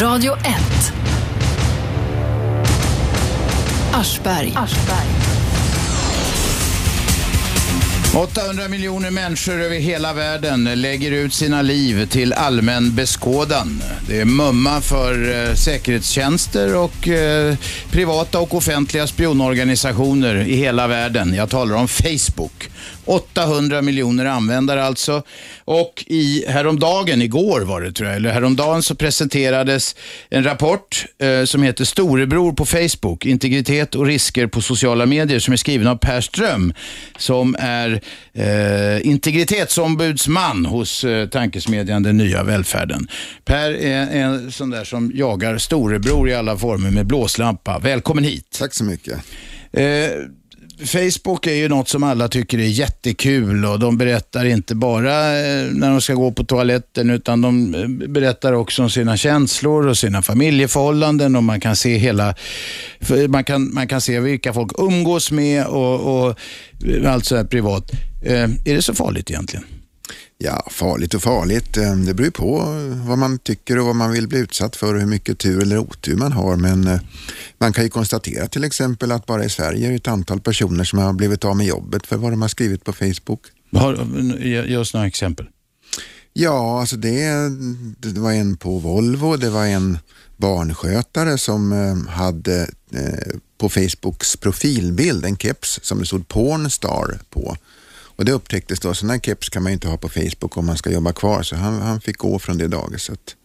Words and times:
Radio 0.00 0.32
1. 0.32 0.92
Aschberg. 3.92 4.54
800 8.14 8.68
miljoner 8.68 9.10
människor 9.10 9.60
över 9.60 9.76
hela 9.76 10.12
världen 10.12 10.64
lägger 10.64 11.10
ut 11.12 11.34
sina 11.34 11.62
liv 11.62 12.06
till 12.06 12.32
allmän 12.32 12.94
beskådan. 12.94 13.82
Det 14.08 14.20
är 14.20 14.24
mumma 14.24 14.80
för 14.80 15.46
eh, 15.48 15.54
säkerhetstjänster 15.54 16.76
och 16.76 17.08
eh, 17.08 17.56
privata 17.90 18.40
och 18.40 18.54
offentliga 18.54 19.06
spionorganisationer 19.06 20.34
i 20.34 20.56
hela 20.56 20.86
världen. 20.86 21.34
Jag 21.34 21.50
talar 21.50 21.76
om 21.76 21.88
Facebook. 21.88 22.70
800 23.04 23.82
miljoner 23.82 24.24
användare 24.24 24.84
alltså. 24.84 25.22
Och 25.64 26.04
i 26.06 26.44
häromdagen, 26.48 27.22
igår 27.22 27.60
var 27.60 27.80
det 27.80 27.92
tror 27.92 28.08
jag, 28.08 28.16
eller 28.16 28.30
häromdagen 28.30 28.82
så 28.82 28.94
presenterades 28.94 29.96
en 30.30 30.44
rapport 30.44 31.06
eh, 31.18 31.44
som 31.44 31.62
heter 31.62 31.84
Storebror 31.84 32.52
på 32.52 32.66
Facebook, 32.66 33.26
integritet 33.26 33.94
och 33.94 34.06
risker 34.06 34.46
på 34.46 34.62
sociala 34.62 35.06
medier 35.06 35.38
som 35.38 35.52
är 35.52 35.56
skriven 35.56 35.86
av 35.86 35.96
Per 35.96 36.20
Ström 36.20 36.74
som 37.18 37.56
är 37.58 38.00
eh, 38.32 39.06
integritetsombudsman 39.06 40.66
hos 40.66 41.04
eh, 41.04 41.28
tankesmedjan 41.28 42.02
Den 42.02 42.16
nya 42.16 42.42
välfärden. 42.42 43.08
Per 43.44 43.70
är 43.70 44.22
en 44.22 44.52
sån 44.52 44.70
där 44.70 44.84
som 44.84 45.12
jagar 45.14 45.58
storebror 45.58 46.28
i 46.28 46.34
alla 46.34 46.56
former 46.56 46.90
med 46.90 47.06
blåslampa. 47.06 47.78
Välkommen 47.78 48.24
hit. 48.24 48.56
Tack 48.58 48.74
så 48.74 48.84
mycket. 48.84 49.18
Eh, 49.72 49.84
Facebook 50.78 51.46
är 51.46 51.54
ju 51.54 51.68
något 51.68 51.88
som 51.88 52.02
alla 52.02 52.28
tycker 52.28 52.58
är 52.58 52.62
jättekul 52.62 53.64
och 53.64 53.78
de 53.78 53.98
berättar 53.98 54.44
inte 54.44 54.74
bara 54.74 55.38
eh, 55.38 55.66
när 55.72 55.90
de 55.90 56.00
ska 56.00 56.14
gå 56.14 56.32
på 56.32 56.44
toaletten 56.44 57.10
utan 57.10 57.40
de 57.40 57.74
eh, 57.74 57.88
berättar 58.08 58.52
också 58.52 58.82
om 58.82 58.90
sina 58.90 59.16
känslor 59.16 59.86
och 59.86 59.98
sina 59.98 60.22
familjeförhållanden 60.22 61.36
och 61.36 61.44
man 61.44 61.60
kan 61.60 61.76
se 61.76 61.96
hela, 61.96 62.34
man 63.28 63.44
kan, 63.44 63.74
man 63.74 63.88
kan 63.88 64.00
se 64.00 64.20
vilka 64.20 64.52
folk 64.52 64.70
umgås 64.78 65.30
med 65.30 65.66
och, 65.66 66.24
och 66.24 66.38
eh, 66.86 67.12
allt 67.12 67.24
sådär 67.24 67.44
privat. 67.44 67.90
Är 68.24 68.74
det 68.74 68.82
så 68.82 68.94
farligt 68.94 69.30
egentligen? 69.30 69.64
Ja, 70.44 70.68
farligt 70.70 71.14
och 71.14 71.22
farligt. 71.22 71.76
Eh, 71.76 71.96
det 71.96 72.14
beror 72.14 72.30
på 72.30 72.56
vad 73.06 73.18
man 73.18 73.38
tycker 73.38 73.78
och 73.78 73.86
vad 73.86 73.96
man 73.96 74.12
vill 74.12 74.28
bli 74.28 74.38
utsatt 74.38 74.76
för 74.76 74.94
och 74.94 75.00
hur 75.00 75.06
mycket 75.06 75.38
tur 75.38 75.62
eller 75.62 75.78
otur 75.78 76.16
man 76.16 76.32
har. 76.32 76.56
Men 76.56 76.86
eh, 76.86 77.00
man 77.58 77.72
kan 77.72 77.84
ju 77.84 77.90
konstatera 77.90 78.48
till 78.48 78.64
exempel 78.64 79.12
att 79.12 79.26
bara 79.26 79.44
i 79.44 79.48
Sverige 79.48 79.86
är 79.86 79.90
det 79.90 79.96
ett 79.96 80.08
antal 80.08 80.40
personer 80.40 80.84
som 80.84 80.98
har 80.98 81.12
blivit 81.12 81.44
av 81.44 81.56
med 81.56 81.66
jobbet 81.66 82.06
för 82.06 82.16
vad 82.16 82.32
de 82.32 82.42
har 82.42 82.48
skrivit 82.48 82.84
på 82.84 82.92
Facebook. 82.92 83.40
ge 84.40 84.76
oss 84.76 84.94
några 84.94 85.06
exempel. 85.06 85.46
Ja, 86.32 86.80
alltså 86.80 86.96
det, 86.96 87.30
det 87.98 88.20
var 88.20 88.32
en 88.32 88.56
på 88.56 88.78
Volvo, 88.78 89.36
det 89.36 89.50
var 89.50 89.66
en 89.66 89.98
barnskötare 90.36 91.38
som 91.38 91.72
eh, 91.72 92.12
hade 92.12 92.70
på 93.58 93.68
Facebooks 93.68 94.36
profilbild 94.36 95.24
en 95.24 95.36
keps 95.36 95.80
som 95.82 95.98
det 95.98 96.06
stod 96.06 96.28
Pornstar 96.28 97.18
på. 97.30 97.56
Och 98.16 98.24
det 98.24 98.32
upptäcktes 98.32 98.80
då, 98.80 98.94
sådana 98.94 99.20
keps 99.20 99.48
kan 99.48 99.62
man 99.62 99.72
inte 99.72 99.88
ha 99.88 99.96
på 99.96 100.08
Facebook 100.08 100.56
om 100.56 100.66
man 100.66 100.76
ska 100.76 100.90
jobba 100.90 101.12
kvar, 101.12 101.42
så 101.42 101.56
han, 101.56 101.82
han 101.82 102.00
fick 102.00 102.16
gå 102.18 102.38
från 102.38 102.58
det 102.58 102.68
dagiset. 102.68 103.36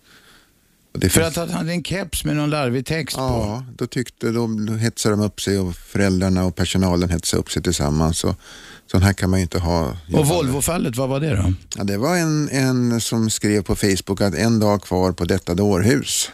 För 1.09 1.21
att 1.21 1.35
han 1.35 1.49
hade 1.49 1.71
en 1.71 1.83
keps 1.83 2.25
med 2.25 2.35
någon 2.35 2.49
larvig 2.49 2.85
text 2.85 3.17
ja, 3.17 3.29
på? 3.29 3.35
Ja, 3.35 3.63
då 3.77 3.87
tyckte 3.87 4.31
de, 4.31 4.65
då 4.65 4.73
hetsade 4.73 5.15
de 5.15 5.21
upp 5.21 5.41
sig 5.41 5.59
och 5.59 5.75
föräldrarna 5.75 6.45
och 6.45 6.55
personalen 6.55 7.09
hetsade 7.09 7.41
upp 7.41 7.51
sig 7.51 7.63
tillsammans. 7.63 8.17
Så, 8.17 8.35
sån 8.91 9.01
här 9.01 9.13
kan 9.13 9.29
man 9.29 9.39
ju 9.39 9.43
inte 9.43 9.59
ha. 9.59 9.97
Och 10.13 10.27
Volvo-fallet, 10.27 10.95
vad 10.95 11.09
var 11.09 11.19
det 11.19 11.35
då? 11.35 11.53
Ja, 11.75 11.83
det 11.83 11.97
var 11.97 12.17
en, 12.17 12.49
en 12.49 13.01
som 13.01 13.29
skrev 13.29 13.63
på 13.63 13.75
Facebook 13.75 14.21
att 14.21 14.35
en 14.35 14.59
dag 14.59 14.81
kvar 14.81 15.11
på 15.11 15.25
detta 15.25 15.53
dårhus. 15.53 16.31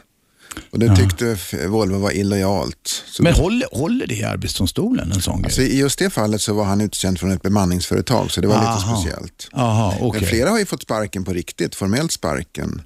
Och 0.70 0.80
det 0.80 0.96
tyckte 0.96 1.38
ja. 1.52 1.68
Volvo 1.68 1.98
var 1.98 2.12
illojalt. 2.12 3.04
Så 3.06 3.24
Men 3.24 3.34
håller, 3.34 3.68
håller 3.72 4.08
det 4.08 4.16
i 4.16 4.24
Arbetsdomstolen 4.24 5.12
en 5.12 5.22
sån 5.22 5.46
alltså, 5.46 5.62
I 5.62 5.80
just 5.80 6.00
det 6.00 6.10
fallet 6.10 6.42
så 6.42 6.54
var 6.54 6.64
han 6.64 6.82
utsänd 6.82 7.20
från 7.20 7.32
ett 7.32 7.42
bemanningsföretag 7.42 8.32
så 8.32 8.42
det 8.42 8.48
var 8.48 8.56
Aha. 8.56 8.76
lite 8.76 8.88
speciellt. 8.88 9.50
Aha, 9.54 9.98
okay. 10.02 10.22
Men 10.22 10.30
flera 10.30 10.50
har 10.50 10.60
ju 10.60 10.66
fått 10.66 10.82
sparken 10.82 11.24
på 11.24 11.34
riktigt, 11.34 11.76
formellt 11.76 12.12
sparken. 12.12 12.82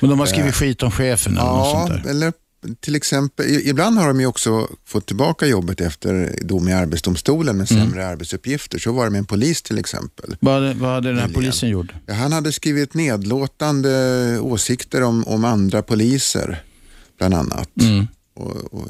Men 0.00 0.10
de 0.10 0.18
har 0.18 0.26
skrivit 0.26 0.54
eh, 0.54 0.58
skit 0.58 0.82
om 0.82 0.90
chefen 0.90 1.32
eller 1.32 1.46
ja, 1.46 1.56
något 1.56 1.88
sånt 1.88 2.04
där? 2.04 2.10
eller 2.10 2.32
till 2.80 2.96
exempel, 2.96 3.46
ibland 3.46 3.98
har 3.98 4.08
de 4.08 4.20
ju 4.20 4.26
också 4.26 4.68
fått 4.86 5.06
tillbaka 5.06 5.46
jobbet 5.46 5.80
efter 5.80 6.38
dom 6.42 6.68
i 6.68 6.72
Arbetsdomstolen 6.72 7.56
med 7.56 7.70
mm. 7.70 7.84
sämre 7.84 8.02
mm. 8.02 8.12
arbetsuppgifter. 8.12 8.78
Så 8.78 8.92
var 8.92 9.04
det 9.04 9.10
med 9.10 9.18
en 9.18 9.24
polis 9.24 9.62
till 9.62 9.78
exempel. 9.78 10.36
Vad, 10.40 10.76
vad 10.76 10.90
hade 10.90 11.08
den 11.08 11.18
här 11.18 11.28
polisen 11.28 11.68
gjort? 11.68 11.92
Han 12.08 12.32
hade 12.32 12.52
skrivit 12.52 12.94
nedlåtande 12.94 14.38
åsikter 14.40 15.02
om, 15.02 15.24
om 15.26 15.44
andra 15.44 15.82
poliser 15.82 16.62
bland 17.20 17.34
annat. 17.34 17.68
Mm. 17.80 18.06
Och, 18.34 18.74
och 18.74 18.88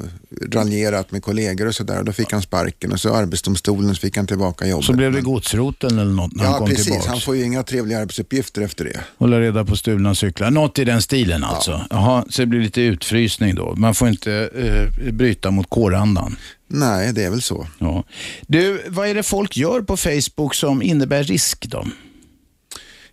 raljerat 0.51 1.11
med 1.11 1.23
kollegor 1.23 1.67
och 1.67 1.75
sådär. 1.75 2.03
Då 2.03 2.11
fick 2.11 2.31
han 2.31 2.41
sparken 2.41 2.91
och 2.91 2.99
så 2.99 3.15
arbetsdomstolen 3.15 3.95
så 3.95 4.01
fick 4.01 4.17
han 4.17 4.27
tillbaka 4.27 4.67
jobbet. 4.67 4.85
Så 4.85 4.93
blev 4.93 5.11
det 5.11 5.21
godsroten 5.21 5.99
eller 5.99 6.11
något 6.11 6.35
när 6.35 6.43
ja, 6.43 6.49
han 6.49 6.59
kom 6.59 6.67
precis. 6.67 6.85
tillbaks? 6.85 7.07
Han 7.07 7.19
får 7.21 7.35
ju 7.35 7.43
inga 7.43 7.63
trevliga 7.63 7.99
arbetsuppgifter 7.99 8.61
efter 8.61 8.85
det. 8.85 8.99
Hålla 9.17 9.39
reda 9.39 9.65
på 9.65 9.75
stulna 9.75 10.15
cyklar. 10.15 10.51
Något 10.51 10.79
i 10.79 10.83
den 10.85 11.01
stilen 11.01 11.43
alltså. 11.43 11.71
Ja. 11.71 11.85
Jaha, 11.89 12.25
så 12.29 12.41
det 12.41 12.45
blir 12.45 12.61
lite 12.61 12.81
utfrysning 12.81 13.55
då. 13.55 13.75
Man 13.75 13.95
får 13.95 14.07
inte 14.07 14.49
eh, 14.55 15.13
bryta 15.13 15.51
mot 15.51 15.69
kårandan. 15.69 16.35
Nej, 16.67 17.13
det 17.13 17.23
är 17.23 17.29
väl 17.29 17.41
så. 17.41 17.67
Ja. 17.79 18.03
Du, 18.47 18.81
vad 18.87 19.07
är 19.07 19.15
det 19.15 19.23
folk 19.23 19.57
gör 19.57 19.81
på 19.81 19.97
Facebook 19.97 20.55
som 20.55 20.81
innebär 20.81 21.23
risk 21.23 21.65
då? 21.65 21.87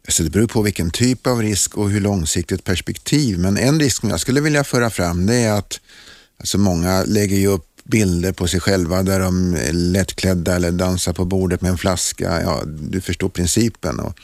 Så 0.09 0.23
det 0.23 0.31
beror 0.31 0.47
på 0.47 0.63
vilken 0.63 0.91
typ 0.91 1.27
av 1.27 1.43
risk 1.43 1.77
och 1.77 1.91
hur 1.91 2.01
långsiktigt 2.01 2.65
perspektiv. 2.65 3.39
Men 3.39 3.59
en 3.59 3.81
risk 3.81 4.01
som 4.01 4.11
jag 4.11 4.21
skulle 4.21 4.41
vilja 4.41 4.65
föra 4.65 4.91
fram 4.91 5.27
det 5.27 5.35
är 5.35 5.53
att 5.53 5.81
alltså 6.39 6.59
många 6.59 7.05
lägger 7.05 7.37
ju 7.37 7.47
upp 7.47 7.65
bilder 7.85 8.33
på 8.33 8.47
sig 8.47 8.61
själva 8.61 9.03
där 9.03 9.21
de 9.21 9.55
är 9.55 9.73
lättklädda 9.73 10.57
eller 10.57 10.71
dansar 10.71 11.13
på 11.13 11.25
bordet 11.25 11.61
med 11.61 11.71
en 11.71 11.79
flaska. 11.79 12.43
Ja, 12.43 12.63
du 12.67 13.01
förstår 13.01 13.29
principen. 13.29 14.01
Och 14.01 14.19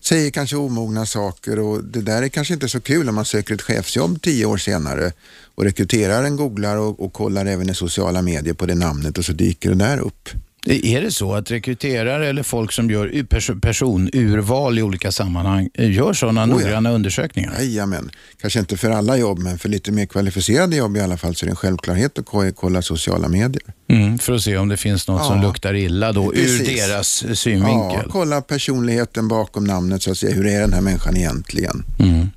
säger 0.00 0.30
kanske 0.30 0.56
omogna 0.56 1.06
saker 1.06 1.58
och 1.58 1.84
det 1.84 2.02
där 2.02 2.22
är 2.22 2.28
kanske 2.28 2.54
inte 2.54 2.68
så 2.68 2.80
kul 2.80 3.08
om 3.08 3.14
man 3.14 3.24
söker 3.24 3.54
ett 3.54 3.62
chefsjobb 3.62 4.22
tio 4.22 4.46
år 4.46 4.56
senare 4.56 5.12
och 5.54 5.64
rekryteraren 5.64 6.36
googlar 6.36 6.76
och, 6.76 7.00
och 7.00 7.12
kollar 7.12 7.46
även 7.46 7.70
i 7.70 7.74
sociala 7.74 8.22
medier 8.22 8.54
på 8.54 8.66
det 8.66 8.74
namnet 8.74 9.18
och 9.18 9.24
så 9.24 9.32
dyker 9.32 9.68
det 9.68 9.76
där 9.76 9.98
upp. 9.98 10.28
Är 10.66 11.02
det 11.02 11.10
så 11.10 11.34
att 11.34 11.50
rekryterare 11.50 12.28
eller 12.28 12.42
folk 12.42 12.72
som 12.72 12.90
gör 12.90 13.24
personurval 13.60 14.78
i 14.78 14.82
olika 14.82 15.12
sammanhang 15.12 15.68
eh, 15.74 15.90
gör 15.90 16.12
sådana 16.12 16.44
oh 16.44 16.48
ja. 16.48 16.56
noggranna 16.56 16.90
undersökningar? 16.90 17.54
Jajamän. 17.58 18.10
Kanske 18.40 18.58
inte 18.58 18.76
för 18.76 18.90
alla 18.90 19.16
jobb, 19.16 19.38
men 19.38 19.58
för 19.58 19.68
lite 19.68 19.92
mer 19.92 20.06
kvalificerade 20.06 20.76
jobb 20.76 20.96
i 20.96 21.00
alla 21.00 21.16
fall 21.16 21.34
så 21.34 21.44
är 21.44 21.46
det 21.46 21.52
en 21.52 21.56
självklarhet 21.56 22.18
att 22.18 22.26
kolla 22.56 22.82
sociala 22.82 23.28
medier. 23.28 23.62
Mm, 23.88 24.18
för 24.18 24.32
att 24.32 24.42
se 24.42 24.56
om 24.56 24.68
det 24.68 24.76
finns 24.76 25.08
något 25.08 25.20
ja. 25.20 25.28
som 25.28 25.42
luktar 25.42 25.74
illa 25.74 26.12
då 26.12 26.30
Precis. 26.30 26.60
ur 26.60 26.76
deras 26.76 27.38
synvinkel. 27.38 28.00
Ja, 28.04 28.10
kolla 28.10 28.40
personligheten 28.40 29.28
bakom 29.28 29.64
namnet 29.64 30.02
så 30.02 30.10
att 30.10 30.18
säga. 30.18 30.34
Hur 30.34 30.46
är 30.46 30.60
den 30.60 30.72
här 30.72 30.80
människan 30.80 31.16
egentligen? 31.16 31.84
Mm. 31.98 32.28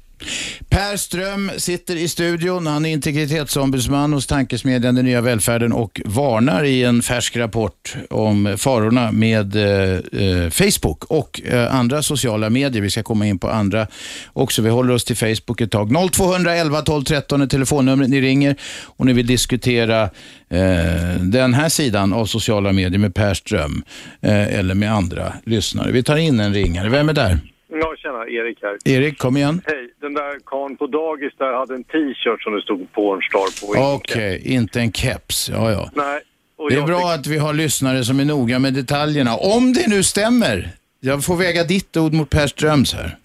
Per 0.70 0.98
Ström 0.98 1.52
sitter 1.58 1.96
i 1.96 2.08
studion. 2.08 2.68
Han 2.68 2.86
är 2.86 2.90
integritetsombudsman 2.90 4.14
hos 4.14 4.28
tankesmedjan 4.28 4.96
Den 4.96 5.06
nya 5.06 5.22
välfärden 5.22 5.74
och 5.74 6.02
varnar 6.06 6.64
i 6.64 6.84
en 6.84 7.02
färsk 7.02 7.38
rapport 7.38 7.96
om 8.10 8.56
farorna 8.58 9.12
med 9.12 9.56
eh, 9.56 10.00
eh 10.22 10.50
Facebook 10.50 11.04
och 11.04 11.42
eh, 11.46 11.76
andra 11.76 12.04
sociala 12.04 12.50
medier. 12.50 12.82
Vi 12.82 12.90
ska 12.90 13.04
komma 13.04 13.28
in 13.28 13.40
på 13.40 13.50
andra 13.50 13.88
också. 14.34 14.62
Vi 14.62 14.70
håller 14.70 14.94
oss 14.94 15.06
till 15.06 15.18
Facebook 15.18 15.62
ett 15.62 15.72
tag. 15.72 16.12
0211 16.12 16.82
12 16.82 17.04
13 17.04 17.42
är 17.42 17.48
telefonnumret 17.48 18.10
ni 18.10 18.22
ringer 18.22 18.56
och 18.84 19.06
ni 19.06 19.14
vill 19.14 19.28
diskutera 19.28 20.04
eh, 20.50 21.16
den 21.20 21.54
här 21.54 21.70
sidan 21.70 22.14
av 22.14 22.26
sociala 22.26 22.72
medier 22.72 23.00
med 23.00 23.16
Per 23.16 23.34
Ström 23.34 23.84
eh, 24.22 24.60
eller 24.60 24.76
med 24.76 24.94
andra 24.94 25.34
lyssnare. 25.46 25.92
Vi 25.92 26.04
tar 26.04 26.18
in 26.18 26.40
en 26.40 26.54
ringare. 26.54 26.90
Vem 26.90 27.10
är 27.10 27.14
där? 27.14 27.40
Ja, 27.72 27.96
tjena, 27.98 28.28
Erik 28.28 28.58
här. 28.62 28.78
Erik, 28.86 29.18
kom 29.18 29.38
igen. 29.38 29.62
Hej, 29.66 29.94
den 30.02 30.14
där 30.14 30.40
karln 30.46 30.78
på 30.78 30.88
dagis 30.88 31.34
där 31.38 31.54
hade 31.54 31.76
en 31.76 31.84
t-shirt 31.84 32.42
som 32.44 32.54
det 32.54 32.62
stod 32.62 32.92
Pornstar 32.92 33.62
på. 33.62 33.96
Okej, 33.96 34.38
okay, 34.38 34.54
inte 34.54 34.80
en 34.80 34.92
keps. 34.92 35.50
Ja, 35.50 35.72
ja. 35.72 35.90
Nej. 35.94 36.22
Det 36.70 36.76
är 36.76 36.82
bra 36.82 36.98
fick... 36.98 37.20
att 37.20 37.28
vi 37.28 37.38
har 37.38 37.54
lyssnare 37.54 38.04
som 38.04 38.20
är 38.20 38.26
noga 38.26 38.60
med 38.60 38.74
detaljerna. 38.74 39.36
Om 39.36 39.74
det 39.74 39.88
nu 39.88 40.04
stämmer. 40.04 40.70
Jag 41.00 41.26
får 41.26 41.36
väga 41.36 41.64
ditt 41.64 41.98
ord 41.98 42.14
mot 42.14 42.30
Per 42.30 42.48
Ströms 42.48 42.94
här. 42.94 43.18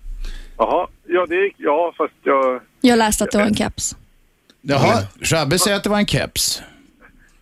Jaha, 0.58 0.87
ja, 1.08 1.26
det, 1.26 1.50
ja 1.56 1.94
fast 1.99 2.14
jag... 2.23 2.61
Jag 2.81 2.99
läste 2.99 3.25
att 3.25 3.31
det 3.31 3.38
var 3.38 3.44
en 3.44 3.55
keps. 3.55 3.96
Jaha, 4.62 5.02
Shabbe 5.23 5.58
säger 5.58 5.76
att 5.76 5.85
det 5.85 5.91
var 5.91 5.99
en 5.99 6.06
keps. 6.06 6.62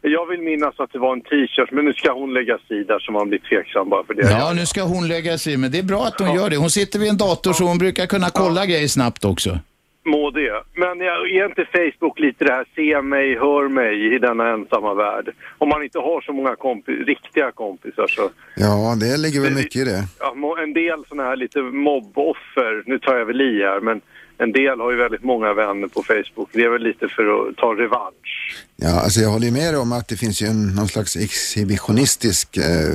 Jag 0.04 0.26
vill 0.26 0.40
minnas 0.40 0.80
att 0.80 0.92
det 0.92 0.98
var 0.98 1.12
en 1.12 1.20
t-shirt, 1.20 1.70
men 1.70 1.84
nu 1.84 1.92
ska 1.92 2.12
hon 2.12 2.34
lägga 2.34 2.58
sig 2.68 2.84
där 2.84 2.98
så 2.98 3.12
man 3.12 3.28
blir 3.28 3.38
tveksam 3.38 3.88
bara 3.88 4.04
för 4.04 4.14
det. 4.14 4.30
Ja, 4.30 4.52
nu 4.56 4.66
ska 4.66 4.82
hon 4.82 5.08
lägga 5.08 5.38
sig 5.38 5.56
men 5.56 5.70
det 5.70 5.78
är 5.78 5.82
bra 5.82 6.04
att 6.04 6.20
hon 6.20 6.28
ja. 6.28 6.36
gör 6.36 6.50
det. 6.50 6.56
Hon 6.56 6.70
sitter 6.70 6.98
vid 6.98 7.08
en 7.08 7.16
dator 7.16 7.52
så 7.52 7.64
hon 7.64 7.78
brukar 7.78 8.06
kunna 8.06 8.30
kolla 8.30 8.60
ja. 8.60 8.66
grejer 8.66 8.88
snabbt 8.88 9.24
också. 9.24 9.58
Må 10.04 10.30
det. 10.30 10.62
Men 10.74 11.00
är 11.00 11.46
inte 11.46 11.66
Facebook 11.72 12.18
lite 12.18 12.44
det 12.44 12.52
här 12.52 12.66
se 12.74 13.02
mig, 13.02 13.38
hör 13.38 13.68
mig 13.68 14.14
i 14.14 14.18
denna 14.18 14.48
ensamma 14.48 14.94
värld? 14.94 15.34
Om 15.58 15.68
man 15.68 15.82
inte 15.82 15.98
har 15.98 16.20
så 16.20 16.32
många 16.32 16.56
kompis, 16.56 17.06
riktiga 17.06 17.52
kompisar 17.52 18.06
så... 18.08 18.30
Ja, 18.56 18.96
det 19.00 19.16
ligger 19.16 19.40
väl 19.40 19.54
mycket 19.54 19.76
i 19.76 19.84
det. 19.84 20.04
Ja, 20.18 20.62
en 20.62 20.72
del 20.72 21.04
sådana 21.08 21.28
här 21.28 21.36
lite 21.36 21.58
mobboffer, 21.62 22.82
nu 22.86 22.98
tar 22.98 23.16
jag 23.16 23.24
väl 23.24 23.40
i 23.40 23.62
här, 23.62 23.80
men 23.80 24.00
en 24.38 24.52
del 24.52 24.80
har 24.80 24.90
ju 24.90 24.96
väldigt 24.96 25.24
många 25.24 25.54
vänner 25.54 25.88
på 25.88 26.02
Facebook. 26.02 26.48
Det 26.52 26.64
är 26.64 26.68
väl 26.68 26.82
lite 26.82 27.08
för 27.08 27.48
att 27.48 27.56
ta 27.56 27.74
revansch. 27.74 28.61
Ja, 28.76 29.00
alltså 29.00 29.20
jag 29.20 29.30
håller 29.30 29.50
med 29.50 29.78
om 29.78 29.92
att 29.92 30.08
det 30.08 30.16
finns 30.16 30.42
ju 30.42 30.46
en, 30.46 30.74
någon 30.74 30.88
slags 30.88 31.16
exhibitionistisk 31.16 32.56
eh, 32.56 32.94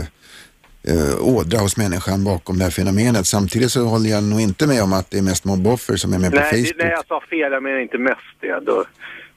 eh, 0.92 1.28
ådra 1.36 1.60
hos 1.60 1.78
människan 1.78 2.24
bakom 2.24 2.58
det 2.58 2.64
här 2.64 2.72
fenomenet. 2.72 3.28
Samtidigt 3.28 3.72
så 3.72 3.86
håller 3.86 4.10
jag 4.10 4.24
nog 4.24 4.42
inte 4.42 4.68
med 4.68 4.84
om 4.84 4.94
att 4.94 5.12
det 5.12 5.18
är 5.18 5.22
mest 5.22 5.46
mobboffer 5.46 5.96
som 5.96 6.14
är 6.14 6.20
med 6.20 6.32
nej, 6.32 6.40
på 6.40 6.46
Facebook. 6.46 6.78
Det, 6.78 6.84
nej, 6.84 6.94
jag 6.96 7.08
sa 7.08 7.22
fel. 7.30 7.52
Jag 7.52 7.64
menar 7.64 7.80
inte 7.80 7.98
mest 7.98 8.36
det. 8.40 8.60
Då, 8.66 8.86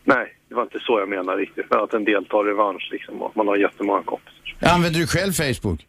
nej, 0.04 0.36
det 0.48 0.54
var 0.54 0.62
inte 0.62 0.78
så 0.80 0.98
jag 1.00 1.08
menar 1.08 1.36
riktigt. 1.36 1.66
Men 1.70 1.80
att 1.80 1.94
en 1.94 2.04
del 2.04 2.24
tar 2.24 2.44
revansch 2.44 2.88
liksom. 2.92 3.22
Och 3.22 3.36
man 3.36 3.48
har 3.48 3.56
jättemånga 3.56 4.02
kompisar. 4.02 4.74
Använder 4.74 5.00
du 5.00 5.06
själv 5.06 5.32
Facebook? 5.32 5.80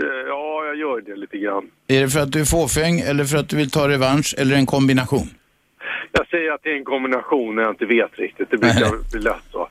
Eh, 0.00 0.06
ja, 0.28 0.64
jag 0.66 0.76
gör 0.76 1.00
det 1.00 1.16
lite 1.16 1.38
grann. 1.38 1.64
Är 1.88 2.00
det 2.00 2.08
för 2.08 2.20
att 2.20 2.32
du 2.32 2.40
är 2.40 2.44
fåfäng 2.44 3.00
eller 3.00 3.24
för 3.24 3.36
att 3.38 3.48
du 3.48 3.56
vill 3.56 3.70
ta 3.70 3.88
revansch 3.88 4.34
eller 4.38 4.56
en 4.56 4.66
kombination? 4.66 5.28
Jag 6.12 6.26
säger 6.28 6.52
att 6.52 6.60
det 6.62 6.70
är 6.70 6.76
en 6.76 6.84
kombination 6.84 7.54
när 7.56 7.62
jag 7.62 7.72
inte 7.72 7.86
vet 7.86 8.18
riktigt. 8.18 8.50
Det 8.50 8.58
brukar 8.58 9.10
bli 9.12 9.20
lätt 9.20 9.44
så. 9.52 9.68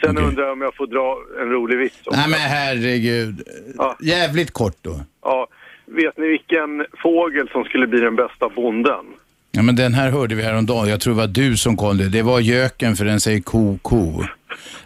Sen 0.00 0.10
Okej. 0.10 0.24
undrar 0.28 0.44
jag 0.44 0.52
om 0.52 0.60
jag 0.60 0.74
får 0.74 0.86
dra 0.86 1.18
en 1.42 1.50
rolig 1.50 1.78
vits 1.78 1.96
också. 2.06 2.20
Nej 2.20 2.28
men 2.30 2.40
herregud. 2.40 3.42
Ja. 3.78 3.96
Jävligt 4.00 4.50
kort 4.50 4.76
då. 4.82 5.00
Ja, 5.22 5.46
vet 5.86 6.16
ni 6.18 6.26
vilken 6.26 6.86
fågel 7.02 7.48
som 7.48 7.64
skulle 7.64 7.86
bli 7.86 8.00
den 8.00 8.16
bästa 8.16 8.48
bonden? 8.48 9.04
Ja 9.52 9.62
men 9.62 9.76
den 9.76 9.94
här 9.94 10.10
hörde 10.10 10.34
vi 10.34 10.42
häromdagen. 10.42 10.88
Jag 10.88 11.00
tror 11.00 11.14
det 11.14 11.20
var 11.20 11.26
du 11.26 11.56
som 11.56 11.76
kom 11.76 11.98
det. 11.98 12.08
Det 12.08 12.22
var 12.22 12.40
göken 12.40 12.96
för 12.96 13.04
den 13.04 13.20
säger 13.20 13.40
ko, 13.40 13.78
ko. 13.82 14.24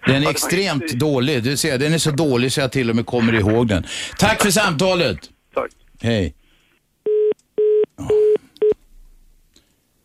Den 0.06 0.22
är 0.22 0.30
extremt 0.30 0.92
dålig. 0.92 1.42
Du 1.42 1.56
ser, 1.56 1.78
den 1.78 1.92
är 1.94 1.98
så 1.98 2.10
dålig 2.10 2.52
så 2.52 2.60
jag 2.60 2.72
till 2.72 2.90
och 2.90 2.96
med 2.96 3.06
kommer 3.06 3.32
ihåg 3.34 3.68
den. 3.68 3.84
Tack 4.18 4.42
för 4.42 4.50
samtalet. 4.50 5.18
Tack. 5.54 5.70
Hej. 6.02 6.34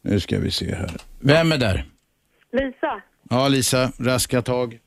Nu 0.01 0.19
ska 0.19 0.39
vi 0.39 0.51
se 0.51 0.75
här. 0.75 0.91
Vem 1.19 1.51
är 1.51 1.57
där? 1.57 1.83
Lisa, 2.51 3.01
Ja, 3.29 3.47
Lisa. 3.47 3.91
Raska 3.99 4.41
tag. 4.41 4.79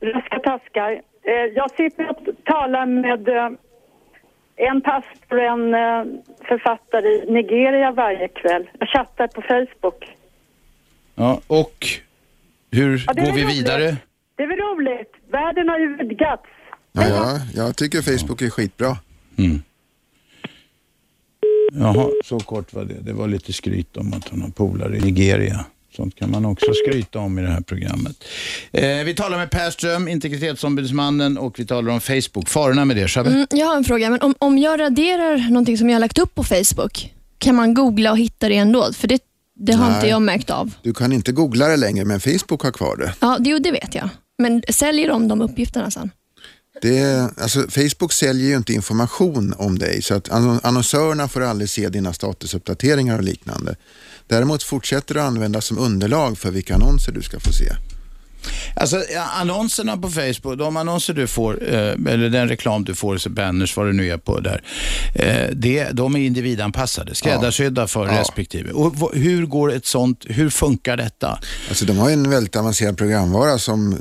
raska 0.00 0.38
taskar. 0.38 0.92
Eh, 1.22 1.32
jag 1.56 1.70
sitter 1.70 2.10
och 2.10 2.18
talar 2.44 2.86
med 2.86 3.28
eh, 3.28 3.50
en 4.68 4.80
pastor 4.80 5.36
och 5.36 5.42
en 5.44 5.74
eh, 5.74 6.20
författare 6.48 7.08
i 7.08 7.32
Nigeria 7.32 7.92
varje 7.92 8.28
kväll. 8.28 8.70
Jag 8.78 8.88
chattar 8.88 9.26
på 9.26 9.42
Facebook. 9.42 10.16
Ja, 11.14 11.40
och 11.46 11.86
hur 12.70 13.04
Ja, 13.06 13.12
går 13.12 13.22
vi 13.32 13.42
roligt. 13.44 13.56
vidare? 13.56 13.96
Det 14.36 14.42
är 14.42 14.46
väl 14.46 14.58
roligt? 14.58 15.12
Världen 15.30 15.68
har 15.68 15.78
ju 15.78 15.96
vidgats. 15.96 16.42
Ja, 16.92 17.02
ja, 17.08 17.38
jag 17.54 17.76
tycker 17.76 18.02
Facebook 18.18 18.42
är 18.42 18.50
skitbra. 18.50 18.96
Jaha, 21.72 22.08
så 22.24 22.38
kort 22.40 22.72
var 22.74 22.84
det. 22.84 22.94
Det 23.00 23.12
var 23.12 23.28
lite 23.28 23.52
skryt 23.52 23.96
om 23.96 24.12
att 24.12 24.28
hon 24.28 24.42
har 24.42 24.48
polare 24.48 24.96
i 24.96 25.00
Nigeria. 25.00 25.64
Sånt 25.96 26.14
kan 26.14 26.30
man 26.30 26.44
också 26.44 26.66
skryta 26.86 27.18
om 27.18 27.38
i 27.38 27.42
det 27.42 27.48
här 27.48 27.60
programmet. 27.60 28.24
Eh, 28.72 29.04
vi 29.04 29.14
talar 29.14 29.38
med 29.38 29.50
Per 29.50 29.70
Ström, 29.70 30.08
integritetsombudsmannen 30.08 31.38
och 31.38 31.58
vi 31.58 31.66
talar 31.66 31.92
om 31.92 32.00
Facebook. 32.00 32.48
Farorna 32.48 32.84
med 32.84 32.96
det, 32.96 33.08
Shabbe? 33.08 33.30
Mm, 33.30 33.46
jag 33.50 33.66
har 33.66 33.76
en 33.76 33.84
fråga. 33.84 34.10
Men 34.10 34.20
om, 34.22 34.34
om 34.38 34.58
jag 34.58 34.80
raderar 34.80 35.50
någonting 35.50 35.78
som 35.78 35.88
jag 35.90 35.94
har 35.94 36.00
lagt 36.00 36.18
upp 36.18 36.34
på 36.34 36.44
Facebook, 36.44 37.14
kan 37.38 37.54
man 37.54 37.74
googla 37.74 38.10
och 38.10 38.18
hitta 38.18 38.48
det 38.48 38.56
ändå? 38.56 38.92
För 38.92 39.08
det, 39.08 39.22
det 39.56 39.72
har 39.72 39.86
Nej. 39.86 39.94
inte 39.96 40.08
jag 40.08 40.22
märkt 40.22 40.50
av. 40.50 40.70
Du 40.82 40.94
kan 40.94 41.12
inte 41.12 41.32
googla 41.32 41.68
det 41.68 41.76
längre, 41.76 42.04
men 42.04 42.20
Facebook 42.20 42.62
har 42.62 42.70
kvar 42.70 42.96
det. 42.96 43.14
Ja, 43.20 43.36
det, 43.40 43.50
jo, 43.50 43.58
det 43.58 43.70
vet 43.70 43.94
jag. 43.94 44.08
Men 44.38 44.62
säljer 44.68 45.08
de 45.08 45.28
de 45.28 45.40
uppgifterna 45.40 45.90
sen? 45.90 46.10
Det 46.82 47.30
alltså, 47.36 47.60
Facebook 47.70 48.12
säljer 48.12 48.48
ju 48.48 48.56
inte 48.56 48.72
information 48.72 49.54
om 49.58 49.78
dig, 49.78 50.02
så 50.02 50.14
att 50.14 50.28
annonsörerna 50.64 51.28
får 51.28 51.40
aldrig 51.40 51.70
se 51.70 51.88
dina 51.88 52.12
statusuppdateringar 52.12 53.18
och 53.18 53.24
liknande. 53.24 53.76
Däremot 54.26 54.62
fortsätter 54.62 55.14
du 55.14 55.20
användas 55.20 55.64
som 55.64 55.78
underlag 55.78 56.38
för 56.38 56.50
vilka 56.50 56.74
annonser 56.74 57.12
du 57.12 57.22
ska 57.22 57.40
få 57.40 57.52
se. 57.52 57.72
Alltså 58.76 59.02
annonserna 59.40 59.96
på 59.96 60.10
Facebook, 60.10 60.58
de 60.58 60.76
annonser 60.76 61.14
du 61.14 61.26
får, 61.26 61.62
eh, 61.74 61.78
eller 62.12 62.30
den 62.30 62.48
reklam 62.48 62.84
du 62.84 62.94
får, 62.94 63.18
så 63.18 63.30
banners, 63.30 63.76
vad 63.76 63.86
det 63.86 63.92
nu 63.92 64.10
är 64.10 64.16
på 64.18 64.40
där, 64.40 64.62
eh, 65.14 65.50
det, 65.52 65.88
de 65.92 66.16
är 66.16 66.20
individanpassade, 66.20 67.14
skräddarsydda 67.14 67.86
för 67.86 68.06
Ja. 68.06 68.20
respektive. 68.20 68.72
Och 68.72 69.10
hur 69.14 69.46
går 69.46 69.72
ett 69.72 69.86
sånt, 69.86 70.24
hur 70.28 70.50
funkar 70.50 70.96
detta? 70.96 71.38
Alltså, 71.68 71.84
de 71.84 71.98
har 71.98 72.08
ju 72.08 72.12
en 72.12 72.30
väldigt 72.30 72.56
avancerad 72.56 72.98
programvara 72.98 73.58
som 73.58 73.96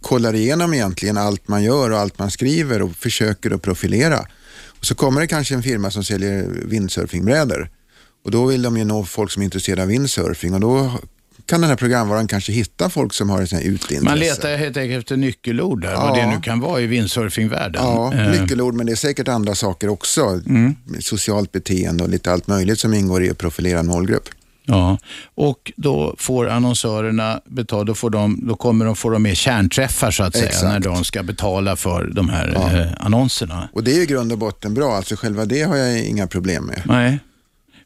kollar 0.00 0.34
igenom 0.34 0.74
egentligen 0.74 1.16
allt 1.16 1.48
man 1.48 1.62
gör 1.62 1.90
och 1.90 1.98
allt 1.98 2.18
man 2.18 2.30
skriver 2.30 2.82
och 2.82 2.96
försöker 2.96 3.50
att 3.50 3.62
profilera. 3.62 4.18
Och 4.78 4.86
så 4.86 4.94
kommer 4.94 5.20
det 5.20 5.26
kanske 5.26 5.54
en 5.54 5.62
firma 5.62 5.90
som 5.90 6.04
säljer 6.04 6.46
windsurfingbrädor 6.64 7.70
och 8.24 8.30
då 8.30 8.46
vill 8.46 8.62
de 8.62 8.76
ju 8.76 8.84
nå 8.84 9.04
folk 9.04 9.30
som 9.30 9.42
är 9.42 9.44
intresserade 9.44 9.82
av 9.82 9.88
windsurfing 9.88 10.54
och 10.54 10.60
då 10.60 10.92
kan 11.50 11.60
den 11.60 11.70
här 11.70 11.76
programvaran 11.76 12.26
kanske 12.26 12.52
hitta 12.52 12.90
folk 12.90 13.12
som 13.12 13.30
har 13.30 13.42
ett 13.42 13.48
sånt 13.48 13.62
här 13.62 13.68
uteintresse. 13.70 14.04
Man 14.04 14.18
letar 14.18 14.56
helt 14.56 14.76
enkelt 14.76 14.98
efter 14.98 15.16
nyckelord 15.16 15.82
där, 15.82 15.94
vad 15.94 16.18
Ja. 16.18 16.22
det 16.22 16.30
nu 16.34 16.40
kan 16.40 16.60
vara 16.60 16.80
i 16.80 16.86
windsurfingvärlden. 16.86 17.82
Ja, 17.84 18.14
Eh, 18.14 18.40
nyckelord, 18.40 18.74
men 18.74 18.86
det 18.86 18.92
är 18.92 18.96
säkert 18.96 19.28
andra 19.28 19.54
saker 19.54 19.88
också. 19.88 20.40
Socialt 21.00 21.52
beteende 21.52 22.04
och 22.04 22.10
lite 22.10 22.32
allt 22.32 22.46
möjligt 22.46 22.78
som 22.80 22.94
ingår 22.94 23.24
i 23.24 23.30
att 23.30 23.38
profilera 23.38 23.78
en 23.78 23.86
målgrupp. 23.86 24.28
Ja, 24.64 24.98
och 25.34 25.72
då 25.76 26.14
får 26.18 26.48
annonsörerna 26.48 27.40
betala, 27.46 27.84
då, 27.84 27.94
får 27.94 28.10
de, 28.10 28.40
då 28.48 28.54
kommer 28.56 28.84
de 28.84 28.96
få 28.96 29.10
de 29.10 29.22
mer 29.22 29.34
kärnträffar 29.34 30.10
så 30.10 30.22
att 30.22 30.34
säga, 30.34 30.46
Exakt. 30.46 30.64
när 30.64 30.80
de 30.80 31.04
ska 31.04 31.22
betala 31.22 31.76
för 31.76 32.04
de 32.14 32.28
här 32.28 32.48
eh, 32.80 33.04
annonserna. 33.06 33.68
Och 33.72 33.84
det 33.84 33.92
är 33.96 34.02
i 34.02 34.06
grund 34.06 34.32
och 34.32 34.38
botten 34.38 34.74
bra, 34.74 34.96
alltså 34.96 35.16
själva 35.16 35.44
det 35.44 35.62
har 35.62 35.76
jag 35.76 35.98
inga 36.04 36.26
problem 36.26 36.64
med. 36.64 36.82
Nej, 36.84 37.18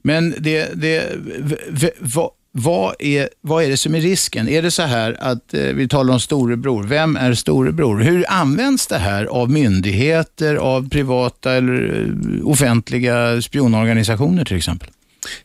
men 0.03 0.35
det, 0.39 0.69
det, 0.75 1.13
v, 1.41 1.57
v, 1.71 1.91
vad, 2.01 2.31
vad, 2.57 2.95
är, 2.99 3.29
vad 3.41 3.65
är 3.65 3.69
det 3.69 3.77
som 3.77 3.95
är 3.95 4.01
risken? 4.01 4.49
Är 4.49 4.63
det 4.63 4.71
så 4.71 4.83
här 4.83 5.17
att 5.21 5.55
eh, 5.55 5.61
vi 5.61 5.89
talar 5.89 6.15
om 6.15 6.21
storebror, 6.21 6.83
vem 6.83 7.17
är 7.17 7.35
storebror? 7.35 8.01
Hur 8.01 8.25
används 8.29 8.87
det 8.87 8.99
här 8.99 9.25
av 9.25 9.51
myndigheter, 9.51 10.57
av 10.57 10.89
privata 10.89 11.53
eller 11.53 12.07
eh, 12.41 12.49
offentliga 12.49 13.43
spionorganisationer 13.43 14.45
till 14.45 14.57
exempel? 14.57 14.91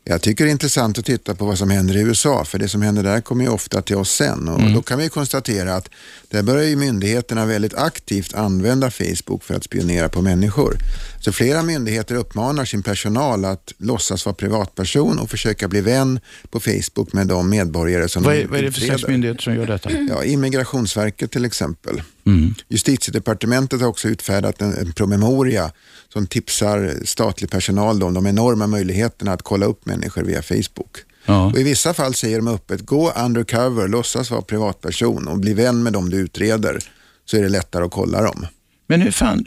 Jag 0.04 0.22
tycker 0.22 0.44
det 0.44 0.50
är 0.50 0.52
intressant 0.52 0.98
att 0.98 1.06
titta 1.06 1.36
på 1.36 1.46
vad 1.46 1.58
som 1.58 1.70
händer 1.70 1.98
i 1.98 2.02
USA, 2.02 2.46
för 2.46 2.60
det 2.60 2.70
som 2.70 2.82
händer 2.82 3.04
där 3.04 3.22
kommer 3.22 3.44
ju 3.44 3.50
ofta 3.50 3.82
till 3.82 3.96
oss 3.96 4.12
sen. 4.12 4.48
Och 4.48 4.62
Då 4.74 4.82
kan 4.82 5.00
vi 5.00 5.10
konstatera 5.10 5.76
att 5.76 5.90
där 6.30 6.44
börjar 6.44 6.64
ju 6.64 6.76
myndigheterna 6.76 7.46
väldigt 7.46 7.74
aktivt 7.74 8.34
använda 8.34 8.92
Facebook 8.92 9.44
för 9.44 9.56
att 9.56 9.64
spionera 9.64 10.10
på 10.10 10.22
människor. 10.22 10.78
Så 11.20 11.32
flera 11.32 11.64
myndigheter 11.64 12.16
uppmanar 12.16 12.66
sin 12.66 12.84
personal 12.84 13.46
att 13.46 13.74
låtsas 13.78 14.26
vara 14.26 14.36
privatperson 14.36 15.20
och 15.20 15.30
försöka 15.30 15.68
bli 15.68 15.82
vän 15.82 16.20
på 16.50 16.60
Facebook 16.60 17.14
med 17.14 17.28
de 17.28 17.50
medborgare 17.50 18.10
som 18.10 18.24
Vad 18.24 18.34
de 18.36 18.42
är, 18.42 18.48
vad 18.48 18.60
är 18.60 18.64
det 18.64 18.72
för 18.72 18.82
slags 18.82 19.08
myndigheter 19.08 19.42
som 19.42 19.56
gör 19.56 19.68
detta? 19.68 19.92
Ja, 19.92 20.24
Immigrationsverket 20.24 21.32
till 21.32 21.46
exempel. 21.46 22.02
Mm. 22.26 22.54
Justitiedepartementet 22.68 23.82
har 23.82 23.88
också 23.88 24.08
utfärdat 24.08 24.62
en, 24.62 24.74
en 24.74 24.94
promemoria 24.94 25.72
som 26.14 26.28
tipsar 26.28 26.94
statlig 27.06 27.50
personal 27.50 28.04
om 28.04 28.14
de 28.14 28.28
enorma 28.28 28.68
möjligheterna 28.68 29.34
att 29.34 29.42
kolla 29.42 29.66
upp 29.66 29.86
människor 29.86 30.24
via 30.24 30.42
Facebook. 30.42 30.98
Ja. 31.26 31.46
Och 31.46 31.58
I 31.58 31.64
vissa 31.64 31.94
fall 31.94 32.14
säger 32.14 32.38
de 32.38 32.48
öppet, 32.48 32.82
gå 32.82 33.12
undercover, 33.12 33.88
låtsas 33.88 34.32
vara 34.32 34.42
privatperson 34.42 35.28
och 35.28 35.40
bli 35.40 35.54
vän 35.54 35.84
med 35.84 35.94
dem 35.94 36.10
du 36.10 36.18
utreder 36.18 36.80
så 37.26 37.38
är 37.38 37.42
det 37.42 37.50
lättare 37.50 37.86
att 37.86 37.92
kolla 37.92 38.22
dem. 38.22 38.46
Men 38.88 39.02
hur 39.02 39.12
fan, 39.12 39.46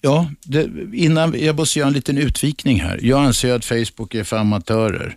ja, 0.00 0.30
det, 0.44 0.70
innan, 0.92 1.34
jag 1.40 1.56
måste 1.56 1.78
göra 1.78 1.88
en 1.88 1.94
liten 1.94 2.18
utvikning 2.18 2.80
här. 2.80 2.98
Jag 3.02 3.24
anser 3.24 3.54
att 3.54 3.64
Facebook 3.64 4.14
är 4.14 4.24
för 4.24 4.36
amatörer. 4.36 5.16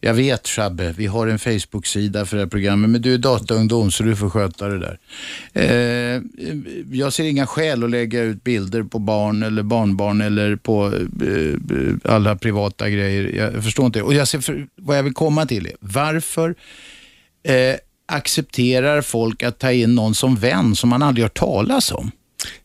Jag 0.00 0.14
vet 0.14 0.48
Shabbe, 0.48 0.94
vi 0.96 1.06
har 1.06 1.26
en 1.26 1.38
Facebook-sida 1.38 2.26
för 2.26 2.36
det 2.36 2.42
här 2.42 2.50
programmet, 2.50 2.90
men 2.90 3.02
du 3.02 3.14
är 3.14 3.18
dataungdom 3.18 3.90
så 3.90 4.02
du 4.02 4.16
får 4.16 4.30
sköta 4.30 4.68
det 4.68 4.78
där. 4.78 4.98
Eh, 5.52 6.22
jag 6.92 7.12
ser 7.12 7.24
inga 7.24 7.46
skäl 7.46 7.84
att 7.84 7.90
lägga 7.90 8.22
ut 8.22 8.44
bilder 8.44 8.82
på 8.82 8.98
barn 8.98 9.42
eller 9.42 9.62
barnbarn 9.62 10.20
eller 10.20 10.56
på 10.56 10.86
eh, 10.86 12.12
alla 12.12 12.36
privata 12.36 12.90
grejer. 12.90 13.52
Jag 13.54 13.64
förstår 13.64 13.86
inte. 13.86 14.02
Och 14.02 14.14
jag 14.14 14.28
ser 14.28 14.40
för, 14.40 14.66
vad 14.76 14.98
jag 14.98 15.02
vill 15.02 15.14
komma 15.14 15.46
till 15.46 15.66
är, 15.66 15.72
varför 15.80 16.54
eh, 17.44 17.76
accepterar 18.06 19.02
folk 19.02 19.42
att 19.42 19.58
ta 19.58 19.72
in 19.72 19.94
någon 19.94 20.14
som 20.14 20.36
vän 20.36 20.76
som 20.76 20.90
man 20.90 21.02
aldrig 21.02 21.24
hört 21.24 21.38
talas 21.38 21.92
om? 21.92 22.10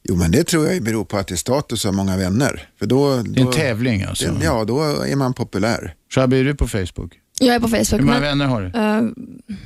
Jo, 0.03 0.15
men 0.15 0.31
det 0.31 0.43
tror 0.43 0.67
jag 0.67 0.83
beror 0.83 1.05
på 1.05 1.17
att 1.17 1.27
det 1.27 1.33
är 1.33 1.37
status 1.37 1.83
ha 1.83 1.91
många 1.91 2.17
vänner. 2.17 2.69
För 2.79 2.85
då, 2.85 3.09
Det 3.09 3.39
är 3.39 3.39
en 3.39 3.45
då, 3.45 3.51
tävling 3.51 4.03
alltså. 4.03 4.31
det- 4.31 4.45
Ja, 4.45 4.63
då 4.65 4.81
är 5.03 5.15
man 5.15 5.33
populär. 5.33 5.93
Shabbe, 6.15 6.37
är 6.37 6.43
du 6.43 6.55
på 6.55 6.67
Facebook? 6.67 7.13
Jag 7.39 7.55
är 7.55 7.59
på 7.59 7.67
Facebook, 7.67 7.91
Hur 7.91 7.99
många 8.05 8.19
men 8.19 8.21
vänner 8.21 8.45
har 8.45 8.61
du? 8.61 8.67
eh, 8.67 9.57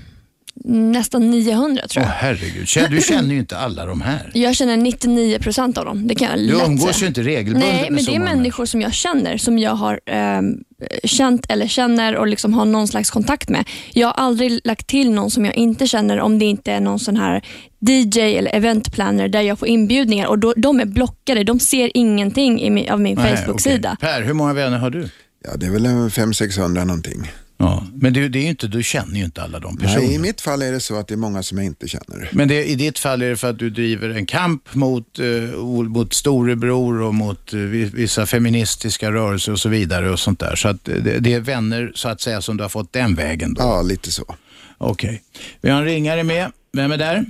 nästan 0.65 1.29
900 1.31 1.87
tror 1.87 2.03
Åh 2.03 2.09
jag. 2.09 2.15
herregud, 2.15 2.67
Känner- 2.67 2.89
du 2.89 3.01
känner 3.01 3.33
ju 3.33 3.39
inte 3.39 3.57
alla 3.57 3.85
de 3.85 4.01
här. 4.01 4.31
Jag 4.33 4.55
känner 4.55 4.77
99 4.77 5.39
procent 5.39 5.77
av 5.77 5.85
dem. 5.85 6.07
Det 6.07 6.15
kan 6.15 6.27
jag 6.29 6.39
Du 6.39 6.57
lätt 6.57 6.67
umgås 6.67 6.83
säga. 6.95 7.01
ju 7.01 7.07
inte 7.07 7.21
regelbundet 7.23 7.69
Nej, 7.73 7.81
med 7.81 7.91
men 7.91 8.03
så 8.03 8.11
det 8.11 8.15
är 8.17 8.19
många 8.19 8.35
människor 8.35 8.65
som 8.65 8.81
jag 8.81 8.93
känner, 8.93 9.37
som 9.37 9.59
jag 9.59 9.71
har 9.71 9.99
ehm, 10.05 10.57
känt 11.03 11.45
eller 11.51 11.67
känner 11.67 12.15
och 12.15 12.27
liksom 12.27 12.53
har 12.53 12.65
någon 12.65 12.87
slags 12.87 13.09
kontakt 13.09 13.49
med. 13.49 13.65
Jag 13.93 14.07
har 14.07 14.13
aldrig 14.13 14.59
lagt 14.63 14.87
till 14.87 15.11
någon 15.11 15.31
som 15.31 15.45
jag 15.45 15.55
inte 15.55 15.87
känner 15.87 16.19
om 16.19 16.39
det 16.39 16.45
inte 16.45 16.71
är 16.71 16.79
någon 16.79 16.99
sån 16.99 17.17
här 17.17 17.41
DJ 17.87 18.19
eller 18.19 18.55
eventplanner 18.55 19.27
där 19.27 19.41
jag 19.41 19.59
får 19.59 19.67
inbjudningar 19.67 20.27
och 20.27 20.39
då, 20.39 20.53
de 20.57 20.79
är 20.79 20.85
blockade. 20.85 21.43
De 21.43 21.59
ser 21.59 21.91
ingenting 21.97 22.61
i 22.61 22.69
min, 22.69 22.89
av 22.89 23.01
min 23.01 23.17
Facebook-sida. 23.17 23.95
okej. 23.99 24.09
Per, 24.09 24.21
hur 24.21 24.33
många 24.33 24.53
vänner 24.53 24.77
har 24.77 24.89
du? 24.89 25.09
Ja, 25.43 25.51
det 25.57 25.65
är 25.65 25.71
väl 25.71 25.85
en 25.85 26.09
500-600 26.09 26.67
någonting. 26.85 27.31
Ja, 27.61 27.83
men 27.93 28.13
det, 28.13 28.27
det 28.27 28.39
är 28.39 28.43
ju 28.43 28.49
inte, 28.49 28.67
du 28.67 28.83
känner 28.83 29.15
ju 29.19 29.23
inte 29.25 29.41
alla 29.43 29.59
de 29.59 29.77
personerna. 29.77 29.99
Nej, 30.07 30.15
i 30.15 30.19
mitt 30.19 30.41
fall 30.41 30.61
är 30.61 30.71
det 30.71 30.79
så 30.79 30.95
att 30.99 31.07
det 31.07 31.13
är 31.13 31.17
många 31.17 31.43
som 31.43 31.57
jag 31.57 31.65
inte 31.65 31.87
känner. 31.87 32.29
Men 32.31 32.47
det, 32.47 32.65
i 32.65 32.75
ditt 32.75 32.99
fall 32.99 33.21
är 33.21 33.29
det 33.29 33.35
för 33.37 33.49
att 33.49 33.59
du 33.59 33.69
driver 33.69 34.09
en 34.09 34.25
kamp 34.25 34.75
mot, 34.75 35.19
eh, 35.19 35.57
mot 35.87 36.13
storebror 36.13 37.01
och 37.01 37.13
mot 37.15 37.53
eh, 37.53 37.59
vi- 37.59 37.91
vissa 37.93 38.25
feministiska 38.25 39.11
rörelser 39.11 39.51
och 39.51 39.59
så 39.59 39.69
vidare 39.69 40.09
och 40.09 40.19
sånt 40.19 40.39
där. 40.39 40.55
Så 40.55 40.67
att 40.67 40.87
eh, 40.89 40.95
det, 40.95 41.19
det 41.19 41.33
är 41.33 41.39
vänner 41.39 41.91
så 41.95 42.09
att 42.09 42.21
säga 42.21 42.41
som 42.41 42.57
du 42.57 42.63
har 42.63 42.69
fått 42.69 42.93
den 42.93 43.15
vägen 43.15 43.53
då? 43.53 43.61
Ja, 43.63 43.81
lite 43.81 44.11
så. 44.11 44.35
Okej. 44.77 45.21
Vi 45.61 45.69
har 45.69 45.79
en 45.79 45.85
ringare 45.85 46.23
med. 46.23 46.51
Vem 46.73 46.91
är 46.91 46.97
där? 46.97 47.25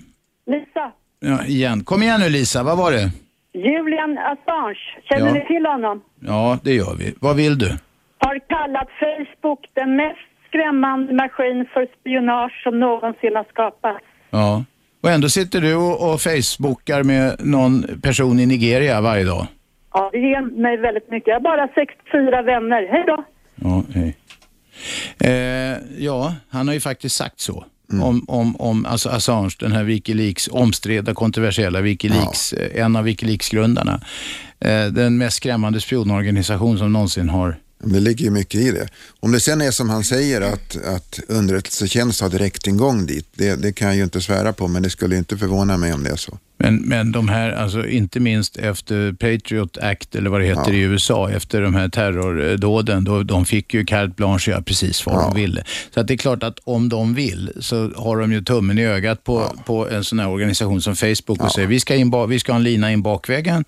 Lisa, 0.48 0.92
Ja, 1.20 1.46
igen. 1.46 1.84
Kom 1.84 2.04
igen 2.04 2.20
nu 2.20 2.30
Lisa, 2.30 2.64
vad 2.64 2.78
var 2.78 2.92
det? 2.92 3.12
Julian 3.54 4.18
Assange, 4.18 4.78
känner 5.10 5.28
Ja. 5.28 5.34
ni 5.34 5.46
till 5.48 5.66
honom? 5.66 6.02
Ja, 6.22 6.60
det 6.64 6.74
gör 6.74 6.96
vi. 7.00 7.14
Vad 7.20 7.36
vill 7.36 7.58
du? 7.58 7.78
Har 8.24 8.40
kallat 8.56 8.90
Facebook 9.04 9.62
den 9.74 9.96
mest 9.96 10.28
skrämmande 10.48 11.14
maskin 11.14 11.66
för 11.74 11.88
spionage 12.00 12.62
som 12.64 12.80
någonsin 12.80 13.36
har 13.36 13.48
skapats. 13.54 14.06
Ja. 14.30 14.64
Och 15.04 15.10
ändå 15.10 15.30
sitter 15.30 15.62
du 15.62 15.76
och, 15.76 16.14
och 16.14 16.22
facebookar 16.22 17.04
med 17.04 17.36
någon 17.40 18.02
person 18.02 18.40
i 18.40 18.46
Nigeria 18.46 19.02
varje 19.02 19.24
dag. 19.24 19.48
Ja, 19.94 20.10
det 20.14 20.20
ger 20.20 20.62
mig 20.62 20.78
väldigt 20.78 21.12
mycket. 21.12 21.28
Jag 21.28 21.36
har 21.36 21.42
bara 21.42 21.68
64 21.68 22.42
vänner. 22.42 22.88
Hej 22.92 23.04
då! 23.08 23.24
Ja, 23.56 23.84
hej. 23.94 24.18
Eh, 25.20 25.78
ja, 25.98 26.36
han 26.50 26.68
har 26.68 26.74
ju 26.74 26.80
faktiskt 26.80 27.16
sagt 27.16 27.40
så. 27.40 27.66
Om, 28.02 28.26
om, 28.28 28.56
om 28.56 28.86
alltså 28.86 29.10
Assange, 29.10 29.50
den 29.60 29.72
här 29.72 29.84
Wikileaks, 29.84 30.48
omstridda 30.48 31.14
kontroversiella 31.14 31.82
Wikileaks, 31.82 32.54
eh, 32.54 32.84
en 32.86 32.96
av 32.96 33.04
Wikileaks-grundarna. 33.04 34.02
Eh, 34.60 34.86
den 34.86 35.18
mest 35.18 35.38
skrämmande 35.38 35.82
spionorganisation 35.82 36.78
som 36.78 36.94
någonsin 36.94 37.30
har 37.30 37.56
det 37.84 38.00
ligger 38.00 38.26
ju 38.26 38.32
mycket 38.32 38.62
i 38.62 38.72
det. 38.72 38.90
Om 39.20 39.32
det 39.32 39.40
sen 39.40 39.62
är 39.62 39.72
som 39.72 39.90
han 39.90 40.04
säger 40.04 40.42
att, 40.42 40.78
att 40.86 41.20
underrättelsetjänst 41.28 42.22
har 42.22 42.30
direktingång 42.30 43.06
dit, 43.06 43.28
det, 43.36 43.56
det 43.56 43.74
kan 43.74 43.88
jag 43.88 43.98
ju 43.98 44.04
inte 44.04 44.22
svära 44.22 44.54
på, 44.54 44.68
men 44.68 44.84
det 44.84 44.90
skulle 44.90 45.18
inte 45.18 45.38
förvåna 45.38 45.78
mig 45.78 45.94
om 45.94 46.04
det 46.04 46.10
är 46.10 46.16
så. 46.16 46.38
Men, 46.62 46.76
men 46.76 47.12
de 47.12 47.30
här, 47.30 47.52
alltså 47.52 47.88
inte 47.88 48.20
minst 48.20 48.58
efter 48.58 49.14
Patriot 49.14 49.78
Act 49.78 50.16
eller 50.16 50.30
vad 50.30 50.42
det 50.42 50.46
heter 50.46 50.74
i 50.74 50.80
USA, 50.80 51.30
efter 51.30 51.62
de 51.62 51.76
här 51.76 51.90
terrordåden, 51.90 53.04
då, 53.04 53.24
de 53.24 53.46
fick 53.46 53.74
ju 53.74 53.86
carte 53.86 54.14
blanche 54.18 54.52
göra 54.52 54.62
precis 54.62 55.06
vad 55.06 55.16
de 55.16 55.36
ville. 55.36 55.64
Så 55.94 56.00
att 56.00 56.08
det 56.08 56.14
är 56.14 56.18
klart 56.18 56.44
att 56.44 56.60
om 56.64 56.90
de 56.90 57.14
vill 57.14 57.52
så 57.60 57.92
har 57.96 58.18
de 58.18 58.32
ju 58.32 58.42
tummen 58.42 58.78
i 58.78 58.86
ögat 58.86 59.24
på, 59.24 59.56
på 59.66 59.90
en 59.90 60.04
sån 60.04 60.20
här 60.20 60.30
organisation 60.30 60.82
som 60.82 60.96
Facebook 60.96 61.44
och 61.44 61.52
säger 61.52 61.68
vi 61.68 61.80
ska, 61.80 61.96
in, 61.96 62.30
vi 62.30 62.40
ska 62.40 62.52
ha 62.52 62.58
en 62.58 62.64
lina 62.64 62.92
in 62.92 63.02
bakvägen, 63.02 63.66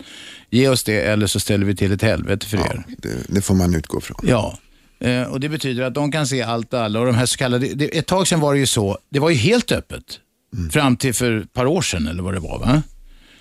ge 0.50 0.68
oss 0.68 0.84
det 0.84 1.00
eller 1.00 1.26
så 1.26 1.40
ställer 1.40 1.66
vi 1.66 1.76
till 1.76 1.92
ett 1.92 2.02
helvete 2.02 2.46
för 2.46 2.56
er. 2.56 2.84
Det, 2.98 3.08
det 3.28 3.40
får 3.40 3.54
man 3.54 3.74
utgå 3.74 4.00
från. 4.00 4.18
Ja. 4.22 4.58
Eh, 5.00 5.22
och 5.22 5.40
Det 5.40 5.48
betyder 5.48 5.82
att 5.82 5.94
de 5.94 6.12
kan 6.12 6.26
se 6.26 6.42
allt 6.42 6.74
och 6.74 6.80
alla. 6.80 7.00
Och 7.00 7.06
de 7.06 7.14
här 7.14 7.26
så 7.26 7.36
kallade, 7.36 7.66
det, 7.74 7.98
ett 7.98 8.06
tag 8.06 8.26
sedan 8.28 8.40
var 8.40 8.54
det 8.54 8.60
ju 8.60 8.66
så, 8.66 8.98
det 9.10 9.18
var 9.18 9.30
ju 9.30 9.36
helt 9.36 9.72
öppet. 9.72 10.20
Fram 10.72 10.96
till 10.96 11.14
för 11.14 11.40
ett 11.40 11.52
par 11.52 11.66
år 11.66 11.82
sedan 11.82 12.06
eller 12.08 12.22
vad 12.22 12.34
det 12.34 12.40
var 12.40 12.58
va? 12.58 12.82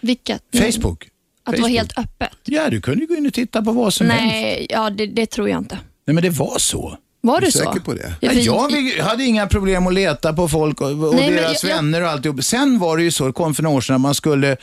Vilket? 0.01 0.41
Facebook. 0.53 1.10
Att 1.46 1.55
det 1.55 1.62
var 1.62 1.67
Facebook. 1.67 1.77
helt 1.77 1.98
öppet? 1.98 2.29
Ja, 2.46 2.70
du 2.70 2.82
kunde 2.82 3.05
gå 3.05 3.15
in 3.15 3.25
och 3.27 3.34
titta 3.34 3.62
på 3.63 3.72
vad 3.72 3.93
som 3.93 4.10
helst. 4.10 4.25
Nej, 4.25 4.67
ja, 4.70 4.89
det, 4.89 5.05
det 5.05 5.25
tror 5.25 5.50
jag 5.50 5.58
inte. 5.58 5.77
Nej, 6.08 6.13
men 6.13 6.24
det 6.24 6.29
var 6.29 6.60
så. 6.60 6.98
Var 7.22 7.41
du 7.41 7.51
så? 7.51 7.58
säker 7.58 7.79
på 7.79 7.93
det? 7.93 8.13
Ja, 8.22 8.32
Nej, 8.34 8.46
jag 8.46 8.72
vi- 8.72 9.00
hade 9.01 9.24
inga 9.24 9.48
problem 9.48 9.88
att 9.88 9.93
leta 9.93 10.34
på 10.34 10.48
folk 10.48 10.82
och, 10.82 10.89
och 11.08 11.15
Nej, 11.15 11.32
deras 11.32 11.63
jag- 11.63 11.75
vänner 11.75 12.01
och 12.01 12.10
alltihop. 12.10 12.43
Sen 12.43 12.79
var 12.79 12.98
det 12.98 13.03
ju 13.03 13.12
så, 13.12 13.27
det 13.27 13.34
kom 13.34 13.55
för 13.55 13.63
några 13.63 13.77
år 13.77 13.82
sedan, 13.82 13.96
att 13.96 14.01
man 14.01 14.15
skulle 14.15 14.58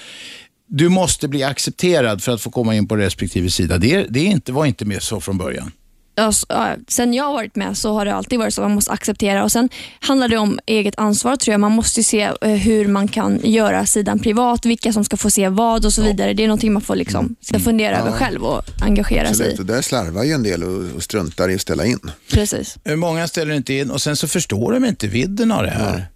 du 0.73 0.89
måste 0.89 1.29
bli 1.29 1.43
accepterad 1.43 2.23
för 2.23 2.33
att 2.33 2.41
få 2.41 2.51
komma 2.51 2.75
in 2.75 2.89
på 2.89 2.97
respektive 2.97 3.51
sida. 3.51 3.79
Det, 3.79 4.07
det 4.11 4.21
är 4.21 4.25
inte, 4.25 4.53
var 4.53 4.67
inte 4.67 4.85
med 4.85 5.03
så 5.03 5.21
från 5.21 5.39
början. 5.39 5.73
Ja, 6.15 6.33
ja, 6.49 6.75
sen 6.89 7.15
jag 7.15 7.25
har 7.25 7.33
varit 7.33 7.57
med 7.57 7.77
så 7.77 7.93
har 7.93 8.05
det 8.05 8.15
alltid 8.15 8.39
varit 8.39 8.55
så. 8.55 8.61
Man 8.61 8.71
måste 8.75 8.91
acceptera 8.91 9.45
och 9.45 9.53
sen 9.53 9.69
handlar 10.01 10.29
det 10.29 10.37
om 10.37 10.59
eget 10.67 10.95
ansvar 10.97 11.37
tror 11.37 11.53
jag. 11.53 11.61
Man 11.61 11.73
måste 11.73 12.01
ju 12.01 12.05
se 12.05 12.31
eh, 12.41 12.51
hur 12.51 12.89
man 12.89 13.09
kan 13.09 13.41
göra 13.45 13.87
sidan 13.87 14.19
privat, 14.19 14.67
vilka 14.67 14.93
som 14.93 15.05
ska 15.05 15.17
få 15.17 15.31
se 15.31 15.49
vad 15.49 15.85
och 15.85 15.93
så 15.93 16.03
vidare. 16.03 16.33
Det 16.35 16.43
är 16.43 16.47
någonting 16.47 16.73
man 16.73 16.83
får 16.83 16.97
liksom, 16.97 17.37
ska 17.41 17.59
fundera 17.59 17.99
över 17.99 18.13
själv 18.13 18.45
och 18.45 18.63
engagera 18.81 19.25
sig 19.25 19.31
Absolut, 19.31 19.59
i. 19.59 19.63
och 19.63 19.67
där 19.67 19.83
slarvar 19.83 20.25
ju 20.25 20.33
en 20.33 20.43
del 20.43 20.65
och, 20.65 20.97
och 20.97 21.03
struntar 21.03 21.49
i 21.49 21.55
att 21.55 21.61
ställa 21.61 21.87
in. 21.87 22.11
Precis. 22.31 22.77
Eh, 22.85 22.97
Många 22.97 23.29
ställer 23.29 23.55
inte 23.55 23.75
in 23.75 23.91
och 23.91 24.01
sen 24.01 24.17
så 24.17 24.29
förstår 24.29 24.73
de 24.73 24.85
inte 24.85 25.07
vidden 25.07 25.53
av 25.53 25.63
det 25.63 25.71
här. 25.71 26.07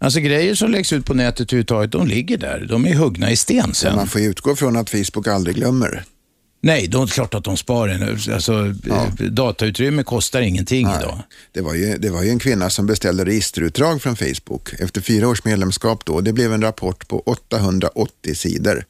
Alltså 0.00 0.20
grejer 0.20 0.54
som 0.54 0.70
läggs 0.70 0.92
ut 0.92 1.06
på 1.06 1.14
nätet 1.14 1.40
överhuvudtaget, 1.40 1.92
de 1.92 2.06
ligger 2.06 2.38
där. 2.38 2.66
De 2.68 2.86
är 2.86 2.94
huggna 2.94 3.30
i 3.30 3.36
sten 3.36 3.74
sen. 3.74 3.96
Man 3.96 4.06
får 4.06 4.20
ju 4.20 4.26
utgå 4.30 4.56
från 4.56 4.76
att 4.76 4.90
Facebook 4.90 5.26
aldrig 5.26 5.56
glömmer. 5.56 6.04
Nej, 6.62 6.86
det 6.88 6.98
är 6.98 7.06
klart 7.06 7.34
att 7.34 7.44
de 7.44 7.56
sparar. 7.56 8.18
Alltså, 8.32 8.74
eh, 8.90 9.12
Datautrymme 9.30 10.02
kostar 10.02 10.40
ingenting 10.40 10.80
idag. 10.80 11.22
Det 11.52 11.60
var, 11.60 11.74
ju, 11.74 11.96
det 11.98 12.10
var 12.10 12.22
ju 12.22 12.30
en 12.30 12.38
kvinna 12.38 12.70
som 12.70 12.86
beställde 12.86 13.24
registerutdrag 13.24 14.02
från 14.02 14.16
Facebook 14.16 14.72
efter 14.78 15.00
fyra 15.00 15.28
års 15.28 15.44
medlemskap 15.44 16.04
då. 16.04 16.20
Det 16.20 16.32
blev 16.32 16.52
en 16.52 16.62
rapport 16.62 17.08
på 17.08 17.22
880 17.26 18.34
sidor 18.34 18.84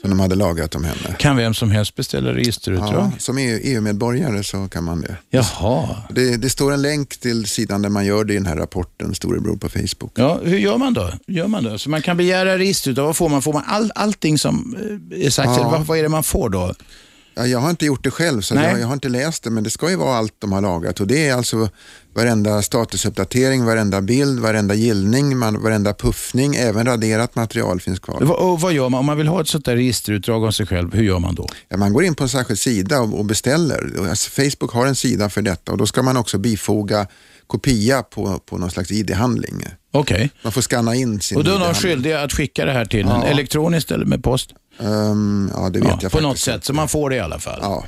som 0.00 0.10
de 0.10 0.20
hade 0.20 0.34
lagrat 0.34 0.74
om 0.74 0.84
henne. 0.84 1.16
Kan 1.18 1.36
vem 1.36 1.54
som 1.54 1.70
helst 1.70 1.94
beställa 1.94 2.34
registerutdrag? 2.34 2.92
Ja, 2.94 3.12
som 3.18 3.38
EU 3.38 3.58
EU-medborgare 3.62 4.44
så 4.44 4.68
kan 4.68 4.84
man 4.84 5.00
det. 5.00 5.16
Jaha. 5.30 5.96
det. 6.10 6.36
Det 6.36 6.50
står 6.50 6.72
en 6.72 6.82
länk 6.82 7.16
till 7.16 7.46
sidan 7.46 7.82
där 7.82 7.88
man 7.88 8.06
gör 8.06 8.24
det 8.24 8.32
i 8.32 8.36
den 8.36 8.46
här 8.46 8.56
rapporten, 8.56 9.14
Storebror 9.14 9.56
på 9.56 9.68
Facebook. 9.68 10.12
Ja, 10.14 10.40
hur 10.44 10.58
gör 10.58 10.78
man 10.78 10.94
då? 10.94 11.10
Gör 11.26 11.46
man 11.46 11.64
då? 11.64 11.78
Så 11.78 11.90
man 11.90 12.02
kan 12.02 12.16
begära 12.16 12.58
registerutdrag. 12.58 13.06
Vad 13.06 13.16
får 13.16 13.28
man? 13.28 13.42
Får 13.42 13.52
man 13.52 13.62
all, 13.66 13.92
allting 13.94 14.38
som 14.38 14.76
eh, 15.12 15.26
är 15.26 15.30
sagt? 15.30 15.50
Ja. 15.56 15.68
Vad, 15.70 15.86
vad 15.86 15.98
är 15.98 16.02
det 16.02 16.08
man 16.08 16.24
får 16.24 16.48
då? 16.48 16.74
Ja, 17.38 17.46
jag 17.46 17.58
har 17.58 17.70
inte 17.70 17.86
gjort 17.86 18.04
det 18.04 18.10
själv, 18.10 18.40
så 18.42 18.54
jag, 18.54 18.80
jag 18.80 18.86
har 18.86 18.94
inte 18.94 19.08
läst 19.08 19.42
det, 19.42 19.50
men 19.50 19.64
det 19.64 19.70
ska 19.70 19.90
ju 19.90 19.96
vara 19.96 20.16
allt 20.16 20.34
de 20.38 20.52
har 20.52 20.60
lagrat. 20.60 21.00
Och 21.00 21.06
det 21.06 21.28
är 21.28 21.34
alltså 21.34 21.68
varenda 22.14 22.62
statusuppdatering, 22.62 23.64
varenda 23.64 24.00
bild, 24.00 24.40
varenda 24.40 24.74
gillning, 24.74 25.36
man, 25.38 25.62
varenda 25.62 25.94
puffning, 25.94 26.54
även 26.56 26.86
raderat 26.86 27.34
material 27.34 27.80
finns 27.80 27.98
kvar. 28.00 28.20
Va- 28.20 28.34
Och 28.34 28.60
vad 28.60 28.72
gör 28.72 28.88
man? 28.88 28.98
Om 29.00 29.06
man 29.06 29.16
vill 29.16 29.28
ha 29.28 29.40
ett 29.40 29.48
sånt 29.48 29.64
där 29.64 29.76
registerutdrag 29.76 30.44
om 30.44 30.52
sig 30.52 30.66
själv, 30.66 30.94
hur 30.94 31.02
gör 31.02 31.18
man 31.18 31.34
då? 31.34 31.48
Ja, 31.68 31.76
man 31.76 31.92
går 31.92 32.04
in 32.04 32.14
på 32.14 32.22
en 32.22 32.28
särskild 32.28 32.58
sida 32.58 33.00
och, 33.00 33.18
och 33.18 33.24
beställer. 33.24 34.08
Alltså, 34.10 34.30
Facebook 34.30 34.72
har 34.72 34.86
en 34.86 34.94
sida 34.94 35.28
för 35.30 35.42
detta 35.42 35.72
och 35.72 35.78
då 35.78 35.86
ska 35.86 36.02
man 36.02 36.16
också 36.16 36.38
bifoga 36.38 37.06
kopia 37.46 38.02
på, 38.02 38.38
på 38.46 38.58
någon 38.58 38.70
slags 38.70 38.90
ID-handling. 38.90 39.64
Okej. 39.92 40.30
Man 40.42 40.52
får 40.52 40.62
skanna 40.62 40.94
in 40.94 41.20
sin 41.20 41.38
Och 41.38 41.44
då 41.44 41.50
är 41.54 41.58
de 41.58 41.74
skyldiga 41.74 42.22
att 42.22 42.32
skicka 42.32 42.64
det 42.64 42.72
här 42.72 42.84
till 42.84 43.00
en 43.00 43.08
Ja. 43.08 43.24
elektroniskt 43.26 43.90
eller 43.90 44.04
med 44.04 44.22
post? 44.24 44.50
Ehm, 44.78 45.50
ja, 45.54 45.70
det 45.70 45.78
vet 45.78 45.88
Ja, 45.88 45.90
jag 45.90 46.00
på 46.00 46.08
faktiskt 46.08 46.22
något 46.22 46.38
sätt, 46.38 46.64
så 46.64 46.72
man 46.72 46.88
får 46.88 47.10
det 47.10 47.16
i 47.16 47.20
alla 47.20 47.38
fall? 47.38 47.58
Ja. 47.62 47.84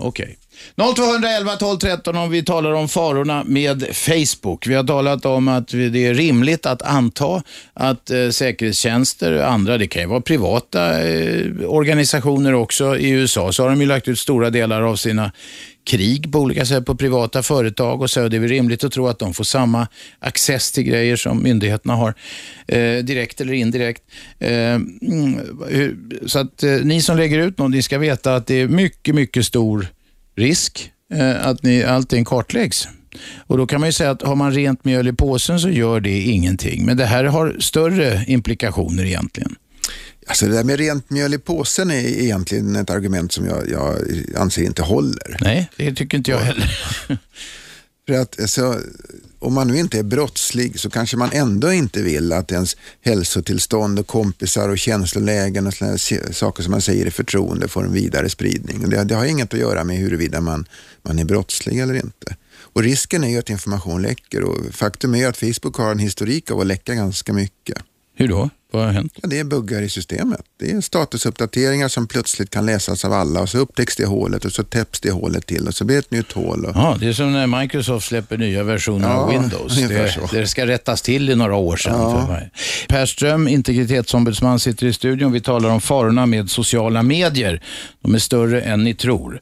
Okej. 0.00 0.38
0211 0.76 1.56
12 1.56 1.78
13 1.78 2.16
om 2.16 2.30
vi 2.30 2.42
talar 2.44 2.72
om 2.72 2.88
farorna 2.88 3.44
med 3.46 3.86
Facebook. 3.92 4.66
Vi 4.66 4.74
har 4.74 4.84
talat 4.84 5.26
om 5.26 5.48
att 5.48 5.68
det 5.68 6.06
är 6.06 6.14
rimligt 6.14 6.66
att 6.66 6.82
anta 6.82 7.42
att 7.74 8.10
eh, 8.10 8.28
säkerhetstjänster 8.30 9.32
och 9.32 9.50
andra, 9.50 9.78
det 9.78 9.86
kan 9.86 10.02
ju 10.02 10.08
vara 10.08 10.20
privata 10.20 11.08
eh, 11.08 11.46
organisationer 11.66 12.54
också 12.54 12.96
i 12.96 13.10
USA, 13.10 13.52
så 13.52 13.62
har 13.62 13.70
de 13.70 13.80
ju 13.80 13.86
lagt 13.86 14.08
ut 14.08 14.18
stora 14.18 14.50
delar 14.50 14.82
av 14.82 14.96
sina 14.96 15.32
krig 15.88 16.32
på 16.32 16.38
olika 16.38 16.66
sätt 16.66 16.86
på 16.86 16.94
privata 16.94 17.42
företag 17.42 18.02
och 18.02 18.10
så. 18.10 18.28
Det 18.28 18.36
är 18.36 18.40
väl 18.40 18.48
rimligt 18.48 18.84
att 18.84 18.92
tro 18.92 19.08
att 19.08 19.18
de 19.18 19.34
får 19.34 19.44
samma 19.44 19.88
access 20.18 20.72
till 20.72 20.84
grejer 20.84 21.16
som 21.16 21.42
myndigheterna 21.42 21.94
har, 21.94 22.14
eh, 22.66 23.04
direkt 23.04 23.40
eller 23.40 23.52
indirekt. 23.52 24.02
Eh, 24.38 24.50
mm, 24.50 25.40
så 26.26 26.38
att 26.38 26.62
eh, 26.62 26.70
ni 26.70 27.02
som 27.02 27.16
lägger 27.16 27.38
ut 27.38 27.58
något, 27.58 27.70
ni 27.70 27.82
ska 27.82 27.98
veta 27.98 28.34
att 28.34 28.46
det 28.46 28.54
är 28.54 28.68
mycket, 28.68 29.14
mycket 29.14 29.46
stor 29.46 29.86
risk 30.36 30.92
eh, 31.14 31.46
att 31.46 31.62
ni, 31.62 31.84
allting 31.84 32.24
kartläggs. 32.24 32.88
Och 33.46 33.58
Då 33.58 33.66
kan 33.66 33.80
man 33.80 33.88
ju 33.88 33.92
säga 33.92 34.10
att 34.10 34.22
har 34.22 34.36
man 34.36 34.52
rent 34.52 34.84
mjöl 34.84 35.08
i 35.08 35.12
påsen 35.12 35.60
så 35.60 35.70
gör 35.70 36.00
det 36.00 36.20
ingenting. 36.20 36.86
Men 36.86 36.96
det 36.96 37.06
här 37.06 37.24
har 37.24 37.56
större 37.58 38.24
implikationer 38.26 39.04
egentligen. 39.04 39.56
Alltså 40.28 40.46
det 40.46 40.52
där 40.52 40.64
med 40.64 40.78
rent 40.78 41.10
mjöl 41.10 41.34
i 41.34 41.38
påsen 41.38 41.90
är 41.90 42.06
egentligen 42.06 42.76
ett 42.76 42.90
argument 42.90 43.32
som 43.32 43.46
jag, 43.46 43.70
jag 43.70 43.96
anser 44.36 44.62
inte 44.62 44.82
håller. 44.82 45.36
Nej, 45.40 45.70
det 45.76 45.94
tycker 45.94 46.18
inte 46.18 46.30
jag 46.30 46.38
heller. 46.38 46.78
För 48.06 48.14
att 48.14 48.40
alltså, 48.40 48.80
om 49.38 49.54
man 49.54 49.68
nu 49.68 49.78
inte 49.78 49.98
är 49.98 50.02
brottslig 50.02 50.80
så 50.80 50.90
kanske 50.90 51.16
man 51.16 51.30
ändå 51.32 51.72
inte 51.72 52.02
vill 52.02 52.32
att 52.32 52.52
ens 52.52 52.76
hälsotillstånd 53.00 53.98
och 53.98 54.06
kompisar 54.06 54.68
och 54.68 54.78
känslolägen 54.78 55.66
och 55.66 55.74
se- 56.00 56.32
saker 56.32 56.62
som 56.62 56.70
man 56.70 56.80
säger 56.82 57.06
i 57.06 57.10
förtroende 57.10 57.68
får 57.68 57.84
en 57.84 57.92
vidare 57.92 58.28
spridning. 58.28 58.90
Det, 58.90 59.04
det 59.04 59.14
har 59.14 59.24
inget 59.24 59.54
att 59.54 59.60
göra 59.60 59.84
med 59.84 59.96
huruvida 59.96 60.40
man, 60.40 60.66
man 61.02 61.18
är 61.18 61.24
brottslig 61.24 61.78
eller 61.78 61.94
inte. 61.94 62.36
Och 62.58 62.82
risken 62.82 63.24
är 63.24 63.28
ju 63.28 63.38
att 63.38 63.50
information 63.50 64.02
läcker 64.02 64.42
och 64.42 64.74
faktum 64.74 65.14
är 65.14 65.28
att 65.28 65.36
Facebook 65.36 65.76
har 65.76 65.90
en 65.90 65.98
historik 65.98 66.50
av 66.50 66.60
att 66.60 66.66
läcka 66.66 66.94
ganska 66.94 67.32
mycket. 67.32 67.78
Hur 68.18 68.28
då? 68.28 68.50
Vad 68.72 68.84
har 68.84 68.92
hänt? 68.92 69.12
Ja, 69.22 69.28
det 69.28 69.38
är 69.38 69.44
buggar 69.44 69.82
i 69.82 69.88
systemet. 69.88 70.40
Det 70.60 70.70
är 70.70 70.80
statusuppdateringar 70.80 71.88
som 71.88 72.06
plötsligt 72.06 72.50
kan 72.50 72.66
läsas 72.66 73.04
av 73.04 73.12
alla 73.12 73.40
och 73.40 73.48
så 73.48 73.58
upptäcks 73.58 73.96
det 73.96 74.06
hålet 74.06 74.44
och 74.44 74.52
så 74.52 74.62
täpps 74.64 75.00
det 75.00 75.10
hålet 75.10 75.46
till 75.46 75.66
och 75.68 75.74
så 75.74 75.84
blir 75.84 75.96
det 75.96 76.00
ett 76.00 76.10
nytt 76.10 76.32
hål. 76.32 76.64
Och... 76.64 76.72
Ja, 76.76 76.96
det 77.00 77.08
är 77.08 77.12
som 77.12 77.32
när 77.32 77.60
Microsoft 77.60 78.06
släpper 78.08 78.36
nya 78.36 78.62
versioner 78.62 79.08
av 79.08 79.32
Ja, 79.32 79.40
Windows. 79.40 79.76
ungefär 79.76 80.28
Det, 80.32 80.40
det 80.40 80.46
ska 80.46 80.66
rättas 80.66 81.02
till 81.02 81.30
i 81.30 81.34
några 81.34 81.54
år 81.54 81.76
sedan. 81.76 81.94
Ja. 82.00 82.38
Per 82.88 83.06
Ström, 83.06 83.48
integritetsombudsman, 83.48 84.60
sitter 84.60 84.86
i 84.86 84.92
studion. 84.92 85.32
Vi 85.32 85.40
talar 85.40 85.68
om 85.70 85.80
farorna 85.80 86.26
med 86.26 86.50
sociala 86.50 87.02
medier. 87.02 87.62
De 88.02 88.14
är 88.14 88.18
större 88.18 88.60
än 88.62 88.84
ni 88.84 88.94
tror. 88.94 89.40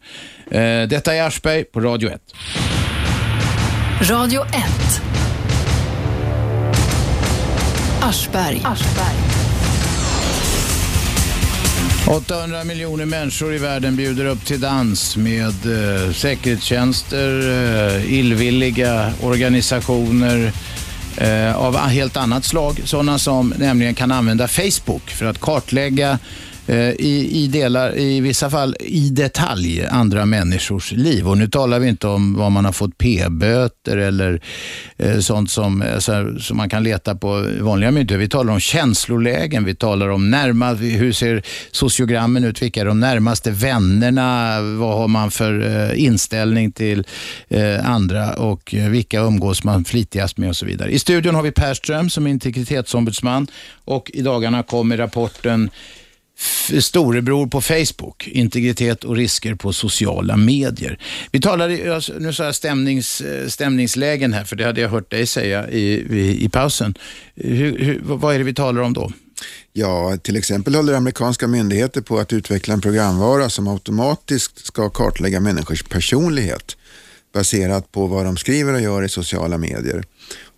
Eh, 0.51 0.61
detta 0.89 1.15
är 1.15 1.23
Aschberg 1.23 1.65
på 1.65 1.81
Radio 1.81 2.11
1. 2.11 2.21
Radio 4.11 4.43
1. 4.45 5.16
Aschberg. 8.07 8.63
800 12.07 12.65
miljoner 12.65 13.05
människor 13.05 13.55
i 13.55 13.59
världen 13.59 13.97
bjuder 13.97 14.25
upp 14.25 14.45
till 14.45 14.61
dans 14.61 15.17
med 15.17 15.47
eh, 15.47 16.13
säkerhetstjänster, 16.13 17.41
eh, 17.99 18.13
illvilliga 18.13 19.13
organisationer 19.23 20.53
eh, 21.17 21.57
av 21.57 21.77
helt 21.77 22.17
annat 22.17 22.45
slag. 22.45 22.81
Sådana 22.85 23.19
som 23.19 23.55
nämligen 23.59 23.95
kan 23.95 24.13
använda 24.13 24.49
Facebook 24.49 25.11
för 25.11 25.27
att 25.27 25.41
kartlägga 25.41 26.11
eh, 26.11 26.17
Eh, 26.69 26.91
i, 26.91 27.29
i, 27.33 27.47
delar, 27.47 27.99
i 27.99 28.21
vissa 28.21 28.51
fall 28.51 28.77
i 28.81 29.11
detalj 29.11 29.87
andra 29.87 30.27
människors 30.27 30.93
liv. 30.93 31.29
Och 31.29 31.39
nu 31.39 31.49
talar 31.49 31.79
vi 31.79 31.89
inte 31.89 32.09
om 32.09 32.35
vad 32.35 32.53
man 32.53 32.65
har 32.65 32.73
fått 32.73 32.99
p-böter 32.99 33.97
eller 33.97 34.41
eh, 34.97 35.19
sånt 35.19 35.51
som, 35.51 35.83
eh, 35.83 35.99
så 35.99 36.13
här, 36.13 36.39
som 36.39 36.57
man 36.57 36.69
kan 36.69 36.83
leta 36.83 37.15
på 37.15 37.51
vanliga 37.61 37.91
myndigheter. 37.91 38.19
Vi 38.19 38.29
talar 38.29 38.53
om 38.53 38.61
känslolägen, 38.61 39.65
vi 39.65 39.75
talar 39.75 40.09
om 40.09 40.31
närma, 40.31 40.75
hur 40.75 41.13
ser 41.13 41.43
sociogrammen 41.71 42.45
ut, 42.45 42.63
vilka 42.63 42.81
är 42.81 42.85
de 42.85 43.01
närmaste 43.01 43.51
vännerna, 43.51 44.61
vad 44.61 44.99
har 44.99 45.09
man 45.09 45.31
för 45.31 45.67
eh, 45.67 46.05
inställning 46.05 46.73
till 46.73 47.05
eh, 47.49 47.91
andra 47.91 48.35
och 48.35 48.75
eh, 48.75 48.89
vilka 48.89 49.21
umgås 49.21 49.65
man 49.65 49.85
flitigast 49.85 50.39
med 50.39 50.49
och 50.49 50.57
så 50.57 50.67
vidare. 50.67 50.91
I 50.91 50.99
studion 50.99 51.35
har 51.35 51.43
vi 51.43 51.51
Per 51.51 51.75
Ström 51.75 52.11
som 52.11 52.27
är 52.27 52.31
integritetsombudsman 52.31 53.47
och 53.85 54.11
i 54.15 54.23
dagarna 54.23 54.63
kommer 54.63 54.97
rapporten 54.97 55.71
Storebror 56.81 57.47
på 57.47 57.61
Facebook, 57.61 58.29
integritet 58.29 59.05
och 59.05 59.17
risker 59.17 59.55
på 59.55 59.73
sociala 59.73 60.37
medier. 60.37 60.99
Vi 61.31 61.41
talade, 61.41 61.95
alltså, 61.95 62.13
nu 62.19 62.33
sa 62.33 62.45
jag 62.45 62.55
stämnings, 62.55 63.21
eh, 63.21 63.49
stämningslägen 63.49 64.33
här, 64.33 64.45
för 64.45 64.57
det 64.57 64.65
hade 64.65 64.81
jag 64.81 64.89
hört 64.89 65.11
dig 65.11 65.27
säga 65.27 65.71
i, 65.71 65.81
i, 65.81 66.45
i 66.45 66.49
pausen. 66.49 66.95
Hur, 67.35 67.79
hur, 67.79 68.01
vad 68.03 68.35
är 68.35 68.39
det 68.39 68.45
vi 68.45 68.55
talar 68.55 68.83
om 68.83 68.93
då? 68.93 69.13
Ja, 69.73 70.17
till 70.23 70.37
exempel 70.37 70.75
håller 70.75 70.95
amerikanska 70.95 71.49
myndigheter 71.49 72.01
på 72.01 72.19
att 72.19 72.33
utveckla 72.33 72.75
en 72.75 72.81
programvara 72.81 73.51
som 73.51 73.69
automatiskt 73.69 74.67
ska 74.67 74.91
kartlägga 74.91 75.41
människors 75.41 75.83
personlighet 75.83 76.77
baserat 77.33 77.93
på 77.93 78.07
vad 78.07 78.25
de 78.25 78.37
skriver 78.37 78.75
och 78.75 78.81
gör 78.81 79.03
i 79.03 79.09
sociala 79.09 79.59
medier. 79.59 80.05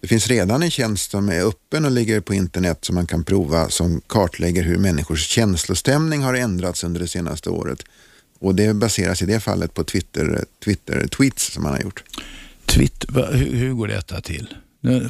Det 0.01 0.09
finns 0.09 0.29
redan 0.29 0.63
en 0.63 0.71
tjänst 0.71 1.11
som 1.11 1.29
är 1.29 1.45
öppen 1.49 1.85
och 1.85 1.91
ligger 1.91 2.21
på 2.21 2.35
internet 2.35 2.85
som 2.85 2.95
man 2.95 3.07
kan 3.07 3.25
prova 3.25 3.69
som 3.69 4.01
kartlägger 4.07 4.63
hur 4.63 4.79
människors 4.79 5.27
känslostämning 5.27 6.23
har 6.23 6.35
ändrats 6.35 6.85
under 6.85 7.01
det 7.01 7.09
senaste 7.09 7.51
året. 7.51 7.83
Och 8.39 8.55
det 8.55 8.75
baseras 8.75 9.23
i 9.23 9.27
det 9.27 9.41
fallet 9.41 9.75
på 9.75 9.85
Twitter, 9.85 10.45
Twitter-tweets 10.65 11.53
som 11.53 11.63
man 11.63 11.73
har 11.73 11.81
gjort. 11.81 12.05
Twitter, 12.67 13.33
hur, 13.33 13.55
hur 13.55 13.73
går 13.73 13.89
detta 13.89 14.21
till? 14.21 14.55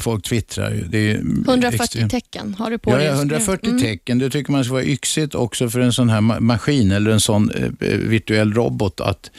Folk 0.01 0.25
twittrar 0.25 0.71
ju. 0.71 0.85
Det 0.89 0.99
är 0.99 1.03
ju 1.03 1.15
140 1.47 1.81
extremt- 1.83 2.11
tecken 2.11 2.55
har 2.59 2.71
du 2.71 2.79
på 2.79 2.97
dig 2.97 3.05
ja, 3.05 3.11
just 3.13 3.25
nu. 3.25 3.35
140 3.35 3.69
Mm. 3.71 3.83
tecken. 3.83 4.19
Det 4.19 4.31
tycker 4.31 4.53
man 4.53 4.65
ska 4.65 4.73
vara 4.73 4.85
yxigt 4.85 5.35
också 5.35 5.71
för 5.71 5.81
en 5.81 5.93
sån 5.93 6.09
här 6.09 6.21
ma- 6.21 6.41
maskin 6.41 6.91
eller 6.93 7.11
en 7.11 7.21
sån 7.21 7.51
eh, 7.51 7.65
eh, 7.65 7.97
virtuell 7.99 8.53
robot 8.55 9.01
att, 9.01 9.31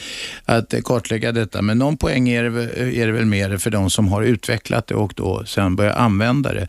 att 0.46 0.74
kartlägga 0.84 1.32
detta. 1.32 1.62
Men 1.62 1.78
någon 1.78 1.98
poäng 1.98 2.30
är 2.30 2.44
det, 2.44 2.64
är 3.02 3.06
det 3.08 3.12
väl 3.14 3.26
mer 3.26 3.58
för 3.58 3.70
de 3.70 3.90
som 3.90 4.08
har 4.08 4.24
utvecklat 4.24 4.88
det 4.88 4.96
och 4.96 5.14
då 5.16 5.44
sen 5.46 5.76
börjar 5.76 5.94
använda 5.94 6.54
det. 6.54 6.68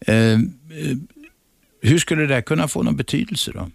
Eh, 0.00 0.16
eh, 0.16 0.38
hur 1.82 1.98
skulle 1.98 2.22
det 2.22 2.28
där 2.28 2.40
kunna 2.40 2.68
få 2.68 2.82
någon 2.82 2.96
betydelse 2.96 3.50
då? 3.54 3.70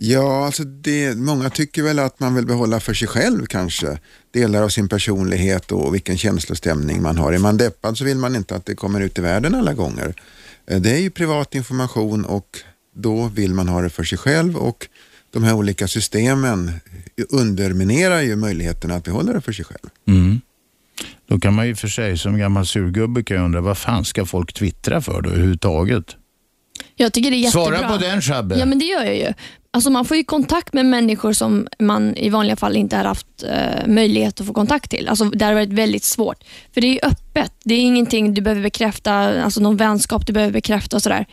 Ja, 0.00 0.46
alltså 0.46 0.64
det, 0.64 1.16
många 1.16 1.50
tycker 1.50 1.82
väl 1.82 1.98
att 1.98 2.20
man 2.20 2.34
vill 2.34 2.46
behålla 2.46 2.80
för 2.80 2.94
sig 2.94 3.08
själv 3.08 3.46
kanske 3.46 3.98
delar 4.30 4.62
av 4.62 4.68
sin 4.68 4.88
personlighet 4.88 5.72
och 5.72 5.94
vilken 5.94 6.18
känslostämning 6.18 7.02
man 7.02 7.18
har. 7.18 7.32
Är 7.32 7.38
man 7.38 7.56
deppad 7.56 7.98
så 7.98 8.04
vill 8.04 8.16
man 8.16 8.36
inte 8.36 8.56
att 8.56 8.66
det 8.66 8.74
kommer 8.74 9.00
ut 9.00 9.18
i 9.18 9.20
världen 9.20 9.54
alla 9.54 9.74
gånger. 9.74 10.14
Eh, 10.66 10.80
det 10.80 10.90
är 10.90 10.98
ju 10.98 11.10
privat 11.10 11.54
information 11.54 12.24
och 12.24 12.58
då 12.96 13.28
vill 13.28 13.54
man 13.54 13.68
ha 13.68 13.82
det 13.82 13.90
för 13.90 14.04
sig 14.04 14.18
själv 14.18 14.56
och 14.56 14.88
de 15.32 15.44
här 15.44 15.54
olika 15.54 15.88
systemen 15.88 16.72
underminerar 17.28 18.20
ju 18.20 18.36
möjligheten 18.36 18.90
att 18.90 19.04
behålla 19.04 19.32
det 19.32 19.40
för 19.40 19.52
sig 19.52 19.64
själv. 19.64 19.88
Mm. 20.06 20.40
Då 21.28 21.38
kan 21.38 21.54
man 21.54 21.66
ju 21.66 21.74
för 21.74 21.88
sig 21.88 22.18
som 22.18 22.38
gammal 22.38 22.66
surgubbe 22.66 23.22
kan 23.22 23.36
jag 23.36 23.44
undra 23.44 23.60
vad 23.60 23.78
fan 23.78 24.04
ska 24.04 24.26
folk 24.26 24.52
twittra 24.52 25.00
för 25.00 25.22
då 25.22 25.30
överhuvudtaget? 25.30 26.16
Jag 27.00 27.12
tycker 27.12 27.30
det 27.30 27.36
är 27.36 27.38
jättebra. 27.38 27.78
Svara 27.78 27.88
på 27.88 27.96
den 27.96 28.22
Shabbe. 28.22 28.58
Ja, 28.58 28.64
men 28.66 28.78
det 28.78 28.84
gör 28.84 29.04
jag 29.04 29.16
ju. 29.16 29.32
Alltså 29.70 29.90
man 29.90 30.04
får 30.04 30.16
ju 30.16 30.24
kontakt 30.24 30.72
med 30.72 30.86
människor 30.86 31.32
som 31.32 31.68
man 31.78 32.16
i 32.16 32.28
vanliga 32.28 32.56
fall 32.56 32.76
inte 32.76 32.96
har 32.96 33.04
haft 33.04 33.26
eh, 33.42 33.86
möjlighet 33.86 34.40
att 34.40 34.46
få 34.46 34.52
kontakt 34.52 34.90
till. 34.90 35.08
Alltså 35.08 35.24
det 35.24 35.44
har 35.44 35.54
varit 35.54 35.72
väldigt 35.72 36.04
svårt. 36.04 36.44
För 36.74 36.80
det 36.80 36.86
är 36.86 37.06
öppet. 37.06 37.52
Det 37.64 37.74
är 37.74 37.80
ingenting 37.80 38.34
du 38.34 38.40
behöver 38.40 38.62
bekräfta, 38.62 39.12
alltså 39.44 39.60
någon 39.60 39.76
vänskap 39.76 40.26
du 40.26 40.32
behöver 40.32 40.52
bekräfta 40.52 40.96
och 40.96 41.02
sådär. 41.02 41.26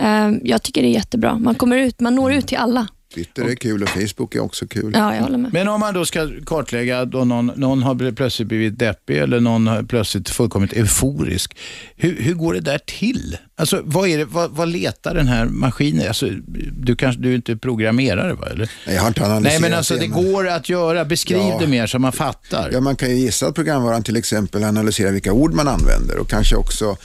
Eh, 0.00 0.30
jag 0.42 0.62
tycker 0.62 0.82
det 0.82 0.88
är 0.88 0.92
jättebra. 0.92 1.38
Man 1.38 1.54
kommer 1.54 1.76
ut, 1.76 2.00
man 2.00 2.14
når 2.14 2.32
ut 2.32 2.46
till 2.46 2.58
alla. 2.58 2.86
Twitter 3.14 3.44
är 3.44 3.54
kul 3.54 3.82
och 3.82 3.88
Facebook 3.88 4.34
är 4.34 4.40
också 4.40 4.66
kul. 4.66 4.92
Ja, 4.96 5.14
jag 5.14 5.22
håller 5.22 5.38
med. 5.38 5.52
Men 5.52 5.68
om 5.68 5.80
man 5.80 5.94
då 5.94 6.04
ska 6.04 6.28
kartlägga 6.46 7.04
då 7.04 7.24
någon, 7.24 7.46
någon 7.56 7.82
har 7.82 8.12
plötsligt 8.12 8.48
blivit 8.48 8.78
deppig 8.78 9.18
eller 9.18 9.40
någon 9.40 9.66
har 9.66 9.82
plötsligt 9.82 10.30
fullkomligt 10.30 10.72
euforisk. 10.72 11.56
Hur, 11.96 12.16
hur 12.22 12.34
går 12.34 12.54
det 12.54 12.60
där 12.60 12.78
till? 12.86 13.36
Alltså, 13.56 13.80
vad, 13.84 14.08
är 14.08 14.18
det, 14.18 14.24
vad, 14.24 14.50
vad 14.50 14.68
letar 14.68 15.14
den 15.14 15.28
här 15.28 15.44
maskinen? 15.44 16.08
Alltså, 16.08 16.26
du, 16.78 16.96
kanske, 16.96 17.22
du 17.22 17.30
är 17.30 17.34
inte 17.34 17.56
programmerare 17.56 18.34
va? 18.34 18.46
Eller? 18.50 18.70
Nej, 18.86 18.94
jag 18.94 19.02
har 19.02 19.08
inte 19.08 19.20
Nej, 19.20 19.30
analyserat 19.30 19.60
men 19.60 19.74
alltså 19.74 19.94
det 19.94 20.08
men- 20.08 20.24
går 20.24 20.48
att 20.48 20.68
göra. 20.68 21.04
Beskriv 21.04 21.38
Ja. 21.38 21.58
det 21.60 21.66
mer 21.66 21.86
så 21.86 21.98
man 21.98 22.12
fattar. 22.12 22.70
Ja, 22.72 22.80
man 22.80 22.96
kan 22.96 23.10
ju 23.10 23.16
gissa 23.16 23.46
att 23.46 23.54
programvaran 23.54 24.02
till 24.02 24.16
exempel 24.16 24.64
analyserar 24.64 25.12
vilka 25.12 25.32
ord 25.32 25.54
man 25.54 25.68
använder 25.68 26.18
och 26.18 26.28
kanske 26.28 26.56
också 26.56 26.96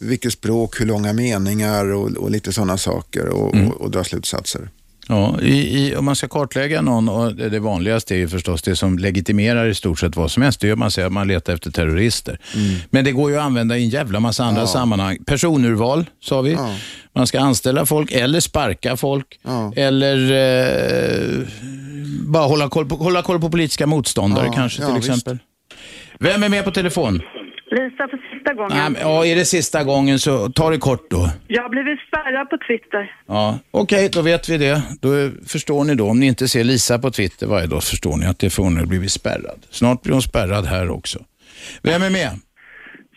vilket 0.00 0.32
språk, 0.32 0.80
hur 0.80 0.86
långa 0.86 1.12
meningar 1.12 1.92
och, 1.92 2.10
och 2.10 2.30
lite 2.30 2.52
sådana 2.52 2.78
saker 2.78 3.28
och, 3.28 3.54
Mm. 3.54 3.68
och, 3.70 3.80
och 3.80 3.90
dra 3.90 4.04
slutsatser. 4.04 4.68
Ja, 5.08 5.40
i, 5.40 5.78
i, 5.88 5.96
om 5.96 6.04
man 6.04 6.16
ska 6.16 6.28
kartlägga 6.28 6.82
någon, 6.82 7.08
och 7.08 7.34
det 7.34 7.48
det 7.48 7.58
vanligaste 7.60 8.14
är 8.14 8.18
ju 8.18 8.28
förstås 8.28 8.62
det 8.62 8.76
som 8.76 8.98
legitimerar 8.98 9.66
i 9.66 9.74
stort 9.74 9.98
sett 9.98 10.16
vad 10.16 10.30
som 10.30 10.42
helst. 10.42 10.60
Det 10.60 10.66
gör 10.68 10.76
man 10.76 10.90
säger 10.90 11.06
att 11.06 11.12
man 11.12 11.28
letar 11.28 11.54
efter 11.54 11.70
terrorister. 11.70 12.38
Men 12.90 13.04
det 13.04 13.12
går 13.12 13.30
ju 13.30 13.36
att 13.36 13.42
använda 13.44 13.76
i 13.78 13.82
en 13.82 13.88
jävla 13.88 14.20
massa 14.20 14.44
andra 14.44 14.60
Ja. 14.62 14.66
sammanhang. 14.66 15.18
Personurval, 15.26 16.04
sa 16.22 16.40
vi. 16.42 16.52
Ja. 16.52 16.74
Man 17.14 17.26
ska 17.26 17.40
anställa 17.40 17.86
folk 17.86 18.12
eller 18.12 18.40
sparka 18.40 18.96
folk. 18.96 19.38
Ja. 19.42 19.72
Eller 19.76 20.16
eh, 20.32 21.46
bara 22.28 22.46
hålla 22.46 22.68
koll, 22.68 22.86
på, 22.88 22.94
hålla 22.96 23.22
koll 23.22 23.40
på 23.40 23.50
politiska 23.50 23.86
motståndare 23.86 24.46
Ja, 24.46 24.52
kanske 24.52 24.82
ja, 24.82 24.86
till 24.88 24.96
visst. 24.96 25.08
exempel. 25.08 25.38
Vem 26.20 26.42
är 26.42 26.48
med 26.48 26.64
på 26.64 26.70
telefon? 26.70 27.22
Lisa 27.70 28.08
för 28.08 28.25
sista 28.46 28.54
gången. 28.54 28.76
Nej, 28.78 28.90
men, 28.90 29.00
ja, 29.02 29.26
är 29.26 29.36
det 29.36 29.44
sista 29.44 29.84
gången 29.84 30.18
så 30.18 30.48
ta 30.52 30.70
det 30.70 30.78
kort 30.78 31.10
då. 31.10 31.30
Jag 31.48 31.62
har 31.62 31.68
blivit 31.68 31.98
spärrad 32.08 32.50
på 32.50 32.56
Twitter. 32.68 33.12
Ja, 33.28 33.58
Okej, 33.70 34.08
då 34.12 34.22
vet 34.22 34.48
vi 34.48 34.58
det. 34.58 34.82
Då 35.00 35.12
är- 35.12 35.48
förstår 35.48 35.84
ni 35.84 35.94
då, 35.94 36.08
om 36.08 36.20
ni 36.20 36.26
inte 36.26 36.48
ser 36.48 36.64
Lisa 36.64 36.98
på 36.98 37.10
Twitter 37.10 37.46
varje 37.46 37.66
dag, 37.66 37.82
förstår 37.84 38.16
ni 38.16 38.26
att 38.26 38.38
det 38.38 38.50
får 38.50 38.62
hon 38.62 38.76
har 38.76 38.86
blivit 38.86 39.12
spärrad. 39.12 39.66
Snart 39.70 40.02
blir 40.02 40.12
hon 40.12 40.22
spärrad 40.22 40.66
här 40.66 40.90
också. 40.90 41.18
Vem 41.82 42.02
är 42.02 42.10
med? 42.10 42.30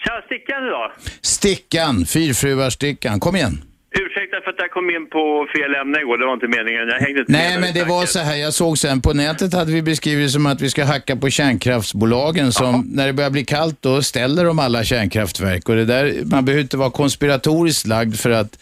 Tja, 0.06 0.22
Stickan 0.26 0.66
idag. 0.68 0.92
Stickan, 1.22 2.06
Fyrfruar-Stickan. 2.06 3.20
Kom 3.20 3.36
igen. 3.36 3.62
Ursäkta 3.92 4.42
för 4.44 4.50
att 4.52 4.56
jag 4.58 4.72
kom 4.72 4.90
in 4.90 5.10
på 5.10 5.48
fel 5.56 5.76
ämne 5.76 6.00
igår, 6.00 6.18
det 6.18 6.26
var 6.26 6.34
inte 6.34 6.48
meningen. 6.48 6.88
Jag 6.88 7.00
hängde 7.00 7.20
inte 7.20 7.32
Nej, 7.32 7.52
med 7.52 7.62
men 7.62 7.74
det 7.74 7.80
i 7.80 7.84
var 7.84 8.06
så 8.06 8.20
här, 8.20 8.36
jag 8.36 8.54
såg 8.54 8.78
sen 8.78 9.02
på 9.02 9.14
nätet 9.14 9.54
hade 9.54 9.72
vi 9.72 9.82
beskrivit 9.82 10.28
det 10.28 10.32
som 10.32 10.46
att 10.46 10.62
vi 10.62 10.70
ska 10.70 10.84
hacka 10.84 11.16
på 11.16 11.30
kärnkraftsbolagen 11.30 12.52
som 12.52 12.90
när 12.92 13.08
det 13.08 13.14
börjar 13.14 13.30
bli 13.30 13.46
kallt 13.46 13.78
då 13.82 14.02
ställer 14.02 14.46
de 14.46 14.60
alla 14.60 14.84
kärnkraftverk 14.84 15.70
och 15.70 15.76
det 15.76 15.86
där, 15.86 16.14
man 16.26 16.46
behöver 16.46 16.62
inte 16.62 16.78
vara 16.78 16.92
konspiratoriskt 16.92 17.88
lagd 17.88 18.16
för 18.16 18.30
att 18.30 18.60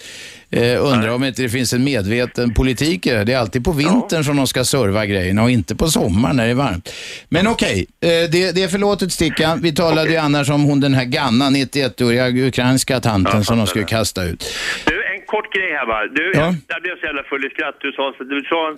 eh, 0.49 0.85
undra 0.85 1.15
om 1.15 1.23
inte 1.23 1.41
det 1.41 1.49
finns 1.49 1.73
en 1.73 1.83
medveten 1.83 2.53
politik 2.53 3.05
i 3.05 3.09
det. 3.09 3.23
Det 3.23 3.33
är 3.33 3.37
alltid 3.37 3.65
på 3.65 3.71
vintern 3.71 4.23
som 4.23 4.37
de 4.37 4.47
ska 4.47 4.63
serva 4.63 5.05
grejerna 5.05 5.43
och 5.43 5.51
inte 5.51 5.75
på 5.75 5.87
sommaren 5.87 6.35
när 6.35 6.45
det 6.45 6.51
är 6.51 6.55
varmt. 6.55 6.89
Men 7.29 7.47
okej, 7.47 7.85
eh, 8.01 8.09
det, 8.09 8.51
det 8.51 8.63
är 8.63 8.67
förlåtet 8.67 9.11
Stickan. 9.11 9.61
Vi 9.61 9.71
talade 9.75 10.09
ju 10.09 10.17
annars 10.17 10.49
om 10.49 10.63
hon 10.63 10.79
den 10.79 10.93
här 10.93 11.05
Ganna, 11.05 11.49
91-åriga 11.49 12.47
ukrainska 12.47 12.99
tanten 12.99 13.37
Ja, 13.37 13.43
som 13.43 13.57
de 13.57 13.67
skulle 13.67 13.85
kasta 13.85 14.23
ut. 14.23 14.53
Du, 14.85 15.06
kort 15.33 15.53
grej 15.55 15.69
här 15.77 15.85
bara. 15.93 16.05
Du, 16.07 16.25
Ja. 16.33 16.39
jag, 16.39 16.55
jag 16.73 16.79
blev 16.83 16.95
så 16.99 17.05
jävla 17.09 17.23
full 17.23 17.45
i 17.45 17.49
skratt. 17.49 17.77
Du 17.85 17.91
sa, 17.91 18.03
du 18.33 18.41
sa 18.51 18.59
en, 18.71 18.77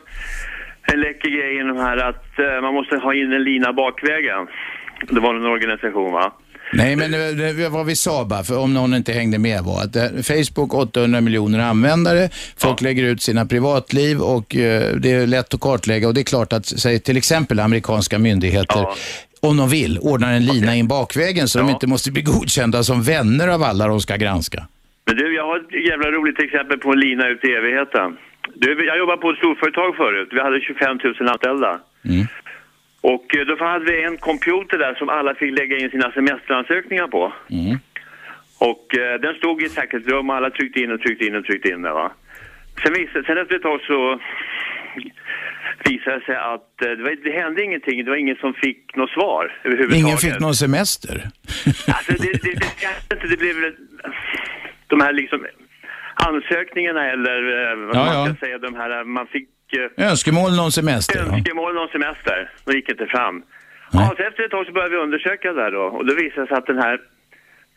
en 0.94 1.00
läcker 1.06 1.30
grej 1.38 1.52
inom 1.62 1.78
här 1.78 1.98
att 2.10 2.26
eh, 2.40 2.62
man 2.66 2.74
måste 2.74 2.96
ha 2.96 3.14
in 3.14 3.32
en 3.34 3.44
lina 3.44 3.74
bakvägen. 3.74 4.42
Det 5.16 5.20
var 5.20 5.36
en 5.36 5.46
organisation 5.46 6.14
va? 6.14 6.34
Nej, 6.74 6.96
men 6.96 7.12
det, 7.12 7.54
det, 7.54 7.70
vad 7.70 7.86
vi 7.86 7.96
sa 7.96 8.26
bara, 8.26 8.44
för 8.44 8.58
om 8.60 8.74
någon 8.74 8.94
inte 8.94 9.12
hängde 9.14 9.38
med 9.40 9.62
var 9.64 9.82
att 9.84 9.94
det, 9.94 10.24
Facebook 10.28 10.74
800 10.74 11.22
miljoner 11.22 11.60
användare, 11.60 12.30
folk 12.58 12.82
lägger 12.82 13.04
ut 13.04 13.22
sina 13.22 13.46
privatliv 13.46 14.20
och 14.22 14.56
eh, 14.56 14.96
det 14.96 15.12
är 15.12 15.28
lätt 15.28 15.54
att 15.54 15.60
kartlägga 15.60 16.08
och 16.08 16.14
det 16.14 16.22
är 16.22 16.24
klart 16.24 16.54
att, 16.54 16.66
säg 16.66 17.00
till 17.00 17.18
exempel 17.18 17.60
amerikanska 17.60 18.20
myndigheter, 18.20 18.80
Ja. 18.80 18.96
om 19.42 19.58
de 19.58 19.70
vill, 19.70 20.00
ordnar 20.00 20.34
en 20.34 20.46
lina 20.46 20.76
in 20.76 20.88
bakvägen 20.88 21.48
så 21.48 21.60
de 21.60 21.68
Ja. 21.68 21.74
inte 21.74 21.88
måste 21.88 22.12
bli 22.12 22.22
godkända 22.22 22.84
som 22.84 23.04
vänner 23.04 23.48
av 23.48 23.64
alla 23.64 23.88
de 23.88 24.02
ska 24.02 24.16
granska. 24.16 24.68
Men 25.10 25.18
du, 25.18 25.36
jag 25.36 25.46
har 25.46 25.58
ett 25.58 25.86
jävla 25.86 26.12
roligt 26.12 26.40
exempel 26.40 26.78
på 26.78 26.92
en 26.92 27.00
lina 27.00 27.28
ut 27.28 27.46
i 27.46 27.52
evigheten. 27.52 28.18
Du, 28.54 28.86
jag 28.86 28.98
jobbade 28.98 29.22
på 29.22 29.30
ett 29.30 29.38
storföretag 29.38 29.96
förut. 29.96 30.30
Vi 30.32 30.40
hade 30.40 30.62
25 30.62 31.00
000 31.04 31.30
anställda. 31.30 31.80
Mm. 32.06 32.28
Och 33.02 33.36
eh, 33.36 33.46
då 33.46 33.66
hade 33.66 33.86
vi 33.86 34.04
en 34.04 34.18
computer 34.18 34.78
där 34.78 34.96
som 34.96 35.10
alla 35.10 35.36
fick 35.36 35.60
lägga 35.60 35.78
in 35.78 35.90
sina 35.90 36.12
semesteransökningar 36.12 37.08
på. 37.08 37.34
Och 38.60 38.98
eh, 38.98 39.20
den 39.20 39.34
stod 39.36 39.62
i 39.62 39.66
ett 39.66 39.72
säkerhetsrum 39.72 40.30
och 40.30 40.36
alla 40.36 40.50
tryckte 40.50 40.80
in 40.80 40.92
och 40.92 41.02
tryckte 41.02 41.26
in 41.26 41.36
och 41.36 41.46
tryckte 41.46 41.70
in 41.70 41.82
det 41.82 41.92
va. 41.92 42.12
Sen, 42.84 42.94
visade, 42.94 43.24
sen 43.26 43.38
efter 43.38 43.56
ett 43.56 43.62
tag 43.62 43.82
så 43.82 44.20
visade 45.86 46.20
det 46.20 46.26
sig 46.26 46.36
att 46.36 46.82
eh, 46.86 46.92
det, 46.98 47.04
var, 47.04 47.24
det 47.24 47.32
hände 47.42 47.64
ingenting. 47.64 48.06
Det 48.06 48.10
var 48.12 48.18
ingen 48.18 48.36
som 48.36 48.54
fick 48.54 48.96
något 48.96 49.10
svar 49.10 49.44
överhuvudtaget. 49.64 50.06
Ingen 50.06 50.18
fick 50.18 50.40
någon 50.40 50.56
semester. 50.56 51.30
Alltså 51.88 52.12
det, 52.12 52.32
det, 52.44 52.54
det, 52.54 53.20
det, 53.22 53.28
det, 53.28 53.38
blev 53.38 53.56
de 54.90 55.02
här 55.02 55.14
liksom 55.14 55.40
ansökningarna 56.28 57.04
eller 57.14 57.38
eh, 57.72 57.78
vad 57.88 57.96
Ja, 57.96 58.06
man 58.06 58.16
ja. 58.16 58.26
ska 58.26 58.46
säga, 58.46 58.58
de 58.58 58.76
här, 58.76 59.04
man 59.04 59.28
fick 59.28 59.50
eh, 59.98 60.08
Önskemål 60.10 60.60
om 60.60 60.72
semester. 60.72 61.24
Ja. 61.28 61.34
önskemål 61.36 61.78
om 61.78 61.88
semester. 61.92 62.52
De 62.66 62.72
gick 62.78 62.90
inte 62.90 63.06
fram. 63.06 63.36
Ja, 63.92 64.14
så 64.18 64.24
efter 64.24 64.44
ett 64.46 64.52
tag 64.52 64.66
så 64.66 64.72
började 64.72 64.96
vi 64.96 65.02
undersöka 65.02 65.54
det 65.54 65.62
där 65.64 65.72
då 65.72 65.82
och 65.98 66.06
då 66.06 66.14
visade 66.16 66.42
det 66.42 66.48
sig 66.48 66.58
att 66.58 66.66
den 66.66 66.78
här 66.78 67.00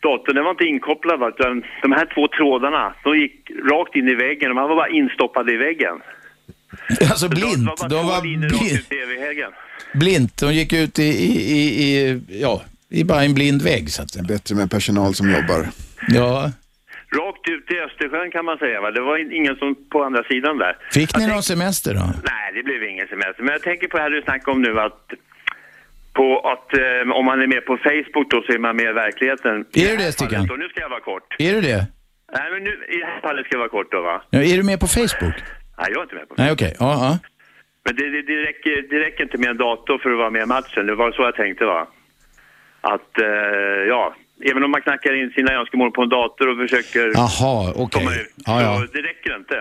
datorn, 0.03 0.35
den 0.35 0.43
var 0.43 0.51
inte 0.51 0.63
inkopplad 0.65 1.19
va, 1.19 1.29
utan 1.29 1.63
de 1.81 1.91
här 1.91 2.05
två 2.15 2.27
trådarna, 2.27 2.93
de 3.03 3.17
gick 3.19 3.51
rakt 3.71 3.95
in 3.95 4.07
i 4.07 4.15
väggen 4.15 4.49
och 4.49 4.55
man 4.55 4.69
var 4.69 4.75
bara 4.75 4.89
instoppad 4.89 5.49
i 5.49 5.57
väggen. 5.57 5.95
Alltså 7.09 7.27
Det 7.27 7.35
blint. 7.35 7.69
var 7.81 7.89
De 7.89 8.07
var 8.07 8.23
linjer 8.23 8.49
rakt 8.49 8.59
bli- 8.59 8.73
ut 8.73 8.91
i 8.93 9.19
väggen. 9.19 9.51
blint. 9.93 10.37
De 10.41 10.53
gick 10.53 10.73
ut 10.73 10.99
i, 10.99 11.03
i, 11.03 11.29
i, 11.57 11.59
i, 11.97 12.21
ja, 12.41 12.61
i 12.89 13.03
bara 13.03 13.23
en 13.23 13.33
blind 13.33 13.61
vägg 13.61 13.89
så 13.91 14.01
att 14.03 14.11
säga. 14.11 14.23
Bättre 14.23 14.55
med 14.55 14.71
personal 14.71 15.13
som 15.13 15.31
jobbar. 15.31 15.67
Ja. 16.07 16.51
I 17.75 17.79
Östersjön 17.79 18.31
kan 18.31 18.45
man 18.45 18.57
säga 18.57 18.81
va. 18.81 18.91
Det 18.91 19.01
var 19.01 19.17
in- 19.17 19.31
ingen 19.31 19.55
som 19.55 19.75
på 19.91 20.03
andra 20.03 20.23
sidan 20.23 20.57
där. 20.57 20.77
Fick 20.91 21.17
ni 21.17 21.27
någon 21.27 21.43
semester 21.43 21.93
då? 21.93 22.05
Nej, 22.31 22.47
det 22.55 22.63
blev 22.63 22.83
ingen 22.83 23.07
semester. 23.07 23.43
Men 23.43 23.51
jag 23.51 23.61
tänker 23.61 23.87
på 23.87 23.97
det 23.97 24.03
här 24.03 24.09
du 24.09 24.21
snackade 24.21 24.51
om 24.51 24.61
nu 24.61 24.79
att 24.79 25.01
på 26.13 26.39
att 26.39 26.73
eh, 26.77 27.11
om 27.19 27.25
man 27.25 27.41
är 27.41 27.47
med 27.47 27.65
på 27.65 27.77
Facebook 27.77 28.27
då 28.31 28.41
så 28.45 28.51
är 28.53 28.57
man 28.57 28.75
med 28.75 28.85
i 28.89 28.93
verkligheten. 28.93 29.65
Är 29.73 29.89
du 29.91 29.97
det, 29.97 30.11
Stickan? 30.11 30.41
Nu 30.59 30.67
ska 30.69 30.79
jag 30.81 30.89
vara 30.89 30.99
kort. 30.99 31.35
Är 31.39 31.53
du 31.53 31.61
det? 31.61 31.87
Nej, 32.37 32.51
men 32.51 32.63
nu, 32.63 32.85
i 32.89 32.97
det 32.99 33.05
här 33.05 33.21
fallet 33.21 33.45
ska 33.45 33.53
jag 33.55 33.59
vara 33.59 33.69
kort 33.69 33.91
då 33.91 34.01
va? 34.01 34.21
Ja, 34.29 34.39
är 34.39 34.57
du 34.57 34.63
med 34.63 34.79
på 34.79 34.87
Facebook? 34.87 35.35
Nej, 35.77 35.87
jag 35.91 35.97
är 35.97 36.01
inte 36.03 36.15
med 36.15 36.29
på 36.29 36.35
Nej, 36.37 36.51
okej. 36.51 36.75
Ja, 36.79 36.91
ja. 37.05 37.19
Men 37.85 37.95
det, 37.95 38.09
det, 38.09 38.21
det, 38.21 38.35
räcker, 38.47 38.81
det 38.89 38.99
räcker 38.99 39.23
inte 39.23 39.37
med 39.37 39.49
en 39.49 39.57
dator 39.57 39.97
för 39.97 40.09
att 40.11 40.17
vara 40.17 40.29
med 40.29 40.43
i 40.43 40.45
matchen. 40.45 40.85
Det 40.87 40.95
var 40.95 41.11
så 41.11 41.21
jag 41.21 41.35
tänkte 41.35 41.65
va. 41.65 41.87
Att, 42.81 43.19
eh, 43.21 43.27
ja, 43.87 44.15
även 44.51 44.63
om 44.63 44.71
man 44.71 44.81
knackar 44.81 45.23
in 45.23 45.31
sina 45.35 45.51
önskemål 45.53 45.91
på 45.91 46.01
en 46.01 46.09
dator 46.09 46.47
och 46.51 46.57
försöker 46.57 47.11
Jaha, 47.15 47.73
okej. 47.75 47.89
komma 48.01 48.15
ut, 48.15 48.33
Ja, 48.45 48.61
ja. 48.61 48.87
det 48.93 48.99
räcker 49.01 49.35
inte. 49.37 49.55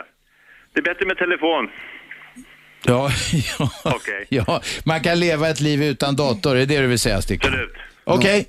Det 0.73 0.79
är 0.81 0.85
bättre 0.85 1.07
med 1.07 1.17
telefon. 1.19 1.69
Ja, 2.87 3.11
ja. 3.59 3.71
Okej. 3.85 4.27
ja, 4.29 4.61
man 4.85 5.01
kan 5.01 5.21
leva 5.21 5.49
ett 5.49 5.61
liv 5.61 5.83
utan 5.83 6.17
dator, 6.17 6.57
är 6.57 6.67
det 6.67 6.81
du 6.81 6.87
vill 6.87 6.99
säga 6.99 7.23
Stickan? 7.23 7.51
Absolut. 7.53 7.73
Okej, 8.05 8.47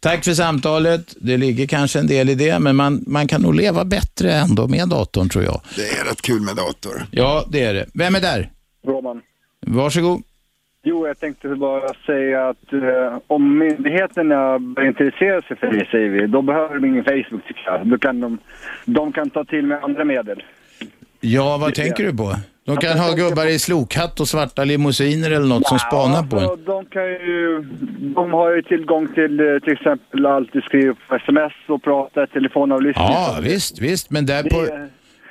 tack 0.00 0.24
för 0.24 0.32
samtalet. 0.32 1.14
Det 1.20 1.36
ligger 1.36 1.66
kanske 1.66 1.98
en 1.98 2.06
del 2.06 2.28
i 2.28 2.34
det, 2.34 2.58
men 2.58 2.76
man, 2.76 3.04
man 3.06 3.26
kan 3.28 3.40
nog 3.42 3.54
leva 3.54 3.84
bättre 3.84 4.32
ändå 4.32 4.68
med 4.68 4.88
datorn 4.88 5.28
tror 5.28 5.44
jag. 5.44 5.60
Det 5.76 5.88
är 5.88 6.04
rätt 6.04 6.22
kul 6.22 6.40
med 6.40 6.56
dator. 6.56 7.06
Ja, 7.10 7.44
det 7.48 7.62
är 7.62 7.74
det. 7.74 7.86
Vem 7.94 8.14
är 8.14 8.20
där? 8.20 8.50
Roman. 8.86 9.20
Varsågod. 9.66 10.22
Jo, 10.88 11.06
jag 11.06 11.20
tänkte 11.20 11.48
bara 11.48 11.94
säga 12.06 12.48
att 12.48 12.72
eh, 12.72 13.18
om 13.26 13.58
myndigheterna 13.58 14.58
börjar 14.58 14.88
intressera 14.88 15.42
sig 15.42 15.56
för 15.56 15.66
det, 15.66 15.86
säger 15.90 16.08
vi, 16.08 16.26
då 16.26 16.42
behöver 16.42 16.74
de 16.74 16.84
ingen 16.84 17.04
Facebook 17.04 17.46
tycker 17.46 17.62
jag. 17.66 17.86
Då 17.86 17.98
kan 17.98 18.20
de, 18.20 18.38
de 18.84 19.12
kan 19.12 19.30
ta 19.30 19.44
till 19.44 19.66
med 19.66 19.84
andra 19.84 20.04
medel. 20.04 20.42
Ja, 21.20 21.58
vad 21.60 21.74
tänker 21.74 22.04
du 22.04 22.16
på? 22.16 22.34
De 22.64 22.76
kan 22.76 22.98
ha 22.98 23.14
gubbar 23.14 23.46
i 23.46 23.58
slokhatt 23.58 24.20
och 24.20 24.28
svarta 24.28 24.64
limousiner 24.64 25.30
eller 25.30 25.46
något 25.46 25.66
som 25.66 25.78
spanar 25.78 26.22
på 26.22 26.36
alltså, 26.36 26.52
en. 26.54 26.64
de 26.64 26.84
kan 26.84 27.04
ju, 27.04 27.62
de 28.14 28.32
har 28.32 28.56
ju 28.56 28.62
tillgång 28.62 29.08
till 29.08 29.40
eh, 29.40 29.58
till 29.58 29.72
exempel 29.72 30.26
alltid 30.26 30.62
skriva 30.62 30.94
på 31.08 31.14
sms 31.14 31.52
och 31.68 31.82
prata, 31.82 32.26
telefonavlyssning. 32.26 33.06
Ja, 33.08 33.38
visst, 33.42 33.78
visst, 33.80 34.10
men 34.10 34.26
där 34.26 34.42
Det 34.42 34.50
på... 34.50 34.66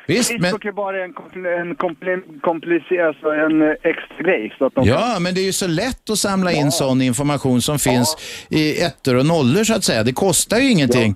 Visst, 0.08 0.32
men... 0.32 0.42
Facebook 0.44 0.66
är 0.66 0.72
bara 0.72 1.04
en, 1.04 1.14
kompl- 1.14 1.62
en 1.62 1.76
kompli- 1.76 2.40
komplicerad, 2.42 3.08
alltså 3.08 3.28
en 3.30 3.62
eh, 3.62 3.68
extra 3.84 4.24
grej. 4.24 4.56
Så 4.58 4.66
att 4.66 4.76
de 4.76 4.88
Ja, 4.88 5.18
men 5.20 5.36
det 5.36 5.42
är 5.42 5.46
ju 5.46 5.54
så 5.54 5.68
lätt 5.68 6.10
att 6.10 6.20
samla 6.20 6.52
in 6.52 6.72
sån 6.72 7.02
information 7.02 7.62
som 7.62 7.80
finns 7.80 8.18
i 8.50 8.82
ettor 8.82 9.16
och 9.16 9.26
nollor 9.26 9.64
så 9.64 9.74
att 9.74 9.84
säga. 9.84 10.04
Det 10.04 10.14
kostar 10.14 10.58
ju 10.58 10.72
ingenting. 10.72 11.16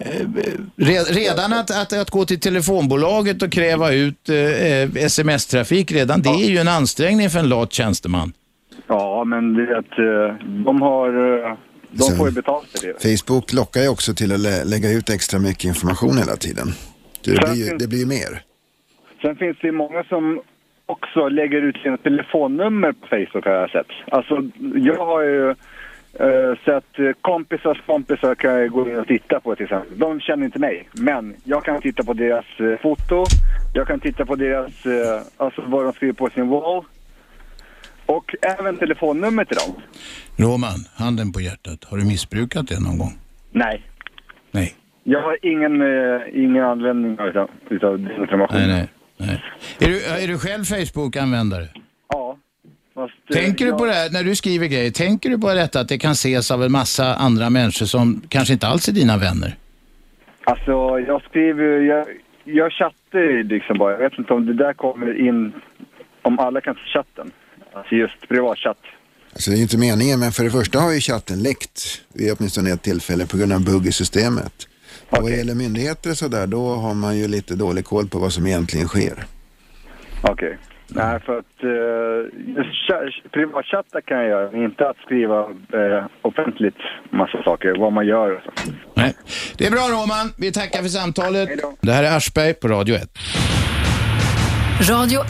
Eh, 0.00 0.06
re- 0.76 1.12
Redan 1.14 1.52
att, 1.52 1.70
att, 1.70 1.92
att 1.92 2.10
gå 2.10 2.24
till 2.24 2.40
telefonbolaget 2.40 3.42
och 3.42 3.52
kräva 3.52 3.92
ut 3.92 4.28
eh, 4.28 5.04
sms-trafik 5.04 5.92
redan, 5.92 6.22
det 6.22 6.28
är 6.28 6.50
ju 6.50 6.58
en 6.58 6.68
ansträngning 6.68 7.30
för 7.30 7.38
en 7.38 7.48
lat 7.48 7.72
tjänsteman. 7.72 8.32
Ja, 8.86 9.24
men 9.24 9.54
det 9.54 9.62
är 9.62 9.78
att 9.78 9.98
eh, 9.98 10.46
de 10.64 10.82
har... 10.82 11.08
eh, 11.50 11.56
De 11.92 12.16
får 12.16 12.28
ju 12.28 12.34
betalt 12.34 12.66
för 12.78 12.86
det. 13.08 13.18
Facebook 13.18 13.52
lockar 13.52 13.80
ju 13.82 13.88
också 13.88 14.14
till 14.14 14.32
att 14.32 14.40
lä- 14.40 14.64
lägga 14.64 14.90
ut 14.90 15.10
extra 15.10 15.38
mycket 15.38 15.64
information 15.64 16.18
hela 16.18 16.36
tiden. 16.36 16.72
Det 17.24 17.30
blir 17.30 17.54
ju, 17.54 17.76
det 17.78 17.88
blir 17.88 17.98
ju 17.98 18.06
mer. 18.06 18.42
Sen 19.22 19.36
finns 19.36 19.56
det 19.60 19.66
ju 19.66 19.72
många 19.72 20.04
som 20.04 20.40
också 20.86 21.28
lägger 21.28 21.62
ut 21.62 21.76
sina 21.76 21.96
telefonnummer 21.96 22.92
på 22.92 23.06
Facebook 23.06 23.44
har 23.44 23.52
jag 23.52 23.70
sett. 23.70 23.86
Alltså, 24.10 24.42
jag 24.74 25.06
har 25.06 25.22
ju 25.22 25.50
eh, 26.12 26.58
sett 26.64 27.16
kompisars 27.20 27.82
kompisar 27.86 28.34
kan 28.34 28.50
jag 28.50 28.70
gå 28.70 28.88
in 28.88 28.96
och 28.98 29.06
titta 29.06 29.40
på 29.40 29.56
till 29.56 29.64
exempel. 29.64 29.98
De 29.98 30.20
känner 30.20 30.44
inte 30.44 30.58
mig, 30.58 30.88
men 30.92 31.36
jag 31.44 31.64
kan 31.64 31.80
titta 31.80 32.04
på 32.04 32.12
deras 32.12 32.44
eh, 32.58 32.80
foto. 32.82 33.24
Jag 33.74 33.86
kan 33.86 34.00
titta 34.00 34.26
på 34.26 34.36
deras, 34.36 34.86
eh, 34.86 35.22
alltså 35.36 35.62
vad 35.66 35.84
de 35.84 35.92
skriver 35.92 36.14
på 36.14 36.30
sin 36.34 36.48
wall. 36.48 36.84
Och 38.06 38.34
även 38.42 38.76
telefonnummer 38.76 39.44
till 39.44 39.56
dem. 39.56 39.82
Roman, 40.36 40.78
handen 40.94 41.32
på 41.32 41.40
hjärtat, 41.40 41.84
har 41.84 41.98
du 41.98 42.04
missbrukat 42.04 42.68
det 42.68 42.80
någon 42.80 42.98
gång? 42.98 43.12
Nej. 43.52 43.82
Nej. 44.50 44.74
Jag 45.04 45.22
har 45.22 45.38
ingen, 45.42 45.80
eh, 45.82 46.42
ingen 46.44 46.64
användning 46.64 47.12
utav, 47.28 47.50
utav 47.70 47.98
den 47.98 48.20
informationen. 48.22 48.68
Nej, 48.68 48.88
nej. 49.16 49.28
nej. 49.28 49.42
Är, 49.78 49.86
du, 49.92 50.24
är 50.24 50.28
du 50.28 50.38
själv 50.38 50.64
Facebook-användare? 50.64 51.68
Ja. 52.08 52.36
Fast, 52.94 53.14
eh, 53.30 53.36
Tänker 53.36 53.64
du 53.64 53.70
jag- 53.70 53.78
på 53.78 53.84
det 53.86 53.92
här, 53.92 54.10
när 54.10 54.22
du 54.24 54.34
skriver 54.36 54.66
grejer, 54.66 54.90
tänker 54.90 55.30
du 55.30 55.38
på 55.38 55.54
detta 55.54 55.80
att 55.80 55.88
det 55.88 55.98
kan 55.98 56.12
ses 56.12 56.50
av 56.50 56.64
en 56.64 56.72
massa 56.72 57.14
andra 57.14 57.50
människor 57.50 57.86
som 57.86 58.22
kanske 58.28 58.52
inte 58.52 58.66
alls 58.66 58.88
är 58.88 58.92
dina 58.92 59.16
vänner? 59.16 59.54
Alltså, 60.44 60.98
jag 61.06 61.22
skriver 61.22 61.80
jag, 61.80 62.06
jag 62.44 62.72
chattar 62.72 63.42
liksom 63.44 63.78
bara. 63.78 63.92
Jag 63.92 63.98
vet 63.98 64.18
inte 64.18 64.32
om 64.32 64.46
det 64.46 64.54
där 64.54 64.72
kommer 64.72 65.28
in, 65.28 65.52
om 66.22 66.38
alla 66.38 66.60
kan 66.60 66.74
se 66.74 66.80
chatten. 66.80 67.30
Alltså 67.72 67.94
just 67.94 68.28
privatchatt. 68.28 68.78
Alltså 69.32 69.50
det 69.50 69.54
är 69.54 69.58
ju 69.58 69.62
inte 69.62 69.78
meningen, 69.78 70.20
men 70.20 70.32
för 70.32 70.44
det 70.44 70.50
första 70.50 70.78
har 70.78 70.92
ju 70.92 71.00
chatten 71.00 71.42
läckt 71.42 72.02
vid 72.14 72.32
åtminstone 72.38 72.70
ett 72.70 72.82
tillfälle 72.82 73.26
på 73.26 73.36
grund 73.36 73.52
av 73.52 73.64
bugg 73.64 73.86
i 73.86 73.92
systemet. 73.92 74.66
Och 75.10 75.22
vad 75.22 75.30
gäller 75.32 75.54
myndigheter 75.54 76.10
och 76.10 76.16
sådär, 76.16 76.46
då 76.46 76.74
har 76.74 76.94
man 76.94 77.18
ju 77.18 77.28
lite 77.28 77.54
dålig 77.54 77.84
koll 77.84 78.08
på 78.08 78.18
vad 78.18 78.32
som 78.32 78.46
egentligen 78.46 78.88
sker. 78.88 79.24
Okej. 80.22 80.58
Nej, 80.92 81.20
för 81.20 81.38
att 81.38 81.44
cha- 82.88 83.30
privatchatta 83.32 84.00
kan 84.00 84.16
jag 84.18 84.28
göra, 84.28 84.50
men 84.50 84.64
inte 84.64 84.88
att 84.88 84.96
skriva 84.96 85.40
eh, 85.40 86.06
offentligt 86.22 86.76
massa 87.12 87.42
saker, 87.42 87.76
vad 87.80 87.92
man 87.92 88.06
gör 88.06 88.36
och 88.36 88.42
så. 88.44 88.50
Nej. 88.94 89.14
Det 89.58 89.66
är 89.66 89.70
bra 89.70 89.80
Roman, 89.80 90.32
vi 90.38 90.52
tackar 90.52 90.82
för 90.82 90.88
samtalet. 90.88 91.48
Det 91.80 91.92
här 91.92 92.04
är 92.04 92.16
Aschberg 92.16 92.54
på 92.54 92.68
Radio 92.68 92.94
1. 92.96 93.08
Radio 94.90 95.20
1. 95.20 95.26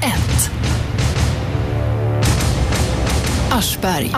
Aschberg. 3.52 4.10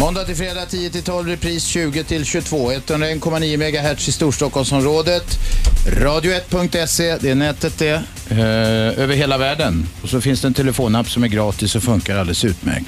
Måndag 0.00 0.24
till 0.24 0.36
fredag 0.36 0.66
10 0.66 0.90
till 0.90 1.02
12, 1.02 1.28
repris 1.28 1.64
20 1.64 2.04
till 2.04 2.24
22. 2.24 2.72
101,9 2.72 3.56
MHz 3.56 4.08
i 4.08 4.12
Storstockholmsområdet. 4.12 5.24
Radio1.se, 5.86 7.16
det 7.20 7.30
är 7.30 7.34
nätet 7.34 7.78
det. 7.78 8.02
Eh, 8.30 9.02
över 9.02 9.14
hela 9.14 9.38
världen. 9.38 9.86
Och 10.02 10.08
så 10.08 10.20
finns 10.20 10.40
det 10.40 10.48
en 10.48 10.54
telefonapp 10.54 11.10
som 11.10 11.24
är 11.24 11.28
gratis 11.28 11.76
och 11.76 11.82
funkar 11.82 12.16
alldeles 12.16 12.44
utmärkt. 12.44 12.86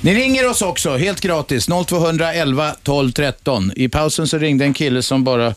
Ni 0.00 0.14
ringer 0.14 0.48
oss 0.48 0.62
också, 0.62 0.96
helt 0.96 1.20
gratis. 1.20 1.66
0211 1.86 2.74
12 2.82 3.12
13. 3.12 3.72
I 3.76 3.88
pausen 3.88 4.28
så 4.28 4.38
ringde 4.38 4.64
en 4.64 4.74
kille 4.74 5.02
som 5.02 5.24
bara 5.24 5.54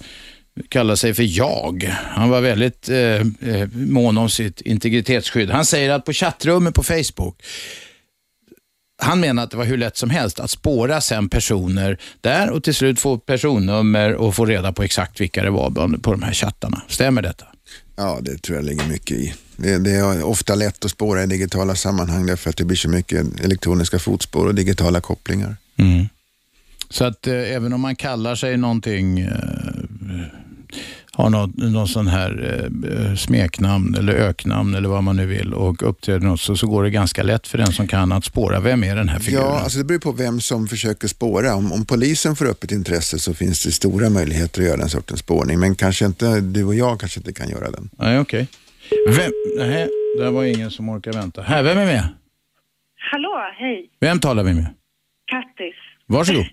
kallar 0.69 0.95
sig 0.95 1.13
för 1.13 1.37
jag. 1.37 1.95
Han 2.15 2.29
var 2.29 2.41
väldigt 2.41 2.89
eh, 2.89 2.97
eh, 2.97 3.67
mån 3.73 4.17
om 4.17 4.29
sitt 4.29 4.61
integritetsskydd. 4.61 5.49
Han 5.49 5.65
säger 5.65 5.89
att 5.89 6.05
på 6.05 6.13
chattrummet 6.13 6.75
på 6.75 6.83
Facebook 6.83 7.43
han 8.97 9.19
menar 9.19 9.43
att 9.43 9.51
det 9.51 9.57
var 9.57 9.65
hur 9.65 9.77
lätt 9.77 9.97
som 9.97 10.09
helst 10.09 10.39
att 10.39 10.49
spåra 10.51 11.01
sen 11.01 11.29
personer 11.29 11.97
där 12.21 12.49
och 12.49 12.63
till 12.63 12.75
slut 12.75 12.99
få 12.99 13.17
personnummer 13.17 14.13
och 14.13 14.35
få 14.35 14.45
reda 14.45 14.71
på 14.73 14.83
exakt 14.83 15.21
vilka 15.21 15.43
det 15.43 15.49
var 15.49 15.97
på- 15.97 16.11
de 16.11 16.21
här 16.23 16.33
chattarna. 16.33 16.81
Stämmer 16.87 17.21
detta? 17.21 17.45
Ja, 17.95 18.19
det 18.21 18.41
tror 18.41 18.55
jag 18.57 18.65
ligger 18.65 18.85
mycket 18.87 19.11
i. 19.17 19.33
Det, 19.57 19.77
det 19.77 19.91
är 19.91 20.23
ofta 20.23 20.55
lätt 20.55 20.85
att 20.85 20.91
spåra 20.91 21.23
i 21.23 21.27
digitala 21.27 21.75
sammanhang 21.75 22.25
därför 22.25 22.49
att 22.49 22.57
det 22.57 22.63
blir 22.65 22.77
så 22.77 22.89
mycket 22.89 23.39
elektroniska 23.43 23.99
fotspår 23.99 24.45
och 24.45 24.55
digitala 24.55 25.01
kopplingar. 25.01 25.55
Så 26.89 27.05
att 27.05 27.27
eh, 27.27 27.33
även 27.33 27.73
om 27.73 27.81
man 27.81 27.95
kallar 27.95 28.35
sig 28.35 28.57
någonting 28.57 29.19
eh, 29.19 29.29
har 31.15 31.29
något, 31.29 31.57
någon 31.57 31.87
sån 31.87 32.07
här 32.07 32.61
eh, 32.89 33.15
smeknamn 33.15 33.95
eller 33.95 34.13
öknamn 34.13 34.75
eller 34.75 34.89
vad 34.89 35.03
man 35.03 35.15
nu 35.15 35.25
vill 35.25 35.53
och 35.53 35.89
uppträder 35.89 36.19
något 36.27 36.41
så, 36.41 36.55
så 36.55 36.67
går 36.67 36.83
det 36.83 36.89
ganska 36.89 37.23
lätt 37.23 37.47
för 37.47 37.57
den 37.57 37.71
som 37.71 37.87
kan 37.87 38.11
att 38.11 38.25
spåra. 38.25 38.59
Vem 38.59 38.83
är 38.83 38.95
den 38.95 39.09
här 39.09 39.19
figuren? 39.19 39.45
Ja, 39.45 39.59
alltså 39.59 39.77
det 39.77 39.83
beror 39.83 39.99
på 39.99 40.11
vem 40.11 40.41
som 40.41 40.67
försöker 40.67 41.07
spåra. 41.07 41.55
Om, 41.55 41.71
om 41.71 41.85
polisen 41.85 42.35
får 42.35 42.45
upp 42.45 42.63
ett 42.63 42.71
intresse 42.71 43.19
så 43.19 43.33
finns 43.33 43.63
det 43.63 43.71
stora 43.71 44.09
möjligheter 44.09 44.61
att 44.61 44.67
göra 44.67 44.77
den 44.77 44.89
sortens 44.89 45.19
spårning. 45.19 45.59
Men 45.59 45.75
kanske 45.75 46.05
inte, 46.05 46.41
du 46.41 46.63
och 46.63 46.75
jag 46.75 46.99
kanske 46.99 47.19
inte 47.19 47.33
kan 47.33 47.49
göra 47.49 47.71
den. 47.71 47.89
Nej, 47.97 48.19
okej. 48.19 48.47
Vem? 49.09 49.31
Nej, 49.57 49.89
det 50.17 50.29
var 50.31 50.43
ingen 50.43 50.71
som 50.71 50.89
orkar 50.89 51.13
vänta. 51.13 51.41
Här, 51.41 51.63
vem 51.63 51.77
är 51.77 51.85
med? 51.85 52.07
Hallå, 53.11 53.29
hej. 53.59 53.89
Vem 53.99 54.19
talar 54.19 54.43
vi 54.43 54.53
med? 54.53 54.65
Kattis. 55.31 55.75
Varsågod. 56.07 56.45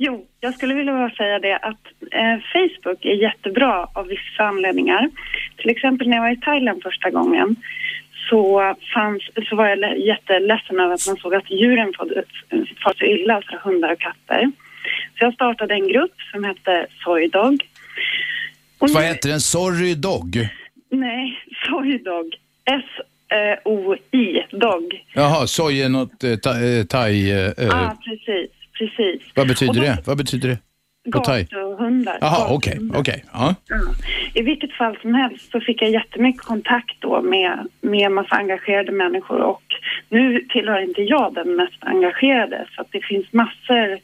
Jo, 0.00 0.26
jag 0.40 0.54
skulle 0.54 0.74
vilja 0.74 0.92
bara 0.92 1.10
säga 1.10 1.38
det 1.38 1.56
att 1.56 1.86
eh, 2.12 2.36
Facebook 2.52 3.04
är 3.04 3.14
jättebra 3.14 3.86
av 3.92 4.06
vissa 4.06 4.42
anledningar. 4.44 5.10
Till 5.56 5.70
exempel 5.70 6.08
när 6.08 6.16
jag 6.16 6.22
var 6.22 6.30
i 6.30 6.36
Thailand 6.36 6.82
första 6.82 7.10
gången 7.10 7.56
så, 8.30 8.74
fanns, 8.94 9.22
så 9.48 9.56
var 9.56 9.68
jag 9.68 9.78
le- 9.78 9.96
jätteledsen 9.96 10.80
över 10.80 10.94
att 10.94 11.06
man 11.06 11.16
såg 11.16 11.34
att 11.34 11.50
djuren 11.50 11.92
far, 11.96 12.94
så 12.98 13.04
illa, 13.04 13.34
alltså 13.34 13.56
hundar 13.62 13.92
och 13.92 13.98
katter. 14.00 14.50
Så 15.18 15.24
jag 15.24 15.34
startade 15.34 15.74
en 15.74 15.88
grupp 15.88 16.14
som 16.32 16.44
hette 16.44 16.86
Soydog. 17.04 17.62
Och 18.78 18.90
Vad 18.90 19.02
nu- 19.02 19.08
heter 19.08 19.28
den? 19.28 19.40
Sorry 19.40 19.94
Dog? 19.94 20.48
Nej, 20.90 21.38
Soydog. 21.66 22.34
S-O-I, 22.64 24.42
dog. 24.50 25.04
Jaha, 25.14 25.46
soy 25.46 25.82
är 25.82 25.88
något 25.88 26.24
eh, 26.24 26.30
eh, 26.32 26.84
thai... 26.84 27.30
Eh, 27.30 27.48
ah, 27.70 27.96
precis, 28.04 28.50
precis. 28.78 29.22
vad 29.34 29.48
betyder 29.48 29.80
det? 29.80 29.98
Vad 30.06 30.16
betyder 30.16 30.48
det? 30.48 30.58
Gatuhundar. 31.10 32.18
Jaha, 32.20 32.46
okej, 32.50 32.72
Gatuhundar. 32.72 33.00
okej. 33.00 33.24
Ja. 33.32 33.54
Ja. 33.68 33.76
I 34.34 34.42
vilket 34.42 34.72
fall 34.72 34.98
som 35.02 35.14
helst 35.14 35.50
så 35.52 35.60
fick 35.60 35.82
jag 35.82 35.90
jättemycket 35.90 36.42
kontakt 36.42 36.96
då 37.00 37.22
med, 37.22 37.68
med 37.80 38.12
massa 38.12 38.34
engagerade 38.36 38.92
människor 38.92 39.40
och 39.40 39.62
nu 40.08 40.40
tillhör 40.52 40.80
inte 40.82 41.02
jag 41.02 41.34
den 41.34 41.56
mest 41.56 41.78
engagerade 41.80 42.66
så 42.74 42.80
att 42.80 42.88
det 42.92 43.00
finns 43.04 43.32
massor 43.32 43.98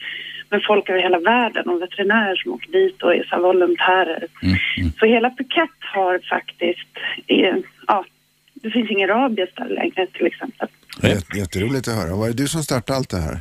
med 0.50 0.60
folk 0.66 0.88
över 0.88 1.00
hela 1.02 1.18
världen 1.18 1.68
och 1.68 1.82
veterinärer 1.82 2.36
som 2.36 2.52
åker 2.52 2.72
dit 2.72 3.02
och 3.02 3.14
är 3.14 3.22
så 3.28 3.34
här 3.34 3.42
volontärer. 3.42 4.26
Så 4.98 5.06
hela 5.06 5.30
Phuket 5.30 5.70
har 5.94 6.20
faktiskt, 6.28 6.88
ja, 7.86 8.04
det 8.54 8.70
finns 8.70 8.90
ingen 8.90 9.08
rabies 9.08 9.48
där 9.56 9.68
längre 9.68 10.06
till 10.06 10.26
exempel. 10.26 10.68
Jätte- 11.02 11.38
Jätteroligt 11.38 11.88
att 11.88 11.94
höra. 11.94 12.16
Var 12.16 12.26
det 12.28 12.34
du 12.34 12.48
som 12.48 12.62
startade 12.62 12.96
allt 12.96 13.10
det 13.10 13.16
här? 13.20 13.38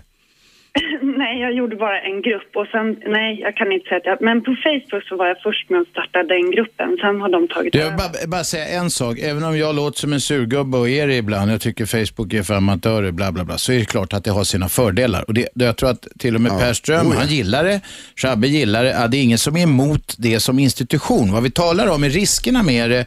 Nej, 1.24 1.42
jag 1.42 1.54
gjorde 1.54 1.76
bara 1.76 2.00
en 2.02 2.22
grupp 2.22 2.52
och 2.56 2.68
sen, 2.74 2.88
nej, 3.06 3.40
jag 3.46 3.56
kan 3.56 3.72
inte 3.72 3.88
säga 3.88 3.98
att 3.98 4.06
jag, 4.06 4.22
men 4.22 4.44
på 4.44 4.56
Facebook 4.66 5.04
så 5.10 5.16
var 5.16 5.28
jag 5.28 5.38
först 5.48 5.70
med 5.70 5.82
att 5.82 5.88
starta 5.88 6.24
den 6.24 6.52
gruppen, 6.52 6.98
sen 7.02 7.22
har 7.22 7.30
de 7.30 7.48
tagit 7.48 7.76
över. 7.76 7.86
jag 7.86 7.98
bara, 7.98 8.28
bara 8.28 8.44
säga 8.44 8.68
en 8.80 8.90
sak. 8.90 9.20
Även 9.20 9.44
om 9.44 9.58
jag 9.58 9.76
låter 9.76 10.00
som 10.00 10.14
en 10.14 10.22
surgubbe 10.22 10.78
och 10.78 10.90
är 10.90 11.08
det 11.08 11.16
ibland, 11.16 11.52
jag 11.52 11.62
tycker 11.62 11.86
Facebook 11.86 12.34
är 12.34 12.44
för 12.44 12.54
amatörer, 12.54 13.12
bla 13.12 13.32
bla 13.32 13.44
bla, 13.46 13.58
så 13.58 13.74
är 13.74 13.80
det 13.80 13.86
klart 13.86 14.14
att 14.14 14.24
det 14.24 14.32
har 14.32 14.44
sina 14.44 14.70
fördelar. 14.70 15.22
Och 15.28 15.34
det, 15.34 15.48
jag 15.54 15.78
tror 15.78 15.90
att 15.90 16.08
till 16.20 16.36
och 16.36 16.42
med 16.42 16.52
Per 16.60 16.74
Ström, 16.74 17.08
Oh 17.08 17.14
ja. 17.14 17.20
han 17.20 17.28
gillar 17.28 17.64
det, 17.64 17.82
Shabbe 18.16 18.48
gillar 18.48 18.84
det. 18.84 18.90
Ja, 18.90 19.08
det 19.08 19.18
är 19.18 19.24
ingen 19.24 19.38
som 19.38 19.56
är 19.58 19.64
emot 19.64 20.16
det 20.18 20.40
som 20.40 20.60
institution. 20.60 21.32
Vad 21.32 21.44
vi 21.44 21.52
talar 21.52 21.88
om 21.88 22.04
är 22.04 22.10
riskerna 22.10 22.64
med 22.64 22.90
det, 22.90 23.06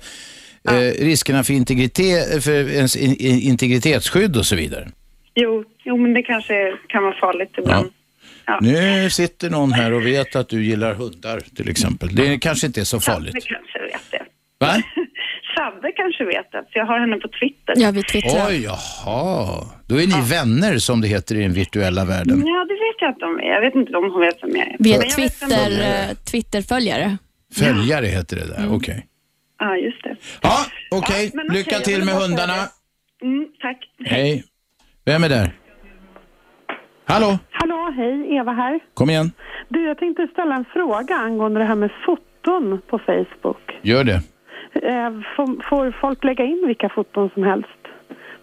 eh, 0.71 1.05
riskerna 1.05 1.45
för, 1.45 1.53
integritet, 1.53 2.45
för 2.45 2.71
ens 2.81 2.97
in, 2.97 3.17
in, 3.17 3.41
integritetsskydd 3.41 4.37
och 4.37 4.47
så 4.47 4.57
vidare. 4.57 4.89
Jo, 5.35 5.65
jo, 5.85 5.97
men 5.97 6.15
det 6.15 6.23
kanske 6.23 6.77
kan 6.89 7.03
vara 7.03 7.15
farligt 7.15 7.55
ibland. 7.59 7.87
Ja. 7.87 7.96
Nu 8.61 9.11
sitter 9.11 9.51
någon 9.51 9.73
här 9.73 9.93
och 9.93 10.07
vet 10.07 10.37
att 10.37 10.49
du 10.49 10.65
gillar 10.65 10.95
hundar 10.95 11.41
till 11.57 11.69
exempel. 11.71 12.15
Det 12.15 12.39
kanske 12.39 12.67
inte 12.67 12.81
är 12.81 12.85
så 12.85 13.01
Sabbe 13.01 13.15
farligt. 13.17 13.33
kanske 13.47 13.79
vet 13.79 14.11
det. 14.11 14.23
Va? 14.59 14.75
Sabbe 15.57 15.93
kanske 15.97 16.25
vet 16.25 16.53
det, 16.53 16.65
för 16.73 16.79
jag 16.79 16.87
har 16.87 17.01
henne 17.01 17.17
på 17.17 17.29
Twitter. 17.29 17.75
Ja, 17.77 17.91
vi 17.91 18.03
twittrar. 18.03 18.47
Oj, 18.49 18.63
jaha. 18.65 19.65
Då 19.87 20.01
är 20.01 20.07
ni 20.07 20.31
vänner 20.31 20.79
som 20.79 21.01
det 21.01 21.09
heter 21.09 21.35
i 21.35 21.43
den 21.43 21.53
virtuella 21.53 22.05
världen. 22.05 22.43
Ja, 22.47 22.65
det 22.69 22.75
vet 22.75 22.97
jag 23.01 23.11
inte 23.11 23.25
om 23.25 23.39
jag 23.43 23.49
är. 23.49 23.53
Jag 23.55 23.61
vet 23.61 23.75
inte 23.75 23.97
om 23.97 24.11
hon 24.13 24.21
vet 24.21 24.43
vem 24.43 24.51
jag 24.57 24.69
är. 24.69 24.77
Vi 24.79 24.93
är 24.95 25.03
Twitter, 25.03 25.71
är. 25.81 26.09
eh, 26.11 26.15
Twitterföljare. 26.17 27.17
Följare 27.55 28.07
heter 28.07 28.37
det 28.37 28.47
där, 28.47 28.69
okej. 28.75 29.07
Ja, 29.59 29.77
just 29.77 30.03
det. 30.05 30.17
Ja, 30.43 30.57
okej. 30.91 31.31
men 31.35 31.47
okej, 31.47 31.59
Lycka 31.59 31.71
jag 31.73 31.85
till 31.85 32.05
med 32.05 32.15
hundarna. 32.15 32.53
Mm, 33.23 33.47
tack. 33.63 33.79
Hej. 34.05 34.45
Vem 35.05 35.25
är 35.25 35.29
där? 35.29 35.53
Hallå, 37.09 37.39
Hallå, 37.51 37.93
hej, 37.97 38.35
Eva 38.37 38.53
här. 38.53 38.81
kom 38.95 39.11
igen. 39.11 39.33
Du, 39.69 39.85
jag 39.87 39.99
tänkte 39.99 40.29
ställa 40.33 40.55
en 40.55 40.65
fråga 40.65 41.15
angående 41.15 41.61
det 41.61 41.65
här 41.67 41.75
med 41.75 41.91
foton 42.07 42.81
på 42.87 42.99
Facebook. 42.99 43.79
Gör 43.83 44.05
det. 44.05 44.21
Eh, 44.73 45.11
får, 45.37 45.69
får 45.71 46.01
folk 46.01 46.25
lägga 46.25 46.45
in 46.45 46.65
vilka 46.67 46.89
foton 46.89 47.31
som 47.35 47.43
helst 47.43 47.69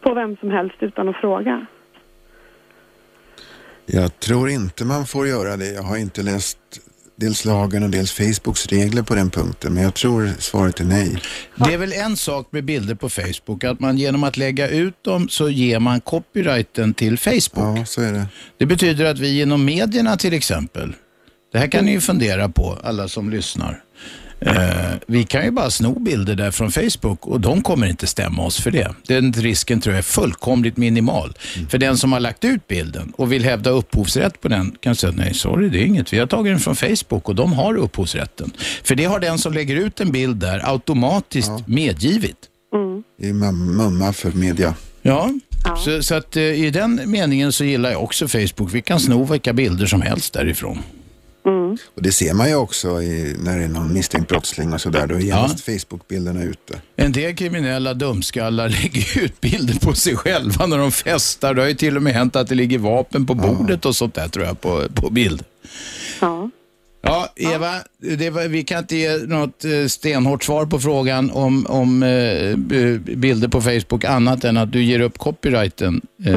på 0.02 0.14
vem 0.14 0.38
som 0.38 0.52
helst 0.52 0.76
utan 0.80 1.10
att 1.10 1.16
fråga? 1.16 1.66
Jag 3.86 4.20
tror 4.20 4.50
inte 4.50 4.86
man 4.86 5.06
får 5.06 5.28
göra 5.28 5.58
det. 5.58 5.72
Jag 5.74 5.84
har 5.84 5.98
inte 5.98 6.24
läst 6.24 6.60
dels 7.24 7.46
lagen 7.46 7.84
och 7.84 7.90
dels 7.90 8.12
Facebooks 8.12 8.68
regler 8.68 9.02
på 9.02 9.16
den 9.16 9.30
punkten, 9.30 9.74
men 9.74 9.84
jag 9.84 9.94
tror 9.94 10.32
svaret 10.40 10.80
är 10.80 10.84
nej. 10.84 11.22
Det 11.56 11.74
är 11.74 11.78
väl 11.78 11.94
en 11.94 12.18
sak 12.18 12.48
med 12.52 12.66
bilder 12.66 12.96
på 12.96 13.10
Facebook, 13.10 13.64
att 13.64 13.80
man 13.80 13.98
genom 13.98 14.24
att 14.24 14.38
lägga 14.38 14.70
ut 14.70 15.04
dem 15.04 15.30
så 15.30 15.50
ger 15.50 15.80
man 15.80 16.02
copyrighten 16.02 16.94
till 16.94 17.18
Facebook. 17.18 17.80
Ja, 17.80 17.86
så 17.86 18.02
är 18.02 18.14
det. 18.14 18.26
Det 18.58 18.66
betyder 18.66 19.06
att 19.06 19.20
vi 19.20 19.42
inom 19.42 19.66
medierna 19.66 20.18
till 20.18 20.34
exempel, 20.34 20.94
det 21.52 21.60
här 21.60 21.68
kan 21.68 21.86
ni 21.86 21.92
ju 21.92 22.02
fundera 22.02 22.50
på, 22.50 22.78
alla 22.84 23.08
som 23.08 23.30
lyssnar. 23.30 23.84
Eh, 24.46 24.96
vi 25.08 25.24
kan 25.24 25.46
ju 25.46 25.52
bara 25.52 25.70
sno 25.70 26.00
bilder 26.00 26.36
där 26.36 26.52
från 26.52 26.72
Facebook 26.72 27.28
och 27.28 27.40
de 27.40 27.62
kommer 27.62 27.88
inte 27.88 28.08
stämma 28.08 28.44
oss 28.44 28.62
för 28.62 28.72
det. 28.72 28.96
Den 29.08 29.34
risken 29.34 29.82
tror 29.82 29.94
jag 29.94 29.98
är 29.98 30.04
fullkomligt 30.04 30.78
minimal. 30.78 31.34
För 31.70 31.78
den 31.78 31.98
som 31.98 32.14
har 32.14 32.20
lagt 32.20 32.44
ut 32.46 32.68
bilden 32.68 33.14
och 33.18 33.32
vill 33.32 33.44
hävda 33.44 33.70
upphovsrätt 33.70 34.42
på 34.42 34.48
den 34.48 34.76
kan 34.80 34.96
säga 34.96 35.14
nej, 35.16 35.34
sorry, 35.34 35.70
det 35.70 35.80
är 35.80 35.86
inget. 35.86 36.14
Vi 36.14 36.20
har 36.20 36.28
tagit 36.28 36.54
den 36.54 36.60
från 36.60 36.76
Facebook 36.76 37.30
och 37.30 37.36
de 37.36 37.54
har 37.54 37.76
upphovsrätten. 37.76 38.52
För 38.84 38.96
det 38.96 39.06
har 39.06 39.20
den 39.20 39.38
som 39.38 39.54
lägger 39.54 39.76
ut 39.76 40.00
en 40.00 40.12
bild 40.12 40.38
där 40.38 40.72
automatiskt 40.74 41.68
medgivit. 41.68 42.38
Det 43.20 43.30
är 43.30 43.34
mumma 43.52 44.14
för 44.14 44.32
media. 44.32 44.76
Ja, 45.02 45.30
Så, 45.78 46.04
så 46.04 46.16
att 46.16 46.36
eh, 46.36 46.44
i 46.44 46.70
den 46.70 47.02
meningen 47.06 47.52
så 47.52 47.64
gillar 47.64 47.92
jag 47.92 48.04
också 48.04 48.28
Facebook. 48.28 48.74
Vi 48.74 48.82
kan 48.82 49.00
sno 49.00 49.24
vilka 49.24 49.54
bilder 49.54 49.86
som 49.86 50.02
helst 50.02 50.34
därifrån. 50.34 50.80
Och 51.96 52.02
det 52.02 52.12
ser 52.12 52.34
man 52.34 52.50
ju 52.50 52.56
också 52.56 53.02
i, 53.02 53.36
när 53.44 53.58
det 53.58 53.64
är 53.64 53.68
någon 53.68 53.94
misstänkt 53.94 54.28
brottsling 54.28 54.74
och 54.74 54.82
sådär. 54.82 55.08
Då 55.08 55.16
är 55.16 55.20
genast 55.20 55.66
Facebook-bilderna 55.66 56.44
ute. 56.44 56.82
En 56.96 57.12
del 57.12 57.36
kriminella 57.36 57.94
dumskallar 57.94 58.70
lägger 58.84 59.24
ut 59.24 59.42
bilder 59.42 59.80
på 59.80 59.94
sig 59.94 60.16
själva 60.16 60.66
när 60.66 60.78
de 60.78 60.92
festar. 60.92 61.54
Det 61.54 61.62
har 61.62 61.70
ju 61.70 61.76
till 61.76 61.98
och 61.98 62.04
med 62.04 62.14
hänt 62.14 62.36
att 62.36 62.48
det 62.48 62.56
ligger 62.56 62.78
vapen 62.78 63.26
på 63.26 63.34
bordet 63.34 63.86
och 63.86 63.96
sånt 63.96 64.14
där 64.14 64.28
tror 64.28 64.46
jag 64.46 64.62
på, 64.62 64.84
på 64.94 65.10
bild. 65.10 65.44
Ja. 66.22 66.50
Ja, 67.06 67.28
Eva, 67.36 67.74
det 67.98 68.30
var, 68.30 68.48
vi 68.48 68.64
kan 68.64 68.80
inte 68.80 68.96
ge 68.96 69.18
något 69.18 69.66
eh, 69.66 69.88
stenhårt 69.88 70.44
svar 70.44 70.66
på 70.66 70.80
frågan 70.80 71.32
om, 71.32 71.66
om 71.70 72.04
eh, 72.04 72.56
bilder 73.16 73.48
på 73.48 73.62
Facebook 73.62 74.04
annat 74.04 74.44
än 74.44 74.58
att 74.58 74.72
du 74.72 74.84
ger 74.84 75.00
upp 75.00 75.18
copyrighten. 75.18 76.02
Eh, 76.26 76.36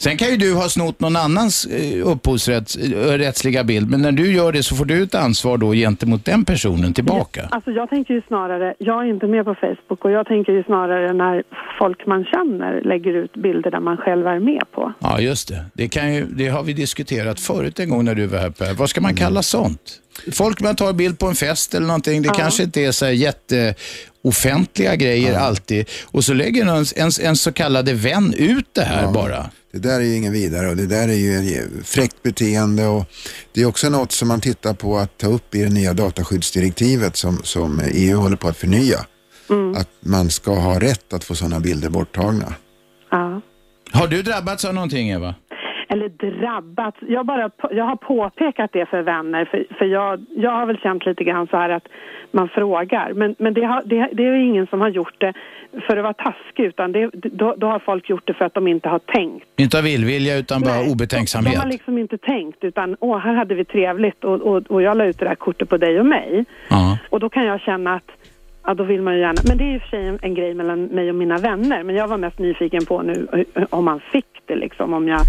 Sen 0.00 0.16
kan 0.16 0.28
ju 0.30 0.36
du 0.36 0.54
ha 0.54 0.68
snott 0.68 1.00
någon 1.00 1.16
annans 1.16 1.66
eh, 1.66 2.06
upphovsrättsliga 2.06 3.64
bild, 3.64 3.90
men 3.90 4.02
när 4.02 4.12
du 4.12 4.32
gör 4.32 4.52
det 4.52 4.62
så 4.62 4.76
får 4.76 4.84
du 4.84 5.02
ett 5.02 5.14
ansvar 5.14 5.58
då 5.58 5.72
gentemot 5.72 6.24
den 6.24 6.44
personen 6.44 6.94
tillbaka. 6.94 7.48
Alltså 7.50 7.70
jag 7.70 7.90
tänker 7.90 8.14
ju 8.14 8.22
snarare, 8.26 8.74
jag 8.78 9.04
är 9.04 9.10
inte 9.10 9.26
med 9.26 9.44
på 9.44 9.54
Facebook 9.54 10.04
och 10.04 10.10
jag 10.10 10.26
tänker 10.26 10.52
ju 10.52 10.62
snarare 10.62 11.12
när 11.12 11.42
folk 11.78 12.06
man 12.06 12.24
känner 12.24 12.80
lägger 12.80 13.12
ut 13.12 13.32
bilder 13.32 13.70
där 13.70 13.80
man 13.80 13.96
själv 13.96 14.26
är 14.26 14.40
med 14.40 14.62
på. 14.72 14.92
Ja, 14.98 15.20
just 15.20 15.48
det. 15.48 15.64
Det, 15.74 15.88
kan 15.88 16.14
ju, 16.14 16.24
det 16.24 16.48
har 16.48 16.62
vi 16.62 16.72
diskuterat 16.72 17.40
förut 17.40 17.80
en 17.80 17.90
gång 17.90 18.04
när 18.04 18.14
du 18.14 18.26
var 18.26 18.38
här 18.38 18.50
Per. 18.50 18.74
Vad 18.74 18.90
ska 18.90 19.00
man 19.00 19.14
kalla 19.14 19.42
sånt? 19.42 20.00
Folk 20.32 20.60
man 20.60 20.76
tar 20.76 20.92
bild 20.92 21.18
på 21.18 21.26
en 21.26 21.34
fest 21.34 21.74
eller 21.74 21.86
någonting, 21.86 22.22
det 22.22 22.28
kanske 22.28 22.62
inte 22.62 22.80
är 22.80 22.92
så 22.92 23.04
här 23.04 23.12
jätteoffentliga 24.28 24.96
grejer 24.96 25.38
alltid. 25.38 25.88
Och 26.12 26.24
så 26.24 26.34
lägger 26.34 26.62
en, 26.62 26.84
en, 26.96 27.10
en 27.28 27.36
så 27.36 27.52
kallade 27.52 27.94
vän 27.94 28.34
ut 28.38 28.74
det 28.74 28.82
här 28.82 29.12
bara. 29.12 29.50
Det 29.72 29.78
där 29.78 30.00
är 30.00 30.04
ju 30.04 30.16
ingen 30.16 30.32
vidare 30.32 30.68
och 30.68 30.76
det 30.76 30.86
där 30.86 31.08
är 31.08 31.14
ju 31.14 31.68
fräckt 31.84 32.22
beteende 32.22 32.86
och 32.86 33.04
det 33.54 33.62
är 33.62 33.66
också 33.66 33.90
något 33.90 34.12
som 34.12 34.28
man 34.28 34.40
tittar 34.40 34.74
på 34.74 34.98
att 34.98 35.18
ta 35.18 35.26
upp 35.26 35.54
i 35.54 35.64
det 35.64 35.70
nya 35.70 35.94
dataskyddsdirektivet 35.94 37.16
som, 37.16 37.36
som 37.36 37.80
EU 37.94 38.16
håller 38.16 38.36
på 38.36 38.48
att 38.48 38.56
förnya. 38.56 38.98
Att 39.76 39.88
man 40.00 40.30
ska 40.30 40.54
ha 40.54 40.80
rätt 40.80 41.12
att 41.12 41.24
få 41.24 41.34
sådana 41.34 41.60
bilder 41.60 41.90
borttagna. 41.90 42.54
Ja. 43.10 43.40
Har 43.92 44.06
du 44.06 44.22
drabbats 44.22 44.64
av 44.64 44.74
någonting 44.74 45.10
Eva? 45.10 45.34
eller 45.88 46.08
drabbats. 46.08 46.96
Jag, 47.00 47.26
bara, 47.26 47.50
jag 47.70 47.84
har 47.84 47.96
påpekat 47.96 48.70
det 48.72 48.86
för 48.86 49.02
vänner 49.02 49.44
för, 49.44 49.66
för 49.78 49.84
jag, 49.84 50.24
jag 50.36 50.50
har 50.50 50.66
väl 50.66 50.78
känt 50.78 51.06
lite 51.06 51.24
grann 51.24 51.46
så 51.46 51.56
här 51.56 51.70
att 51.70 51.86
man 52.30 52.48
frågar. 52.48 53.12
Men, 53.12 53.34
men 53.38 53.54
det, 53.54 53.64
har, 53.64 53.82
det, 53.86 54.08
det 54.12 54.22
är 54.22 54.34
ingen 54.34 54.66
som 54.66 54.80
har 54.80 54.88
gjort 54.88 55.14
det 55.18 55.32
för 55.86 55.96
att 55.96 56.02
vara 56.02 56.14
taskig 56.14 56.64
utan 56.64 56.92
det, 56.92 57.10
då, 57.12 57.54
då 57.58 57.66
har 57.66 57.78
folk 57.78 58.10
gjort 58.10 58.26
det 58.26 58.34
för 58.34 58.44
att 58.44 58.54
de 58.54 58.68
inte 58.68 58.88
har 58.88 58.98
tänkt. 58.98 59.46
Inte 59.56 59.78
av 59.78 59.86
illvilja 59.86 60.36
utan 60.36 60.60
bara 60.60 60.74
Nej, 60.74 60.92
obetänksamhet. 60.92 61.52
De 61.52 61.58
har 61.58 61.66
liksom 61.66 61.98
inte 61.98 62.18
tänkt 62.18 62.64
utan 62.64 62.96
åh, 63.00 63.18
här 63.18 63.34
hade 63.34 63.54
vi 63.54 63.64
trevligt 63.64 64.24
och, 64.24 64.40
och, 64.40 64.62
och 64.68 64.82
jag 64.82 64.96
la 64.96 65.04
ut 65.04 65.18
det 65.18 65.24
där 65.24 65.34
kortet 65.34 65.68
på 65.68 65.76
dig 65.76 66.00
och 66.00 66.06
mig. 66.06 66.44
Ja. 66.70 66.98
Och 67.10 67.20
då 67.20 67.28
kan 67.28 67.44
jag 67.44 67.60
känna 67.60 67.94
att 67.94 68.10
Ja, 68.68 68.74
då 68.74 68.84
vill 68.84 69.02
man 69.02 69.14
ju 69.14 69.20
gärna. 69.20 69.42
Men 69.44 69.58
det 69.58 69.64
är 69.64 69.74
i 69.74 69.78
och 69.78 69.82
för 69.82 69.88
sig 69.88 70.06
en, 70.06 70.18
en 70.22 70.34
grej 70.34 70.54
mellan 70.54 70.84
mig 70.84 71.08
och 71.08 71.14
mina 71.14 71.38
vänner. 71.38 71.82
Men 71.82 71.96
jag 71.96 72.08
var 72.08 72.16
mest 72.16 72.38
nyfiken 72.38 72.84
på 72.84 73.02
nu 73.02 73.28
eh, 73.54 73.64
om 73.70 73.84
man 73.84 74.00
fick 74.12 74.24
det 74.46 74.56
liksom. 74.56 74.94
Om, 74.94 75.08
jag, 75.08 75.20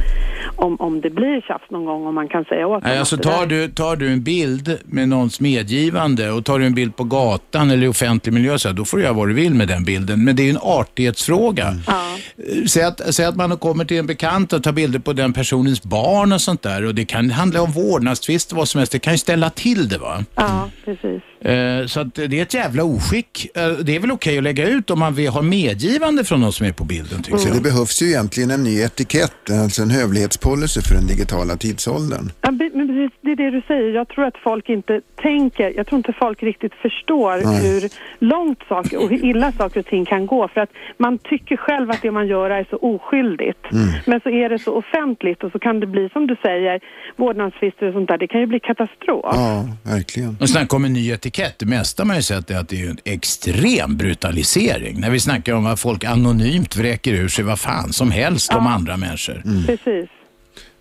om, 0.55 0.75
om 0.75 1.01
det 1.01 1.09
blir 1.09 1.41
tjafs 1.41 1.69
någon 1.69 1.85
gång 1.85 2.07
om 2.07 2.15
man 2.15 2.27
kan 2.27 2.45
säga 2.45 2.67
åt 2.67 2.83
Nej, 2.83 2.99
alltså 2.99 3.17
tar 3.17 3.45
du, 3.45 3.67
tar 3.67 3.95
du 3.95 4.13
en 4.13 4.23
bild 4.23 4.79
med 4.85 5.09
någons 5.09 5.39
medgivande 5.39 6.31
och 6.31 6.45
tar 6.45 6.59
du 6.59 6.65
en 6.65 6.73
bild 6.73 6.95
på 6.95 7.03
gatan 7.03 7.71
eller 7.71 7.83
i 7.83 7.87
offentlig 7.87 8.33
miljö, 8.33 8.57
så 8.57 8.67
här, 8.67 8.75
då 8.75 8.85
får 8.85 8.97
du 8.97 9.03
göra 9.03 9.13
vad 9.13 9.27
du 9.27 9.33
vill 9.33 9.53
med 9.53 9.67
den 9.67 9.83
bilden. 9.83 10.23
Men 10.23 10.35
det 10.35 10.43
är 10.43 10.45
ju 10.45 10.51
en 10.51 10.57
artighetsfråga. 10.61 11.67
Eh, 11.67 12.65
Säg, 12.67 12.83
att, 12.83 13.13
säg 13.15 13.25
att 13.25 13.35
man 13.35 13.57
kommer 13.57 13.85
till 13.85 13.97
en 13.97 14.07
bekant 14.07 14.53
och 14.53 14.63
tar 14.63 14.71
bilder 14.71 14.99
på 14.99 15.13
den 15.13 15.33
personens 15.33 15.83
barn 15.83 16.31
och 16.31 16.41
sånt 16.41 16.61
där 16.61 16.85
och 16.85 16.95
det 16.95 17.05
kan 17.05 17.29
handla 17.29 17.61
om 17.61 17.71
vårdnadstvist 17.71 18.51
och 18.51 18.57
vad 18.57 18.67
som 18.67 18.79
helst. 18.79 18.91
Det 18.91 18.99
kan 18.99 19.13
ju 19.13 19.17
ställa 19.17 19.49
till 19.49 19.89
det 19.89 19.97
va. 19.97 20.23
Ja, 20.35 20.69
precis. 20.85 21.21
Eh, 21.41 21.85
Så 21.87 21.99
att 21.99 22.15
det 22.15 22.39
är 22.39 22.41
ett 22.41 22.53
jävla 22.53 22.83
oskick. 22.83 23.47
Eh, 23.57 23.69
Det 23.69 23.95
är 23.95 23.99
väl 23.99 24.11
okej 24.11 24.37
att 24.37 24.43
lägga 24.43 24.67
ut 24.69 24.89
om 24.89 24.99
man 24.99 25.13
vill 25.13 25.27
ha 25.29 25.41
medgivande 25.41 26.23
från 26.23 26.41
någon 26.41 26.53
som 26.53 26.65
är 26.65 26.71
på 26.71 26.83
bilden 26.83 27.21
tycker 27.23 27.37
Så 27.37 27.47
jag. 27.47 27.57
det 27.57 27.61
behövs 27.61 28.01
ju 28.01 28.05
egentligen 28.07 28.51
en 28.51 28.63
ny 28.63 28.81
etikett, 28.81 29.49
alltså 29.63 29.81
en 29.81 29.89
hövlighetspolicy 29.89 30.81
för 30.81 30.95
den 30.95 31.07
digitala 31.07 31.55
tidsåldern. 31.55 32.31
Ja, 32.41 32.51
men 32.51 32.87
precis, 32.87 33.11
det 33.21 33.31
är 33.31 33.35
det 33.35 33.51
du 33.51 33.61
säger. 33.67 33.95
Jag 33.95 34.07
tror 34.09 34.25
att 34.25 34.37
folk 34.43 34.69
inte 34.69 35.01
tänker, 35.21 35.73
jag 35.77 35.87
tror 35.87 35.97
inte 35.97 36.13
folk 36.19 36.43
riktigt 36.43 36.73
förstår 36.81 37.41
Nej. 37.45 37.61
hur 37.63 37.89
långt 38.25 38.59
saker 38.69 38.97
och 39.03 39.09
hur 39.09 39.25
illa 39.25 39.51
saker 39.51 39.79
och 39.79 39.85
ting 39.85 40.05
kan 40.05 40.25
gå. 40.25 40.47
För 40.53 40.61
att 40.61 40.69
man 40.97 41.17
tycker 41.17 41.57
själv 41.57 41.91
att 41.91 42.01
det 42.01 42.11
man 42.11 42.27
gör 42.27 42.49
är 42.49 42.65
så 42.69 42.75
oskyldigt. 42.77 43.63
Men 44.05 44.19
så 44.23 44.29
är 44.29 44.49
det 44.49 44.59
så 44.59 44.73
offentligt 44.73 45.43
och 45.43 45.51
så 45.51 45.59
kan 45.59 45.79
det 45.79 45.87
bli 45.87 46.09
som 46.13 46.27
du 46.27 46.35
säger, 46.41 46.79
vårdnadstvister 47.17 47.85
och 47.87 47.93
sånt 47.93 48.07
där. 48.09 48.17
Det 48.17 48.27
kan 48.27 48.39
ju 48.39 48.45
bli 48.45 48.59
katastrof. 48.59 49.25
Ja, 49.35 49.65
verkligen. 49.83 50.37
Och 50.41 50.49
snacka 50.49 50.75
om 50.75 50.85
en 50.85 50.93
ny 50.93 51.09
etikett. 51.11 51.28
Det 51.33 51.65
mesta 51.65 52.05
man 52.05 52.15
ju 52.15 52.21
sett 52.21 52.51
är 52.51 52.57
att 52.57 52.69
det 52.69 52.81
är 52.81 52.89
en 52.89 52.97
extrem 53.05 53.97
brutalisering. 53.97 54.99
När 54.99 55.09
vi 55.09 55.19
snackar 55.19 55.53
om 55.53 55.65
att 55.65 55.79
folk 55.79 56.03
anonymt 56.03 56.75
vräker 56.75 57.13
ur 57.13 57.27
sig 57.27 57.45
vad 57.45 57.59
fan 57.59 57.93
som 57.93 58.11
helst 58.11 58.53
om 58.53 58.67
andra 58.67 58.97
människor. 58.97 59.41
Precis. 59.65 60.09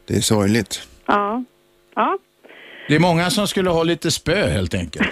Det 0.06 0.16
är 0.16 0.20
sorgligt. 0.20 0.88
Ja. 1.06 1.44
Ja. 1.94 2.18
Det 2.88 2.94
är 2.94 3.00
många 3.00 3.30
som 3.30 3.48
skulle 3.48 3.70
ha 3.70 3.82
lite 3.82 4.11
spö 4.11 4.46
helt 4.48 4.74
enkelt. 4.74 5.08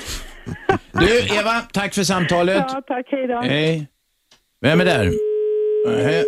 Du 0.93 1.19
Eva, 1.39 1.61
tack 1.73 1.95
för 1.95 2.03
samtalet. 2.03 2.65
ja, 2.69 2.83
tack. 2.87 3.07
Hej 3.11 3.27
då. 3.27 3.41
Hej. 3.41 3.87
Vem 4.61 4.81
är 4.81 4.85
där? 4.85 5.13
Nej. 5.87 6.25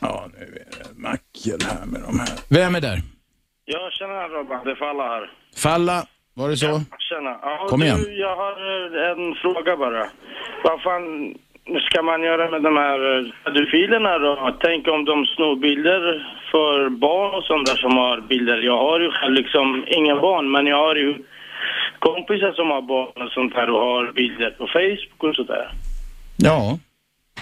Ja, 0.00 0.30
nu 0.38 0.44
är 0.44 0.78
det 0.78 0.98
mackel 0.98 1.58
här 1.70 1.86
med 1.86 2.00
de 2.02 2.18
här. 2.20 2.28
Vem 2.48 2.74
är 2.74 2.80
där? 2.80 3.02
Ja, 3.64 3.90
tjena 3.98 4.28
Robban, 4.28 4.64
det 4.64 4.70
är 4.70 4.74
Falla 4.74 5.02
här. 5.02 5.30
Falla, 5.56 6.06
var 6.34 6.48
det 6.48 6.56
så? 6.56 6.66
Tjena. 7.08 7.36
Ja, 7.42 7.66
Kom 7.68 7.82
igen. 7.82 7.98
Du, 8.04 8.12
jag 8.14 8.36
har 8.36 8.52
eh, 8.52 9.10
en 9.10 9.34
fråga 9.34 9.76
bara. 9.76 10.04
Vad 10.64 10.82
fan 10.82 11.34
ska 11.90 12.02
man 12.02 12.22
göra 12.22 12.50
med 12.50 12.62
de 12.62 12.76
här 12.76 13.18
eh, 13.18 13.24
pedofilerna 13.44 14.18
då? 14.18 14.56
Tänk 14.60 14.88
om 14.88 15.04
de 15.04 15.26
snor 15.26 15.56
bilder 15.56 16.02
för 16.50 16.88
barn 16.88 17.34
och 17.34 17.44
sånt 17.44 17.66
där 17.66 17.76
som 17.76 17.96
har 17.96 18.20
bilder. 18.20 18.58
Jag 18.62 18.78
har 18.78 19.00
ju 19.00 19.10
själv 19.10 19.34
liksom 19.34 19.84
inga 19.86 20.16
barn, 20.20 20.50
men 20.52 20.66
jag 20.66 20.76
har 20.76 20.94
ju 20.96 21.14
kompisar 21.98 22.52
som 22.52 22.70
har 22.70 22.82
barn 22.82 23.22
och 23.26 23.32
sånt 23.32 23.54
här 23.54 23.70
och 23.70 23.80
har 23.80 24.12
bilder 24.12 24.50
på 24.50 24.66
Facebook 24.66 25.24
och 25.30 25.34
sådär. 25.36 25.72
Ja, 26.36 26.78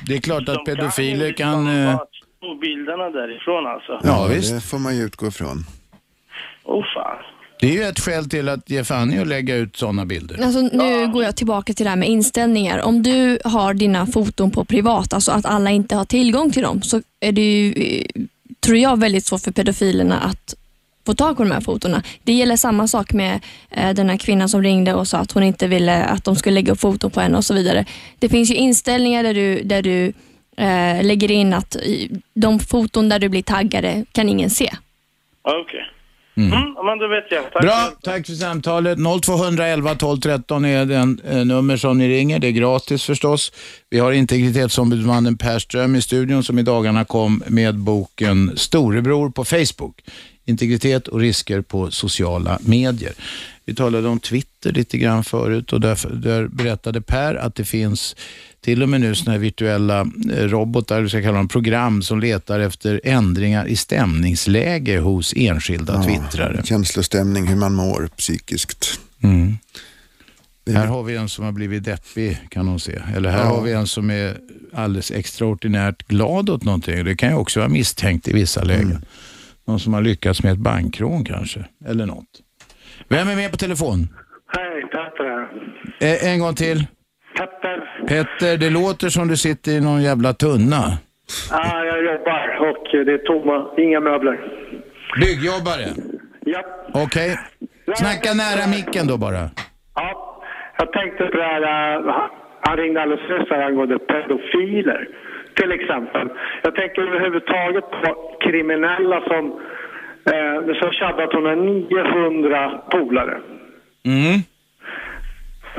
det 0.07 0.14
är 0.14 0.20
klart 0.20 0.48
att 0.48 0.64
pedofiler 0.64 1.33
kan... 1.33 1.66
eh, 1.66 2.01
Sno 2.38 2.55
bilderna 2.55 3.11
därifrån 3.11 3.66
alltså. 3.66 4.01
Ja, 4.03 4.27
visst. 4.31 4.55
Det 4.55 4.61
får 4.70 4.79
man 4.79 4.96
ju 4.96 5.03
utgå 5.03 5.27
ifrån. 5.27 5.57
Oh 6.64 6.85
fan. 6.94 7.16
Det 7.61 7.66
är 7.68 7.73
ju 7.73 7.83
ett 7.83 8.01
skäl 8.01 8.29
till 8.29 8.49
att 8.49 8.71
ge 8.71 8.85
fan 8.85 9.12
i 9.12 9.18
att 9.18 9.27
lägga 9.27 9.57
ut 9.57 9.77
sådana 9.77 10.07
bilder. 10.07 10.42
Alltså, 10.42 10.61
nu 10.61 11.09
går 11.12 11.25
jag 11.25 11.37
tillbaka 11.37 11.73
till 11.73 11.85
det 11.85 11.90
här 11.90 11.97
med 11.97 12.09
inställningar. 12.09 12.79
Om 12.79 13.03
du 13.03 13.38
har 13.44 13.75
dina 13.75 14.07
foton 14.07 14.51
på 14.51 14.64
privat, 14.64 15.12
alltså 15.12 15.33
att 15.33 15.47
alla 15.47 15.71
inte 15.71 15.97
har 15.97 16.05
tillgång 16.05 16.51
till 16.51 16.62
dem, 16.62 16.83
så 16.83 17.03
är 17.21 17.33
det 17.33 17.42
ju, 17.42 17.73
eh, 17.73 18.23
tror 18.61 18.77
jag, 18.77 19.01
väldigt 19.01 19.27
svårt 19.27 19.40
för 19.40 19.51
pedofilerna 19.51 20.21
att 20.21 20.55
få 21.07 21.14
tag 21.14 21.37
på 21.37 21.42
de 21.42 21.51
här 21.51 21.61
fotona. 21.61 22.03
Det 22.25 22.33
gäller 22.33 22.57
samma 22.57 22.88
sak 22.88 23.12
med 23.12 23.40
eh, 23.71 23.94
den 23.94 24.09
här 24.11 24.16
kvinnan 24.16 24.49
som 24.49 24.62
ringde 24.62 24.94
och 24.94 25.09
sa 25.09 25.18
att 25.18 25.33
hon 25.33 25.42
inte 25.42 25.66
ville 25.66 26.05
att 26.05 26.25
de 26.25 26.37
skulle 26.37 26.55
lägga 26.55 26.73
upp 26.73 26.81
foton 26.81 27.11
på 27.11 27.21
henne 27.21 27.37
och 27.37 27.44
så 27.44 27.55
vidare. 27.55 27.85
Det 28.18 28.29
finns 28.29 28.51
ju 28.51 28.55
inställningar 28.55 29.23
där 29.23 29.35
du, 29.35 29.62
där 29.62 29.83
du 29.83 30.12
eh, 30.57 31.03
lägger 31.05 31.31
in 31.31 31.55
att 31.55 31.77
de 32.35 32.61
foton 32.61 33.09
där 33.09 33.18
du 33.18 33.29
blir 33.29 33.42
taggade 33.42 34.05
kan 34.12 34.29
ingen 34.29 34.51
se. 34.51 34.71
Okej. 35.42 35.87
Mm. 36.38 36.74
men 36.85 36.98
då 36.98 37.09
vet 37.09 37.24
jag. 37.31 37.53
Tack. 37.53 37.62
Bra, 37.62 37.90
tack 38.03 38.27
för 38.27 38.33
samtalet. 38.33 38.98
0211 39.22 39.94
12 39.94 40.20
13 40.20 40.64
är 40.64 40.87
den 40.87 41.20
eh, 41.31 41.44
nummer 41.44 41.77
som 41.77 41.98
ni 41.98 42.09
ringer. 42.09 42.38
Det 42.38 42.46
är 42.46 42.53
gratis 42.53 43.05
förstås. 43.05 43.53
Vi 43.90 43.98
har 43.98 44.12
integritetsombudsmannen 44.12 45.37
Per 45.37 45.59
Ström 45.59 45.96
i 45.96 46.03
studion 46.03 46.44
som 46.44 46.59
i 46.59 46.62
dagarna 46.62 47.05
kom 47.05 47.42
med 47.46 47.79
boken 47.79 48.53
Storebror 48.57 49.31
på 49.31 49.44
Facebook. 49.44 50.03
Integritet 50.49 51.09
och 51.09 51.21
risker 51.21 51.61
på 51.61 51.91
sociala 51.91 52.59
medier. 52.63 53.13
Vi 53.65 53.75
talade 53.75 54.09
om 54.09 54.21
Twitter 54.21 54.73
lite 54.73 54.99
grann 54.99 55.25
förut 55.25 55.73
och 55.73 55.81
där, 55.81 55.99
där 56.15 56.49
berättade 56.49 57.01
Per 57.01 57.35
att 57.35 57.55
det 57.55 57.65
finns 57.65 58.17
till 58.61 58.83
och 58.83 58.89
med 58.89 59.01
nu 59.01 59.15
såna 59.15 59.33
här 59.33 59.39
virtuella 59.39 60.01
eh, 60.01 60.45
robotar, 60.45 61.01
vi 61.01 61.09
ska 61.09 61.23
kalla 61.23 61.37
dem 61.37 61.49
program, 61.49 62.03
som 62.03 62.21
letar 62.21 62.61
efter 62.61 63.01
ändringar 63.05 63.67
i 63.69 63.77
stämningsläge 63.77 64.99
hos 64.99 65.35
enskilda 65.37 66.03
twittrare. 66.03 66.63
Känslostämning, 66.65 67.47
hur 67.47 67.57
man 67.57 67.75
mår 67.75 68.09
psykiskt. 68.17 69.01
Mm. 69.23 69.59
Här 70.73 70.87
har 70.87 71.03
vi 71.03 71.17
en 71.17 71.29
som 71.29 71.45
har 71.45 71.53
blivit 71.53 71.85
deppig 71.85 72.39
kan 72.49 72.69
hon 72.69 72.81
se. 72.81 72.99
Eller 73.17 73.31
här 73.31 73.39
Ja. 73.39 73.45
har 73.45 73.63
vi 73.63 73.73
en 73.73 73.87
som 73.87 74.11
är 74.11 74.37
alldeles 74.73 75.11
extraordinärt 75.11 76.09
glad 76.09 76.51
åt 76.51 76.65
någonting. 76.65 77.05
Det 77.05 77.17
kan 77.17 77.29
ju 77.29 77.35
också 77.35 77.61
vara 77.61 77.69
misstänkt 77.69 78.29
i 78.29 78.33
vissa 78.33 78.63
lägen. 78.65 79.05
Någon 79.68 79.81
som 79.81 79.94
har 79.94 80.02
lyckats 80.02 80.42
med 80.42 80.52
ett 80.52 80.59
bankrån 80.59 81.24
kanske, 81.24 81.61
eller 81.88 82.07
något. 82.07 82.33
Vem 83.09 83.28
är 83.28 83.37
med 83.37 83.50
på 83.50 83.57
telefon? 83.57 83.98
Hej, 84.57 84.83
Petter 84.83 85.24
här. 85.24 85.48
Eh, 86.00 86.33
en 86.33 86.40
gång 86.40 86.54
till. 86.54 86.87
Petter. 87.38 88.07
Petter, 88.09 88.57
det 88.57 88.70
låter 88.70 89.09
som 89.09 89.28
du 89.28 89.37
sitter 89.37 89.72
i 89.72 89.81
någon 89.81 90.02
jävla 90.02 90.33
tunna. 90.33 90.83
Ja, 91.50 91.85
jag 91.85 92.04
jobbar 92.04 92.46
och 92.68 93.07
det 93.07 93.12
är 93.12 93.18
tomma, 93.18 93.57
inga 93.78 94.00
möbler. 94.00 94.37
Byggjobbare? 95.20 95.87
Ja. 96.44 96.62
Okej. 97.04 97.38
Snacka 97.96 98.35
nära 98.35 98.66
micken 98.76 99.07
då 99.07 99.16
bara. 99.16 99.50
Ja, 99.94 100.42
jag 100.78 100.92
tänkte 100.92 101.24
på 101.24 101.37
det 101.37 101.50
här, 101.54 101.62
äh, 101.62 102.14
han 102.61 102.76
ringde 102.76 103.02
alldeles 103.02 103.31
nyss 103.31 103.50
här 103.50 103.62
angående 103.62 103.98
pedofiler, 103.98 105.09
till 105.59 105.73
exempel. 105.73 106.29
Jag 106.62 106.75
tänker 106.75 107.03
överhuvudtaget 107.03 107.90
på 107.90 108.37
kriminella 108.40 109.21
som, 109.21 109.44
eh, 110.33 110.75
som 110.81 110.92
tjaddar 110.92 111.25
att 111.25 111.33
hon 111.33 111.47
har 111.47 111.57
900 111.57 112.83
polare. 112.90 113.40
Mm. 114.07 114.38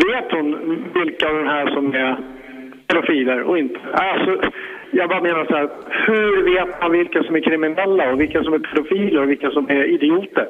Vet 0.07 0.31
hon 0.31 0.47
vilka 0.93 1.29
av 1.29 1.35
de 1.35 1.47
här 1.47 1.67
som 1.67 1.93
är 1.93 2.17
pedofiler 2.87 3.41
och 3.41 3.57
inte? 3.57 3.79
Alltså, 3.93 4.51
jag 4.91 5.09
bara 5.09 5.21
menar 5.21 5.45
så 5.45 5.55
här, 5.59 5.67
hur 6.07 6.31
vet 6.51 6.69
man 6.81 6.91
vilka 6.91 7.19
som 7.23 7.35
är 7.35 7.41
kriminella 7.49 8.03
och 8.11 8.21
vilka 8.21 8.43
som 8.43 8.53
är 8.53 8.59
pedofiler 8.67 9.21
och 9.23 9.29
vilka 9.29 9.49
som 9.51 9.63
är 9.69 9.83
idioter? 9.95 10.47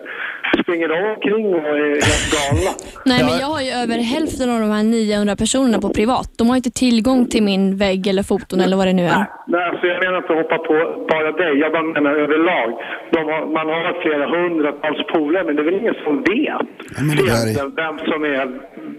Springer 0.63 0.87
de 0.93 0.97
omkring 1.13 1.45
och 1.55 1.65
är 1.85 1.89
helt 2.09 2.25
galna? 2.35 2.71
Nej, 3.05 3.19
men 3.27 3.35
jag 3.43 3.47
har 3.55 3.61
ju 3.67 3.71
över 3.83 3.97
hälften 4.15 4.49
av 4.53 4.59
de 4.65 4.69
här 4.77 4.83
900 4.83 5.35
personerna 5.35 5.79
på 5.85 5.89
privat. 5.99 6.29
De 6.37 6.49
har 6.49 6.55
inte 6.55 6.71
tillgång 6.71 7.25
till 7.33 7.43
min 7.43 7.77
vägg 7.77 8.07
eller 8.07 8.23
foton 8.23 8.59
eller 8.61 8.77
vad 8.77 8.87
det 8.87 8.93
nu 9.01 9.05
är. 9.05 9.25
Nej, 9.53 9.63
alltså 9.69 9.85
jag 9.91 9.97
menar 10.03 10.17
inte 10.17 10.31
att 10.33 10.41
hoppa 10.43 10.57
på 10.69 10.73
bara 11.11 11.31
dig. 11.41 11.53
Jag 11.63 11.71
bara 11.71 11.83
menar 11.83 12.11
överlag. 12.25 12.69
De 13.15 13.19
har, 13.31 13.41
man 13.57 13.65
har 13.73 14.01
flera 14.03 14.25
hundratals 14.37 15.01
polare, 15.13 15.43
men 15.45 15.55
det 15.55 15.61
är 15.61 15.65
väl 15.71 15.79
ingen 15.83 15.97
som 16.05 16.15
vet 16.31 16.67
men 17.07 17.13
det 17.17 17.25
där 17.33 17.45
är- 17.51 17.71
vem 17.83 17.95
som 18.11 18.19
är 18.23 18.45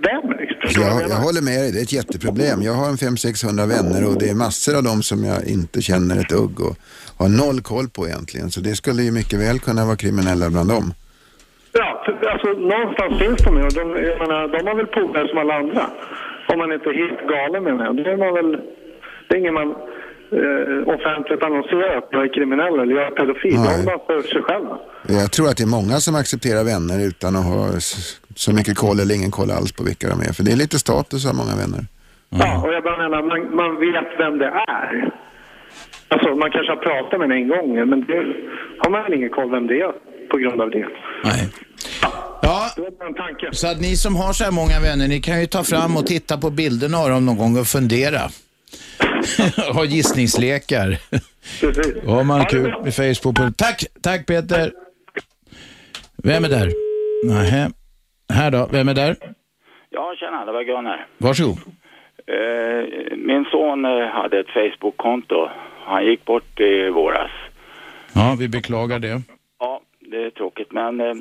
vem. 0.09 0.24
Liksom. 0.40 0.83
Jag, 0.83 1.03
jag 1.03 1.11
jag 1.14 1.20
håller 1.26 1.42
med 1.50 1.59
dig, 1.62 1.68
det 1.72 1.79
är 1.83 1.87
ett 1.88 1.98
jätteproblem. 2.00 2.59
Jag 2.68 2.72
har 2.81 2.88
en 2.92 2.96
500-600 2.96 3.66
vänner 3.76 4.00
och 4.09 4.16
det 4.20 4.29
är 4.35 4.35
massor 4.46 4.72
av 4.79 4.83
dem 4.90 5.00
som 5.11 5.18
jag 5.30 5.30
inte 5.47 5.83
känner 5.83 6.16
ett 6.20 6.33
ugg 6.33 6.61
och 6.61 6.76
har 7.18 7.28
noll 7.28 7.61
koll 7.61 7.89
på 7.89 8.07
egentligen. 8.07 8.51
Så 8.51 8.61
det 8.61 8.74
skulle 8.74 9.03
ju 9.03 9.12
mycket 9.12 9.39
väl 9.41 9.59
kunna 9.59 9.85
vara 9.87 9.97
kriminella 9.97 10.51
bland 10.51 10.68
dem. 10.68 10.95
Ja, 11.72 11.89
alltså 12.33 12.49
någonstans 12.49 13.18
finns 13.22 13.41
de 13.47 13.57
ju. 13.57 13.68
De, 13.68 13.81
jag 14.11 14.18
menar, 14.18 14.49
de 14.49 14.66
har 14.68 14.74
väl 14.74 14.87
polare 14.87 15.28
som 15.28 15.39
alla 15.39 15.55
andra. 15.55 15.91
Om 16.49 16.59
man 16.59 16.72
inte 16.72 16.89
är 16.89 16.95
helt 16.95 17.22
galen 17.35 17.64
menar 17.64 17.85
jag. 17.85 17.97
Det 17.97 18.11
är 18.12 18.16
man 18.16 18.35
väl... 18.35 18.61
Det 19.28 19.35
är 19.35 19.39
ingen 19.39 19.55
man 19.55 19.68
eh, 20.39 20.95
offentligt 20.95 21.43
annonsera 21.43 21.99
att 21.99 22.09
jag 22.11 22.22
är 22.24 22.35
kriminell 22.35 22.74
eller 22.81 22.95
jag 22.95 23.07
är 23.07 23.11
pedofil. 23.11 23.55
Nej. 23.55 23.76
De 23.76 23.85
bara 23.85 23.99
för 24.07 24.22
sig 24.28 24.43
själva. 24.43 24.78
Jag 25.09 25.33
tror 25.33 25.49
att 25.49 25.57
det 25.57 25.62
är 25.62 25.76
många 25.78 26.01
som 26.01 26.14
accepterar 26.14 26.64
vänner 26.64 27.07
utan 27.09 27.37
att 27.37 27.45
ha 27.45 27.70
så 28.37 28.53
mycket 28.53 28.76
koll 28.76 29.01
eller 29.01 29.14
ingen 29.14 29.31
koll 29.31 29.51
alls 29.51 29.72
på 29.72 29.85
vilka 29.85 30.09
de 30.09 30.20
är. 30.20 30.33
För 30.33 30.43
det 30.43 30.53
är 30.53 30.57
lite 30.57 30.78
status 30.78 31.26
att 31.26 31.37
ha 31.37 31.45
många 31.45 31.57
vänner. 31.57 31.85
Ja, 32.31 32.62
och 32.64 32.72
jag 32.72 32.83
bara 32.83 32.97
menar, 32.97 33.22
man, 33.22 33.57
man 33.57 33.81
vet 33.81 34.18
vem 34.18 34.39
det 34.39 34.47
är. 34.47 35.11
Alltså, 36.09 36.28
man 36.35 36.51
kanske 36.51 36.72
har 36.72 36.76
pratat 36.76 37.20
med 37.20 37.28
den 37.28 37.39
en 37.39 37.49
gång, 37.49 37.89
men 37.91 38.05
det 38.07 38.26
har 38.78 38.91
man 38.91 39.03
väl 39.03 39.14
ingen 39.14 39.31
koll 39.31 39.51
vem 39.51 39.66
det 39.66 39.81
är 39.81 39.93
på 40.31 40.37
grund 40.39 40.61
av 40.61 40.70
det. 40.70 40.89
Nej. 41.24 41.49
Ja, 42.43 42.70
så 43.53 43.66
att 43.66 43.81
ni 43.81 43.97
som 43.97 44.16
har 44.16 44.33
så 44.33 44.45
här 44.45 44.51
många 44.51 44.81
vänner, 44.83 45.09
ni 45.09 45.20
kan 45.20 45.41
ju 45.41 45.47
ta 45.47 45.64
fram 45.64 45.97
och 45.97 46.07
titta 46.07 46.39
på 46.39 46.51
bilderna 46.51 46.99
av 46.99 47.09
dem 47.11 47.26
någon 47.26 47.37
gång 47.37 47.59
och 47.59 47.66
fundera. 47.66 48.20
ha 49.74 49.85
gissningslekar. 49.85 50.89
Precis. 51.61 51.95
Då 52.05 52.11
har 52.11 52.24
man 52.24 52.45
kul 52.45 52.74
med 52.85 52.95
Facebook. 52.95 53.57
Tack, 53.57 53.85
tack 54.03 54.26
Peter. 54.26 54.72
Vem 56.24 56.45
är 56.45 56.49
där? 56.49 56.72
Nähä. 57.24 57.70
Här 58.33 58.51
då, 58.51 58.68
vem 58.72 58.89
är 58.89 58.95
där? 58.95 59.16
Ja, 59.91 60.14
tjena, 60.20 60.45
det 60.45 60.53
var 60.53 60.62
Gunnar. 60.62 61.07
Varsågod. 61.18 61.59
Eh, 62.27 63.16
min 63.16 63.45
son 63.45 63.85
eh, 63.85 64.07
hade 64.07 64.41
ett 64.41 64.51
Facebook-konto. 64.51 65.49
Han 65.85 66.07
gick 66.07 66.25
bort 66.25 66.61
i 66.61 66.91
våras. 66.91 67.31
Ja, 68.12 68.37
vi 68.39 68.49
beklagar 68.49 68.99
det. 68.99 69.23
Ja, 69.59 69.81
det 70.01 70.25
är 70.25 70.31
tråkigt, 70.31 70.73
men 70.73 71.01
eh, 71.01 71.16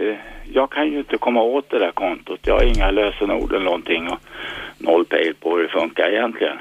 eh, 0.00 0.16
jag 0.52 0.70
kan 0.70 0.86
ju 0.90 0.98
inte 0.98 1.16
komma 1.16 1.42
åt 1.42 1.70
det 1.70 1.78
där 1.78 1.92
kontot. 1.92 2.40
Jag 2.42 2.54
har 2.54 2.62
inga 2.62 2.90
lösenord 2.90 3.52
eller 3.52 3.64
någonting 3.64 4.08
och 4.08 4.18
noll 4.78 5.04
pejl 5.04 5.34
på 5.40 5.56
hur 5.56 5.62
det 5.62 5.68
funkar 5.68 6.10
egentligen. 6.10 6.58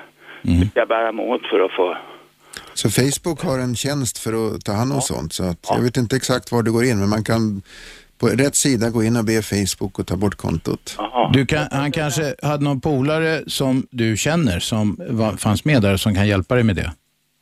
Mm. 0.47 0.69
Jag 0.73 0.87
bär 0.87 1.11
mig 1.11 1.25
åt 1.25 1.45
för 1.45 1.59
att 1.59 1.71
få... 1.71 1.97
Så 2.73 2.89
Facebook 2.89 3.43
har 3.43 3.59
en 3.59 3.75
tjänst 3.75 4.17
för 4.17 4.33
att 4.33 4.65
ta 4.65 4.71
hand 4.71 4.93
om 4.93 5.01
sånt. 5.01 5.33
Så 5.33 5.43
att 5.43 5.67
jag 5.69 5.81
vet 5.81 5.97
inte 5.97 6.15
exakt 6.15 6.51
var 6.51 6.63
du 6.63 6.71
går 6.71 6.83
in 6.83 6.99
men 6.99 7.09
man 7.09 7.23
kan 7.23 7.61
på 8.23 8.29
rätt 8.43 8.55
sida 8.55 8.89
gå 8.89 9.03
in 9.03 9.15
och 9.17 9.25
be 9.25 9.41
Facebook 9.41 9.99
att 9.99 10.07
ta 10.07 10.15
bort 10.15 10.35
kontot. 10.35 10.97
Du 11.33 11.45
kan, 11.45 11.65
han 11.71 11.91
kanske 11.91 12.35
hade 12.43 12.63
någon 12.63 12.81
polare 12.81 13.33
som 13.47 13.87
du 13.91 14.17
känner 14.17 14.59
som 14.59 14.85
var, 15.09 15.31
fanns 15.31 15.65
med 15.65 15.81
där 15.81 15.97
som 15.97 16.15
kan 16.15 16.27
hjälpa 16.27 16.55
dig 16.55 16.63
med 16.63 16.75
det. 16.75 16.91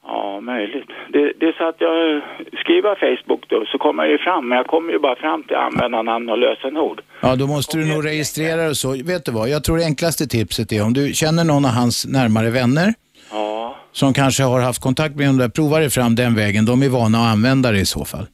Ja, 0.04 0.42
möjligt. 0.42 0.90
Det, 1.14 1.34
det 1.40 1.46
är 1.46 1.56
så 1.62 1.70
att 1.70 1.76
jag 1.80 2.22
skriver 2.62 2.96
Facebook 3.06 3.44
då 3.50 3.66
så 3.72 3.78
kommer 3.78 4.04
jag 4.04 4.12
ju 4.12 4.18
fram, 4.18 4.50
men 4.50 4.58
jag 4.58 4.68
kommer 4.68 4.94
ju 4.94 5.00
bara 5.00 5.16
fram 5.16 5.44
till 5.44 5.56
användarnamn 5.56 6.30
och 6.30 6.38
lösenord. 6.38 7.02
Ja, 7.22 7.36
då 7.36 7.48
måste 7.48 7.78
du 7.78 7.86
nog 7.86 8.06
registrera 8.06 8.70
och 8.70 8.78
så. 8.78 8.90
Vet 9.04 9.26
du 9.26 9.32
vad, 9.32 9.50
jag 9.50 9.64
tror 9.64 9.78
det 9.78 9.86
enklaste 9.86 10.28
tipset 10.28 10.72
är 10.72 10.84
om 10.86 10.94
du 10.94 11.14
känner 11.14 11.44
någon 11.44 11.66
av 11.66 11.72
hans 11.72 12.08
närmare 12.08 12.50
vänner 12.50 12.94
Ja, 13.32 13.76
som 13.92 14.14
kanske 14.14 14.44
har 14.44 14.62
haft 14.62 14.82
kontakt 14.82 15.16
med 15.16 15.26
honom 15.26 15.40
där, 15.40 15.50
prova 15.50 15.80
dig 15.80 15.90
fram 15.90 16.16
den 16.16 16.36
vägen. 16.36 16.66
De 16.66 16.84
är 16.84 16.90
vana 16.90 17.18
att 17.18 17.34
använda 17.34 17.72
det 17.72 17.80
i 17.80 17.86
så 17.86 18.06
fall. 18.06 18.28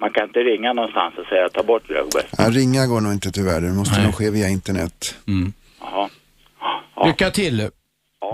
Man 0.00 0.10
kan 0.12 0.24
inte 0.28 0.38
ringa 0.38 0.72
någonstans 0.72 1.14
och 1.18 1.26
säga 1.26 1.48
ta 1.48 1.62
bort 1.62 1.82
Rögberg. 1.90 2.24
Ja, 2.38 2.44
ringa 2.50 2.86
går 2.86 3.00
nog 3.00 3.12
inte 3.12 3.30
tyvärr, 3.32 3.60
det 3.60 3.72
måste 3.72 4.02
nog 4.02 4.14
ske 4.14 4.30
via 4.30 4.48
internet. 4.48 5.14
Mm. 5.26 5.52
Jaha, 5.80 6.08
Lycka 7.06 7.30
till. 7.30 7.70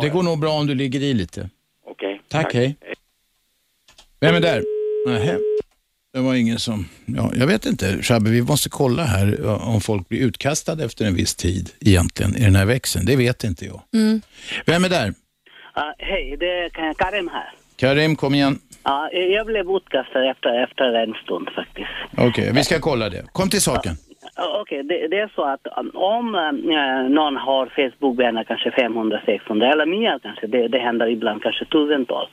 Det 0.01 0.09
går 0.09 0.23
nog 0.23 0.39
bra 0.41 0.51
om 0.53 0.67
du 0.67 0.75
ligger 0.75 1.01
i 1.03 1.15
lite. 1.15 1.51
okej. 1.87 2.21
Tack, 2.29 2.55
hej. 2.55 2.77
Vem 4.21 4.35
är 4.35 4.41
där? 4.41 4.63
Nähä. 5.07 5.39
Det 6.13 6.21
var 6.21 6.35
ingen 6.35 6.59
som... 6.59 6.89
Ja, 7.07 7.33
jag 7.35 7.47
vet 7.47 7.67
inte, 7.67 8.03
Shabbe, 8.03 8.31
vi 8.31 8.43
måste 8.43 8.69
kolla 8.71 9.05
här 9.05 9.39
ja, 9.43 9.57
om 9.57 9.81
folk 9.81 10.09
blir 10.09 10.21
utkastade 10.21 10.85
efter 10.85 11.05
en 11.05 11.15
viss 11.15 11.35
tid 11.35 11.71
egentligen 11.81 12.37
i 12.37 12.41
den 12.45 12.57
här 12.57 12.65
växeln. 12.67 13.07
Det 13.07 13.17
vet 13.17 13.45
inte 13.45 13.65
jag. 13.65 13.83
Mm. 13.95 14.21
Vem 14.67 14.85
är 14.85 14.89
där? 14.89 15.15
Ja, 15.75 15.95
hej, 15.99 16.37
det 16.41 16.47
är 16.47 16.69
Ka- 16.69 16.95
Karim 16.99 17.29
här. 17.33 17.53
Karim, 17.77 18.17
kom 18.17 18.35
igen. 18.35 18.59
Ja, 18.85 19.11
jag 19.13 19.47
blev 19.47 19.71
utkastad 19.71 20.31
efter, 20.31 20.63
efter 20.65 20.95
en 20.95 21.15
stund 21.15 21.49
faktiskt. 21.55 21.91
Okej, 22.19 22.53
vi 22.55 22.65
ska 22.65 22.79
kolla 22.81 23.09
det. 23.09 23.23
Kom 23.33 23.51
till 23.51 23.61
saken. 23.61 23.93
Okej, 24.61 24.83
det, 24.83 25.09
det 25.09 25.21
är 25.21 25.31
så 25.35 25.43
att 25.43 25.67
um, 25.79 25.91
om 25.95 26.35
eh, 26.35 27.11
någon 27.11 27.37
har 27.37 27.67
Facebook-vänner, 27.67 28.45
kanske 28.45 28.71
500, 28.71 29.21
600 29.27 29.73
eller 29.73 29.87
mer 29.87 30.19
kanske, 30.19 30.47
det, 30.47 30.69
det 30.69 30.79
händer 30.79 31.07
ibland 31.07 31.43
kanske 31.43 31.65
tusentals. 31.65 32.31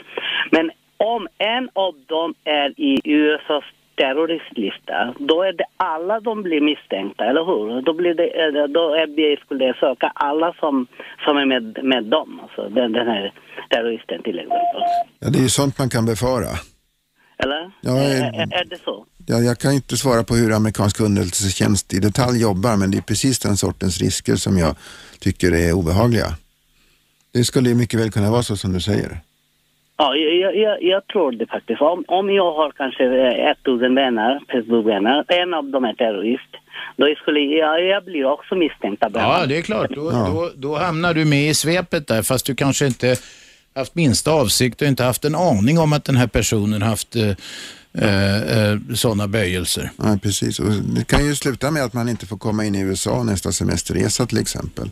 Men 0.51 0.71
om 0.97 1.27
en 1.37 1.69
av 1.73 1.95
dem 2.05 2.33
är 2.43 2.79
i 2.79 2.99
USAs 3.03 3.63
terroristlista, 4.01 4.97
då 5.29 5.37
är 5.47 5.53
det 5.53 5.67
alla 5.77 6.19
de 6.19 6.43
blir 6.43 6.61
misstänkta, 6.61 7.23
eller 7.29 7.43
hur? 7.49 7.81
Då 7.81 7.93
blir 7.93 8.13
det, 8.21 8.27
eh, 8.41 8.67
då 8.77 8.83
FBI 9.09 9.37
skulle 9.45 9.73
söka 9.83 10.07
alla 10.15 10.53
som, 10.61 10.87
som 11.25 11.37
är 11.37 11.45
med, 11.45 11.65
med 11.91 12.03
dem, 12.15 12.39
alltså 12.43 12.61
den, 12.69 12.91
den 12.91 13.07
här 13.07 13.33
terroristen 13.69 14.23
till 14.23 14.39
exempel. 14.39 14.81
Ja, 15.19 15.29
det 15.29 15.39
är 15.39 15.43
ju 15.49 15.49
sånt 15.49 15.77
man 15.79 15.89
kan 15.89 16.05
befara. 16.05 16.51
Eller? 17.43 17.71
Ja, 17.81 17.93
är, 17.97 18.53
är, 18.61 18.65
det 18.65 18.77
så? 18.77 19.05
Ja, 19.27 19.37
jag 19.37 19.57
kan 19.59 19.71
inte 19.71 19.97
svara 19.97 20.23
på 20.23 20.35
hur 20.35 20.51
amerikansk 20.51 20.99
underrättelsetjänst 21.01 21.93
i 21.93 21.99
detalj 21.99 22.41
jobbar, 22.41 22.77
men 22.77 22.91
det 22.91 22.97
är 22.97 23.01
precis 23.01 23.39
den 23.39 23.57
sortens 23.57 24.01
risker 24.01 24.35
som 24.35 24.57
jag 24.57 24.75
tycker 25.19 25.51
är 25.55 25.73
obehagliga. 25.73 26.27
Det 27.33 27.43
skulle 27.43 27.75
mycket 27.75 27.99
väl 27.99 28.11
kunna 28.11 28.31
vara 28.31 28.43
så 28.43 28.57
som 28.57 28.73
du 28.73 28.81
säger. 28.81 29.17
Ja, 30.01 30.15
jag, 30.15 30.55
jag, 30.55 30.83
jag 30.83 31.07
tror 31.07 31.31
det 31.31 31.47
faktiskt. 31.47 31.81
Om, 31.81 32.03
om 32.07 32.29
jag 32.29 32.51
har 32.53 32.71
kanske 32.71 33.03
eh, 33.03 33.51
1000 33.51 33.95
vänner, 33.95 34.39
Facebook-vänner, 34.51 35.25
en 35.27 35.53
av 35.53 35.65
dem 35.65 35.83
är 35.85 35.93
terrorist, 35.93 36.51
då 36.97 37.05
skulle 37.21 37.39
jag, 37.39 37.83
jag 37.85 38.03
blir 38.03 38.25
också 38.25 38.55
misstänkt 38.55 39.03
Ja, 39.13 39.45
det 39.45 39.57
är 39.57 39.61
klart. 39.61 39.89
Då, 39.89 40.11
då, 40.11 40.49
då 40.55 40.75
hamnar 40.75 41.13
du 41.13 41.25
med 41.25 41.49
i 41.49 41.53
svepet 41.53 42.07
där, 42.07 42.21
fast 42.21 42.45
du 42.45 42.55
kanske 42.55 42.85
inte 42.85 43.15
haft 43.75 43.95
minsta 43.95 44.31
avsikt 44.31 44.81
och 44.81 44.87
inte 44.87 45.03
haft 45.03 45.25
en 45.25 45.35
aning 45.35 45.79
om 45.79 45.93
att 45.93 46.05
den 46.05 46.15
här 46.15 46.27
personen 46.27 46.81
haft 46.81 47.15
eh, 47.15 47.29
eh, 48.05 48.77
sådana 48.95 49.27
böjelser. 49.27 49.89
Ja, 49.97 50.17
precis. 50.23 50.59
Och 50.59 50.71
det 50.71 51.07
kan 51.07 51.25
ju 51.25 51.35
sluta 51.35 51.71
med 51.71 51.83
att 51.83 51.93
man 51.93 52.09
inte 52.09 52.25
får 52.25 52.37
komma 52.37 52.65
in 52.65 52.75
i 52.75 52.81
USA 52.81 53.23
nästa 53.23 53.51
semesterresa 53.51 54.25
till 54.25 54.37
exempel. 54.37 54.89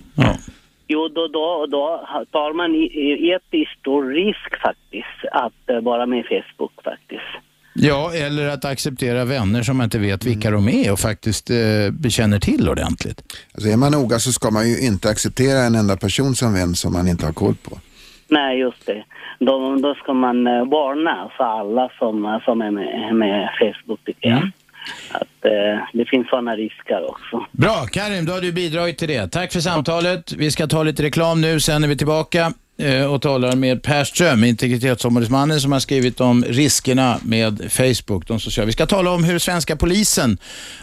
Jo, 0.92 1.08
då, 1.08 1.28
då, 1.28 1.66
då 1.66 2.08
tar 2.32 2.54
man 2.54 2.76
i, 2.76 2.84
i 2.84 3.28
jättestor 3.28 4.10
risk 4.10 4.62
faktiskt 4.62 5.20
att 5.32 5.70
eh, 5.70 5.80
vara 5.80 6.06
med 6.06 6.20
i 6.20 6.24
Facebook 6.24 6.84
faktiskt. 6.84 7.32
Ja, 7.74 8.12
eller 8.14 8.48
att 8.50 8.66
acceptera 8.66 9.26
vänner 9.26 9.64
som 9.64 9.78
man 9.78 9.84
inte 9.84 10.00
vet 10.00 10.26
vilka 10.26 10.52
de 10.52 10.70
är 10.70 10.92
och 10.92 11.00
faktiskt 11.00 11.50
eh, 11.50 11.58
bekänner 11.92 12.40
till 12.40 12.70
ordentligt. 12.70 13.22
Alltså 13.54 13.70
är 13.70 13.78
man 13.78 13.92
noga 13.92 14.20
så 14.20 14.32
ska 14.32 14.52
man 14.52 14.70
ju 14.70 14.80
inte 14.88 15.10
acceptera 15.10 15.60
en 15.60 15.76
enda 15.76 15.98
person 15.98 16.36
som 16.36 16.54
vän 16.54 16.76
som 16.76 16.94
man 16.94 17.08
inte 17.08 17.26
har 17.26 17.34
koll 17.34 17.56
på. 17.56 17.78
Nej, 18.28 18.60
just 18.60 18.86
det. 18.86 19.04
Då, 19.40 19.76
då 19.76 19.96
ska 19.96 20.14
man 20.14 20.48
eh, 20.48 20.66
varna 20.66 21.32
för 21.38 21.44
alla 21.44 21.92
som, 22.00 22.40
som 22.46 22.62
är 22.62 22.72
med, 22.72 23.16
med 23.16 23.50
Facebook 23.60 24.00
tycker 24.06 24.30
jag. 24.30 24.50
Att 25.12 25.46
eh, 25.46 25.52
det 25.94 26.06
finns 26.06 26.30
sådana 26.30 26.56
risker 26.56 27.10
också. 27.10 27.46
Bra, 27.52 27.86
Karim, 27.92 28.26
då 28.26 28.34
har 28.34 28.42
du 28.42 28.52
bidragit 28.52 28.98
till 28.98 29.08
det. 29.08 29.28
Tack 29.28 29.54
för 29.54 29.60
samtalet. 29.60 30.32
Vi 30.32 30.52
ska 30.52 30.68
ta 30.68 30.84
lite 30.84 31.04
reklam 31.04 31.42
nu, 31.42 31.60
sen 31.60 31.84
är 31.84 31.88
vi 31.88 31.98
tillbaka 31.98 32.54
eh, 32.80 33.14
och 33.14 33.22
talar 33.22 33.56
med 33.56 33.84
Per 33.84 34.04
Ström, 34.04 34.44
integritetsombudsmannen 34.44 35.62
som 35.62 35.72
har 35.72 35.80
skrivit 35.80 36.22
om 36.22 36.44
riskerna 36.48 37.18
med 37.24 37.72
Facebook. 37.72 38.28
De 38.28 38.40
sociala. 38.40 38.66
Vi 38.66 38.72
ska 38.72 38.86
tala 38.86 39.12
om 39.12 39.24
hur 39.24 39.40
svenska 39.40 39.76
polisen 39.76 40.38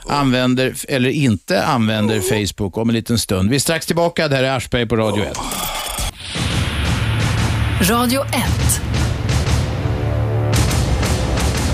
använder 0.08 0.74
eller 0.88 1.10
inte 1.10 1.64
använder 1.64 2.20
Facebook 2.20 2.78
om 2.78 2.88
en 2.88 2.94
liten 2.94 3.18
stund. 3.18 3.50
Vi 3.50 3.56
är 3.56 3.60
strax 3.60 3.86
tillbaka. 3.86 4.28
Det 4.28 4.36
här 4.36 4.44
är 4.44 4.56
Aschberg 4.56 4.86
på 4.86 4.96
Radio 4.96 5.24
1. 5.24 5.36
Radio 7.90 8.20
1. 8.22 8.32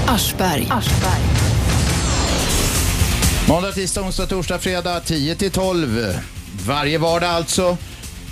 Aschberg. 0.07 0.68
Måndag, 3.49 3.72
tisdag, 3.72 4.03
onsdag, 4.03 4.26
torsdag, 4.26 4.59
fredag 4.59 5.01
10 5.01 5.34
till 5.34 5.51
12. 5.51 6.16
Varje 6.66 6.99
vardag 6.99 7.30
alltså 7.30 7.76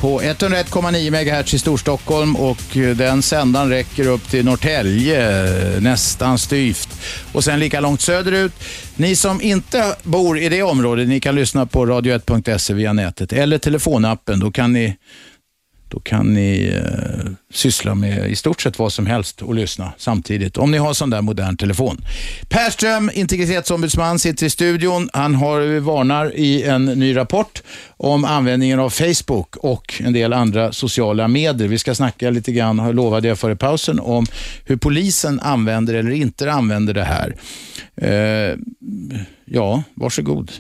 på 0.01 0.21
101,9 0.21 1.41
MHz 1.41 1.55
i 1.55 1.59
Storstockholm 1.59 2.37
och 2.37 2.77
eh, 2.77 2.97
den 2.97 3.23
sändaren 3.23 3.69
räcker 3.69 4.07
upp 4.07 4.31
till 4.31 4.45
Norrtälje, 4.45 5.47
eh, 5.77 5.81
nästan 5.81 6.39
styvt. 6.39 6.89
Och 7.33 7.45
sen 7.45 7.61
lika 7.61 7.81
långt 7.81 8.01
söderut. 8.01 8.53
Ni 8.97 9.17
som 9.17 9.43
inte 9.43 9.97
bor 10.03 10.39
i 10.39 10.49
det 10.49 10.63
området, 10.63 11.09
ni 11.09 11.21
kan 11.21 11.35
lyssna 11.35 11.67
på 11.67 11.87
radio1.se 11.87 12.75
via 12.75 12.93
nätet 12.93 13.33
eller 13.33 13.59
telefonappen. 13.59 14.41
Då 14.41 14.51
kan 14.51 14.73
ni 14.73 14.97
då 15.91 16.01
kan 16.01 16.35
ni 16.35 16.73
eh, 16.75 17.31
syssla 17.53 17.95
med 17.95 18.31
i 18.31 18.37
stort 18.37 18.61
sett 18.61 18.79
vad 18.79 18.93
som 18.93 19.07
helst 19.07 19.43
och 19.43 19.55
lyssna 19.55 19.93
samtidigt, 19.97 20.57
om 20.57 20.71
ni 20.71 20.79
har 20.79 20.95
sån 20.95 21.11
där 21.11 21.23
modern 21.23 21.57
telefon. 21.57 22.05
Perström, 22.49 23.11
integritetsombudsman, 23.15 24.19
sitter 24.19 24.47
i 24.47 24.51
studion. 24.51 25.09
Han 25.13 25.35
har 25.35 25.75
eh, 25.75 25.81
varnar 25.81 26.37
i 26.37 26.63
en 26.63 26.85
ny 26.85 27.17
rapport 27.17 27.63
om 27.97 28.25
användningen 28.25 28.81
av 28.81 28.91
Facebook 28.91 29.57
och 29.57 30.03
en 30.05 30.13
del 30.13 30.33
andra 30.33 30.73
sociala 30.73 31.29
medier. 31.29 31.69
Vi 31.69 31.79
ska 31.79 31.95
snacka 31.95 32.31
lite 32.31 32.53
grann, 32.53 32.91
lovade 32.91 33.29
jag 33.29 33.39
före 33.39 33.57
pausen, 33.57 34.01
om 34.01 34.27
hur 34.65 34.77
polisen 34.77 35.41
använder 35.41 35.95
eller 35.95 36.11
inte 36.11 36.53
använder 36.53 36.95
det 36.95 37.05
här. 37.05 37.37
Eh, 37.97 38.57
ja, 39.45 39.83
varsågod. 39.95 40.53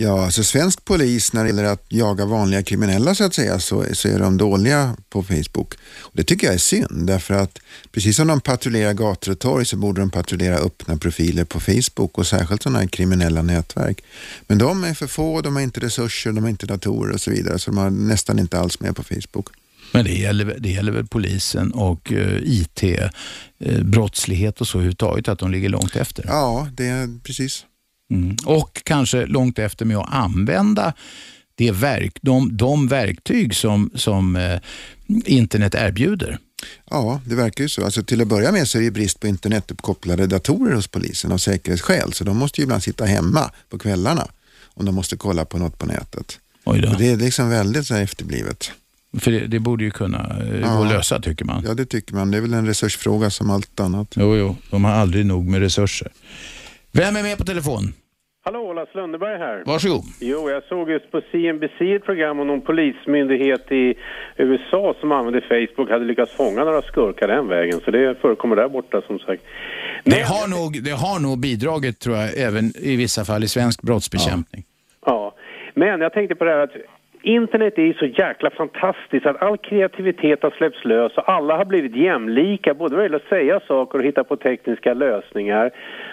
Ja, 0.00 0.24
alltså 0.24 0.44
svensk 0.44 0.84
polis 0.84 1.32
när 1.32 1.42
det 1.42 1.48
gäller 1.48 1.64
att 1.64 1.84
jaga 1.88 2.24
vanliga 2.24 2.62
kriminella 2.62 3.14
så 3.14 3.24
att 3.24 3.34
säga 3.34 3.58
så, 3.60 3.84
så 3.92 4.08
är 4.08 4.18
de 4.18 4.36
dåliga 4.36 4.96
på 5.08 5.22
Facebook. 5.22 5.74
Och 5.98 6.10
det 6.12 6.24
tycker 6.24 6.46
jag 6.46 6.54
är 6.54 6.58
synd 6.58 7.06
därför 7.06 7.34
att 7.34 7.58
precis 7.92 8.16
som 8.16 8.26
de 8.26 8.40
patrullerar 8.40 8.92
gator 8.92 9.32
och 9.32 9.38
torg 9.38 9.64
så 9.66 9.76
borde 9.76 10.00
de 10.00 10.10
patrullera 10.10 10.56
öppna 10.56 10.96
profiler 10.96 11.44
på 11.44 11.60
Facebook 11.60 12.18
och 12.18 12.26
särskilt 12.26 12.62
sådana 12.62 12.78
här 12.78 12.86
kriminella 12.86 13.42
nätverk. 13.42 14.04
Men 14.46 14.58
de 14.58 14.84
är 14.84 14.94
för 14.94 15.06
få, 15.06 15.40
de 15.40 15.56
har 15.56 15.62
inte 15.62 15.80
resurser, 15.80 16.32
de 16.32 16.44
har 16.44 16.50
inte 16.50 16.66
datorer 16.66 17.14
och 17.14 17.20
så 17.20 17.30
vidare 17.30 17.58
så 17.58 17.70
de 17.70 17.78
har 17.78 17.90
nästan 17.90 18.38
inte 18.38 18.58
alls 18.58 18.80
med 18.80 18.96
på 18.96 19.02
Facebook. 19.02 19.48
Men 19.92 20.04
det 20.04 20.14
gäller, 20.14 20.56
det 20.58 20.70
gäller 20.70 20.92
väl 20.92 21.06
polisen 21.06 21.72
och 21.72 22.12
eh, 22.12 22.38
IT, 22.42 22.82
eh, 22.82 23.82
brottslighet 23.82 24.60
och 24.60 24.68
så 24.68 24.78
överhuvudtaget, 24.78 25.28
att 25.28 25.38
de 25.38 25.50
ligger 25.50 25.68
långt 25.68 25.96
efter? 25.96 26.24
Ja, 26.26 26.68
det 26.72 26.86
är 26.86 27.20
precis. 27.22 27.64
Mm. 28.10 28.36
Och 28.46 28.82
kanske 28.84 29.26
långt 29.26 29.58
efter 29.58 29.84
med 29.84 29.96
att 29.96 30.14
använda 30.14 30.92
det 31.54 31.70
verk, 31.70 32.18
de, 32.22 32.56
de 32.56 32.88
verktyg 32.88 33.54
som, 33.56 33.90
som 33.94 34.36
eh, 34.36 34.60
internet 35.06 35.74
erbjuder. 35.74 36.38
Ja, 36.90 37.20
det 37.24 37.34
verkar 37.34 37.64
ju 37.64 37.68
så. 37.68 37.84
Alltså, 37.84 38.02
till 38.02 38.20
att 38.20 38.28
börja 38.28 38.52
med 38.52 38.68
så 38.68 38.78
är 38.78 38.82
det 38.82 38.90
brist 38.90 39.20
på 39.20 39.26
internetuppkopplade 39.26 40.26
datorer 40.26 40.74
hos 40.74 40.88
polisen 40.88 41.32
av 41.32 41.38
säkerhetsskäl. 41.38 42.12
Så 42.12 42.24
de 42.24 42.36
måste 42.36 42.60
ju 42.60 42.62
ibland 42.62 42.82
sitta 42.82 43.04
hemma 43.04 43.50
på 43.68 43.78
kvällarna 43.78 44.26
om 44.74 44.84
de 44.86 44.94
måste 44.94 45.16
kolla 45.16 45.44
på 45.44 45.58
något 45.58 45.78
på 45.78 45.86
nätet. 45.86 46.38
Det 46.98 47.08
är 47.10 47.16
liksom 47.16 47.48
väldigt 47.50 47.86
så 47.86 47.94
efterblivet. 47.94 48.70
För 49.18 49.30
det, 49.30 49.46
det 49.46 49.58
borde 49.58 49.84
ju 49.84 49.90
kunna 49.90 50.36
eh, 50.42 50.60
Ja. 50.60 50.76
gå 50.76 50.84
att 50.84 50.92
lösa 50.92 51.20
tycker 51.20 51.44
man. 51.44 51.64
Ja, 51.66 51.74
det 51.74 51.86
tycker 51.86 52.14
man. 52.14 52.30
Det 52.30 52.36
är 52.36 52.40
väl 52.40 52.54
en 52.54 52.66
resursfråga 52.66 53.30
som 53.30 53.50
allt 53.50 53.80
annat. 53.80 54.08
Jo, 54.16 54.36
jo, 54.36 54.56
de 54.70 54.84
har 54.84 54.92
aldrig 54.92 55.26
nog 55.26 55.46
med 55.46 55.60
resurser. 55.60 56.08
Vem 56.98 57.16
är 57.16 57.22
med 57.22 57.38
på 57.38 57.44
telefon? 57.44 57.82
Hallå, 58.44 58.72
Lars 58.72 58.94
Lundeberg 58.94 59.38
här. 59.38 59.62
Varsågod. 59.66 60.04
Jo, 60.20 60.50
jag 60.50 60.62
såg 60.62 60.90
just 60.90 61.10
på 61.10 61.20
CNBC 61.30 61.80
ett 61.80 62.04
program 62.04 62.40
om 62.40 62.46
någon 62.46 62.60
polismyndighet 62.60 63.72
i 63.72 63.94
USA 64.36 64.94
som 65.00 65.12
använde 65.12 65.40
Facebook 65.40 65.90
hade 65.90 66.04
lyckats 66.04 66.32
fånga 66.32 66.64
några 66.64 66.82
skurkar 66.82 67.28
den 67.28 67.48
vägen. 67.48 67.80
Så 67.84 67.90
det 67.90 68.20
förekommer 68.20 68.56
där 68.56 68.68
borta 68.68 69.02
som 69.06 69.18
sagt. 69.18 69.42
Det 70.04 70.22
har, 70.22 70.48
nog, 70.48 70.84
det 70.84 70.90
har 70.90 71.20
nog 71.20 71.40
bidragit 71.40 71.98
tror 71.98 72.16
jag, 72.16 72.38
även 72.38 72.64
i 72.64 72.96
vissa 72.96 73.24
fall 73.24 73.44
i 73.44 73.48
svensk 73.48 73.82
brottsbekämpning. 73.82 74.64
Ja, 75.06 75.34
men 75.74 76.00
jag 76.00 76.12
tänkte 76.12 76.34
på 76.34 76.44
det 76.44 76.50
här 76.50 76.58
att 76.58 76.76
internet 77.22 77.78
är 77.78 77.92
så 77.92 78.06
jäkla 78.06 78.50
fantastiskt 78.50 79.26
att 79.26 79.42
all 79.42 79.58
kreativitet 79.58 80.42
har 80.42 80.50
släppts 80.50 80.84
lös 80.84 81.12
och 81.16 81.28
alla 81.28 81.56
har 81.56 81.64
blivit 81.64 81.96
jämlika 81.96 82.74
både 82.74 82.96
vad 82.96 83.04
gäller 83.04 83.16
att 83.16 83.28
säga 83.28 83.60
saker 83.68 83.98
och 83.98 84.04
hitta 84.04 84.24
på 84.24 84.36
tekniska 84.36 84.94
lösningar. 84.94 85.70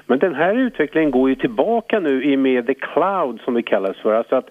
Men 0.08 0.20
den 0.20 0.36
här 0.36 0.56
utvecklingen 0.56 1.12
går 1.12 1.30
ju 1.30 1.36
tillbaka 1.36 1.99
nu 1.99 2.24
i 2.24 2.36
och 2.36 2.39
med 2.39 2.68
the 2.68 2.74
cloud 2.74 3.41
som 3.41 3.53
det 3.53 3.64
kallas 3.64 3.97
för. 3.97 4.14
Alltså 4.14 4.36
att 4.36 4.49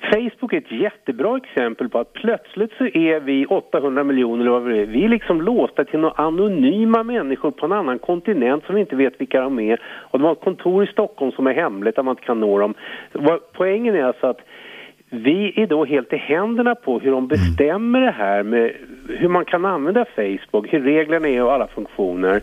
Facebook 0.00 0.52
är 0.52 0.58
ett 0.58 0.72
jättebra 0.72 1.36
exempel 1.36 1.88
på 1.88 1.98
att 1.98 2.12
plötsligt 2.12 2.72
så 2.78 2.84
är 2.84 3.20
vi 3.20 3.46
800 3.46 4.04
miljoner 4.04 4.40
eller 4.40 4.50
vad 4.50 4.62
vi 4.62 4.82
är. 4.82 4.86
Vi 4.86 5.04
är 5.04 5.08
liksom 5.08 5.42
låsta 5.42 5.84
till 5.84 5.98
några 5.98 6.24
anonyma 6.24 7.02
människor 7.02 7.50
på 7.50 7.66
en 7.66 7.72
annan 7.72 7.98
kontinent 7.98 8.64
som 8.64 8.74
vi 8.74 8.80
inte 8.80 8.96
vet 8.96 9.20
vilka 9.20 9.40
de 9.40 9.58
är. 9.58 9.80
Och 9.84 10.18
de 10.18 10.24
har 10.24 10.32
ett 10.32 10.40
kontor 10.40 10.84
i 10.84 10.86
Stockholm 10.86 11.32
som 11.32 11.46
är 11.46 11.54
hemligt 11.54 11.96
där 11.96 12.02
man 12.02 12.12
inte 12.12 12.22
kan 12.22 12.40
nå 12.40 12.58
dem. 12.58 12.74
Poängen 13.52 13.94
är 13.94 14.04
alltså 14.04 14.26
att 14.26 14.40
vi 15.10 15.52
är 15.56 15.66
då 15.66 15.84
helt 15.84 16.12
i 16.12 16.16
händerna 16.16 16.74
på 16.74 16.98
hur 16.98 17.10
de 17.10 17.28
bestämmer 17.28 18.00
det 18.00 18.10
här 18.10 18.42
med 18.42 18.72
hur 19.08 19.28
man 19.28 19.44
kan 19.44 19.64
använda 19.64 20.04
Facebook, 20.04 20.72
hur 20.72 20.80
reglerna 20.80 21.28
är 21.28 21.42
och 21.42 21.52
alla 21.52 21.66
funktioner. 21.66 22.42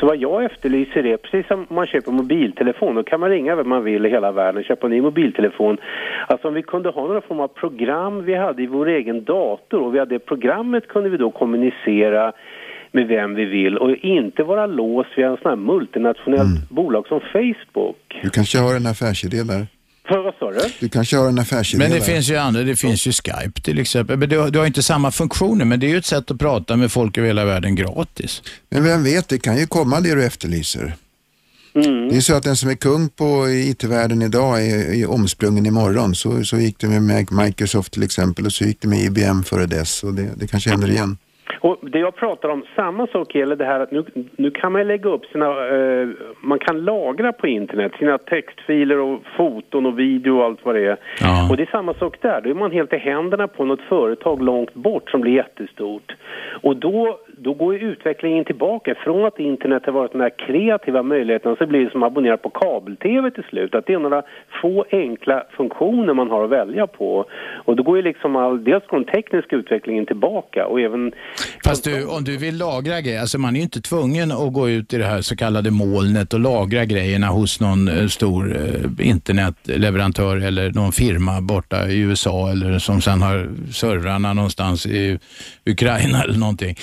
Så 0.00 0.06
vad 0.06 0.16
jag 0.16 0.44
efterlyser 0.44 1.06
är, 1.06 1.16
precis 1.16 1.46
som 1.46 1.66
man 1.70 1.86
köper 1.86 2.12
mobiltelefon, 2.12 2.94
då 2.94 3.02
kan 3.02 3.20
man 3.20 3.30
ringa 3.30 3.56
vem 3.56 3.68
man 3.68 3.84
vill 3.84 4.06
i 4.06 4.10
hela 4.10 4.32
världen, 4.32 4.64
köpa 4.64 4.86
en 4.86 4.90
ny 4.90 5.00
mobiltelefon. 5.00 5.78
Alltså 6.26 6.48
om 6.48 6.54
vi 6.54 6.62
kunde 6.62 6.90
ha 6.90 7.06
några 7.06 7.20
form 7.20 7.40
av 7.40 7.48
program 7.48 8.24
vi 8.24 8.34
hade 8.34 8.62
i 8.62 8.66
vår 8.66 8.88
egen 8.88 9.24
dator 9.24 9.82
och 9.82 9.94
via 9.94 10.04
det 10.04 10.18
programmet 10.18 10.88
kunde 10.88 11.10
vi 11.10 11.16
då 11.16 11.30
kommunicera 11.30 12.32
med 12.92 13.08
vem 13.08 13.34
vi 13.34 13.44
vill 13.44 13.78
och 13.78 13.90
inte 13.90 14.42
vara 14.42 14.66
låst 14.66 15.10
vid 15.16 15.24
en 15.24 15.36
sån 15.36 15.48
här 15.48 15.56
multinationellt 15.56 16.70
bolag 16.70 17.06
som 17.06 17.20
Facebook. 17.20 18.20
Du 18.22 18.30
kanske 18.30 18.58
har 18.58 18.76
en 18.76 18.86
affärsidé 18.86 19.42
där? 19.42 19.77
För 20.08 20.18
vad 20.24 20.34
sa 20.34 20.50
du? 20.50 20.72
Du 20.80 20.88
kanske 20.88 21.16
har 21.16 21.28
en 21.28 21.38
affärsidé 21.38 21.78
Men 21.82 21.90
det 21.90 21.98
där? 21.98 22.04
finns 22.04 22.28
ju 22.30 22.36
andra, 22.36 22.62
det 22.62 22.76
finns 22.76 23.06
ju 23.06 23.12
Skype 23.12 23.60
till 23.62 23.78
exempel. 23.78 24.16
Men 24.16 24.28
du, 24.28 24.38
har- 24.38 24.50
du 24.50 24.58
har 24.58 24.66
inte 24.66 24.82
samma 24.82 25.10
funktioner, 25.10 25.64
men 25.64 25.80
det 25.80 25.86
är 25.86 25.88
ju 25.88 25.98
ett 25.98 26.06
sätt 26.06 26.30
att 26.30 26.38
prata 26.38 26.76
med 26.76 26.92
folk 26.92 27.18
över 27.18 27.28
hela 27.28 27.44
världen 27.44 27.74
gratis. 27.74 28.42
Men 28.70 28.84
vem 28.84 29.04
vet, 29.04 29.28
det 29.28 29.38
kan 29.38 29.56
ju 29.58 29.66
komma 29.66 30.00
det 30.00 30.14
du 30.14 30.24
efterlyser. 30.24 30.94
Det 32.10 32.16
är 32.16 32.20
så 32.20 32.34
att 32.34 32.42
den 32.42 32.56
som 32.56 32.70
är 32.70 32.74
kung 32.74 33.08
på 33.08 33.50
IT-världen 33.50 34.22
idag 34.22 34.66
är, 34.66 34.94
är 34.94 35.10
omsprungen 35.10 35.66
imorgon. 35.66 36.14
Så, 36.14 36.44
så 36.44 36.56
gick 36.58 36.78
det 36.78 36.86
med 37.00 37.32
Microsoft 37.32 37.92
till 37.92 38.02
exempel 38.02 38.46
och 38.46 38.52
så 38.52 38.64
gick 38.64 38.80
det 38.80 38.88
med 38.88 38.98
IBM 39.02 39.42
före 39.44 39.66
dess 39.66 40.02
och 40.04 40.14
det, 40.14 40.28
det 40.36 40.46
kanske 40.46 40.70
händer 40.70 40.90
igen. 40.90 41.16
Och 41.60 41.78
det 41.82 41.98
jag 41.98 42.16
pratar 42.16 42.48
om, 42.48 42.64
samma 42.76 43.06
sak 43.06 43.34
gäller 43.34 43.56
det 43.56 43.64
här 43.64 43.80
att 43.80 43.90
nu, 43.90 44.04
nu 44.36 44.50
kan 44.50 44.72
man 44.72 44.86
lägga 44.86 45.10
upp 45.10 45.26
sina, 45.26 45.46
eh, 45.46 46.08
man 46.40 46.58
kan 46.58 46.84
lagra 46.84 47.32
på 47.32 47.46
internet 47.46 47.92
sina 47.98 48.18
textfiler 48.18 48.98
och 48.98 49.22
foton 49.36 49.86
och 49.86 49.98
video 49.98 50.38
och 50.38 50.44
allt 50.44 50.64
vad 50.64 50.74
det 50.74 50.86
är. 50.86 50.96
Och 51.50 51.56
det 51.56 51.62
är 51.62 51.70
samma 51.70 51.94
sak 51.94 52.16
där, 52.20 52.40
då 52.40 52.50
är 52.50 52.54
man 52.54 52.72
helt 52.72 52.92
i 52.92 52.96
händerna 52.96 53.48
på 53.48 53.64
något 53.64 53.80
företag 53.80 54.42
långt 54.42 54.74
bort 54.74 55.10
som 55.10 55.20
blir 55.20 55.32
jättestort. 55.32 56.12
Och 56.62 56.76
då, 56.76 57.18
då 57.26 57.54
går 57.54 57.74
ju 57.74 57.80
utvecklingen 57.80 58.44
tillbaka, 58.44 58.94
från 58.94 59.24
att 59.24 59.38
internet 59.38 59.86
har 59.86 59.92
varit 59.92 60.12
den 60.12 60.20
här 60.20 60.32
kreativa 60.46 61.02
möjligheten 61.02 61.56
så 61.56 61.66
blir 61.66 61.84
det 61.84 61.90
som 61.90 62.02
att 62.02 62.06
abonnera 62.12 62.36
på 62.36 62.50
kabel-tv 62.50 63.30
till 63.30 63.44
slut. 63.44 63.74
Att 63.74 63.86
det 63.86 63.94
är 63.94 63.98
några 63.98 64.22
få 64.62 64.84
enkla 64.90 65.44
funktioner 65.50 66.14
man 66.14 66.30
har 66.30 66.44
att 66.44 66.50
välja 66.50 66.86
på. 66.86 67.24
Och 67.64 67.76
då 67.76 67.82
går 67.82 67.96
ju 67.96 68.02
liksom 68.02 68.36
all, 68.36 68.64
dels 68.64 68.86
går 68.86 68.98
den 68.98 69.06
tekniska 69.06 69.56
utvecklingen 69.56 70.06
tillbaka 70.06 70.66
och 70.66 70.80
även 70.80 71.12
Fast 71.64 71.84
du, 71.84 72.04
om 72.04 72.24
du 72.24 72.36
vill 72.36 72.58
lagra 72.58 73.00
grejer, 73.00 73.20
alltså 73.20 73.38
man 73.38 73.54
är 73.54 73.58
ju 73.58 73.62
inte 73.62 73.80
tvungen 73.80 74.32
att 74.32 74.52
gå 74.52 74.68
ut 74.68 74.92
i 74.92 74.98
det 74.98 75.04
här 75.04 75.20
så 75.20 75.36
kallade 75.36 75.70
molnet 75.70 76.34
och 76.34 76.40
lagra 76.40 76.84
grejerna 76.84 77.26
hos 77.26 77.60
någon 77.60 77.88
eh, 77.88 78.06
stor 78.06 78.56
eh, 78.56 79.08
internetleverantör 79.08 80.36
eller 80.36 80.70
någon 80.70 80.92
firma 80.92 81.40
borta 81.40 81.88
i 81.88 82.00
USA 82.00 82.50
eller 82.50 82.78
som 82.78 83.00
sen 83.00 83.22
har 83.22 83.48
servrarna 83.72 84.32
någonstans 84.32 84.86
i 84.86 85.18
Ukraina 85.66 86.22
eller 86.22 86.38
någonting. 86.38 86.74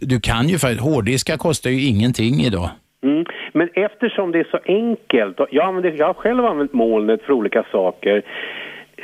Du 0.00 0.20
kan 0.20 0.48
ju 0.48 0.58
faktiskt, 0.58 0.80
hårddiskar 0.80 1.36
kostar 1.36 1.70
ju 1.70 1.86
ingenting 1.86 2.40
idag. 2.40 2.70
Mm. 3.02 3.24
Men 3.52 3.68
eftersom 3.74 4.32
det 4.32 4.38
är 4.38 4.48
så 4.50 4.58
enkelt, 4.64 5.36
jag, 5.50 5.66
använder, 5.66 5.94
jag 5.98 6.06
har 6.06 6.14
själv 6.14 6.44
använt 6.44 6.72
molnet 6.72 7.22
för 7.22 7.32
olika 7.32 7.64
saker. 7.72 8.22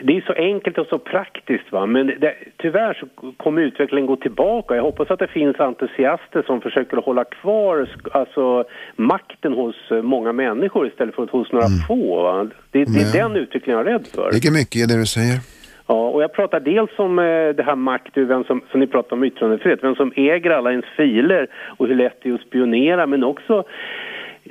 Det 0.02 0.16
är 0.16 0.20
så 0.20 0.32
enkelt 0.32 0.78
och 0.78 0.86
så 0.86 0.98
praktiskt 0.98 1.72
va, 1.72 1.86
men 1.86 2.06
det, 2.06 2.34
tyvärr 2.56 2.94
så 2.94 3.32
kommer 3.36 3.62
utvecklingen 3.62 4.06
gå 4.06 4.16
tillbaka. 4.16 4.76
Jag 4.76 4.82
hoppas 4.82 5.10
att 5.10 5.18
det 5.18 5.26
finns 5.26 5.60
entusiaster 5.60 6.42
som 6.42 6.60
försöker 6.60 6.96
hålla 6.96 7.24
kvar 7.24 7.88
alltså, 8.12 8.64
makten 8.96 9.52
hos 9.52 9.90
eh, 9.90 10.02
många 10.02 10.32
människor 10.32 10.86
istället 10.86 11.14
för 11.14 11.26
hos 11.26 11.52
några 11.52 11.66
få. 11.88 12.22
Va? 12.22 12.48
Det, 12.70 12.84
det 12.84 13.00
är 13.00 13.18
Ja. 13.18 13.28
den 13.28 13.36
utvecklingen 13.36 13.78
jag 13.78 13.88
är 13.88 13.92
rädd 13.92 14.06
för. 14.14 14.32
Ligger 14.32 14.52
mycket 14.52 14.76
i 14.76 14.84
det 14.86 14.98
du 15.00 15.06
säger. 15.06 15.38
Ja, 15.88 16.08
och 16.08 16.22
jag 16.22 16.32
pratar 16.32 16.60
dels 16.60 16.90
om 16.98 17.18
eh, 17.18 17.24
det 17.24 17.62
här 17.66 17.76
makt, 17.76 18.16
vem 18.16 18.44
som, 18.44 18.60
som 18.70 18.80
ni 18.80 18.86
pratar 18.86 19.16
om 19.16 19.24
yttrandefrihet, 19.24 19.78
vem 19.82 19.94
som 19.94 20.12
äger 20.16 20.50
alla 20.50 20.70
ens 20.70 20.84
filer 20.96 21.46
och 21.76 21.86
hur 21.88 21.94
lätt 21.94 22.18
det 22.22 22.28
är 22.28 22.34
att 22.34 22.40
spionera, 22.40 23.06
men 23.06 23.24
också 23.24 23.64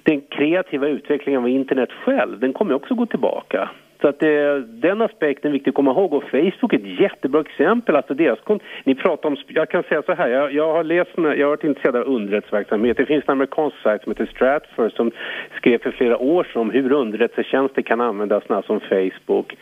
den 0.04 0.22
kreativa 0.22 0.88
utvecklingen 0.88 1.42
av 1.42 1.50
internet 1.50 1.90
själv, 2.06 2.40
den 2.40 2.54
kommer 2.54 2.74
också 2.74 2.96
gå 2.96 3.06
tillbaka. 3.06 3.70
Så 4.06 4.10
att 4.10 4.20
det, 4.20 4.60
den 4.68 5.02
aspekten 5.02 5.50
är 5.50 5.54
viktig 5.54 5.72
att 5.72 5.76
komma 5.76 5.92
ihåg 5.92 6.14
och 6.14 6.24
Facebook 6.24 6.74
är 6.74 6.78
ett 6.78 7.00
jättebra 7.00 7.42
exempel. 7.42 7.96
Alltså 7.96 8.14
deras 8.14 8.40
ni 8.84 8.96
pratar 8.96 9.30
om, 9.30 9.38
jag 9.48 9.70
kan 9.70 9.84
säga 9.84 10.02
så 10.02 10.14
här, 10.14 10.30
jag, 10.30 10.54
jag 10.54 10.74
har 10.74 10.84
läst, 10.84 11.12
jag 11.16 11.24
har 11.24 11.50
varit 11.50 11.64
intresserad 11.64 11.96
av 11.96 12.08
underrättelseverksamhet. 12.08 12.98
Det 12.98 13.06
finns 13.06 13.24
en 13.28 13.32
amerikansk 13.32 13.78
sajt 13.84 14.04
som 14.04 14.12
heter 14.12 14.26
Stratfor 14.26 14.90
som 14.90 15.12
skrev 15.58 15.78
för 15.78 15.92
flera 15.92 16.18
år 16.18 16.44
sedan 16.44 16.62
om 16.62 16.70
hur 16.72 16.92
underrättelsetjänster 16.92 17.82
kan 17.82 18.02
användas 18.02 18.44
som 18.66 18.80
Facebook. 18.80 19.58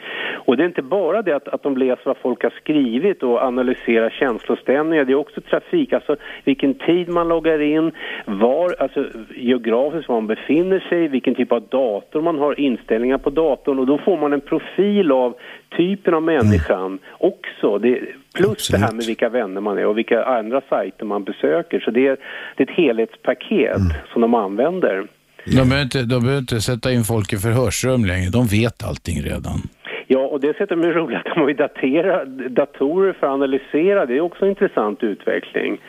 Och 0.45 0.57
det 0.57 0.63
är 0.63 0.67
inte 0.67 0.81
bara 0.81 1.21
det 1.21 1.35
att, 1.35 1.47
att 1.47 1.63
de 1.63 1.77
läser 1.77 2.05
vad 2.05 2.17
folk 2.17 2.43
har 2.43 2.53
skrivit 2.61 3.23
och 3.23 3.41
analyserar 3.43 4.09
känslostämningar, 4.09 5.05
det 5.05 5.13
är 5.13 5.15
också 5.15 5.41
trafik, 5.41 5.93
alltså 5.93 6.15
vilken 6.43 6.73
tid 6.73 7.09
man 7.09 7.27
loggar 7.27 7.61
in, 7.61 7.91
var, 8.25 8.75
alltså 8.79 9.05
geografiskt 9.35 10.09
var 10.09 10.15
man 10.15 10.27
befinner 10.27 10.79
sig, 10.79 11.07
vilken 11.07 11.35
typ 11.35 11.51
av 11.51 11.61
dator 11.61 12.21
man 12.21 12.39
har, 12.39 12.59
inställningar 12.59 13.17
på 13.17 13.29
datorn 13.29 13.79
och 13.79 13.85
då 13.87 13.97
får 13.97 14.17
man 14.17 14.32
en 14.33 14.41
profil 14.41 15.11
av 15.11 15.35
typen 15.77 16.13
av 16.13 16.23
människan 16.23 16.99
också. 17.17 17.77
Det, 17.77 17.99
plus 18.35 18.67
det 18.67 18.77
här 18.77 18.91
med 18.91 19.05
vilka 19.05 19.29
vänner 19.29 19.61
man 19.61 19.77
är 19.77 19.85
och 19.85 19.97
vilka 19.97 20.23
andra 20.23 20.61
sajter 20.69 21.05
man 21.05 21.23
besöker. 21.23 21.79
Så 21.79 21.91
det 21.91 22.07
är, 22.07 22.17
det 22.55 22.63
är 22.63 22.71
ett 22.71 22.77
helhetspaket 22.77 23.81
som 24.13 24.21
de 24.21 24.33
använder. 24.33 25.07
De 25.45 25.55
behöver, 25.55 25.81
inte, 25.81 26.01
de 26.03 26.19
behöver 26.19 26.39
inte 26.39 26.61
sätta 26.61 26.91
in 26.91 27.03
folk 27.03 27.33
i 27.33 27.37
förhörsrum 27.37 28.05
längre, 28.05 28.29
de 28.29 28.45
vet 28.45 28.83
allting 28.83 29.21
redan. 29.21 29.59
Ja, 30.07 30.19
och 30.19 30.39
dessutom 30.39 30.81
är 30.81 30.87
det 30.87 30.93
roligt 30.93 31.17
att 31.17 31.25
de 31.25 31.39
har 31.41 31.47
ju 31.47 31.53
datera, 31.53 32.25
datorer 32.49 33.13
för 33.13 33.27
att 33.27 33.33
analysera. 33.33 34.05
Det 34.05 34.17
är 34.17 34.21
också 34.21 34.45
en 34.45 34.49
intressant 34.49 35.03
utveckling. 35.03 35.81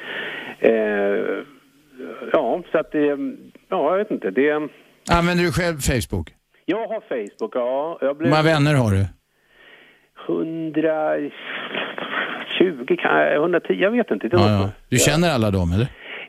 Eh, 0.59 0.73
ja, 2.33 2.63
så 2.73 2.79
att 2.79 2.93
det... 2.93 3.19
Ja, 3.69 3.91
jag 3.91 3.99
vet 3.99 4.11
inte. 4.11 4.31
Det... 4.31 4.69
Använder 5.11 5.45
du 5.45 5.53
själv 5.53 5.77
Facebook? 5.79 6.31
Jag 6.67 6.89
har 6.89 7.01
Facebook, 7.01 7.53
ja. 7.57 7.99
Jag 8.01 8.09
Hur 8.09 8.15
blev 8.15 8.31
många 8.31 8.43
vänner 8.43 8.75
har 8.75 8.91
du? 8.91 9.07
120, 10.27 12.97
kan 13.03 13.21
jag- 13.21 13.35
110, 13.35 13.75
jag 13.75 13.91
vet 13.91 14.11
inte. 14.11 14.29
Ja, 14.33 14.51
ja. 14.51 14.71
Du 14.89 14.99
känner 14.99 15.31
alla 15.31 15.51
dem 15.51 15.73
eller? 15.73 15.87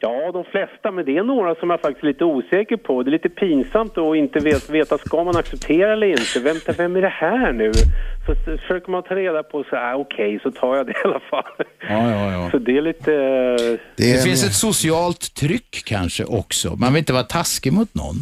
Ja, 0.08 0.32
de 0.32 0.44
flesta, 0.44 0.92
men 0.92 1.06
det 1.06 1.18
är 1.18 1.24
några 1.24 1.56
som 1.56 1.70
jag 1.70 1.82
faktiskt 1.82 2.04
är 2.04 2.08
lite 2.08 2.24
osäker 2.24 2.78
på. 2.78 3.04
Det 3.04 3.10
är 3.10 3.12
lite 3.12 3.30
pinsamt 3.30 3.98
att 3.98 4.16
inte 4.16 4.40
vet, 4.40 4.70
veta, 4.70 4.98
ska 4.98 5.24
man 5.24 5.38
acceptera 5.38 5.94
eller 5.94 6.08
inte? 6.08 6.40
Vem, 6.40 6.58
vem 6.78 6.96
är 6.96 7.02
det 7.02 7.16
här 7.26 7.52
nu? 7.52 7.72
Så 8.26 8.36
försöker 8.62 8.92
man 8.92 9.04
ta 9.04 9.16
reda 9.16 9.44
på 9.44 9.64
så 9.70 9.76
här, 9.76 9.96
okej, 9.96 10.40
så 10.44 10.52
tar 10.52 10.76
jag 10.76 10.86
det 10.86 10.92
i 10.92 10.96
alla 11.04 11.20
fall. 11.20 11.54
Ja, 11.90 12.12
ja, 12.12 12.32
ja. 12.32 12.52
Så 12.52 12.58
det 12.58 12.78
är 12.78 12.82
lite... 12.82 13.12
Det, 13.96 14.24
finns 14.24 14.44
ett 14.44 14.54
socialt 14.54 15.34
tryck 15.36 15.84
kanske 15.86 16.24
också. 16.24 16.76
Man 16.76 16.94
vill 16.94 17.00
inte 17.00 17.14
vara 17.14 17.24
taskig 17.24 17.74
mot 17.74 17.96
någon. 17.96 18.16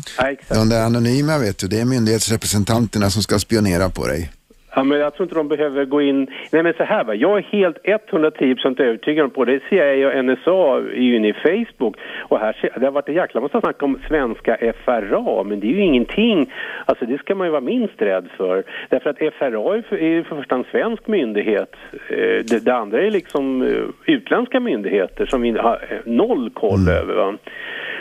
De 0.50 0.70
där 0.70 0.86
anonyma 0.86 1.38
vet 1.38 1.60
du, 1.60 1.68
det 1.68 1.80
är 1.80 1.86
myndighetsrepresentanterna 1.86 3.10
som 3.10 3.22
ska 3.24 3.40
spionera 3.40 3.90
på 3.90 4.08
dig. 4.08 4.30
Ja, 4.76 4.84
men 4.84 5.00
jag 5.00 5.14
tror 5.14 5.26
inte 5.26 5.36
de 5.36 5.48
behöver 5.48 5.86
gå 5.86 6.02
in... 6.02 6.28
Nej, 6.52 6.64
men 6.64 6.74
så 6.74 6.84
här 6.84 7.04
va. 7.04 7.16
Jag 7.16 7.38
är 7.38 7.42
helt 7.42 7.78
110% 7.84 8.82
övertygad 8.82 9.26
om 9.26 9.32
på 9.32 9.46
det. 9.46 9.60
CIA 9.70 10.08
och 10.08 10.26
NSA 10.26 10.78
är 10.78 11.02
ju 11.02 11.16
inne 11.16 11.28
i 11.28 11.34
Facebook. 11.34 11.98
Och 12.20 12.40
här 12.40 12.72
det 12.80 12.86
har 12.86 12.92
varit 12.92 13.10
en 13.10 13.16
jäkla 13.16 13.42
massa 13.42 13.62
snack 13.62 13.84
om 13.84 14.00
svenska 14.08 14.58
FRA, 14.86 15.44
men 15.44 15.60
det 15.60 15.68
är 15.68 15.72
ju 15.72 15.82
ingenting... 15.82 16.52
Alltså 16.86 17.06
det 17.06 17.18
ska 17.18 17.36
man 17.36 17.48
ju 17.48 17.52
vara 17.52 17.62
minst 17.62 18.02
rädd 18.02 18.28
för. 18.38 18.64
Därför 18.90 19.10
att 19.10 19.18
FRA 19.18 19.98
är 19.98 20.08
ju 20.08 20.24
för 20.24 20.36
första 20.36 20.56
en 20.56 20.66
svensk 20.72 21.08
myndighet. 21.08 21.76
Eh, 22.10 22.18
Det, 22.50 22.66
det 22.66 22.76
andra 22.76 23.02
är 23.02 23.12
liksom 23.12 23.62
eh, 23.62 24.14
utländska 24.14 24.60
myndigheter 24.60 25.26
som 25.26 25.42
vi 25.42 25.52
har 25.52 25.80
eh, 25.90 25.98
noll 26.06 26.50
koll 26.50 26.90
över. 26.90 27.16
Va? 27.16 27.38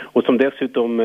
Och 0.01 0.23
som 0.23 0.37
dessutom 0.37 1.01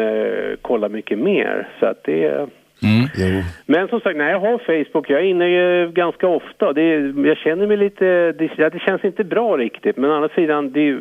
kollar 0.63 0.89
mycket 0.89 1.19
mer. 1.19 1.69
Så 1.81 1.87
att 1.87 2.05
det 2.05 2.49
Jo. 2.81 3.43
Men 3.67 3.89
som 3.89 4.01
sagt, 4.01 4.17
nej, 4.17 4.31
jag 4.31 4.41
har 4.41 4.59
Facebook. 4.59 5.11
Jag 5.11 5.21
är 5.21 5.25
inne 5.25 5.45
eh, 5.45 5.91
ganska 5.91 6.27
ofta. 6.27 6.73
Det, 6.73 6.83
jag 7.29 7.37
känner 7.37 7.67
mig 7.67 7.77
lite... 7.77 8.05
Det, 8.33 8.51
ja, 8.57 8.71
det 8.71 8.79
känns 8.79 9.05
inte 9.05 9.25
bra 9.25 9.57
riktigt. 9.57 9.97
Men 9.97 10.11
å 10.11 10.15
andra 10.15 10.29
sidan, 10.29 10.73
det, 10.73 10.93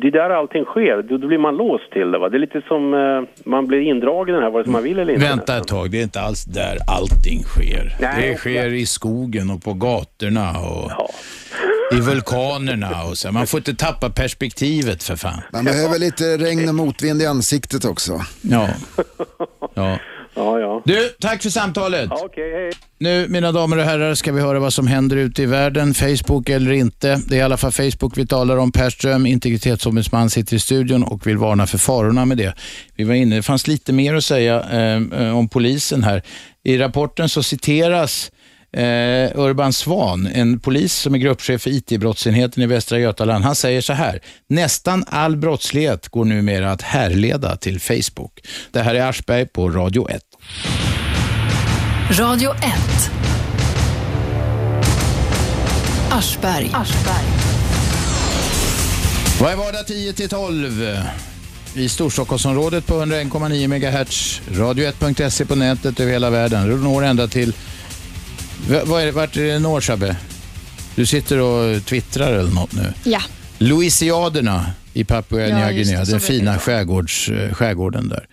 det 0.00 0.06
är 0.06 0.10
där 0.10 0.30
allting 0.30 0.64
sker. 0.64 1.02
Då, 1.02 1.16
då 1.16 1.26
blir 1.28 1.38
man 1.38 1.56
låst 1.56 1.90
till 1.92 2.10
det. 2.10 2.18
Va? 2.18 2.28
Det 2.28 2.36
är 2.36 2.38
lite 2.38 2.62
som 2.68 2.94
eh, 2.94 3.22
man 3.44 3.66
blir 3.66 3.80
indragen 3.80 4.34
här, 4.34 4.50
vare 4.50 4.64
sig 4.64 4.72
man 4.72 4.82
vill 4.82 4.98
eller 4.98 5.12
inte. 5.12 5.26
Vänta 5.26 5.56
ett 5.56 5.68
tag, 5.68 5.90
det 5.90 5.98
är 5.98 6.02
inte 6.02 6.20
alls 6.20 6.44
där 6.44 6.76
allting 6.98 7.42
sker. 7.42 7.84
Nej, 8.00 8.28
det 8.30 8.36
sker 8.36 8.74
i 8.74 8.86
skogen 8.86 9.50
och 9.50 9.62
på 9.62 9.72
gatorna 9.72 10.50
och 10.50 10.90
i 11.92 12.00
vulkanerna 12.00 13.04
och 13.10 13.18
så. 13.18 13.32
Man 13.32 13.46
får 13.46 13.58
inte 13.58 13.74
tappa 13.74 14.10
perspektivet 14.10 15.02
för 15.02 15.16
fan. 15.16 15.40
Man 15.52 15.64
behöver 15.64 15.98
lite 15.98 16.24
regn 16.24 16.68
och 16.68 16.74
motvind 16.74 17.22
i 17.22 17.26
ansiktet 17.26 17.84
också. 17.84 18.12
Ja. 18.42 18.68
ja. 19.74 19.98
Ja, 20.34 20.60
ja. 20.60 20.82
Du, 20.84 21.08
tack 21.20 21.42
för 21.42 21.50
samtalet. 21.50 22.06
Ja, 22.10 22.22
Okej, 22.24 22.52
hej. 22.52 22.72
Nu, 22.98 23.28
mina 23.28 23.52
damer 23.52 23.76
och 23.76 23.84
herrar, 23.84 24.14
ska 24.14 24.32
vi 24.32 24.40
höra 24.40 24.58
vad 24.58 24.72
som 24.72 24.86
händer 24.86 25.16
ute 25.16 25.42
i 25.42 25.46
världen. 25.46 25.94
Facebook 25.94 26.48
eller 26.48 26.72
inte. 26.72 27.20
Det 27.28 27.34
är 27.34 27.38
i 27.38 27.42
alla 27.42 27.56
fall 27.56 27.72
Facebook 27.72 28.18
vi 28.18 28.26
talar 28.26 28.56
om. 28.56 28.72
Per 28.72 28.90
Ström, 28.90 29.26
integritetsombudsman, 29.26 30.30
sitter 30.30 30.56
i 30.56 30.58
studion 30.58 31.02
och 31.02 31.26
vill 31.26 31.36
varna 31.36 31.66
för 31.66 31.78
farorna 31.78 32.24
med 32.24 32.36
det. 32.36 32.54
Vi 32.96 33.04
var 33.04 33.14
inne, 33.14 33.36
det 33.36 33.42
fanns 33.42 33.66
lite 33.66 33.92
mer 33.92 34.14
att 34.14 34.24
säga 34.24 34.60
eh, 34.70 35.22
eh, 35.22 35.38
om 35.38 35.48
polisen 35.48 36.04
här. 36.04 36.22
I 36.64 36.78
rapporten 36.78 37.28
så 37.28 37.42
citeras 37.42 38.32
eh, 38.76 39.30
Urban 39.34 39.72
Svan, 39.72 40.26
en 40.26 40.60
polis 40.60 40.94
som 40.94 41.14
är 41.14 41.18
gruppchef 41.18 41.62
för 41.62 41.70
IT-brottsenheten 41.70 42.62
i 42.62 42.66
Västra 42.66 42.98
Götaland. 42.98 43.44
Han 43.44 43.54
säger 43.54 43.80
så 43.80 43.92
här, 43.92 44.20
nästan 44.48 45.04
all 45.08 45.36
brottslighet 45.36 46.08
går 46.08 46.24
numera 46.24 46.72
att 46.72 46.82
härleda 46.82 47.56
till 47.56 47.80
Facebook. 47.80 48.40
Det 48.70 48.80
här 48.80 48.94
är 48.94 49.08
Aschberg 49.08 49.46
på 49.46 49.70
Radio 49.70 50.10
1. 50.10 50.22
Radio 52.10 52.50
1. 52.54 52.64
Aschberg. 56.10 56.70
Varje 59.40 59.56
vardag 59.56 59.86
10 59.86 60.12
till 60.12 60.28
12 60.28 60.98
i 61.74 61.88
Storstockholmsområdet 61.88 62.86
på 62.86 62.94
101,9 62.94 63.68
MHz. 63.68 64.40
Radio1.se 64.48 65.44
på 65.44 65.54
nätet 65.54 66.00
över 66.00 66.12
hela 66.12 66.30
världen. 66.30 66.68
Du 66.68 66.76
når 66.76 67.04
ända 67.04 67.28
till... 67.28 67.52
V- 68.68 68.80
Vad 68.84 69.02
är 69.02 69.06
det, 69.06 69.12
vart 69.12 69.36
är 69.36 69.44
det 69.44 69.58
når, 69.58 69.80
Shabbe? 69.80 70.16
Du 70.94 71.06
sitter 71.06 71.38
och 71.40 71.84
twittrar 71.86 72.32
eller 72.32 72.50
något 72.50 72.72
nu. 72.72 72.92
Ja. 73.04 73.20
Louisiaderna 73.58 74.66
i 74.92 75.04
Papua 75.04 75.40
Ja, 75.48 75.56
Nya 75.56 75.72
Guinea, 75.72 76.04
den 76.04 76.20
fina 76.20 76.58
skärgårds, 76.58 77.28
eh, 77.28 77.52
skärgården 77.54 78.08
där. 78.08 78.26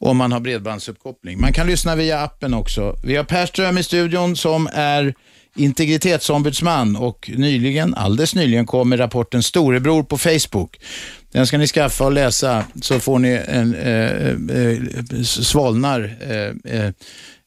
Om 0.00 0.16
man 0.16 0.32
har 0.32 0.40
bredbandsuppkoppling. 0.40 1.40
Man 1.40 1.52
kan 1.52 1.66
lyssna 1.66 1.96
via 1.96 2.20
appen 2.22 2.54
också. 2.54 2.96
Vi 3.04 3.16
har 3.16 3.24
Per 3.24 3.46
Ström 3.46 3.78
i 3.78 3.82
studion 3.82 4.36
som 4.36 4.68
är 4.72 5.14
integritetsombudsman 5.56 6.96
och 6.96 7.30
nyligen, 7.36 7.94
alldeles 7.94 8.34
nyligen 8.34 8.66
kom 8.66 8.88
med 8.88 9.00
rapporten 9.00 9.42
Storebror 9.42 10.02
på 10.02 10.18
Facebook. 10.18 10.76
Den 11.32 11.46
ska 11.46 11.58
ni 11.58 11.66
skaffa 11.66 12.04
och 12.04 12.12
läsa 12.12 12.64
så 12.82 13.00
får 13.00 13.18
ni 13.18 13.40
en, 13.48 13.74
eh, 13.74 14.26
eh, 14.56 15.22
svalnar 15.22 16.16
eh, 16.64 16.90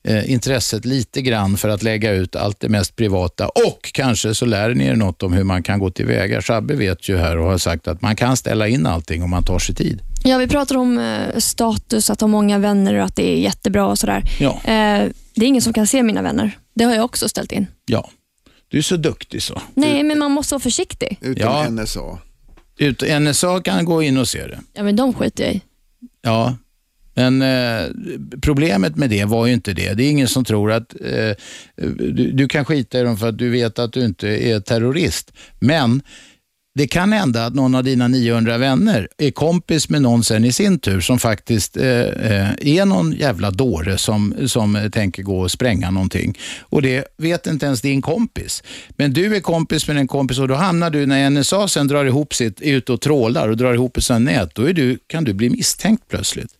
eh, 0.08 0.32
intresset 0.32 0.86
lite 0.86 1.22
grann 1.22 1.58
för 1.58 1.70
att 1.70 1.84
lägga 1.84 2.12
ut 2.12 2.36
allt 2.36 2.60
det 2.60 2.70
mest 2.70 2.96
privata 2.96 3.48
och 3.50 3.90
kanske 3.94 4.36
så 4.36 4.46
lär 4.46 4.74
ni 4.74 4.86
er 4.86 4.96
något 4.96 5.24
om 5.24 5.34
hur 5.34 5.44
man 5.44 5.64
kan 5.64 5.80
gå 5.80 5.90
tillväga. 5.92 6.42
Shabbe 6.42 6.76
vet 6.76 7.10
ju 7.10 7.18
här 7.18 7.38
och 7.38 7.46
har 7.52 7.58
sagt 7.58 7.88
att 7.88 8.02
man 8.02 8.16
kan 8.16 8.38
ställa 8.38 8.68
in 8.68 8.86
allting 8.86 9.24
om 9.24 9.30
man 9.30 9.44
tar 9.44 9.60
sig 9.60 9.76
tid. 9.76 10.02
Ja, 10.24 10.38
vi 10.38 10.48
pratar 10.48 10.78
om 10.78 10.98
eh, 10.98 11.38
status, 11.38 12.10
att 12.10 12.22
ha 12.22 12.28
många 12.28 12.58
vänner 12.58 12.94
och 12.94 13.04
att 13.06 13.16
det 13.16 13.32
är 13.32 13.38
jättebra 13.38 13.88
och 13.88 14.00
sådär. 14.00 14.24
Ja. 14.40 14.52
Eh, 14.64 15.10
det 15.36 15.46
är 15.46 15.48
ingen 15.48 15.62
som 15.62 15.74
kan 15.74 15.88
se 15.88 16.04
mina 16.04 16.22
vänner. 16.22 16.58
Det 16.76 16.84
har 16.84 16.96
jag 16.96 17.06
också 17.06 17.30
ställt 17.30 17.52
in. 17.52 17.68
Ja, 17.86 18.10
du 18.68 18.78
är 18.78 18.82
så 18.82 18.96
duktig 18.98 19.44
så. 19.44 19.62
Nej, 19.74 20.04
men 20.04 20.20
man 20.20 20.32
måste 20.32 20.54
vara 20.54 20.60
försiktig. 20.62 21.18
Utom 21.22 21.42
Ja. 21.42 21.70
NSA. 21.70 22.18
Ut, 22.78 23.04
NSA 23.22 23.62
kan 23.62 23.86
gå 23.86 24.04
in 24.04 24.18
och 24.18 24.28
se 24.28 24.48
det. 24.48 24.60
Ja, 24.74 24.84
men 24.84 24.96
de 24.96 25.14
skiter 25.14 25.44
jag 25.44 25.54
i. 25.54 25.62
Ja, 26.22 26.58
men 27.14 27.42
eh, 27.42 27.90
problemet 28.42 28.96
med 28.96 29.10
det 29.10 29.26
var 29.26 29.46
ju 29.46 29.54
inte 29.54 29.74
det. 29.74 29.94
Det 29.94 30.04
är 30.04 30.10
ingen 30.10 30.28
som 30.28 30.46
tror 30.46 30.72
att 30.72 30.94
eh, 31.02 31.36
du, 31.76 32.32
du 32.32 32.48
kan 32.48 32.66
skita 32.66 33.00
i 33.00 33.04
dem 33.04 33.18
för 33.18 33.30
att 33.30 33.38
du 33.38 33.50
vet 33.50 33.80
att 33.80 33.94
du 33.94 34.06
inte 34.06 34.28
är 34.28 34.60
terrorist. 34.60 35.32
Men 35.60 36.02
det 36.76 36.88
kan 36.88 37.14
hända 37.14 37.46
att 37.46 37.56
någon 37.56 37.76
av 37.76 37.84
dina 37.84 38.08
900 38.08 38.58
vänner 38.58 39.08
är 39.18 39.32
kompis 39.32 39.90
med 39.90 40.02
någon 40.02 40.24
sen 40.24 40.46
i 40.46 40.52
sin 40.52 40.80
tur 40.80 41.02
som 41.02 41.20
faktiskt 41.20 41.78
eh, 41.78 41.86
eh, 41.86 42.50
är 42.60 42.86
någon 42.86 43.12
jävla 43.12 43.52
dåre 43.52 43.98
som, 43.98 44.36
som 44.48 44.90
tänker 44.92 45.24
gå 45.24 45.40
och 45.40 45.52
spränga 45.52 45.92
någonting. 45.92 46.38
Och 46.60 46.82
det 46.82 47.06
vet 47.18 47.48
inte 47.48 47.66
ens 47.66 47.82
din 47.82 48.02
kompis. 48.02 48.64
Men 48.90 49.14
du 49.14 49.36
är 49.36 49.40
kompis 49.40 49.88
med 49.88 49.98
en 49.98 50.08
kompis 50.08 50.40
och 50.40 50.48
då 50.48 50.56
hamnar 50.56 50.90
du, 50.90 51.06
när 51.06 51.30
NSA 51.30 51.68
sen 51.68 51.88
drar 51.88 52.06
ihop 52.06 52.34
sitt, 52.34 52.62
är 52.62 52.74
ute 52.74 52.94
och 52.94 53.02
trålar 53.02 53.50
och 53.50 53.58
drar 53.58 53.74
ihop 53.74 53.98
ett 53.98 54.04
sånt 54.04 54.26
nät, 54.26 54.56
då 54.56 54.70
är 54.70 54.74
du, 54.74 55.00
kan 55.08 55.24
du 55.24 55.34
bli 55.34 55.50
misstänkt 55.50 56.04
plötsligt. 56.10 56.59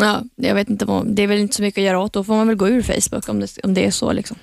Ja, 0.00 0.22
jag 0.36 0.54
vet 0.54 0.70
inte 0.70 0.84
vad, 0.84 1.06
det 1.06 1.22
är 1.22 1.26
väl 1.26 1.38
inte 1.38 1.54
så 1.54 1.62
mycket 1.62 1.78
att 1.78 1.84
göra 1.84 2.00
åt. 2.00 2.12
Då 2.12 2.24
får 2.24 2.34
man 2.34 2.46
väl 2.46 2.56
gå 2.56 2.68
ur 2.68 2.82
Facebook 2.82 3.28
om 3.28 3.40
det, 3.40 3.58
om 3.64 3.74
det 3.74 3.86
är 3.86 3.90
så. 3.90 4.12
Liksom. 4.12 4.36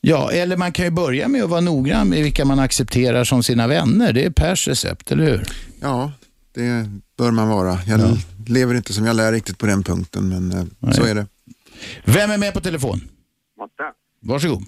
Ja, 0.00 0.30
eller 0.32 0.56
man 0.56 0.72
kan 0.72 0.84
ju 0.84 0.90
börja 0.90 1.28
med 1.28 1.42
att 1.42 1.50
vara 1.50 1.60
noggrann 1.60 2.08
med 2.08 2.22
vilka 2.22 2.44
man 2.44 2.58
accepterar 2.58 3.24
som 3.24 3.42
sina 3.42 3.66
vänner. 3.66 4.12
Det 4.12 4.24
är 4.24 4.30
Pers 4.30 4.68
recept, 4.68 5.12
eller 5.12 5.24
hur? 5.24 5.42
Ja, 5.80 6.12
det 6.54 6.90
bör 7.18 7.30
man 7.30 7.48
vara. 7.48 7.78
Jag 7.86 8.00
lever 8.48 8.74
inte 8.74 8.92
som 8.92 9.06
jag 9.06 9.16
lär 9.16 9.32
riktigt 9.32 9.58
på 9.58 9.66
den 9.66 9.82
punkten, 9.82 10.28
men 10.28 10.52
eh, 10.52 10.92
så 10.92 11.04
är 11.04 11.14
det. 11.14 11.26
Vem 12.04 12.30
är 12.30 12.38
med 12.38 12.54
på 12.54 12.60
telefon? 12.60 13.00
Matte. 13.58 13.92
Varsågod. 14.20 14.62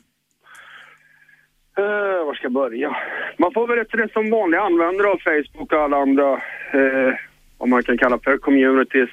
Uh, 1.79 2.27
var 2.27 2.35
ska 2.35 2.45
jag 2.45 2.53
börja? 2.53 2.97
Man 3.39 3.53
får 3.55 3.67
väl 3.69 3.77
rätt 3.77 3.93
det 3.93 4.13
som 4.13 4.31
vanlig 4.31 4.59
användare 4.59 5.09
av 5.09 5.19
Facebook 5.19 5.73
och 5.73 5.83
alla 5.85 5.97
andra, 5.97 6.33
eh, 6.79 7.15
vad 7.59 7.69
man 7.69 7.83
kan 7.83 7.99
kalla 7.99 8.19
för 8.19 8.39
communities, 8.39 9.11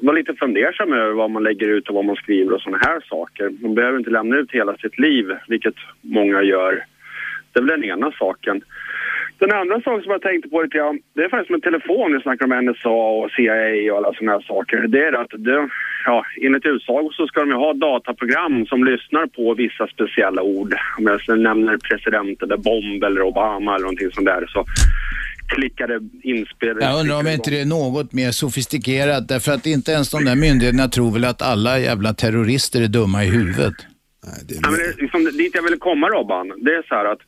var 0.00 0.14
lite 0.14 0.34
fundersam 0.34 0.92
över 0.92 1.12
vad 1.12 1.30
man 1.30 1.42
lägger 1.42 1.68
ut 1.68 1.88
och 1.88 1.94
vad 1.94 2.04
man 2.04 2.16
skriver 2.16 2.54
och 2.54 2.60
sådana 2.60 2.78
här 2.86 3.00
saker. 3.08 3.50
Man 3.60 3.74
behöver 3.74 3.98
inte 3.98 4.10
lämna 4.10 4.36
ut 4.36 4.52
hela 4.52 4.76
sitt 4.76 4.98
liv, 4.98 5.26
vilket 5.48 5.74
många 6.00 6.42
gör. 6.42 6.84
Det 7.52 7.60
är 7.60 7.62
väl 7.62 7.80
den 7.80 7.90
ena 7.90 8.12
saken. 8.12 8.62
Den 9.38 9.52
andra 9.52 9.80
saken 9.80 10.02
som 10.02 10.12
jag 10.12 10.22
tänkte 10.22 10.48
på 10.48 10.62
lite 10.62 10.78
grann, 10.78 10.98
det 11.14 11.22
är 11.24 11.28
faktiskt 11.28 11.50
med 11.50 11.62
telefon, 11.62 12.12
vi 12.12 12.20
snackar 12.20 12.44
om 12.46 12.64
NSA 12.66 12.88
och 12.88 13.30
CIA 13.30 13.92
och 13.92 13.98
alla 13.98 14.14
sådana 14.14 14.32
här 14.32 14.40
saker. 14.40 14.86
Det 14.88 15.04
är 15.04 15.12
att 15.12 15.30
det, 15.30 15.68
ja, 16.04 16.24
enligt 16.42 16.66
utsago 16.66 17.10
så 17.12 17.26
ska 17.26 17.40
de 17.40 17.48
ju 17.48 17.54
ha 17.54 17.72
dataprogram 17.72 18.66
som 18.66 18.84
lyssnar 18.84 19.26
på 19.26 19.54
vissa 19.54 19.86
speciella 19.86 20.42
ord. 20.42 20.74
Om 20.98 21.06
jag 21.06 21.38
nämner 21.38 21.76
president 21.76 22.42
eller 22.42 22.56
bomb 22.56 23.04
eller 23.04 23.22
Obama 23.22 23.74
eller 23.74 23.82
någonting 23.82 24.10
sånt 24.10 24.26
där 24.26 24.46
så 24.48 24.64
klickar 25.48 25.88
det 25.88 26.00
inspel. 26.22 26.76
Jag 26.80 27.00
undrar 27.00 27.20
om 27.20 27.26
inte 27.26 27.50
det 27.50 27.60
är 27.60 27.64
något 27.64 28.12
mer 28.12 28.30
sofistikerat, 28.30 29.28
därför 29.28 29.52
att 29.52 29.66
inte 29.66 29.92
ens 29.92 30.10
de 30.10 30.24
där 30.24 30.36
myndigheterna 30.36 30.88
tror 30.88 31.12
väl 31.12 31.24
att 31.24 31.42
alla 31.42 31.78
jävla 31.78 32.14
terrorister 32.14 32.82
är 32.82 32.88
dumma 32.88 33.24
i 33.24 33.28
huvudet. 33.28 33.74
Ja, 34.22 34.70
men 34.70 34.78
det, 34.78 35.02
liksom, 35.02 35.24
dit 35.24 35.54
jag 35.54 35.62
ville 35.62 35.76
komma 35.76 36.06
Robban, 36.08 36.48
det 36.48 36.70
är 36.70 36.82
så 36.88 36.94
här 36.94 37.04
att 37.04 37.18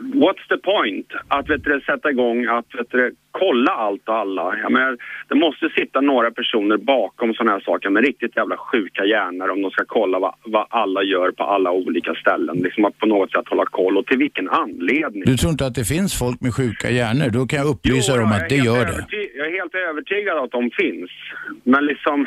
what's 0.00 0.48
the 0.48 0.56
point 0.56 1.06
att 1.28 1.50
vet 1.50 1.64
du, 1.64 1.80
sätta 1.80 2.10
igång 2.10 2.46
att 2.46 2.66
vet 2.78 2.90
du, 2.90 3.14
kolla 3.30 3.72
allt 3.72 4.08
och 4.08 4.16
alla. 4.16 4.56
Jag 4.62 4.72
menar, 4.72 4.96
det 5.28 5.34
måste 5.34 5.68
sitta 5.78 6.00
några 6.00 6.30
personer 6.30 6.76
bakom 6.76 7.34
sådana 7.34 7.52
här 7.52 7.60
saker 7.60 7.90
med 7.90 8.04
riktigt 8.04 8.36
jävla 8.36 8.56
sjuka 8.56 9.04
hjärnor 9.04 9.48
om 9.50 9.62
de 9.62 9.70
ska 9.70 9.84
kolla 9.86 10.18
vad, 10.18 10.34
vad 10.44 10.66
alla 10.70 11.02
gör 11.02 11.30
på 11.30 11.44
alla 11.44 11.70
olika 11.70 12.14
ställen. 12.14 12.56
Liksom 12.58 12.84
att 12.84 12.98
på 12.98 13.06
något 13.06 13.32
sätt 13.32 13.48
hålla 13.48 13.64
koll 13.64 13.96
och 13.98 14.06
till 14.06 14.18
vilken 14.18 14.48
anledning. 14.48 15.22
Du 15.26 15.36
tror 15.36 15.50
inte 15.50 15.66
att 15.66 15.74
det 15.74 15.84
finns 15.84 16.18
folk 16.18 16.40
med 16.40 16.54
sjuka 16.54 16.90
hjärnor? 16.90 17.28
Då 17.30 17.46
kan 17.46 17.58
jag 17.58 17.68
upplysa 17.68 18.12
dig 18.14 18.22
om 18.24 18.32
att 18.32 18.48
det 18.48 18.56
gör 18.56 18.84
det. 18.86 19.04
Jag 19.38 19.46
är 19.46 19.52
helt 19.60 19.74
övertygad 19.74 20.38
att 20.38 20.50
de 20.50 20.70
finns. 20.70 21.10
Men 21.64 21.86
liksom... 21.86 22.26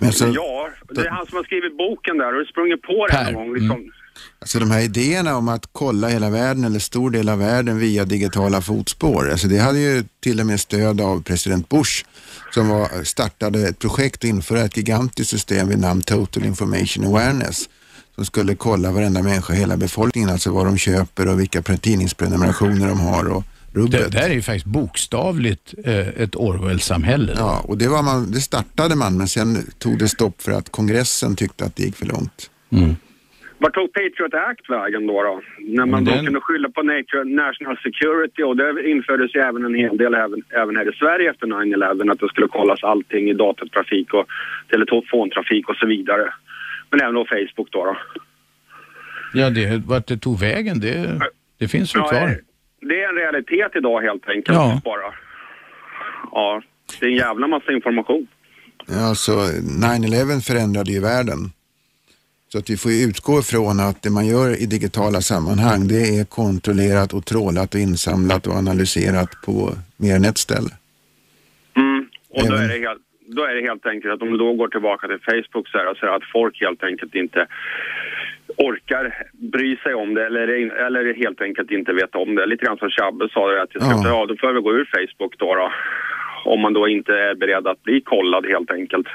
Men 0.00 0.12
så- 0.12 0.32
ja, 0.34 0.68
det 0.88 1.00
är 1.00 1.10
han 1.10 1.26
som 1.26 1.36
har 1.36 1.44
skrivit 1.44 1.76
boken 1.78 2.18
där. 2.18 2.32
Du 2.32 2.44
sprungit 2.44 2.82
på 2.82 3.06
det 3.06 3.32
någon 3.32 3.34
gång? 3.34 3.54
Liksom, 3.54 3.90
Alltså 4.38 4.58
de 4.58 4.70
här 4.70 4.80
idéerna 4.80 5.36
om 5.36 5.48
att 5.48 5.68
kolla 5.72 6.08
hela 6.08 6.30
världen 6.30 6.64
eller 6.64 6.78
stor 6.78 7.10
del 7.10 7.28
av 7.28 7.38
världen 7.38 7.78
via 7.78 8.04
digitala 8.04 8.60
fotspår, 8.60 9.30
alltså 9.30 9.48
det 9.48 9.58
hade 9.58 9.78
ju 9.78 10.04
till 10.22 10.40
och 10.40 10.46
med 10.46 10.60
stöd 10.60 11.00
av 11.00 11.22
president 11.22 11.68
Bush 11.68 12.04
som 12.54 12.68
var, 12.68 13.04
startade 13.04 13.68
ett 13.68 13.78
projekt 13.78 14.16
att 14.16 14.24
införa 14.24 14.64
ett 14.64 14.76
gigantiskt 14.76 15.30
system 15.30 15.68
vid 15.68 15.78
namn 15.78 16.02
Total 16.02 16.44
Information 16.44 17.06
Awareness 17.06 17.68
som 18.14 18.24
skulle 18.24 18.54
kolla 18.54 18.90
varenda 18.90 19.22
människa 19.22 19.52
hela 19.52 19.76
befolkningen, 19.76 20.30
alltså 20.30 20.50
vad 20.50 20.66
de 20.66 20.78
köper 20.78 21.28
och 21.28 21.40
vilka 21.40 21.60
pre- 21.60 21.76
tidningsprenumerationer 21.76 22.88
de 22.88 23.00
har 23.00 23.24
och 23.24 23.44
Det 23.72 24.08
där 24.08 24.20
är 24.20 24.34
ju 24.34 24.42
faktiskt 24.42 24.66
bokstavligt 24.66 25.74
eh, 25.84 26.08
ett 26.08 26.36
Orwell-samhälle. 26.36 27.34
Ja, 27.36 27.60
och 27.60 27.78
det, 27.78 27.88
var 27.88 28.02
man, 28.02 28.30
det 28.30 28.40
startade 28.40 28.94
man 28.94 29.16
men 29.16 29.28
sen 29.28 29.70
tog 29.78 29.98
det 29.98 30.08
stopp 30.08 30.42
för 30.42 30.52
att 30.52 30.72
kongressen 30.72 31.36
tyckte 31.36 31.64
att 31.64 31.76
det 31.76 31.82
gick 31.82 31.96
för 31.96 32.06
långt. 32.06 32.50
Vart 33.58 33.74
tog 33.74 33.92
Patriot 33.92 34.34
Act 34.34 34.70
vägen 34.70 35.06
då? 35.06 35.22
då? 35.22 35.40
När 35.58 35.86
man 35.86 36.04
Den- 36.04 36.18
då 36.18 36.24
kunde 36.24 36.40
skylla 36.40 36.68
på 36.70 36.82
nature, 36.82 37.24
national 37.24 37.76
security 37.82 38.42
och 38.42 38.56
det 38.56 38.90
infördes 38.90 39.34
ju 39.34 39.40
även 39.40 39.64
en 39.64 39.74
hel 39.74 39.96
del 39.96 40.14
även, 40.14 40.42
även 40.50 40.76
här 40.76 40.94
i 40.94 40.96
Sverige 40.96 41.30
efter 41.30 41.46
9-11 41.46 42.12
att 42.12 42.20
det 42.20 42.28
skulle 42.28 42.48
kollas 42.48 42.84
allting 42.84 43.28
i 43.30 43.34
datatrafik 43.34 44.14
och 44.14 44.26
telefontrafik 44.70 45.68
och 45.68 45.76
så 45.76 45.86
vidare. 45.86 46.32
Men 46.90 47.00
även 47.00 47.14
då 47.14 47.24
Facebook 47.24 47.68
då. 47.70 47.84
då. 47.84 47.96
Ja, 49.34 49.50
det, 49.50 49.82
vart 49.86 50.06
det 50.06 50.16
tog 50.16 50.40
vägen, 50.40 50.80
det, 50.80 51.20
det 51.58 51.68
finns 51.68 51.94
väl 51.94 52.02
Ja, 52.02 52.08
kvar. 52.08 52.28
eh, 52.28 52.34
Det 52.80 53.02
är 53.02 53.08
en 53.08 53.14
realitet 53.14 53.70
idag 53.76 54.00
helt 54.00 54.28
enkelt. 54.28 54.56
Ja. 54.58 54.80
Bara. 54.84 55.14
Ja, 56.32 56.62
det 57.00 57.06
är 57.06 57.10
en 57.10 57.16
jävla 57.16 57.46
massa 57.46 57.72
information. 57.72 58.26
Ja, 58.86 59.08
Alltså 59.08 59.30
9-11 59.32 60.40
förändrade 60.40 60.90
ju 60.92 61.00
världen. 61.00 61.38
Så 62.48 62.58
att 62.58 62.70
vi 62.70 62.76
får 62.76 62.92
utgå 63.08 63.38
ifrån 63.38 63.80
att 63.80 64.02
det 64.02 64.10
man 64.10 64.26
gör 64.26 64.62
i 64.62 64.66
digitala 64.66 65.20
sammanhang 65.20 65.88
det 65.88 66.02
är 66.18 66.24
kontrollerat 66.24 67.14
och 67.14 67.24
trålat 67.26 67.74
och 67.74 67.80
insamlat 67.80 68.46
och 68.46 68.54
analyserat 68.54 69.30
på 69.46 69.54
mer 69.96 70.16
än 70.16 70.24
ett 70.24 70.38
ställe. 70.38 70.72
Mm. 71.76 72.08
Och 72.28 72.46
då 72.48 72.54
är, 72.54 72.68
det 72.68 72.78
helt, 72.86 73.02
då 73.36 73.42
är 73.44 73.54
det 73.54 73.62
helt 73.70 73.86
enkelt 73.86 74.14
att 74.14 74.22
om 74.22 74.30
du 74.32 74.38
då 74.38 74.52
går 74.54 74.68
tillbaka 74.68 75.06
till 75.08 75.22
Facebook 75.30 75.68
så 75.68 75.78
är 75.78 75.84
det 75.84 76.00
så 76.00 76.06
att 76.06 76.24
folk 76.32 76.60
helt 76.60 76.82
enkelt 76.82 77.14
inte 77.14 77.46
orkar 78.56 79.04
bry 79.32 79.76
sig 79.76 79.94
om 79.94 80.14
det 80.14 80.26
eller, 80.26 80.48
eller 80.86 81.14
helt 81.14 81.40
enkelt 81.40 81.70
inte 81.70 81.92
vet 81.92 82.14
om 82.14 82.34
det. 82.34 82.46
Lite 82.46 82.64
grann 82.64 82.78
som 82.78 82.90
Chabbe 82.90 83.28
sa, 83.32 83.50
det, 83.50 83.62
att 83.62 83.74
jag 83.74 83.82
ska, 83.82 83.92
Ja. 83.92 84.08
ja. 84.08 84.26
då 84.26 84.36
får 84.36 84.52
vi 84.52 84.60
gå 84.60 84.72
ur 84.72 84.88
Facebook 84.96 85.38
då, 85.38 85.54
då. 85.54 85.72
Om 86.44 86.60
man 86.60 86.72
då 86.72 86.88
inte 86.88 87.12
är 87.12 87.34
beredd 87.34 87.66
att 87.66 87.82
bli 87.82 88.00
kollad 88.00 88.46
helt 88.46 88.70
enkelt. 88.70 89.06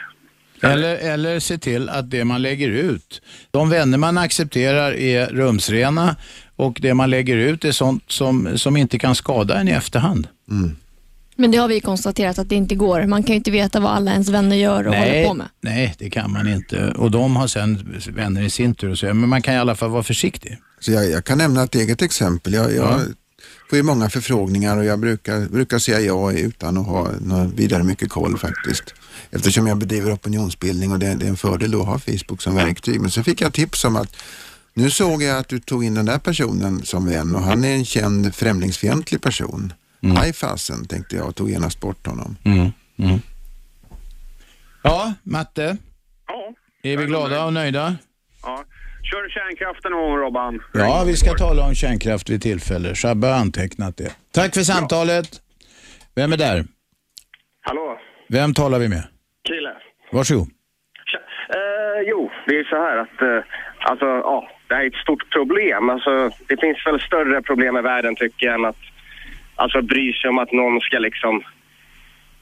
Eller, 0.62 0.96
eller 0.96 1.40
se 1.40 1.58
till 1.58 1.90
att 1.90 2.12
det 2.12 2.26
man 2.26 2.42
lägger 2.42 2.70
ut, 2.70 3.22
de 3.52 3.70
vänner 3.70 3.98
man 3.98 4.18
accepterar 4.18 4.94
är 4.94 5.28
rumsrena 5.28 6.16
och 6.56 6.78
det 6.82 6.94
man 6.94 7.10
lägger 7.10 7.38
ut 7.38 7.66
är 7.66 7.72
sånt 7.72 8.04
som, 8.08 8.58
som 8.58 8.78
inte 8.78 9.00
kan 9.00 9.16
skada 9.16 9.60
en 9.60 9.68
i 9.68 9.72
efterhand. 9.72 10.28
Men 11.36 11.52
det 11.52 11.58
har 11.58 11.68
vi 11.68 11.80
konstaterat 11.80 12.40
att 12.40 12.50
det 12.50 12.56
inte 12.56 12.76
går. 12.76 13.06
Man 13.06 13.24
kan 13.24 13.34
ju 13.34 13.38
inte 13.38 13.52
veta 13.52 13.80
vad 13.80 13.92
alla 13.92 14.12
ens 14.12 14.30
vänner 14.30 14.56
gör 14.56 14.88
och 14.88 14.96
håller 14.96 15.28
på 15.28 15.34
med. 15.34 15.48
nej, 15.62 15.96
det 15.98 16.10
kan 16.10 16.32
man 16.32 16.48
inte. 16.48 16.92
Och 16.92 17.12
de 17.12 17.36
har 17.36 17.48
sen 17.48 18.02
vänner 18.08 18.42
i 18.42 18.50
sin 18.50 18.76
tur 18.76 18.90
och 18.92 18.98
så, 18.98 19.06
men 19.06 19.30
man 19.30 19.42
kan 19.42 19.54
i 19.54 19.58
alla 19.58 19.76
fall 19.76 19.90
vara 19.90 20.04
försiktig. 20.04 20.58
Så 20.80 20.92
jag, 20.92 21.10
jag 21.10 21.26
kan 21.26 21.38
nämna 21.38 21.64
ett 21.64 21.76
eget 21.76 22.02
exempel. 22.02 22.54
Jag, 22.54 22.76
jag 22.76 23.02
får 23.72 23.78
ju 23.78 23.84
många 23.84 24.10
förfrågningar 24.10 24.78
och 24.78 24.86
jag 24.86 25.00
brukar, 25.00 25.40
brukar 25.50 25.80
säga 25.80 26.00
ja 26.00 26.32
utan 26.32 26.78
att 26.78 26.86
ha 26.86 27.12
något 27.22 27.54
vidare 27.54 27.84
mycket 27.84 28.10
koll 28.10 28.38
faktiskt. 28.38 28.94
Eftersom 29.30 29.68
jag 29.68 29.78
bedriver 29.78 30.16
opinionsbildning 30.16 30.92
och 30.92 31.00
det, 31.00 31.16
det 31.16 31.26
är 31.26 31.30
en 31.30 31.38
fördel 31.38 31.72
då 31.72 31.82
att 31.82 31.88
ha 31.88 32.00
Facebook 32.00 32.42
som 32.42 32.56
verktyg. 32.56 33.02
Men 33.02 33.12
så 33.12 33.24
fick 33.24 33.42
jag 33.42 33.54
tips 33.54 33.86
om 33.86 33.96
att 33.96 34.16
nu 34.74 34.90
såg 34.90 35.24
jag 35.24 35.38
att 35.38 35.48
du 35.48 35.60
tog 35.60 35.84
in 35.84 35.94
den 35.94 36.06
där 36.06 36.18
personen 36.18 36.86
som 36.86 37.06
vän 37.06 37.36
och 37.36 37.42
han 37.42 37.64
är 37.64 37.76
en 37.76 37.86
känd 37.86 38.36
främlingsfientlig 38.36 39.22
person. 39.22 39.74
Mm. 40.04 40.18
Aj 40.18 40.34
fasen, 40.34 40.86
tänkte 40.86 41.16
jag 41.16 41.28
och 41.28 41.36
tog 41.36 41.50
genast 41.50 41.80
bort 41.80 42.08
honom. 42.08 42.36
Ja, 44.84 45.14
Matte? 45.24 45.78
Ja. 46.28 46.54
Är 46.84 46.98
vi 46.98 47.06
glada 47.06 47.46
och 47.46 47.54
nöjda? 47.54 47.96
Ja. 48.44 48.66
Kör 49.12 49.30
kärnkraften 49.30 49.92
någon 49.92 50.10
gång 50.10 50.18
Robban. 50.18 50.64
Ja, 50.74 51.04
vi 51.08 51.16
ska 51.16 51.34
tala 51.34 51.66
om 51.68 51.76
kärnkraft 51.76 52.30
vid 52.30 52.42
tillfälle. 52.42 52.96
Shabbe 52.96 53.28
har 53.28 53.34
antecknat 53.34 53.98
det. 53.98 54.16
Tack 54.34 54.54
för 54.54 54.62
samtalet. 54.62 55.28
Vem 56.16 56.34
är 56.34 56.38
där? 56.38 56.64
Hallå, 57.62 57.98
Vem 58.28 58.54
talar 58.54 58.80
vi 58.80 58.90
med? 58.90 59.04
Krille. 59.48 59.74
Varsågod. 60.12 60.48
Eh, 61.58 62.02
jo, 62.06 62.32
det 62.48 62.56
är 62.60 62.64
så 62.64 62.76
här 62.76 62.98
att 62.98 63.22
eh, 63.22 63.44
alltså, 63.80 64.06
ja, 64.06 64.50
det 64.68 64.76
här 64.76 64.84
är 64.84 64.88
ett 64.88 65.04
stort 65.06 65.30
problem. 65.32 65.90
Alltså, 65.90 66.32
det 66.48 66.58
finns 66.62 66.86
väl 66.86 67.00
större 67.00 67.42
problem 67.42 67.78
i 67.78 67.82
världen 67.82 68.16
tycker 68.16 68.46
jag 68.46 68.56
än 68.56 68.66
att 68.66 68.84
alltså, 69.56 69.82
bry 69.82 70.14
sig 70.14 70.30
om 70.30 70.40
att 70.40 70.52
någon 70.52 70.82
ska 70.82 71.00
liksom 71.00 71.44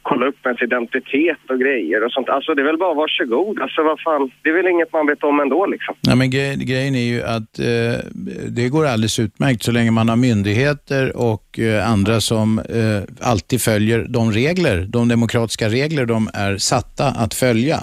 kolla 0.10 0.26
upp 0.28 0.46
ens 0.46 0.62
identitet 0.62 1.44
och 1.50 1.60
grejer 1.60 2.06
och 2.06 2.12
sånt. 2.12 2.30
Alltså 2.30 2.54
det 2.56 2.62
är 2.62 2.66
väl 2.66 2.78
bara 2.78 2.94
varsågod. 2.94 3.62
Alltså 3.62 3.84
vad 3.84 4.00
fan, 4.06 4.32
det 4.44 4.50
är 4.50 4.54
väl 4.54 4.68
inget 4.68 4.94
man 4.94 5.08
vet 5.08 5.24
om 5.24 5.40
ändå 5.40 5.66
liksom. 5.66 5.96
Nej, 6.08 6.16
men 6.16 6.30
grej, 6.30 6.56
grejen 6.56 6.96
är 6.96 7.08
ju 7.14 7.24
att 7.24 7.60
eh, 7.60 7.98
det 8.48 8.70
går 8.70 8.86
alldeles 8.86 9.20
utmärkt 9.20 9.64
så 9.64 9.72
länge 9.72 9.92
man 9.92 10.10
har 10.10 10.16
myndigheter 10.16 11.18
och 11.18 11.60
eh, 11.60 11.92
andra 11.92 12.22
som 12.22 12.60
eh, 12.60 13.02
alltid 13.32 13.62
följer 13.62 14.06
de 14.10 14.32
regler, 14.32 14.86
de 14.90 15.08
demokratiska 15.08 15.70
regler 15.70 16.06
de 16.06 16.30
är 16.34 16.58
satta 16.58 17.06
att 17.06 17.34
följa. 17.34 17.80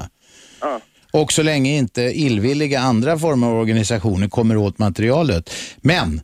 Ja. 0.60 0.80
Och 1.12 1.32
så 1.32 1.42
länge 1.42 1.76
inte 1.76 2.02
illvilliga 2.02 2.80
andra 2.80 3.18
former 3.18 3.46
av 3.46 3.54
organisationer 3.54 4.28
kommer 4.28 4.56
åt 4.56 4.78
materialet. 4.78 5.50
Men 5.80 6.20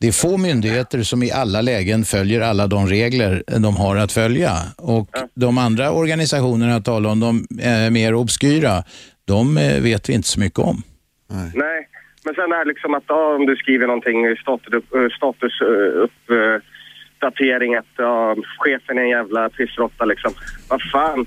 det 0.00 0.08
är 0.08 0.12
få 0.12 0.36
myndigheter 0.36 1.02
som 1.02 1.22
i 1.22 1.32
alla 1.32 1.60
lägen 1.60 2.04
följer 2.04 2.40
alla 2.40 2.66
de 2.66 2.86
regler 2.86 3.42
de 3.46 3.76
har 3.76 3.96
att 3.96 4.12
följa. 4.12 4.52
Och 4.78 5.08
de 5.34 5.58
andra 5.58 5.90
organisationerna 5.90 6.72
jag 6.72 6.84
talar 6.84 7.10
om, 7.10 7.20
de 7.20 7.46
är 7.62 7.90
mer 7.90 8.14
obskyra, 8.14 8.82
de 9.24 9.58
eh, 9.58 9.82
vet 9.82 10.08
vi 10.08 10.12
inte 10.12 10.28
så 10.28 10.40
mycket 10.40 10.58
om. 10.58 10.82
Nej, 11.54 11.88
men 12.24 12.34
sen 12.34 12.52
är 12.52 12.64
det 12.64 12.68
liksom 12.68 12.94
att 12.94 13.04
ja, 13.06 13.36
om 13.36 13.46
du 13.46 13.56
skriver 13.56 13.86
någonting 13.86 14.26
i 14.26 14.36
status, 14.36 14.74
upp, 14.74 15.12
status 15.16 15.52
datering 17.20 17.74
att 17.74 17.92
ja, 17.96 18.36
chefen 18.58 18.98
är 18.98 19.02
en 19.02 19.08
jävla 19.08 19.48
pissrotta 19.48 20.04
liksom. 20.04 20.32
Vad 20.68 20.82
fan. 20.92 21.26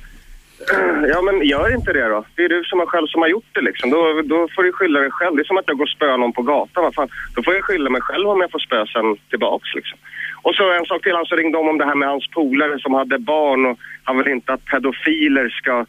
Ja 1.08 1.22
men 1.22 1.48
gör 1.48 1.76
inte 1.76 1.94
det 1.94 2.08
då. 2.08 2.26
Det 2.36 2.44
är 2.44 2.50
du 2.50 2.64
som 2.64 2.80
har 2.80 2.86
själv 2.86 3.08
som 3.08 3.22
har 3.22 3.30
gjort 3.30 3.52
det 3.54 3.62
liksom. 3.62 3.90
Då, 3.90 4.22
då 4.22 4.48
får 4.56 4.64
du 4.64 4.72
skylla 4.72 5.00
dig 5.00 5.12
själv. 5.12 5.36
Det 5.36 5.42
är 5.42 5.52
som 5.52 5.58
att 5.58 5.68
jag 5.68 5.78
går 5.78 5.86
och 5.86 5.90
spöar 5.90 6.18
någon 6.18 6.34
på 6.34 6.42
gatan. 6.42 6.84
Vad 6.84 6.96
fan. 6.96 7.10
Då 7.36 7.44
får 7.44 7.54
jag 7.54 7.64
skylla 7.64 7.90
mig 7.90 8.02
själv 8.02 8.30
om 8.30 8.42
jag 8.42 8.52
får 8.52 8.60
spö 8.60 8.86
sen 8.86 9.18
tillbaks 9.30 9.76
liksom. 9.76 9.98
Och 10.42 10.56
så 10.56 10.72
en 10.72 10.86
sak 10.86 11.04
till, 11.04 11.16
han 11.16 11.26
så 11.26 11.36
ringde 11.36 11.58
om 11.58 11.70
om 11.70 11.78
det 11.78 11.86
här 11.86 11.96
med 11.96 12.10
hans 12.10 12.28
polare 12.28 12.80
som 12.80 12.94
hade 12.94 13.20
barn 13.20 13.66
och 13.66 13.78
han 14.04 14.18
vill 14.18 14.28
inte 14.28 14.54
att 14.54 14.66
pedofiler 14.66 15.50
ska 15.50 15.86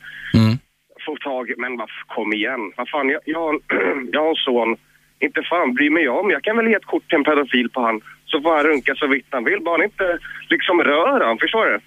få 1.06 1.16
tag 1.16 1.50
i... 1.50 1.54
Men 1.58 1.76
vad, 1.76 1.88
kom 2.06 2.32
igen. 2.32 2.72
Vad 2.76 2.88
fan, 2.88 3.08
jag, 3.08 3.20
jag, 3.24 3.54
jag 4.12 4.20
har 4.20 4.28
en 4.28 4.34
son. 4.34 4.76
Inte 5.20 5.42
fan 5.42 5.74
bryr 5.74 5.90
mig 5.90 6.04
jag 6.04 6.18
om. 6.20 6.30
Jag 6.30 6.42
kan 6.42 6.56
väl 6.56 6.68
ge 6.68 6.74
ett 6.74 6.84
kort 6.84 7.08
till 7.08 7.18
en 7.18 7.24
pedofil 7.24 7.70
på 7.70 7.80
han. 7.80 8.00
Så 8.26 8.40
får 8.40 8.56
han 8.56 8.64
runka 8.64 8.94
så 8.94 9.06
vitt 9.06 9.26
han 9.30 9.44
vill. 9.44 9.60
Bara 9.60 9.76
han 9.76 9.84
inte 9.84 10.18
liksom 10.48 10.82
rör 10.82 11.20
han. 11.20 11.38
Förstår 11.38 11.66
du? 11.66 11.78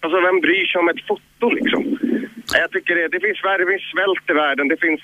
Alltså 0.00 0.20
vem 0.20 0.40
bryr 0.40 0.66
sig 0.66 0.78
om 0.78 0.88
ett 0.88 1.06
foto 1.06 1.50
liksom? 1.50 1.98
Nej, 2.52 2.60
Jag 2.60 2.70
tycker 2.70 2.94
det, 2.94 3.08
det 3.08 3.20
finns 3.20 3.44
värre, 3.44 3.58
det 3.64 3.70
finns 3.72 3.90
svält 3.94 4.30
i 4.30 4.32
världen. 4.32 4.68
Det 4.68 4.80
finns 4.86 5.00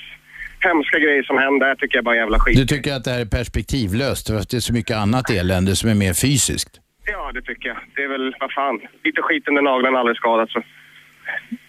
hemska 0.60 0.98
grejer 0.98 1.22
som 1.22 1.38
händer. 1.38 1.66
Jag 1.66 1.78
tycker 1.78 1.96
jag 1.98 2.04
bara 2.04 2.16
jävla 2.16 2.38
skit. 2.38 2.56
Du 2.56 2.66
tycker 2.66 2.94
att 2.94 3.04
det 3.04 3.10
här 3.10 3.20
är 3.20 3.24
perspektivlöst 3.24 4.28
för 4.28 4.36
att 4.36 4.48
det 4.50 4.56
är 4.56 4.60
så 4.60 4.72
mycket 4.72 4.96
annat 4.96 5.30
elände 5.30 5.76
som 5.76 5.90
är 5.90 5.94
mer 5.94 6.14
fysiskt? 6.14 6.80
Ja, 7.06 7.32
det 7.34 7.42
tycker 7.42 7.68
jag. 7.68 7.78
Det 7.96 8.02
är 8.02 8.08
väl, 8.08 8.34
vad 8.40 8.52
fan, 8.52 8.80
lite 9.04 9.22
skit 9.22 9.48
under 9.48 9.62
naglarna 9.62 9.98
aldrig 9.98 10.16
skadat 10.16 10.50
så. 10.50 10.62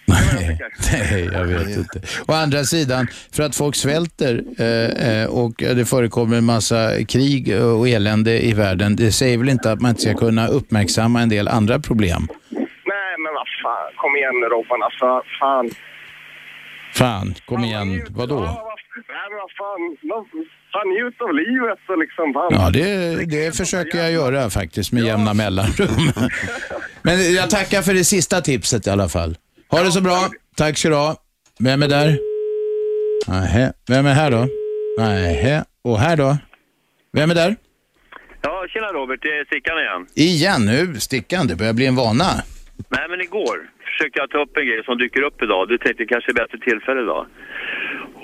Nej, 0.91 1.29
jag 1.33 1.45
vet 1.45 1.77
inte. 1.77 2.01
Å 2.27 2.33
andra 2.33 2.63
sidan, 2.63 3.07
för 3.31 3.43
att 3.43 3.55
folk 3.55 3.75
svälter 3.75 4.43
eh, 4.59 5.21
eh, 5.21 5.27
och 5.27 5.53
det 5.57 5.89
förekommer 5.89 6.37
en 6.37 6.45
massa 6.45 7.05
krig 7.05 7.61
och 7.61 7.89
elände 7.89 8.45
i 8.45 8.53
världen, 8.53 8.95
det 8.95 9.11
säger 9.11 9.37
väl 9.37 9.49
inte 9.49 9.71
att 9.71 9.81
man 9.81 9.89
inte 9.89 10.01
ska 10.01 10.13
kunna 10.13 10.47
uppmärksamma 10.47 11.21
en 11.21 11.29
del 11.29 11.47
andra 11.47 11.79
problem? 11.79 12.27
Fan, 13.65 13.91
kom 14.01 14.15
igen 14.19 14.35
nu 14.41 14.45
Robban. 14.55 14.83
Alltså, 14.87 15.07
fan. 15.39 15.65
Fan, 17.01 17.35
kom 17.45 17.63
igen, 17.63 17.89
vadå? 18.09 18.39
Nej, 18.39 19.25
men 19.29 19.37
vad 19.43 19.51
fan, 19.59 19.81
fan 20.73 20.87
njut 20.89 21.21
av 21.21 21.33
livet 21.33 21.79
och 21.89 21.97
liksom, 21.97 22.33
fan. 22.33 22.51
Ja, 22.51 22.69
det, 22.69 23.25
det 23.25 23.57
försöker 23.57 23.97
jag 23.97 24.11
göra 24.11 24.49
faktiskt 24.49 24.91
med 24.91 25.03
jämna 25.03 25.33
mellanrum. 25.33 26.11
Men 27.01 27.33
jag 27.33 27.49
tackar 27.49 27.81
för 27.81 27.93
det 27.93 28.03
sista 28.03 28.41
tipset 28.41 28.87
i 28.87 28.89
alla 28.89 29.09
fall. 29.09 29.37
Ha 29.71 29.83
det 29.83 29.91
så 29.91 30.01
bra. 30.01 30.29
Tack 30.57 30.77
ska 30.77 30.89
du 30.89 30.95
ha. 30.95 31.15
Vem 31.59 31.83
är 31.83 31.87
där? 31.87 32.19
Nähä. 33.27 33.73
Vem 33.87 34.05
är 34.05 34.13
här 34.13 34.31
då? 34.31 34.47
Nähä. 34.97 35.63
Och 35.83 35.99
här 35.99 36.17
då? 36.17 36.37
Vem 37.13 37.31
är 37.31 37.35
där? 37.35 37.55
Ja, 38.41 38.65
tjena 38.69 38.87
Robert, 38.87 39.19
det 39.21 39.27
är 39.27 39.45
Stickan 39.45 39.77
igen. 39.77 40.07
Igen 40.15 40.65
nu, 40.65 40.99
Stickan. 40.99 41.47
Det 41.47 41.55
börjar 41.55 41.73
bli 41.73 41.85
en 41.85 41.95
vana. 41.95 42.25
Nej, 42.89 43.05
men 43.09 43.21
igår 43.21 43.57
försökte 43.85 44.19
jag 44.19 44.29
ta 44.29 44.37
upp 44.43 44.57
en 44.57 44.65
grej 44.65 44.83
som 44.83 44.97
dyker 44.97 45.21
upp 45.21 45.43
idag. 45.43 45.67
Du 45.67 45.77
tänkte 45.77 46.05
kanske 46.05 46.33
bättre 46.33 46.57
tillfälle 46.57 47.01
idag. 47.01 47.25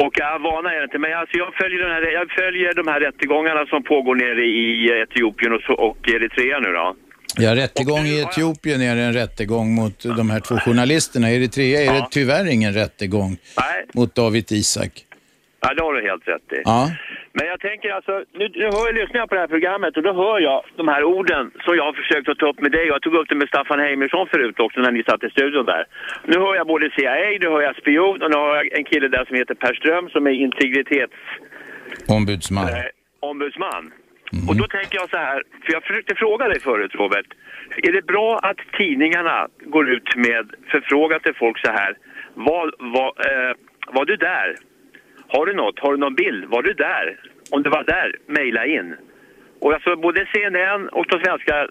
Och 0.03 0.13
jag 0.13 0.39
vana 0.39 0.73
är 0.73 0.77
det 0.77 0.83
inte, 0.83 0.99
men 0.99 1.13
alltså 1.13 1.37
jag 1.37 1.53
följer, 1.53 1.79
den 1.79 1.91
här, 1.91 2.01
jag 2.19 2.31
följer 2.31 2.73
de 2.73 2.87
här 2.87 2.99
rättegångarna 2.99 3.65
som 3.65 3.83
pågår 3.83 4.15
nere 4.15 4.45
i 4.45 4.89
Etiopien 5.03 5.53
och, 5.53 5.89
och 5.89 6.09
Eritrea 6.09 6.59
nu 6.59 6.71
då. 6.71 6.95
Ja, 7.37 7.55
rättegång 7.55 8.05
i 8.05 8.21
Etiopien 8.21 8.81
är 8.81 8.95
en 8.95 9.13
rättegång 9.13 9.75
mot 9.75 10.03
de 10.03 10.29
här 10.29 10.39
två 10.39 10.55
journalisterna. 10.55 11.31
I 11.31 11.35
Eritrea 11.35 11.81
är 11.81 11.93
det 11.93 12.07
tyvärr 12.11 12.51
ingen 12.53 12.73
rättegång 12.73 13.37
mot 13.93 14.15
David 14.15 14.51
Isak. 14.51 14.91
Ja, 15.61 15.73
det 15.73 15.83
har 15.83 15.93
du 15.93 16.01
helt 16.01 16.27
rätt 16.27 16.53
i. 16.53 16.61
Ja. 16.65 16.91
Men 17.33 17.45
jag 17.47 17.59
tänker 17.59 17.89
alltså, 17.89 18.13
nu, 18.39 18.45
nu 18.61 18.65
hör 18.75 18.85
jag, 18.87 18.95
lyssnar 18.95 19.19
jag 19.19 19.29
på 19.29 19.35
det 19.35 19.41
här 19.41 19.53
programmet 19.55 19.97
och 19.97 20.03
då 20.03 20.13
hör 20.13 20.39
jag 20.39 20.59
de 20.75 20.87
här 20.87 21.03
orden 21.03 21.51
som 21.63 21.75
jag 21.75 21.83
har 21.83 21.93
försökt 21.93 22.29
att 22.29 22.39
ta 22.39 22.49
upp 22.49 22.61
med 22.61 22.71
dig. 22.71 22.85
Jag 22.87 23.01
tog 23.01 23.15
upp 23.15 23.29
det 23.29 23.35
med 23.35 23.47
Staffan 23.47 23.79
Heimersson 23.79 24.27
förut 24.27 24.59
också 24.59 24.79
när 24.79 24.91
ni 24.91 25.03
satt 25.03 25.23
i 25.23 25.29
studion 25.29 25.65
där. 25.65 25.83
Nu 26.25 26.37
hör 26.39 26.55
jag 26.55 26.67
både 26.67 26.89
CIA, 26.95 27.37
nu 27.41 27.47
hör 27.53 27.61
jag 27.61 27.75
spion 27.75 28.21
och 28.21 28.29
nu 28.31 28.37
har 28.37 28.55
jag 28.55 28.77
en 28.77 28.83
kille 28.83 29.07
där 29.07 29.25
som 29.25 29.35
heter 29.37 29.55
Per 29.55 29.73
Ström 29.73 30.09
som 30.09 30.27
är 30.27 30.31
integritets... 30.31 31.19
Ombudsman. 32.07 32.67
Eh, 32.67 32.89
ombudsman. 33.19 33.91
Och 34.49 34.55
då 34.55 34.67
tänker 34.67 34.95
jag 35.01 35.09
så 35.09 35.17
här, 35.17 35.43
för 35.63 35.73
jag 35.73 35.83
försökte 35.83 36.15
fråga 36.15 36.47
dig 36.47 36.59
förut 36.59 36.95
Robert. 36.95 37.25
Är 37.87 37.91
det 37.91 38.05
bra 38.05 38.39
att 38.43 38.57
tidningarna 38.77 39.47
går 39.65 39.89
ut 39.89 40.15
med 40.15 40.45
förfrågan 40.71 41.19
till 41.19 41.35
folk 41.35 41.57
så 41.65 41.71
här. 41.71 41.97
Var, 42.33 42.73
var, 42.95 43.09
eh, 43.29 43.55
var 43.95 44.05
du 44.05 44.15
där? 44.15 44.55
Har 45.33 45.45
du 45.45 45.53
något? 45.53 45.79
Har 45.79 45.91
du 45.91 45.97
någon 45.97 46.15
bild? 46.15 46.45
Var 46.45 46.63
du 46.63 46.73
där? 46.73 47.19
Om 47.49 47.63
du 47.63 47.69
var 47.69 47.83
där, 47.83 48.15
mejla 48.27 48.65
in. 48.65 48.95
Och 49.59 49.73
alltså 49.73 49.95
både 49.95 50.27
CNN 50.33 50.89
och 50.89 51.05
de 51.09 51.19
svenska 51.25 51.55
eh, 51.61 51.67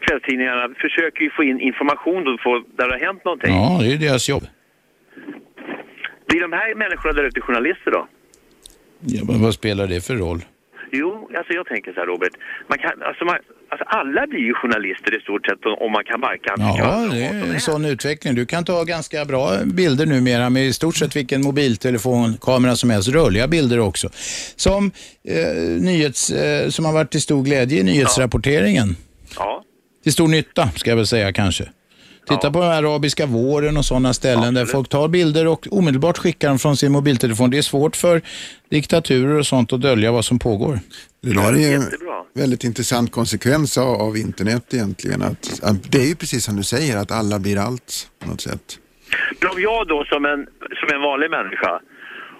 kvällstidningarna 0.00 0.74
försöker 0.84 1.22
ju 1.22 1.30
få 1.30 1.42
in 1.44 1.60
information 1.60 2.24
då 2.24 2.38
få, 2.44 2.62
där 2.76 2.88
det 2.88 2.94
har 2.94 3.00
hänt 3.06 3.24
någonting. 3.24 3.54
Ja, 3.54 3.78
det 3.82 3.92
är 3.92 3.98
deras 3.98 4.28
jobb. 4.28 4.42
Blir 6.28 6.40
de 6.40 6.52
här 6.52 6.74
människorna 6.74 7.12
där 7.12 7.24
ute 7.24 7.40
journalister 7.40 7.90
då? 7.90 8.06
Ja, 9.00 9.22
men 9.28 9.42
vad 9.42 9.54
spelar 9.54 9.86
det 9.86 10.06
för 10.06 10.14
roll? 10.14 10.40
Jo, 10.90 11.30
alltså 11.36 11.52
jag 11.52 11.66
tänker 11.66 11.92
så 11.92 12.00
här 12.00 12.06
Robert. 12.06 12.32
Man 12.66 12.78
kan, 12.78 13.02
alltså 13.02 13.24
man, 13.24 13.36
alltså 13.70 13.84
alla 13.86 14.26
blir 14.26 14.40
ju 14.40 14.54
journalister 14.54 15.18
i 15.18 15.20
stort 15.20 15.46
sett 15.46 15.58
om 15.80 15.92
man 15.92 16.04
kan 16.04 16.20
kan 16.20 16.76
Ja, 16.76 17.08
det 17.12 17.24
är 17.24 17.54
en 17.54 17.60
sån 17.60 17.84
utveckling. 17.84 18.34
Du 18.34 18.46
kan 18.46 18.64
ta 18.64 18.84
ganska 18.84 19.24
bra 19.24 19.64
bilder 19.64 20.06
numera 20.06 20.50
med 20.50 20.66
i 20.66 20.72
stort 20.72 20.96
sett 20.96 21.16
vilken 21.16 21.42
mobiltelefonkamera 21.42 22.76
som 22.76 22.90
helst. 22.90 23.08
Rörliga 23.08 23.48
bilder 23.48 23.78
också. 23.80 24.08
Som, 24.56 24.90
eh, 25.24 25.54
nyhets, 25.80 26.30
eh, 26.30 26.68
som 26.68 26.84
har 26.84 26.92
varit 26.92 27.10
till 27.10 27.22
stor 27.22 27.42
glädje 27.42 27.80
i 27.80 27.82
nyhetsrapporteringen. 27.82 28.96
Ja. 29.36 29.64
Till 30.02 30.12
stor 30.12 30.28
nytta, 30.28 30.68
ska 30.76 30.90
jag 30.90 30.96
väl 30.96 31.06
säga 31.06 31.32
kanske. 31.32 31.64
Titta 32.28 32.50
på 32.50 32.60
den 32.60 32.70
arabiska 32.70 33.26
våren 33.26 33.76
och 33.76 33.84
sådana 33.84 34.14
ställen 34.14 34.54
där 34.54 34.66
folk 34.66 34.88
tar 34.88 35.08
bilder 35.08 35.46
och 35.46 35.66
omedelbart 35.70 36.18
skickar 36.18 36.48
dem 36.48 36.58
från 36.58 36.76
sin 36.76 36.92
mobiltelefon. 36.92 37.50
Det 37.50 37.58
är 37.58 37.62
svårt 37.62 37.96
för 37.96 38.22
diktaturer 38.70 39.38
och 39.38 39.46
sånt 39.46 39.72
att 39.72 39.80
dölja 39.80 40.12
vad 40.12 40.24
som 40.24 40.38
pågår. 40.38 40.80
Det 41.22 41.34
där 41.34 41.52
är 41.52 41.70
ju 41.70 41.74
en 41.74 41.88
väldigt 42.42 42.64
intressant 42.64 43.12
konsekvens 43.12 43.78
av, 43.78 44.16
internet 44.16 44.74
egentligen. 44.74 45.22
Att, 45.22 45.44
att 45.68 45.92
det 45.92 45.98
är 45.98 46.08
ju 46.12 46.16
precis 46.22 46.44
som 46.44 46.56
du 46.56 46.62
säger, 46.62 46.96
att 47.02 47.12
alla 47.20 47.38
blir 47.38 47.58
allt 47.66 47.90
på 48.20 48.26
något 48.30 48.40
sätt. 48.40 48.66
Men 49.40 49.50
om 49.50 49.60
jag 49.68 49.88
då 49.88 50.04
som 50.04 50.24
en, 50.24 50.40
som 50.80 50.88
en 50.94 51.02
vanlig 51.08 51.30
människa 51.30 51.80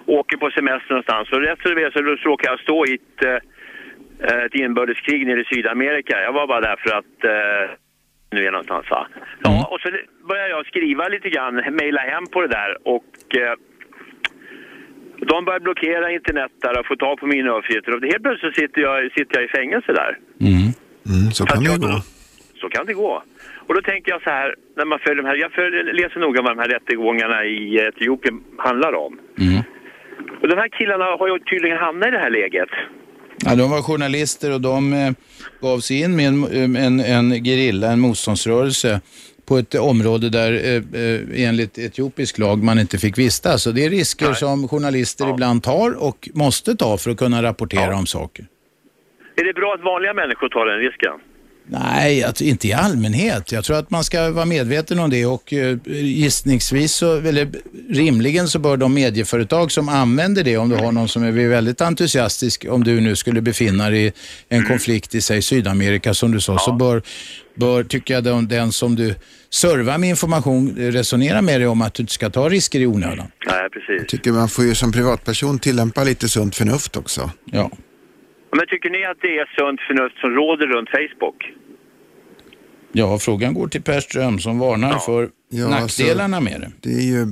åker 0.05 0.37
på 0.37 0.49
semester 0.51 0.89
någonstans 0.89 1.31
och 1.31 1.41
rätt 1.41 1.59
så 1.61 1.69
det 1.69 1.83
är 1.83 1.91
så 1.91 2.29
råkar 2.29 2.49
jag 2.51 2.59
stå 2.59 2.85
i 2.85 2.93
ett, 2.93 3.23
eh, 3.25 4.43
ett 4.45 4.55
inbördeskrig 4.55 5.27
nere 5.27 5.41
i 5.41 5.45
Sydamerika. 5.53 6.21
Jag 6.21 6.33
var 6.33 6.47
bara 6.47 6.61
där 6.61 6.77
för 6.83 6.91
att 6.99 7.17
eh, 7.23 7.75
nu 8.31 8.45
är 8.47 8.51
någonstans 8.51 8.85
va. 8.89 9.07
Ja, 9.43 9.67
och 9.71 9.79
så 9.81 9.89
börjar 10.29 10.47
jag 10.47 10.65
skriva 10.65 11.07
lite 11.07 11.29
grann, 11.29 11.55
mejla 11.55 12.01
hem 12.01 12.25
på 12.33 12.41
det 12.41 12.47
där 12.47 12.77
och 12.83 13.37
eh, 13.37 13.53
de 15.25 15.45
börjar 15.45 15.59
blockera 15.59 16.11
internet 16.11 16.51
där 16.61 16.79
och 16.79 16.85
få 16.85 16.95
tag 16.95 17.19
på 17.19 17.27
mina 17.27 17.51
uppgifter 17.57 17.91
och 17.95 18.01
helt 18.13 18.23
plötsligt 18.23 18.55
sitter 18.55 18.81
jag, 18.81 19.11
sitter 19.17 19.33
jag 19.37 19.43
i 19.43 19.47
fängelse 19.47 19.91
där. 20.01 20.11
Mm, 20.49 21.31
så 21.31 21.45
kan 21.45 21.63
det 21.63 21.77
gå. 21.77 22.01
Så 22.61 22.69
kan 22.69 22.85
det 22.85 22.93
gå. 22.93 23.23
Och 23.67 23.73
då 23.75 23.81
tänker 23.81 24.11
jag 24.11 24.21
så 24.23 24.29
här, 24.29 24.55
när 24.77 24.85
man 24.85 24.99
följer 24.99 25.23
de 25.23 25.27
här, 25.29 25.35
jag 25.35 25.51
följer, 25.51 25.93
läser 25.93 26.19
noga 26.19 26.41
vad 26.41 26.51
de 26.51 26.59
här 26.59 26.69
rättegångarna 26.69 27.45
i 27.45 27.77
Etiopien 27.77 28.43
handlar 28.57 28.93
om. 28.93 29.19
Och 30.41 30.47
de 30.47 30.55
här 30.55 30.69
killarna 30.79 31.05
har 31.05 31.27
ju 31.27 31.39
tydligen 31.39 31.77
hamnat 31.77 32.07
i 32.07 32.11
det 32.11 32.17
här 32.17 32.29
läget. 32.29 32.69
Ja, 33.45 33.55
de 33.55 33.69
var 33.69 33.81
journalister 33.81 34.53
och 34.53 34.61
de 34.61 34.93
eh, 34.93 35.11
gav 35.61 35.79
sig 35.79 36.01
in 36.01 36.15
med 36.15 36.25
en, 36.27 36.75
en, 36.75 36.99
en 36.99 37.43
gerilla, 37.43 37.87
en 37.91 37.99
motståndsrörelse 37.99 39.01
på 39.51 39.57
ett 39.57 39.75
område 39.75 40.29
där 40.29 40.51
eh, 40.53 41.03
eh, 41.03 41.47
enligt 41.47 41.77
etiopisk 41.77 42.37
lag 42.37 42.63
man 42.63 42.79
inte 42.79 42.97
fick 42.97 43.17
vistas. 43.17 43.63
Så 43.63 43.71
det 43.71 43.85
är 43.85 43.89
risker 43.89 44.33
som 44.33 44.67
journalister 44.67 45.29
ibland 45.29 45.63
tar 45.63 46.03
och 46.07 46.29
måste 46.33 46.75
ta 46.75 46.97
för 46.97 47.11
att 47.11 47.17
kunna 47.17 47.43
rapportera 47.43 47.95
om 47.95 48.05
saker. 48.05 48.45
Är 49.35 49.43
det 49.43 49.53
bra 49.53 49.73
att 49.73 49.83
vanliga 49.83 50.13
människor 50.13 50.49
tar 50.49 50.65
den 50.65 50.79
risken? 50.79 51.30
Nej, 51.67 52.23
att, 52.23 52.41
inte 52.41 52.67
i 52.67 52.73
allmänhet. 52.73 53.51
Jag 53.51 53.63
tror 53.63 53.77
att 53.77 53.91
man 53.91 54.03
ska 54.03 54.29
vara 54.29 54.45
medveten 54.45 54.99
om 54.99 55.09
det 55.09 55.25
och 55.25 55.53
eh, 55.53 55.77
gissningsvis, 55.85 56.93
så, 56.93 57.17
eller 57.17 57.49
rimligen 57.89 58.47
så 58.47 58.59
bör 58.59 58.77
de 58.77 58.93
medieföretag 58.93 59.71
som 59.71 59.89
använder 59.89 60.43
det, 60.43 60.57
om 60.57 60.69
du 60.69 60.75
har 60.75 60.91
någon 60.91 61.07
som 61.07 61.23
är 61.23 61.31
väldigt 61.31 61.81
entusiastisk, 61.81 62.65
om 62.69 62.83
du 62.83 63.01
nu 63.01 63.15
skulle 63.15 63.41
befinna 63.41 63.89
dig 63.89 64.05
i 64.05 64.11
en 64.49 64.65
konflikt 64.65 65.15
i 65.15 65.21
sig 65.21 65.41
Sydamerika 65.41 66.13
som 66.13 66.31
du 66.31 66.41
sa, 66.41 66.57
så 66.57 66.71
bör, 66.73 67.01
bör, 67.55 67.83
tycker 67.83 68.13
jag, 68.13 68.23
den, 68.23 68.47
den 68.47 68.71
som 68.71 68.95
du 68.95 69.15
servar 69.49 69.97
med 69.97 70.09
information 70.09 70.75
resonera 70.77 71.41
med 71.41 71.59
dig 71.59 71.67
om 71.67 71.81
att 71.81 71.93
du 71.93 72.03
inte 72.03 72.13
ska 72.13 72.29
ta 72.29 72.49
risker 72.49 72.79
i 72.79 72.87
onödan. 72.87 73.27
Nej, 73.47 73.69
precis. 73.69 74.01
Jag 74.01 74.07
tycker 74.07 74.31
man 74.31 74.49
får 74.49 74.65
ju 74.65 74.75
som 74.75 74.91
privatperson 74.91 75.59
tillämpa 75.59 76.03
lite 76.03 76.29
sunt 76.29 76.55
förnuft 76.55 76.97
också. 76.97 77.31
Ja. 77.45 77.71
Men 78.57 78.67
tycker 78.67 78.89
ni 78.89 79.05
att 79.05 79.21
det 79.21 79.37
är 79.37 79.45
sunt 79.57 79.81
förnuft 79.87 80.17
som 80.17 80.29
råder 80.29 80.67
runt 80.67 80.89
Facebook? 80.89 81.53
Ja, 82.91 83.17
frågan 83.19 83.53
går 83.53 83.67
till 83.67 83.81
Per 83.81 83.99
Ström 83.99 84.39
som 84.39 84.59
varnar 84.59 84.97
för 84.99 85.29
Ja, 85.53 85.67
nackdelarna 85.69 86.37
alltså, 86.37 86.51
med 86.51 86.61
det. 86.61 86.71
Det 86.89 86.95
är 87.01 87.07
ju 87.15 87.25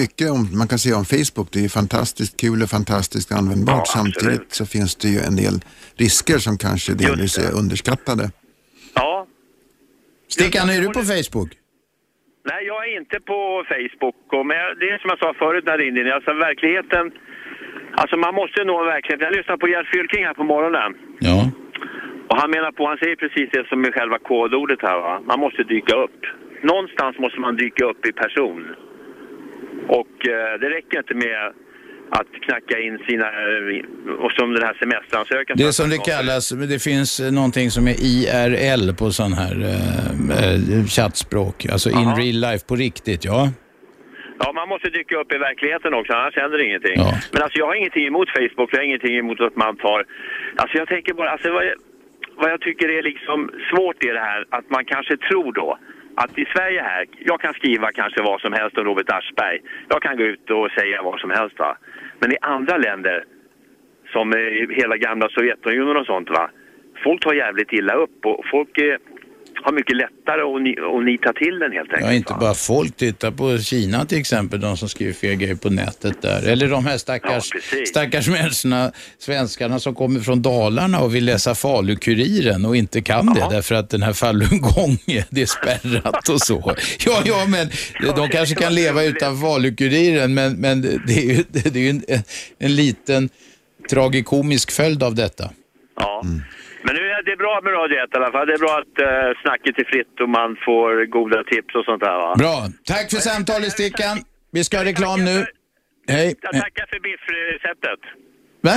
mycket 0.00 0.30
om, 0.30 0.58
man 0.58 0.68
kan 0.68 0.78
säga 0.78 0.96
om 0.96 1.04
Facebook. 1.04 1.48
Det 1.52 1.58
är 1.58 1.62
ju 1.62 1.68
fantastiskt 1.68 2.40
kul 2.40 2.62
och 2.62 2.70
fantastiskt 2.70 3.32
användbart. 3.32 3.86
Samtidigt 3.86 4.52
så 4.52 4.66
finns 4.66 4.96
det 4.96 5.08
ju 5.08 5.18
en 5.28 5.36
del 5.36 5.56
risker 5.96 6.38
som 6.38 6.58
kanske 6.58 6.92
delvis 7.04 7.38
är 7.38 7.50
underskattade. 7.60 8.30
Ja. 8.94 9.26
Stickan, 10.28 10.70
är 10.70 10.80
du 10.80 10.86
på 10.86 11.02
Facebook? 11.14 11.50
Nej, 12.50 12.60
jag 12.70 12.80
är 12.88 12.96
inte 13.00 13.20
på 13.20 13.64
Facebook. 13.72 14.16
Men 14.50 14.56
det 14.80 14.86
är 14.92 14.98
som 14.98 15.10
jag 15.12 15.18
sa 15.18 15.34
förut 15.38 15.64
när 15.64 15.72
jag 15.72 15.80
ringde 15.80 16.00
in. 16.00 16.12
Alltså 16.12 16.32
verkligheten... 16.48 17.12
Alltså 18.00 18.16
man 18.16 18.34
måste 18.34 18.64
nå 18.64 18.84
verkligheten. 18.84 19.26
Jag 19.28 19.36
lyssnade 19.38 19.58
på 19.58 19.68
Gert 19.68 19.88
Fylking 19.92 20.24
här 20.28 20.34
på 20.34 20.44
morgonen. 20.44 20.90
Ja. 21.28 21.50
Och 22.28 22.36
han 22.40 22.50
menar 22.50 22.72
på, 22.72 22.86
han 22.92 22.98
säger 22.98 23.16
precis 23.16 23.48
det 23.52 23.64
som 23.68 23.84
är 23.84 23.92
själva 23.92 24.18
kodordet 24.18 24.80
här 24.82 24.98
va. 24.98 25.20
Man 25.30 25.40
måste 25.40 25.62
dyka 25.62 25.94
upp. 26.04 26.20
Någonstans 26.62 27.18
måste 27.18 27.40
man 27.40 27.56
dyka 27.56 27.84
upp 27.90 28.06
i 28.06 28.12
person. 28.12 28.60
Och 29.88 30.14
eh, 30.28 30.52
det 30.60 30.68
räcker 30.76 30.98
inte 30.98 31.14
med 31.14 31.52
att 32.10 32.30
knacka 32.46 32.78
in 32.78 32.98
sina, 33.08 33.26
eh, 33.26 34.24
och 34.24 34.32
som 34.32 34.52
den 34.54 34.62
här 34.62 34.74
semesteransökan. 34.74 35.56
Det 35.56 35.72
som 35.72 35.90
det 35.90 35.98
kallas, 35.98 36.48
det 36.48 36.82
finns 36.82 37.20
någonting 37.20 37.70
som 37.70 37.88
är 37.88 37.96
IRL 38.00 38.94
på 38.94 39.10
sån 39.10 39.32
här 39.32 39.56
eh, 39.62 40.54
eh, 40.54 40.86
chattspråk, 40.86 41.66
alltså 41.72 41.90
in 41.90 42.14
real 42.16 42.40
life 42.40 42.66
på 42.66 42.76
riktigt, 42.76 43.24
ja. 43.24 43.48
Ja, 44.44 44.52
man 44.52 44.68
måste 44.68 44.90
dyka 44.90 45.16
upp 45.20 45.32
i 45.32 45.38
verkligheten 45.38 45.94
också, 45.94 46.12
annars 46.12 46.36
händer 46.36 46.62
ingenting. 46.62 46.96
Men 47.32 47.42
alltså 47.42 47.58
jag 47.58 47.66
har 47.66 47.74
ingenting 47.74 48.06
emot 48.06 48.28
Facebook, 48.30 48.68
jag 48.72 48.78
har 48.78 48.84
ingenting 48.84 49.16
emot 49.16 49.40
att 49.40 49.56
man 49.56 49.76
tar... 49.76 50.04
Alltså 50.56 50.78
jag 50.78 50.88
tänker 50.88 51.14
bara, 51.14 51.30
alltså 51.30 51.52
vad 51.52 51.64
jag, 51.66 51.74
vad 52.36 52.50
jag 52.50 52.60
tycker 52.60 52.88
är 52.88 53.02
liksom 53.02 53.50
svårt 53.70 54.04
är 54.04 54.14
det 54.14 54.20
här 54.20 54.44
att 54.50 54.70
man 54.70 54.84
kanske 54.84 55.16
tror 55.16 55.52
då 55.52 55.78
att 56.14 56.38
i 56.38 56.44
Sverige 56.44 56.82
här, 56.82 57.06
jag 57.18 57.40
kan 57.40 57.54
skriva 57.54 57.92
kanske 57.92 58.22
vad 58.22 58.40
som 58.40 58.52
helst 58.52 58.78
om 58.78 58.84
Robert 58.84 59.10
Aschberg. 59.10 59.60
Jag 59.88 60.02
kan 60.02 60.16
gå 60.16 60.22
ut 60.22 60.50
och 60.50 60.70
säga 60.70 61.02
vad 61.02 61.20
som 61.20 61.30
helst 61.30 61.58
va. 61.58 61.76
Men 62.18 62.32
i 62.32 62.36
andra 62.40 62.76
länder, 62.76 63.24
som 64.12 64.32
hela 64.70 64.96
gamla 64.96 65.28
Sovjetunionen 65.28 65.96
och 65.96 66.06
sånt 66.06 66.30
va. 66.30 66.50
Folk 67.04 67.22
tar 67.22 67.34
jävligt 67.34 67.72
illa 67.72 67.94
upp 67.94 68.26
och 68.26 68.44
folk... 68.50 68.78
Eh, 68.78 68.96
har 69.62 69.72
mycket 69.72 69.96
lättare 69.96 70.42
att, 70.42 70.62
ni, 70.62 70.76
att 70.98 71.04
nita 71.04 71.32
till 71.32 71.58
den 71.58 71.72
helt 71.72 71.92
enkelt. 71.92 72.10
Ja, 72.10 72.12
inte 72.12 72.34
bara 72.40 72.54
folk. 72.54 72.96
Titta 72.96 73.32
på 73.32 73.58
Kina 73.58 74.04
till 74.04 74.18
exempel, 74.18 74.60
de 74.60 74.76
som 74.76 74.88
skriver 74.88 75.12
fel 75.12 75.34
grejer 75.34 75.54
på 75.54 75.70
nätet 75.70 76.22
där. 76.22 76.48
Eller 76.48 76.68
de 76.68 76.86
här 76.86 76.98
stackars, 76.98 77.50
stackars 77.88 78.28
människorna, 78.28 78.92
svenskarna 79.18 79.78
som 79.80 79.94
kommer 79.94 80.20
från 80.20 80.42
Dalarna 80.42 81.00
och 81.00 81.14
vill 81.14 81.24
läsa 81.24 81.54
Falukuriren 81.54 82.64
och 82.64 82.76
inte 82.76 83.00
kan 83.02 83.34
det 83.34 83.46
därför 83.50 83.74
att 83.74 83.90
den 83.90 84.02
här 84.02 84.12
falungong, 84.12 84.98
det 85.30 85.42
är 85.42 85.46
spärrat 85.46 86.28
och 86.28 86.40
så. 86.40 86.74
Ja, 87.06 87.22
ja, 87.24 87.46
men 87.48 87.68
de 88.16 88.28
kanske 88.28 88.54
kan 88.54 88.74
leva 88.74 89.04
utan 89.04 89.40
Falukuriren, 89.40 90.34
men, 90.34 90.52
men 90.52 90.80
det 90.80 91.18
är 91.18 91.36
ju, 91.36 91.44
det 91.48 91.66
är 91.66 91.80
ju 91.80 91.90
en, 91.90 92.02
en 92.58 92.76
liten 92.76 93.28
tragikomisk 93.90 94.70
följd 94.70 95.02
av 95.02 95.14
detta. 95.14 95.50
Ja. 95.96 96.24
Men 96.84 96.92
nu 96.98 97.02
är 97.16 97.22
det 97.30 97.36
bra 97.44 97.54
med 97.64 97.72
Radio 97.80 97.96
1 98.04 98.14
i 98.14 98.16
alla 98.18 98.32
fall. 98.34 98.46
Det 98.48 98.54
är 98.58 98.64
bra 98.66 98.74
att 98.82 98.96
uh, 99.08 99.40
snacket 99.42 99.74
är 99.82 99.86
fritt 99.92 100.14
och 100.22 100.30
man 100.38 100.50
får 100.66 100.88
goda 101.18 101.40
tips 101.52 101.72
och 101.78 101.84
sånt 101.88 102.02
där 102.06 102.16
va? 102.24 102.30
Bra. 102.44 102.56
Tack 102.92 103.06
för 103.14 103.22
samtalet 103.30 103.72
Stickan. 103.78 104.16
Vi 104.56 104.60
ska 104.64 104.72
ha 104.80 104.84
reklam 104.92 105.18
nu. 105.30 105.36
Hej. 106.14 106.28
Jag 106.46 106.54
tackar 106.64 106.86
för 106.92 107.00
biffreceptet. 107.08 108.00
Va? 108.68 108.76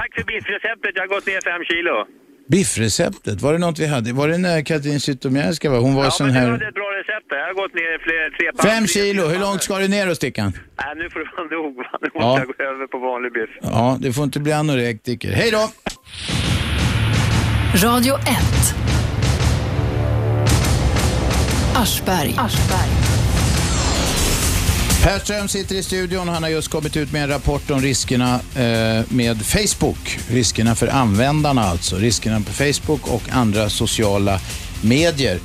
Tack 0.00 0.10
för 0.16 0.24
biffreceptet. 0.32 0.92
Jag 0.94 1.02
har 1.02 1.12
gått 1.16 1.26
ner 1.26 1.40
fem 1.50 1.62
kilo. 1.70 1.96
Biffreceptet, 2.48 3.40
var 3.40 3.52
det 3.52 3.58
något 3.58 3.78
vi 3.78 3.86
hade? 3.86 4.12
Var 4.12 4.28
det 4.28 4.38
när 4.38 4.62
Katrin 4.62 5.00
Zytomierska 5.00 5.70
var? 5.70 5.78
Hon 5.80 5.94
var 5.94 6.04
ja, 6.04 6.10
sån 6.10 6.26
men 6.26 6.34
det 6.34 6.40
här... 6.40 6.50
var 6.50 6.54
ett 6.68 6.74
bra 6.74 6.84
recept. 7.00 7.26
där. 7.30 7.36
Jag 7.36 7.46
har 7.46 7.54
gått 7.54 7.74
ner 7.74 7.98
fler, 8.04 8.38
tre 8.38 8.52
pass. 8.52 8.66
Fem 8.66 8.86
kilo, 8.86 9.26
hur 9.26 9.38
långt 9.38 9.62
ska 9.62 9.78
du 9.78 9.88
ner 9.88 10.06
då 10.06 10.14
Stickan? 10.14 10.52
Nej, 10.78 10.94
nu 10.96 11.10
får 11.10 11.20
det 11.20 11.26
vara 11.36 11.62
nog. 11.62 11.76
va? 11.76 11.82
Nu 12.00 12.08
måste 12.14 12.18
Ja. 12.18 12.38
jag 12.38 12.46
gå 12.46 12.64
över 12.74 12.86
på 12.86 12.98
vanlig 12.98 13.32
biff. 13.32 13.50
Ja, 13.62 13.98
det 14.00 14.12
får 14.12 14.24
inte 14.24 14.40
bli 14.40 14.52
anorektiker. 14.52 15.32
Hej 15.32 15.50
då! 15.50 15.70
Radio 17.88 18.14
1. 18.14 18.24
Aschberg. 21.76 22.34
Per 22.34 23.15
Perström 25.06 25.48
sitter 25.48 25.74
i 25.74 25.82
studion. 25.82 26.28
Han 26.28 26.42
har 26.42 26.50
just 26.50 26.68
kommit 26.68 26.96
ut 26.96 27.12
med 27.12 27.22
en 27.22 27.28
rapport 27.28 27.70
om 27.70 27.80
riskerna 27.80 28.34
eh, 28.34 29.04
med 29.08 29.42
Facebook. 29.42 30.18
Riskerna 30.28 30.74
för 30.74 30.88
användarna 30.88 31.62
alltså. 31.62 31.96
Riskerna 31.96 32.40
på 32.40 32.52
Facebook 32.52 33.08
och 33.08 33.22
andra 33.30 33.68
sociala 33.70 34.40
medier. 34.82 35.38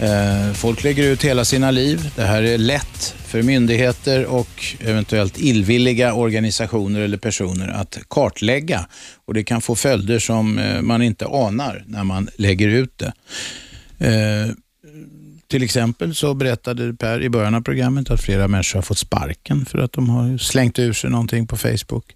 Eh, 0.00 0.52
folk 0.52 0.84
lägger 0.84 1.04
ut 1.04 1.24
hela 1.24 1.44
sina 1.44 1.70
liv. 1.70 2.10
Det 2.16 2.22
här 2.22 2.42
är 2.42 2.58
lätt 2.58 3.14
för 3.26 3.42
myndigheter 3.42 4.26
och 4.26 4.64
eventuellt 4.80 5.38
illvilliga 5.38 6.14
organisationer 6.14 7.00
eller 7.00 7.18
personer 7.18 7.68
att 7.68 7.98
kartlägga. 8.08 8.86
Och 9.26 9.34
det 9.34 9.44
kan 9.44 9.60
få 9.60 9.74
följder 9.74 10.18
som 10.18 10.58
eh, 10.58 10.82
man 10.82 11.02
inte 11.02 11.26
anar 11.26 11.84
när 11.86 12.04
man 12.04 12.28
lägger 12.36 12.68
ut 12.68 12.98
det. 12.98 13.12
Eh, 14.06 14.54
till 15.48 15.62
exempel 15.62 16.14
så 16.14 16.34
berättade 16.34 16.94
Per 16.94 17.22
i 17.22 17.28
början 17.28 17.54
av 17.54 17.60
programmet 17.60 18.10
att 18.10 18.20
flera 18.20 18.48
människor 18.48 18.78
har 18.78 18.82
fått 18.82 18.98
sparken 18.98 19.66
för 19.66 19.78
att 19.78 19.92
de 19.92 20.08
har 20.08 20.38
slängt 20.38 20.78
ur 20.78 20.92
sig 20.92 21.10
någonting 21.10 21.46
på 21.46 21.56
Facebook. 21.56 22.14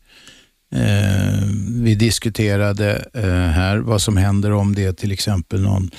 Eh, 0.74 1.48
vi 1.82 1.94
diskuterade 1.94 3.08
eh, 3.14 3.22
här 3.30 3.78
vad 3.78 4.02
som 4.02 4.16
händer 4.16 4.52
om 4.52 4.74
det 4.74 4.84
är 4.84 4.92
till 4.92 5.12
exempel 5.12 5.62
någon 5.62 5.90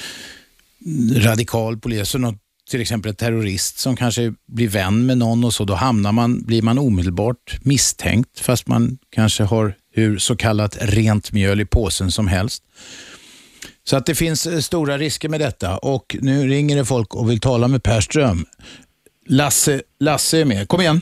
radikal 1.15 1.79
polis, 1.79 2.15
någon, 2.15 2.39
till 2.69 2.81
exempel 2.81 3.09
en 3.09 3.15
terrorist 3.15 3.79
som 3.79 3.95
kanske 3.95 4.33
blir 4.47 4.67
vän 4.67 5.05
med 5.05 5.17
någon 5.17 5.43
och 5.43 5.53
så, 5.53 5.65
då 5.65 5.75
hamnar 5.75 6.11
man, 6.11 6.43
blir 6.43 6.61
man 6.61 6.77
omedelbart 6.77 7.59
misstänkt 7.61 8.39
fast 8.39 8.67
man 8.67 8.97
kanske 9.09 9.43
har 9.43 9.75
hur 9.93 10.17
så 10.17 10.35
kallat 10.35 10.77
rent 10.81 11.31
mjöl 11.31 11.61
i 11.61 11.65
påsen 11.65 12.11
som 12.11 12.27
helst. 12.27 12.63
Så 13.83 13.97
att 13.97 14.05
det 14.05 14.15
finns 14.15 14.47
eh, 14.47 14.57
stora 14.57 14.97
risker 14.97 15.29
med 15.29 15.39
detta 15.39 15.77
och 15.77 16.05
nu 16.21 16.47
ringer 16.47 16.75
det 16.75 16.85
folk 16.85 17.15
och 17.15 17.29
vill 17.29 17.39
tala 17.39 17.67
med 17.67 17.83
Per 17.83 17.99
Ström. 17.99 18.39
Lasse, 19.29 19.81
Lasse 19.99 20.41
är 20.41 20.45
med. 20.45 20.67
Kom 20.67 20.81
igen. 20.81 21.01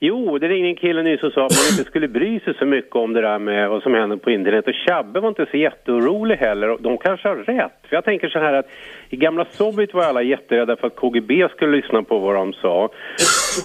Jo, 0.00 0.38
det 0.38 0.48
ringde 0.48 0.68
en 0.68 0.76
kille 0.76 1.02
nyss 1.02 1.22
och 1.22 1.32
sa 1.32 1.46
att 1.46 1.58
man 1.60 1.78
inte 1.78 1.90
skulle 1.90 2.08
bry 2.08 2.40
sig 2.40 2.54
så 2.58 2.66
mycket 2.66 2.96
om 2.96 3.12
det 3.12 3.20
där 3.20 3.38
med 3.38 3.68
vad 3.68 3.82
som 3.82 3.94
händer 3.94 4.16
på 4.16 4.30
internet. 4.30 4.64
Och 4.66 4.74
Chabbe 4.86 5.20
var 5.20 5.28
inte 5.28 5.46
så 5.50 5.56
jätteorolig 5.56 6.36
heller. 6.36 6.68
Och 6.70 6.82
de 6.82 6.98
kanske 6.98 7.28
har 7.28 7.36
rätt. 7.36 7.78
För 7.88 7.96
jag 7.96 8.04
tänker 8.04 8.28
så 8.28 8.38
här 8.38 8.52
att 8.52 8.66
i 9.10 9.16
gamla 9.16 9.46
Sovjet 9.50 9.94
var 9.94 10.04
alla 10.04 10.22
jätterädda 10.22 10.76
för 10.76 10.86
att 10.86 10.96
KGB 10.96 11.48
skulle 11.48 11.76
lyssna 11.76 12.02
på 12.02 12.18
vad 12.18 12.34
de 12.34 12.52
sa. 12.52 12.90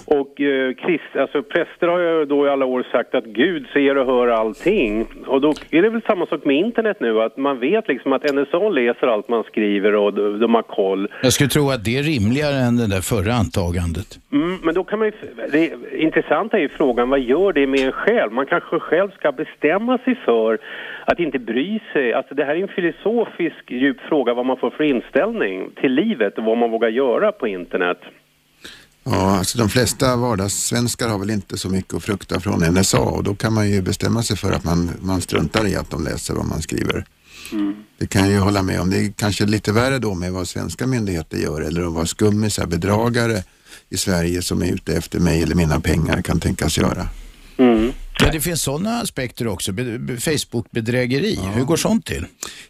Och 0.06 0.40
eh, 0.40 0.74
krist, 0.74 1.16
alltså 1.18 1.42
präster 1.42 1.86
har 1.86 1.98
ju 1.98 2.24
då 2.24 2.46
i 2.46 2.50
alla 2.50 2.66
år 2.66 2.86
sagt 2.92 3.14
att 3.14 3.24
Gud 3.24 3.66
ser 3.72 3.98
och 3.98 4.06
hör 4.06 4.28
allting. 4.28 5.06
Och 5.26 5.40
då 5.40 5.54
är 5.70 5.82
det 5.82 5.90
väl 5.90 6.02
samma 6.02 6.26
sak 6.26 6.44
med 6.44 6.56
internet 6.56 6.96
nu, 7.00 7.22
att 7.22 7.36
man 7.36 7.60
vet 7.60 7.88
liksom 7.88 8.12
att 8.12 8.34
NSA 8.34 8.68
läser 8.68 9.06
allt 9.06 9.28
man 9.28 9.44
skriver 9.44 9.94
och 9.94 10.14
de, 10.14 10.38
de 10.40 10.54
har 10.54 10.62
koll. 10.62 11.08
Jag 11.22 11.32
skulle 11.32 11.50
tro 11.50 11.70
att 11.70 11.84
det 11.84 11.98
är 11.98 12.02
rimligare 12.02 12.56
än 12.56 12.76
det 12.76 12.88
där 12.88 13.00
förra 13.00 13.32
antagandet. 13.32 14.18
Mm, 14.32 14.58
men 14.62 14.74
då 14.74 14.84
kan 14.84 14.98
man 14.98 15.08
ju, 15.08 15.12
det 15.52 15.72
intressanta 15.98 16.56
är 16.56 16.60
ju 16.60 16.68
frågan, 16.68 17.10
vad 17.10 17.20
gör 17.20 17.52
det 17.52 17.66
med 17.66 17.80
en 17.80 17.92
själv? 17.92 18.32
Man 18.32 18.46
kanske 18.46 18.78
själv 18.78 19.10
ska 19.10 19.32
bestämma 19.32 19.98
sig 19.98 20.14
för 20.24 20.58
att 21.06 21.18
inte 21.18 21.38
bry 21.38 21.80
sig. 21.92 22.12
Alltså 22.12 22.34
det 22.34 22.44
här 22.44 22.54
är 22.54 22.62
en 22.62 22.68
filosofisk 22.68 23.70
djup 23.70 24.00
fråga 24.00 24.34
vad 24.34 24.46
man 24.46 24.56
får 24.56 24.70
för 24.70 24.84
inställning 24.84 25.70
till 25.80 25.92
livet 25.92 26.38
och 26.38 26.44
vad 26.44 26.58
man 26.58 26.70
vågar 26.70 26.88
göra 26.88 27.32
på 27.32 27.48
internet. 27.48 27.98
Ja, 29.04 29.38
alltså 29.38 29.58
de 29.58 29.68
flesta 29.68 30.16
vardagssvenskar 30.16 31.08
har 31.08 31.18
väl 31.18 31.30
inte 31.30 31.58
så 31.58 31.68
mycket 31.68 31.94
att 31.94 32.04
frukta 32.04 32.40
från 32.40 32.74
NSA 32.74 33.00
och 33.00 33.24
då 33.24 33.34
kan 33.34 33.52
man 33.52 33.70
ju 33.70 33.82
bestämma 33.82 34.22
sig 34.22 34.36
för 34.36 34.52
att 34.52 34.64
man, 34.64 34.90
man 35.00 35.20
struntar 35.20 35.66
i 35.66 35.76
att 35.76 35.90
de 35.90 36.04
läser 36.04 36.34
vad 36.34 36.46
man 36.46 36.62
skriver. 36.62 37.04
Det 37.98 38.06
kan 38.06 38.22
jag 38.22 38.30
ju 38.30 38.38
hålla 38.38 38.62
med 38.62 38.80
om. 38.80 38.90
Det 38.90 38.96
är 38.96 39.12
kanske 39.12 39.46
lite 39.46 39.72
värre 39.72 39.98
då 39.98 40.14
med 40.14 40.32
vad 40.32 40.48
svenska 40.48 40.86
myndigheter 40.86 41.36
gör 41.36 41.60
eller 41.60 41.82
vad 41.82 42.08
skummisar, 42.08 42.66
bedragare 42.66 43.42
i 43.88 43.96
Sverige 43.96 44.42
som 44.42 44.62
är 44.62 44.72
ute 44.72 44.96
efter 44.96 45.20
mig 45.20 45.42
eller 45.42 45.54
mina 45.54 45.80
pengar 45.80 46.22
kan 46.22 46.40
tänkas 46.40 46.78
göra. 46.78 47.08
Ja, 48.20 48.30
det 48.32 48.40
finns 48.40 48.62
sådana 48.62 49.00
aspekter 49.00 49.46
också. 49.46 49.72
Be- 49.72 49.98
be- 49.98 50.16
Facebook-bedrägeri, 50.20 51.38
hur 51.54 51.64
går 51.64 51.76
sånt 51.76 52.06
till? 52.06 52.26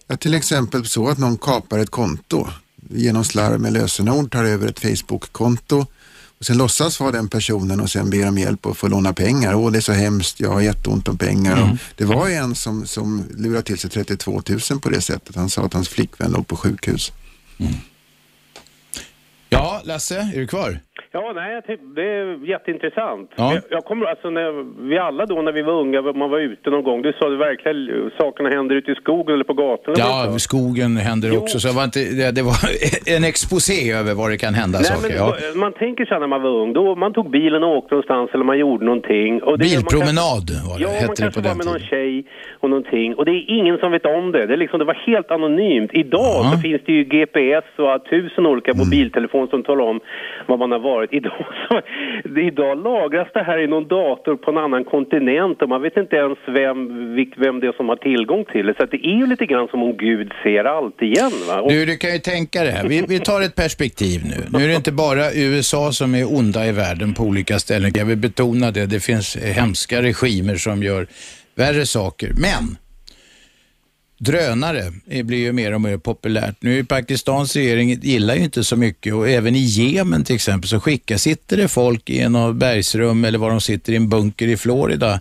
Ja, 0.07 0.17
till 0.17 0.35
exempel 0.35 0.87
så 0.87 1.09
att 1.09 1.19
någon 1.19 1.39
kapar 1.39 1.79
ett 1.79 1.91
konto 1.91 2.49
genom 2.91 3.25
slarv 3.25 3.61
med 3.61 3.73
lösenord, 3.73 4.33
tar 4.33 4.45
över 4.45 4.69
ett 4.69 4.81
Facebook-konto 4.81 5.87
och 6.39 6.47
sen 6.47 6.59
låtsas 6.59 7.01
vara 7.01 7.11
den 7.13 7.29
personen 7.29 7.81
och 7.81 7.91
sen 7.91 8.11
ber 8.11 8.29
om 8.29 8.39
hjälp 8.39 8.67
och 8.67 8.77
får 8.77 8.89
låna 8.89 9.13
pengar. 9.13 9.55
Åh, 9.55 9.71
det 9.73 9.79
är 9.79 9.81
så 9.81 9.93
hemskt, 9.93 10.41
jag 10.41 10.51
har 10.53 10.61
jätteont 10.61 11.09
om 11.09 11.19
pengar. 11.19 11.63
Och 11.63 11.79
det 11.97 12.05
var 12.05 12.29
en 12.29 12.55
som, 12.55 12.87
som 12.87 13.25
lurade 13.37 13.63
till 13.63 13.79
sig 13.79 13.91
32 13.91 14.43
000 14.71 14.81
på 14.81 14.89
det 14.91 15.01
sättet. 15.01 15.37
Han 15.37 15.51
sa 15.51 15.63
att 15.65 15.73
hans 15.73 15.89
flickvän 15.89 16.31
låg 16.33 16.47
på 16.47 16.57
sjukhus. 16.57 17.13
Ja, 19.55 19.81
Lasse, 19.85 20.15
är 20.35 20.41
du 20.41 20.47
kvar? 20.47 20.71
Ja, 21.17 21.33
nej, 21.35 21.63
det 21.97 22.03
är 22.03 22.49
jätteintressant. 22.49 23.31
Ja. 23.37 23.55
Jag, 23.55 23.63
jag 23.71 23.85
kommer, 23.85 24.07
alltså 24.07 24.31
när 24.31 24.51
vi 24.89 24.99
alla 24.99 25.27
då 25.27 25.43
när 25.43 25.53
vi 25.53 25.63
var 25.63 25.73
unga, 25.73 26.03
man 26.03 26.31
var 26.31 26.39
ute 26.41 26.71
någon 26.71 26.83
gång, 26.85 27.03
du 27.03 27.13
sa 27.19 27.29
det 27.29 27.37
verkligen 27.37 28.11
sakerna 28.19 28.49
händer 28.49 28.75
ute 28.77 28.91
i 28.91 28.95
skogen 28.95 29.35
eller 29.35 29.45
på 29.45 29.55
gatorna. 29.55 29.95
Ja, 29.99 30.39
skogen 30.39 30.97
händer 30.97 31.39
också. 31.39 31.61
Så 31.61 31.69
det 31.69 31.75
var, 31.75 31.85
inte, 31.85 31.99
det, 32.21 32.31
det 32.39 32.43
var 32.43 32.57
en 33.17 33.25
exposé 33.25 33.93
över 34.01 34.15
vad 34.15 34.31
det 34.31 34.39
kan 34.39 34.55
hända 34.55 34.79
Nej, 34.79 34.87
saker. 34.89 35.09
men, 35.09 35.17
Ja. 35.19 35.35
Man 35.65 35.73
tänker 35.73 36.05
så 36.05 36.19
när 36.19 36.27
man 36.27 36.43
var 36.43 36.51
ung, 36.63 36.73
då 36.73 36.95
man 37.05 37.13
tog 37.13 37.31
bilen 37.31 37.63
och 37.65 37.71
åkte 37.79 37.95
någonstans 37.95 38.31
eller 38.35 38.45
man 38.45 38.59
gjorde 38.59 38.85
någonting. 38.85 39.43
Och 39.43 39.59
det 39.59 39.67
gör 39.67 39.77
man 39.77 39.83
Bilpromenad 39.85 40.47
var 40.69 40.77
det, 40.79 40.83
Ja, 40.85 40.89
man 40.89 40.97
hette 41.03 41.13
det 41.13 41.23
kanske 41.23 41.41
på 41.41 41.49
var 41.49 41.49
den 41.51 41.59
med 41.61 41.67
någon 41.67 41.75
tiden. 41.81 41.89
tjej 41.91 42.25
och 42.63 42.71
någonting. 42.71 43.09
Och 43.19 43.25
det 43.29 43.33
är 43.41 43.43
ingen 43.59 43.77
som 43.79 43.89
vet 43.93 44.07
om 44.19 44.33
det. 44.33 44.47
Det, 44.47 44.53
är 44.59 44.63
liksom, 44.65 44.79
det 44.83 44.85
var 44.93 44.99
helt 45.11 45.31
anonymt. 45.31 45.91
Idag 46.05 46.39
så 46.53 46.59
finns 46.67 46.83
det 46.87 46.93
ju 46.93 47.05
GPS 47.05 47.69
och 47.85 48.05
tusen 48.11 48.47
olika 48.47 48.71
Mm 48.75 48.83
telefon 49.47 49.51
som 49.51 49.63
talar 49.63 49.85
om 49.85 50.01
vad 50.49 50.59
man 50.59 50.73
har 50.73 50.79
varit. 50.79 51.13
Idag, 51.19 51.47
så, 51.69 51.81
idag 52.41 52.85
lagras 52.85 53.29
det 53.35 53.43
här 53.43 53.59
i 53.59 53.67
någon 53.67 53.89
dator 53.89 54.37
på 54.37 54.51
en 54.51 54.59
annan 54.59 54.85
kontinent 54.85 55.63
och 55.63 55.69
man 55.69 55.83
vet 55.83 55.97
inte 55.97 56.17
ens 56.17 56.39
vem, 56.47 56.77
vem 57.37 57.61
det 57.61 57.67
är 57.67 57.77
som 57.77 57.89
har 57.89 57.97
tillgång 57.97 58.45
till 58.45 58.67
det. 58.67 58.75
Så 58.77 58.85
att 58.85 58.91
det 58.91 59.07
är 59.07 59.17
ju 59.21 59.27
lite 59.27 59.47
grann 59.47 59.69
som 59.69 59.83
om 59.83 59.97
Gud 59.97 60.33
ser 60.43 60.65
allt 60.65 61.03
igen. 61.03 61.33
Va? 61.49 61.61
Och, 61.61 61.71
Du, 61.71 61.87
du 61.87 61.97
kan 61.97 62.13
ju 62.13 62.19
tänka 62.19 62.63
det 62.63 62.71
här. 62.71 62.89
Vi, 62.89 63.05
vi 63.09 63.21
tar 63.21 63.41
ett 63.41 63.57
perspektiv 63.57 64.21
nu. 64.25 64.59
Nu 64.59 64.65
är 64.65 64.69
det 64.69 64.75
inte 64.75 64.93
bara 64.93 65.33
USA 65.35 65.93
som 65.93 66.15
är 66.15 66.25
onda 66.39 66.67
i 66.67 66.73
världen 66.73 67.15
på 67.15 67.23
olika 67.23 67.59
ställen. 67.59 67.91
Jag 67.95 68.05
vill 68.05 68.17
betona 68.17 68.71
det. 68.71 68.87
Det 68.87 69.01
finns 69.01 69.37
hemska 69.37 70.03
regimer 70.03 70.55
som 70.55 70.83
gör 70.83 71.07
värre 71.57 71.87
saker. 71.87 72.29
Men 72.29 72.84
drönare 74.25 74.93
blir 75.25 75.39
ju 75.39 75.53
mer 75.53 75.73
och 75.73 75.81
mer 75.81 75.97
populärt. 75.97 76.57
Nu 76.61 76.79
är 76.79 76.83
Pakistans 76.83 77.57
regering 77.57 78.01
gillar 78.03 78.35
ju 78.35 78.45
inte 78.45 78.65
så 78.65 78.77
mycket 78.77 79.15
och 79.15 79.29
även 79.29 79.55
i 79.55 79.59
Jemen 79.59 80.25
till 80.25 80.35
exempel 80.35 80.69
så 80.69 80.81
skickar, 80.81 81.17
sitter 81.17 81.57
det 81.57 81.69
folk 81.69 82.11
i 82.11 82.21
en 82.21 82.59
bergsrum 82.59 83.25
eller 83.25 83.39
var 83.39 83.51
de 83.51 83.61
sitter 83.61 83.93
i 83.93 83.97
en 83.97 84.09
bunker 84.09 84.49
i 84.49 84.57
Florida 84.57 85.21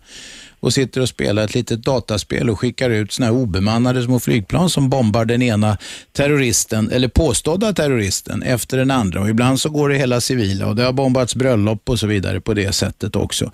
och 0.64 0.74
sitter 0.74 1.02
och 1.02 1.10
spelar 1.10 1.44
ett 1.44 1.56
litet 1.56 1.84
dataspel 1.84 2.50
och 2.50 2.60
skickar 2.60 2.90
ut 2.90 3.12
såna 3.12 3.26
här 3.26 3.34
obemannade 3.34 4.04
små 4.04 4.20
flygplan 4.20 4.70
som 4.70 4.90
bombar 4.90 5.26
den 5.26 5.42
ena 5.42 5.78
terroristen, 6.12 6.92
eller 6.92 7.08
påstådda 7.08 7.74
terroristen, 7.74 8.44
efter 8.44 8.78
den 8.78 8.92
andra. 8.92 9.22
Och 9.22 9.30
ibland 9.30 9.60
så 9.60 9.70
går 9.70 9.90
det 9.90 9.98
hela 9.98 10.22
civila 10.22 10.68
och 10.68 10.76
det 10.76 10.84
har 10.84 10.94
bombats 10.94 11.36
bröllop 11.36 11.90
och 11.90 12.00
så 12.00 12.08
vidare 12.08 12.42
på 12.42 12.54
det 12.54 12.74
sättet 12.74 13.16
också. 13.16 13.52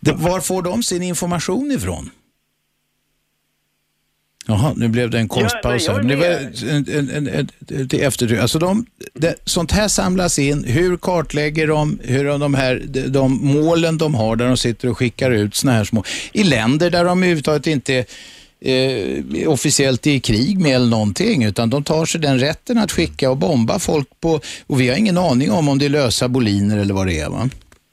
Det, 0.00 0.12
var 0.12 0.40
får 0.40 0.62
de 0.62 0.82
sin 0.82 1.02
information 1.02 1.72
ifrån? 1.72 2.10
Jaha, 4.50 4.72
nu 4.76 4.88
blev 4.88 5.10
det 5.10 5.18
en 5.18 5.28
konstpaus 5.28 5.86
Ja, 5.86 5.92
här. 5.92 6.02
det 6.02 6.14
är 6.14 6.18
var 6.18 6.26
en, 6.26 6.84
en, 6.98 7.26
en, 7.26 7.48
en, 7.68 7.88
till 7.88 8.02
eftertryck. 8.02 8.40
Alltså 8.40 8.58
de, 8.58 8.86
det, 9.14 9.34
sånt 9.44 9.72
här 9.72 9.88
samlas 9.88 10.38
in. 10.38 10.64
Hur 10.64 10.96
kartlägger 10.96 11.66
de 11.66 11.98
hur 12.04 12.38
de, 12.38 12.54
här, 12.54 12.82
de, 12.88 13.00
de 13.00 13.38
målen 13.42 13.98
de 13.98 14.14
har 14.14 14.36
där 14.36 14.46
de 14.46 14.56
sitter 14.56 14.90
och 14.90 14.98
skickar 14.98 15.30
ut 15.30 15.54
såna 15.54 15.72
här 15.72 15.84
små... 15.84 16.04
I 16.32 16.44
länder 16.44 16.90
där 16.90 17.04
de 17.04 17.18
överhuvudtaget 17.18 17.66
inte 17.66 17.94
är 17.94 18.04
eh, 18.60 19.52
officiellt 19.52 20.06
i 20.06 20.20
krig 20.20 20.60
med 20.60 20.74
eller 20.74 20.90
någonting, 20.90 21.44
utan 21.44 21.70
de 21.70 21.84
tar 21.84 22.04
sig 22.04 22.20
den 22.20 22.38
rätten 22.38 22.78
att 22.78 22.92
skicka 22.92 23.30
och 23.30 23.36
bomba 23.36 23.78
folk 23.78 24.08
på... 24.20 24.40
Och 24.66 24.80
vi 24.80 24.88
har 24.88 24.96
ingen 24.96 25.18
aning 25.18 25.50
om 25.50 25.68
om 25.68 25.78
det 25.78 25.84
är 25.84 25.90
lösa 25.90 26.28
boliner 26.28 26.78
eller 26.78 26.94
vad 26.94 27.06
det 27.06 27.20
är. 27.20 27.30
Va? 27.30 27.48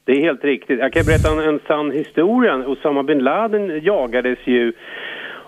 Det 0.05 0.11
är 0.11 0.21
helt 0.21 0.43
riktigt. 0.43 0.79
Jag 0.79 0.93
kan 0.93 1.05
berätta 1.05 1.31
en, 1.31 1.39
en 1.39 1.59
sann 1.67 1.91
historia. 1.91 2.55
Osama 2.55 3.03
bin 3.03 3.19
Laden 3.19 3.83
jagades 3.83 4.39
ju 4.45 4.73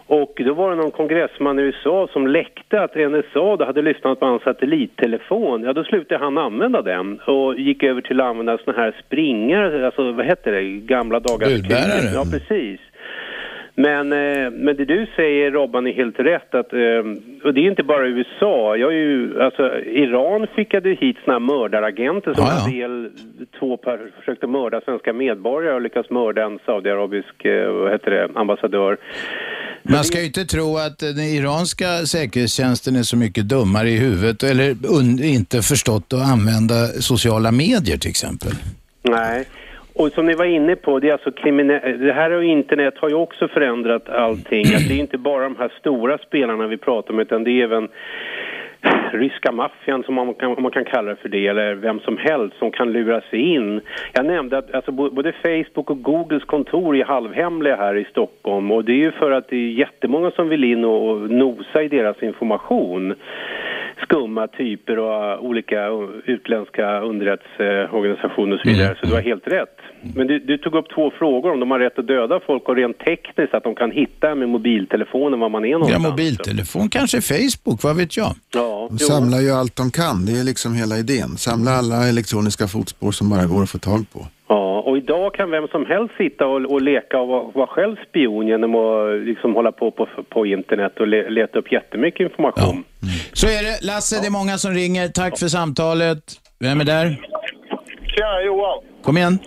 och 0.08 0.42
då 0.46 0.54
var 0.54 0.70
det 0.70 0.76
någon 0.76 0.92
kongressman 0.92 1.60
i 1.60 1.62
USA 1.62 2.08
som 2.14 2.28
läckte 2.28 2.82
att 2.82 2.96
NSA 2.96 3.56
då 3.56 3.66
hade 3.66 3.82
lyssnat 3.82 4.20
på 4.20 4.26
hans 4.26 4.44
satellittelefon. 4.44 5.64
Ja, 5.64 5.74
då 5.74 5.84
slutade 5.84 6.24
han 6.24 6.38
använda 6.38 6.82
den 6.82 7.20
och 7.20 7.60
gick 7.60 7.84
över 7.84 8.02
till 8.02 8.22
att 8.22 8.28
använda 8.28 8.58
såna 8.58 8.78
här 8.78 8.96
springare, 9.06 9.86
alltså 9.86 10.12
vad 10.12 10.26
heter 10.26 10.52
det, 10.52 10.64
gamla 10.64 11.20
dagars 11.20 11.50
Budbärare. 11.50 12.12
Ja, 12.14 12.24
precis. 12.32 12.80
Men, 13.80 14.14
eh, 14.14 14.52
men 14.52 14.76
det 14.76 14.86
du 14.86 15.08
säger 15.16 15.52
Robban 15.52 15.88
är 15.88 15.94
helt 15.94 16.20
rätt 16.20 16.56
att, 16.56 16.74
eh, 16.74 16.80
och 17.44 17.54
det 17.54 17.62
är 17.62 17.70
inte 17.70 17.84
bara 17.84 18.08
USA, 18.08 18.76
jag 18.76 18.94
är 18.94 18.98
ju, 18.98 19.42
alltså 19.42 19.80
Iran 19.80 20.48
skickade 20.48 20.90
hit 20.90 21.18
såna 21.24 21.34
här 21.34 21.40
mördaragenter 21.40 22.34
som 22.34 22.46
en 22.46 22.80
del, 22.80 23.10
två 23.60 23.78
per, 23.78 24.00
försökte 24.20 24.48
mörda 24.48 24.82
svenska 24.82 25.14
medborgare 25.14 25.76
och 25.76 25.82
lyckas 25.82 26.10
mörda 26.10 26.44
en 26.44 26.60
saudiarabisk, 26.66 27.46
eh, 27.46 27.72
vad 27.72 27.92
heter 27.92 28.12
det, 28.12 28.30
ambassadör. 28.36 28.98
Man 29.90 30.04
ska 30.04 30.20
ju 30.20 30.26
inte 30.26 30.46
tro 30.46 30.78
att 30.78 31.00
den 31.00 31.20
iranska 31.20 31.86
säkerhetstjänsten 31.86 32.96
är 32.96 33.04
så 33.04 33.18
mycket 33.18 33.50
dummare 33.50 33.90
i 33.90 33.98
huvudet 33.98 34.44
eller 34.44 34.76
inte 35.24 35.62
förstått 35.62 36.14
att 36.14 36.32
använda 36.34 36.88
sociala 36.88 37.52
medier 37.52 37.98
till 37.98 38.10
exempel. 38.10 38.52
Nej. 39.02 39.46
Och 39.94 40.12
som 40.12 40.26
ni 40.26 40.34
var 40.34 40.46
inne 40.46 40.76
på, 40.76 41.00
det 41.00 41.08
är 41.10 41.14
alltså 41.14 41.32
kriminell... 41.32 42.00
Det 42.00 42.14
här 42.14 42.32
och 42.32 42.44
internet 42.44 42.94
har 42.98 43.10
ju 43.10 43.16
också 43.16 43.48
förändrat 43.48 44.10
allting. 44.10 44.66
Att 44.76 44.88
det 44.88 44.94
är 44.94 45.00
inte 45.00 45.18
bara 45.18 45.44
de 45.44 45.56
här 45.56 45.74
stora 45.80 46.18
spelarna 46.18 46.68
vi 46.68 46.78
pratar 46.78 47.14
om 47.14 47.20
utan 47.20 47.44
det 47.44 47.52
är 47.52 47.64
även 47.64 47.88
ryska 49.14 49.52
maffian 49.52 50.04
som 50.04 50.16
man 50.16 50.34
kan, 50.34 50.56
om 50.58 50.64
man 50.64 50.72
kan 50.72 50.86
kalla 50.86 51.10
det 51.10 51.16
för 51.16 51.30
det 51.30 51.48
eller 51.48 51.76
vem 51.76 52.00
som 52.00 52.18
helst 52.18 52.58
som 52.58 52.72
kan 52.72 52.92
lura 52.92 53.22
sig 53.22 53.40
in. 53.40 53.82
Jag 54.14 54.26
nämnde 54.26 54.58
att 54.58 54.76
alltså, 54.76 54.92
både 54.92 55.34
Facebook 55.34 55.90
och 55.90 56.04
Googles 56.04 56.44
kontor 56.44 56.98
är 56.98 57.06
halvhemliga 57.06 57.76
här 57.76 57.96
i 57.96 58.06
Stockholm 58.06 58.72
och 58.72 58.86
det 58.86 58.92
är 58.92 58.98
ju 58.98 59.12
för 59.12 59.32
att 59.32 59.50
det 59.50 59.56
är 59.56 59.72
jättemånga 59.72 60.32
som 60.32 60.50
vill 60.50 60.64
in 60.64 60.86
och, 60.86 61.10
och 61.10 61.32
nosa 61.32 61.84
i 61.84 61.88
deras 61.88 62.24
information. 62.24 63.16
Skumma 64.04 64.48
typer 64.48 65.00
och 65.00 65.46
olika 65.46 65.80
utländska 66.26 67.02
underrättelseorganisationer 67.02 68.54
och 68.56 68.62
så 68.62 68.70
vidare. 68.70 68.98
Så 69.00 69.06
du 69.08 69.14
har 69.14 69.22
helt 69.22 69.48
rätt. 69.48 69.78
Men 70.16 70.28
du, 70.28 70.40
du 70.40 70.58
tog 70.58 70.76
upp 70.76 70.86
två 70.96 71.12
frågor 71.20 71.52
om 71.54 71.60
de 71.60 71.72
har 71.72 71.80
rätt 71.80 72.00
att 72.00 72.08
döda 72.08 72.40
folk 72.46 72.70
och 72.70 72.76
rent 72.76 73.00
tekniskt 73.00 73.54
att 73.54 73.64
de 73.64 73.76
kan 73.76 73.92
hitta 73.92 74.36
med 74.36 74.50
mobiltelefonen 74.50 75.40
var 75.40 75.50
man 75.50 75.66
är 75.66 75.70
Ja, 75.70 75.78
någonstans. 75.78 76.04
mobiltelefon, 76.10 76.90
kanske 76.90 77.22
Facebook, 77.22 77.84
vad 77.84 77.98
vet 77.98 78.18
jag? 78.18 78.32
Ja, 78.54 78.88
De 78.92 79.00
samlar 79.00 79.40
ju 79.40 79.52
allt 79.52 79.76
de 79.76 79.92
kan, 79.92 80.26
det 80.26 80.32
är 80.40 80.44
liksom 80.44 80.74
hela 80.74 80.98
idén. 80.98 81.30
Samla 81.38 81.72
alla 81.72 82.08
elektroniska 82.08 82.68
fotspår 82.68 83.12
som 83.12 83.30
bara 83.30 83.46
går 83.46 83.64
att 83.64 83.70
få 83.70 83.78
tag 83.78 84.06
på. 84.14 84.20
Ja, 84.50 84.80
och 84.82 84.98
idag 84.98 85.34
kan 85.34 85.52
vem 85.52 85.68
som 85.68 85.86
helst 85.86 86.14
sitta 86.18 86.46
och, 86.46 86.72
och 86.72 86.82
leka 86.82 87.20
och 87.20 87.28
vara, 87.28 87.44
vara 87.54 87.68
själv 87.68 87.96
spion 88.10 88.48
genom 88.48 88.76
att 88.76 89.26
liksom 89.26 89.56
hålla 89.56 89.72
på 89.72 89.92
på, 89.92 90.08
på 90.30 90.46
internet 90.46 91.00
och 91.00 91.08
le, 91.08 91.30
leta 91.30 91.60
upp 91.60 91.72
jättemycket 91.72 92.20
information. 92.20 92.84
Så 93.34 93.48
är 93.48 93.64
det. 93.64 93.88
Lasse, 93.88 94.22
det 94.22 94.28
är 94.28 94.32
många 94.32 94.58
som 94.58 94.72
ringer. 94.72 95.08
Tack 95.08 95.40
för 95.40 95.48
samtalet. 95.48 96.24
Vem 96.60 96.80
är 96.82 96.86
där? 96.86 97.08
Tjena, 98.16 98.42
Johan. 98.46 98.84
Kom 99.04 99.18
igen. 99.18 99.40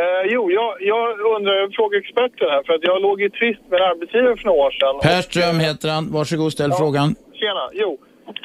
Eh, 0.00 0.24
jo, 0.34 0.50
jag, 0.50 0.70
jag 0.80 1.20
undrar, 1.36 1.54
jag 1.54 1.72
frågar 1.74 1.98
experten 1.98 2.48
här, 2.54 2.62
för 2.66 2.72
att 2.74 2.84
jag 2.90 3.02
låg 3.02 3.22
i 3.22 3.30
tvist 3.30 3.62
med 3.70 3.80
en 3.80 3.86
arbetsgivare 3.92 4.36
för 4.36 4.44
några 4.44 4.58
år 4.66 4.70
sedan. 4.70 4.94
Per 5.02 5.22
Ström 5.28 5.58
heter 5.60 5.88
han. 5.94 6.12
Varsågod, 6.12 6.52
ställ 6.52 6.72
frågan. 6.72 7.08
Tjena, 7.40 7.64
jo. 7.72 7.98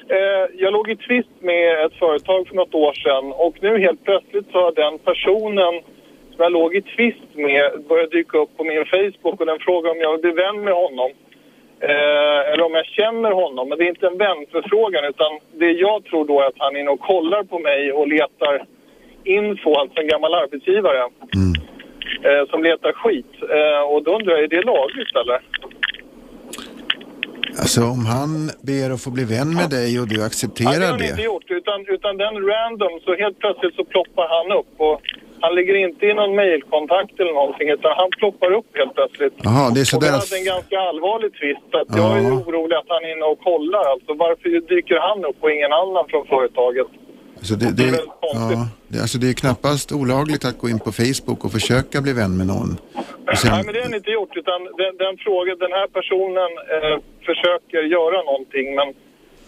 Eh, 0.09 0.45
jag 0.57 0.73
låg 0.73 0.89
i 0.89 0.95
tvist 0.95 1.35
med 1.39 1.85
ett 1.85 1.93
företag 1.93 2.47
för 2.47 2.55
något 2.55 2.75
år 2.75 2.93
sedan 2.93 3.31
och 3.31 3.55
nu 3.61 3.79
helt 3.79 4.03
plötsligt 4.03 4.51
så 4.51 4.57
har 4.61 4.71
den 4.71 4.99
personen 4.99 5.73
som 6.31 6.37
jag 6.37 6.51
låg 6.51 6.75
i 6.75 6.81
tvist 6.81 7.29
med 7.33 7.83
börjat 7.89 8.11
dyka 8.11 8.37
upp 8.37 8.57
på 8.57 8.63
min 8.63 8.85
Facebook 8.85 9.39
och 9.39 9.45
den 9.45 9.59
frågar 9.59 9.91
om 9.91 9.99
jag 9.99 10.11
vill 10.11 10.21
bli 10.21 10.43
vän 10.43 10.63
med 10.63 10.73
honom. 10.73 11.11
Eh, 11.79 12.51
eller 12.51 12.63
om 12.63 12.73
jag 12.73 12.85
känner 12.85 13.31
honom. 13.31 13.69
Men 13.69 13.77
det 13.77 13.83
är 13.83 13.89
inte 13.89 14.07
en 14.07 14.17
vänförfrågan 14.17 15.05
utan 15.05 15.39
det 15.51 15.71
jag 15.71 16.05
tror 16.05 16.25
då 16.25 16.41
är 16.41 16.45
att 16.45 16.63
han 16.63 16.75
är 16.75 16.79
inne 16.79 16.89
och 16.89 16.99
kollar 16.99 17.43
på 17.43 17.59
mig 17.59 17.91
och 17.91 18.07
letar 18.07 18.65
info, 19.23 19.73
alltså 19.75 19.99
en 20.01 20.07
gammal 20.07 20.33
arbetsgivare. 20.33 21.09
Eh, 22.23 22.49
som 22.49 22.63
letar 22.63 22.91
skit. 22.91 23.33
Eh, 23.41 23.81
och 23.91 24.03
då 24.03 24.15
undrar 24.15 24.33
jag, 24.33 24.43
är 24.43 24.47
det 24.47 24.61
lagligt 24.61 25.15
eller? 25.15 25.39
Alltså 27.59 27.81
om 27.95 28.05
han 28.05 28.31
ber 28.69 28.89
att 28.93 29.01
få 29.05 29.09
bli 29.17 29.25
vän 29.35 29.49
med 29.59 29.69
dig 29.77 29.99
och 29.99 30.07
du 30.07 30.15
Ja, 30.15 30.17
det 30.17 30.21
har 30.21 30.27
accepterar 30.27 30.85
han 30.91 31.01
inte 31.01 31.15
det. 31.15 31.23
gjort, 31.31 31.47
utan, 31.59 31.79
utan 31.95 32.17
den 32.17 32.33
random, 32.51 32.93
så 33.05 33.09
helt 33.23 33.39
plötsligt 33.43 33.75
så 33.79 33.83
ploppar 33.93 34.27
han 34.37 34.47
upp. 34.59 34.71
Och 34.87 35.01
han 35.43 35.51
ligger 35.57 35.75
inte 35.87 36.01
i 36.05 36.13
någon 36.13 36.35
mailkontakt 36.35 37.15
eller 37.19 37.33
någonting, 37.41 37.67
utan 37.77 37.91
han 38.01 38.09
ploppar 38.19 38.51
upp 38.59 38.69
helt 38.79 38.93
plötsligt. 38.97 39.33
Jaha, 39.47 39.63
det 39.63 39.67
är 39.67 39.69
och 39.69 39.77
vi 39.77 39.85
sådär 39.93 40.11
hade 40.23 40.37
en 40.41 40.49
ganska 40.53 40.77
allvarlig 40.89 41.31
tvist, 41.39 41.65
så 41.71 41.77
att 41.81 41.89
jag 42.01 42.11
är 42.19 42.25
orolig 42.39 42.75
att 42.81 42.89
han 42.95 43.01
är 43.07 43.11
inne 43.15 43.25
och 43.33 43.39
kollar. 43.49 43.83
Alltså, 43.93 44.11
varför 44.25 44.47
dyker 44.73 44.97
han 45.07 45.19
upp 45.29 45.39
och 45.43 45.51
ingen 45.57 45.73
annan 45.81 46.05
från 46.11 46.23
företaget? 46.33 46.89
Alltså 47.41 47.55
det, 47.55 47.71
det, 47.79 47.87
ja, 48.21 48.67
det, 48.91 48.99
alltså 48.99 49.17
det 49.21 49.29
är 49.29 49.33
knappast 49.43 49.87
olagligt 49.91 50.43
att 50.45 50.57
gå 50.57 50.69
in 50.69 50.79
på 50.79 50.91
Facebook 50.91 51.39
och 51.45 51.51
försöka 51.51 52.01
bli 52.01 52.13
vän 52.21 52.33
med 52.37 52.47
någon. 52.53 52.71
Sen, 53.39 53.51
Nej, 53.51 53.63
men 53.65 53.73
det 53.73 53.79
har 53.79 53.87
han 53.89 53.99
inte 54.01 54.13
gjort, 54.19 54.33
utan 54.41 54.59
den, 54.81 54.91
den 55.05 55.15
frågan, 55.25 55.57
den 55.65 55.73
här 55.79 55.87
personen 55.97 56.51
eh, 56.75 56.95
försöker 57.29 57.81
göra 57.97 58.17
någonting, 58.29 58.67
men 58.79 58.87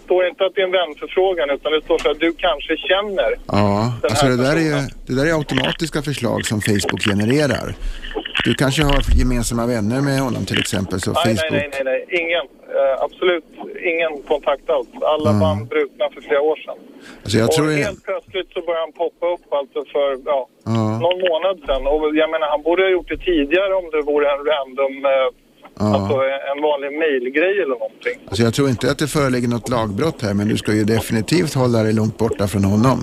står 0.06 0.28
inte 0.28 0.42
att 0.46 0.56
det 0.56 0.62
är 0.62 0.66
en 0.66 0.72
vänförfrågan, 0.82 1.50
utan 1.56 1.72
det 1.72 1.82
står 1.88 1.98
så 1.98 2.12
att 2.12 2.20
du 2.20 2.30
kanske 2.48 2.74
känner. 2.90 3.32
ja, 3.48 3.94
alltså 4.10 4.26
det 4.26 4.38
där, 4.48 4.56
är, 4.68 4.76
det 5.08 5.16
där 5.18 5.26
är 5.32 5.34
automatiska 5.42 6.02
förslag 6.02 6.46
som 6.46 6.62
Facebook 6.62 7.02
genererar. 7.12 7.68
Du 8.46 8.54
kanske 8.54 8.84
har 8.84 9.00
gemensamma 9.22 9.66
vänner 9.76 10.02
med 10.02 10.20
honom 10.28 10.46
till 10.46 10.60
exempel, 10.60 10.98
så 11.02 11.12
Nej, 11.12 11.22
nej, 11.26 11.36
Facebook... 11.38 11.52
nej, 11.52 11.70
nej, 11.74 11.84
nej, 12.10 12.22
ingen. 12.22 12.46
Eh, 12.80 12.96
absolut 13.06 13.46
ingen 13.94 14.14
kontakt 14.32 14.66
alls. 14.76 14.90
Alla 15.14 15.30
Mm. 15.30 15.40
band 15.44 15.62
brutna 15.74 16.06
för 16.14 16.22
flera 16.28 16.42
år 16.52 16.58
sedan. 16.66 16.78
Alltså 17.24 17.38
jag 17.42 17.48
och 17.48 17.54
tror 17.56 17.68
det, 17.68 17.84
helt 17.90 18.04
plötsligt 18.10 18.50
så 18.56 18.60
börjar 18.68 18.82
han 18.88 18.94
poppa 19.04 19.26
upp 19.36 19.46
alltså 19.60 19.80
för 19.94 20.10
ja, 20.32 20.40
ja, 20.66 21.00
någon 21.06 21.20
månad 21.30 21.56
sedan. 21.66 21.82
Och 21.92 22.02
jag 22.22 22.30
menar, 22.34 22.48
han 22.56 22.62
borde 22.68 22.82
ha 22.88 22.90
gjort 22.98 23.10
det 23.14 23.22
tidigare 23.32 23.74
om 23.82 23.86
det 23.94 24.02
vore 24.12 24.26
en 24.36 24.42
random, 24.52 24.96
eh, 25.80 25.94
alltså 25.94 26.16
ja. 26.18 26.38
en 26.56 26.62
vanlig 26.62 26.92
mailgrej 27.04 27.56
eller 27.62 27.76
någonting. 27.80 28.18
Alltså 28.28 28.44
jag 28.44 28.54
tror 28.54 28.70
inte 28.70 28.92
att 28.92 29.00
det 29.00 29.08
föreligger 29.08 29.48
något 29.48 29.70
lagbrott 29.70 30.22
här, 30.22 30.34
men 30.34 30.48
du 30.48 30.58
ska 30.58 30.74
ju 30.74 30.84
definitivt 30.84 31.54
hålla 31.54 31.84
dig 31.84 31.94
långt 31.94 32.18
borta 32.18 32.48
från 32.48 32.64
honom. 32.64 33.00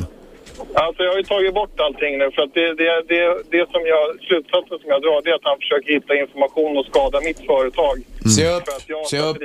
Alltså 0.75 1.03
jag 1.03 1.11
har 1.13 1.17
ju 1.19 1.23
tagit 1.23 1.55
bort 1.55 1.81
allting 1.81 2.19
nu 2.19 2.31
för 2.35 2.43
att 2.43 2.55
det, 2.55 2.75
det, 2.75 2.91
det, 3.09 3.23
det 3.51 3.71
som 3.71 3.83
jag, 3.93 4.03
slutsatsen 4.29 4.79
som 4.83 4.89
jag 4.95 5.03
drar 5.03 5.23
det 5.25 5.31
är 5.31 5.35
att 5.35 5.49
han 5.53 5.59
försöker 5.59 5.93
hitta 5.93 6.15
information 6.15 6.79
och 6.79 6.87
skada 6.87 7.21
mitt 7.21 7.41
företag. 7.47 7.97
Se 8.37 8.45
upp, 8.57 8.65
För 8.69 8.77
att 8.77 8.89
jag 8.89 9.07
se 9.07 9.19
upp. 9.19 9.37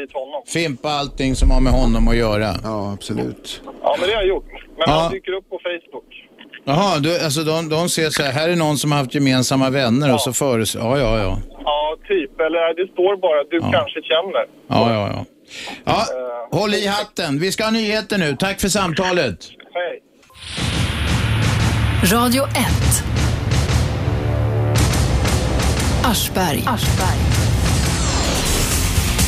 Fimpa 0.48 0.90
allting 0.90 1.36
som 1.36 1.52
har 1.52 1.62
med 1.62 1.74
honom 1.74 2.08
att 2.08 2.18
göra. 2.18 2.50
Ja, 2.64 2.94
absolut. 2.94 3.62
Ja 3.82 3.96
men 4.00 4.10
det 4.10 4.16
har 4.16 4.22
jag 4.22 4.28
gjort. 4.36 4.50
Men 4.78 4.84
Ja. 4.88 4.94
han 4.94 5.12
dyker 5.12 5.32
upp 5.32 5.50
på 5.50 5.60
Facebook. 5.68 6.10
Jaha, 6.68 7.00
du, 7.00 7.20
alltså 7.20 7.44
de, 7.44 7.70
de 7.70 7.90
ser 7.90 8.10
så 8.10 8.24
här, 8.24 8.32
här 8.32 8.50
är 8.50 8.56
någon 8.56 8.78
som 8.78 8.92
har 8.92 9.00
haft 9.00 9.16
gemensamma 9.16 9.70
vänner 9.70 10.14
och 10.14 10.22
så 10.22 10.34
föres... 10.34 10.76
Ja, 10.76 11.00
ja, 11.00 11.20
ja. 11.20 11.40
Ja, 11.64 11.98
typ. 12.08 12.40
Eller 12.40 12.76
det 12.76 12.92
står 12.94 13.18
bara 13.22 13.44
du 13.50 13.60
kanske 13.60 14.02
känner. 14.02 14.46
Ja, 14.68 14.94
ja, 14.94 15.08
ja. 15.14 15.26
Ja, 15.84 16.06
håll 16.60 16.74
i 16.74 16.88
hatten. 16.88 17.40
Vi 17.40 17.52
ska 17.52 17.64
ha 17.64 17.72
nyheter 17.72 18.18
nu. 18.18 18.36
Tack 18.40 18.62
för 18.62 18.68
samtalet. 18.68 19.40
Hej. 19.74 20.02
Radio 22.14 22.44
1. 22.44 22.50
Aschberg. 26.06 26.64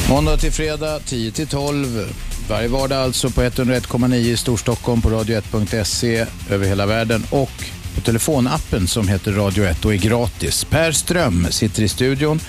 Måndag 0.10 0.38
till 0.38 0.52
fredag 0.52 1.00
10 1.00 1.32
till 1.32 1.48
12. 1.48 1.88
Varje 2.50 2.68
vardag 2.68 2.98
alltså 2.98 3.30
på 3.30 3.42
101,9 3.42 4.16
i 4.16 4.38
Storstockholm 4.38 5.02
på 5.02 5.10
radio1.se 5.10 6.26
över 6.50 6.68
hela 6.68 6.86
världen 6.86 7.24
och 7.30 7.52
på 7.96 8.02
telefonappen 8.02 8.88
som 8.88 9.08
heter 9.08 9.32
Radio 9.32 9.64
1 9.64 9.86
och 9.86 9.94
är 9.94 9.98
gratis. 9.98 10.64
Per 10.64 10.92
Ström 10.92 11.48
sitter 11.50 11.84
i 11.84 11.88
studion. 11.88 12.40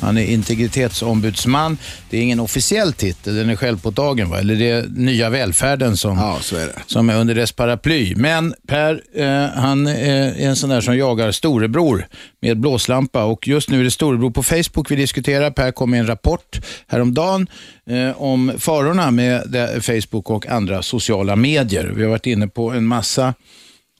Han 0.00 0.18
är 0.18 0.24
integritetsombudsman. 0.24 1.78
Det 2.10 2.18
är 2.18 2.22
ingen 2.22 2.40
officiell 2.40 2.92
titel, 2.92 3.34
den 3.34 3.50
är 3.50 3.56
självpåtagen 3.56 4.30
va? 4.30 4.38
Eller 4.38 4.54
det 4.54 4.70
är 4.70 4.86
nya 4.88 5.30
välfärden 5.30 5.96
som, 5.96 6.18
ja, 6.18 6.58
är, 6.58 6.82
som 6.86 7.10
är 7.10 7.16
under 7.16 7.34
dess 7.34 7.52
paraply. 7.52 8.14
Men 8.16 8.54
Per, 8.66 9.02
eh, 9.14 9.46
han 9.46 9.86
är 9.86 10.34
en 10.38 10.56
sån 10.56 10.70
där 10.70 10.80
som 10.80 10.96
jagar 10.96 11.32
storebror 11.32 12.06
med 12.40 12.60
blåslampa 12.60 13.24
och 13.24 13.48
just 13.48 13.70
nu 13.70 13.80
är 13.80 13.84
det 13.84 13.90
storebror 13.90 14.30
på 14.30 14.42
Facebook 14.42 14.90
vi 14.90 14.96
diskuterar. 14.96 15.50
Per 15.50 15.70
kom 15.70 15.90
med 15.90 16.00
en 16.00 16.06
rapport 16.06 16.60
häromdagen 16.86 17.46
eh, 17.86 18.22
om 18.22 18.52
farorna 18.58 19.10
med 19.10 19.42
Facebook 19.82 20.30
och 20.30 20.46
andra 20.46 20.82
sociala 20.82 21.36
medier. 21.36 21.92
Vi 21.96 22.02
har 22.02 22.10
varit 22.10 22.26
inne 22.26 22.48
på 22.48 22.70
en 22.70 22.86
massa 22.86 23.34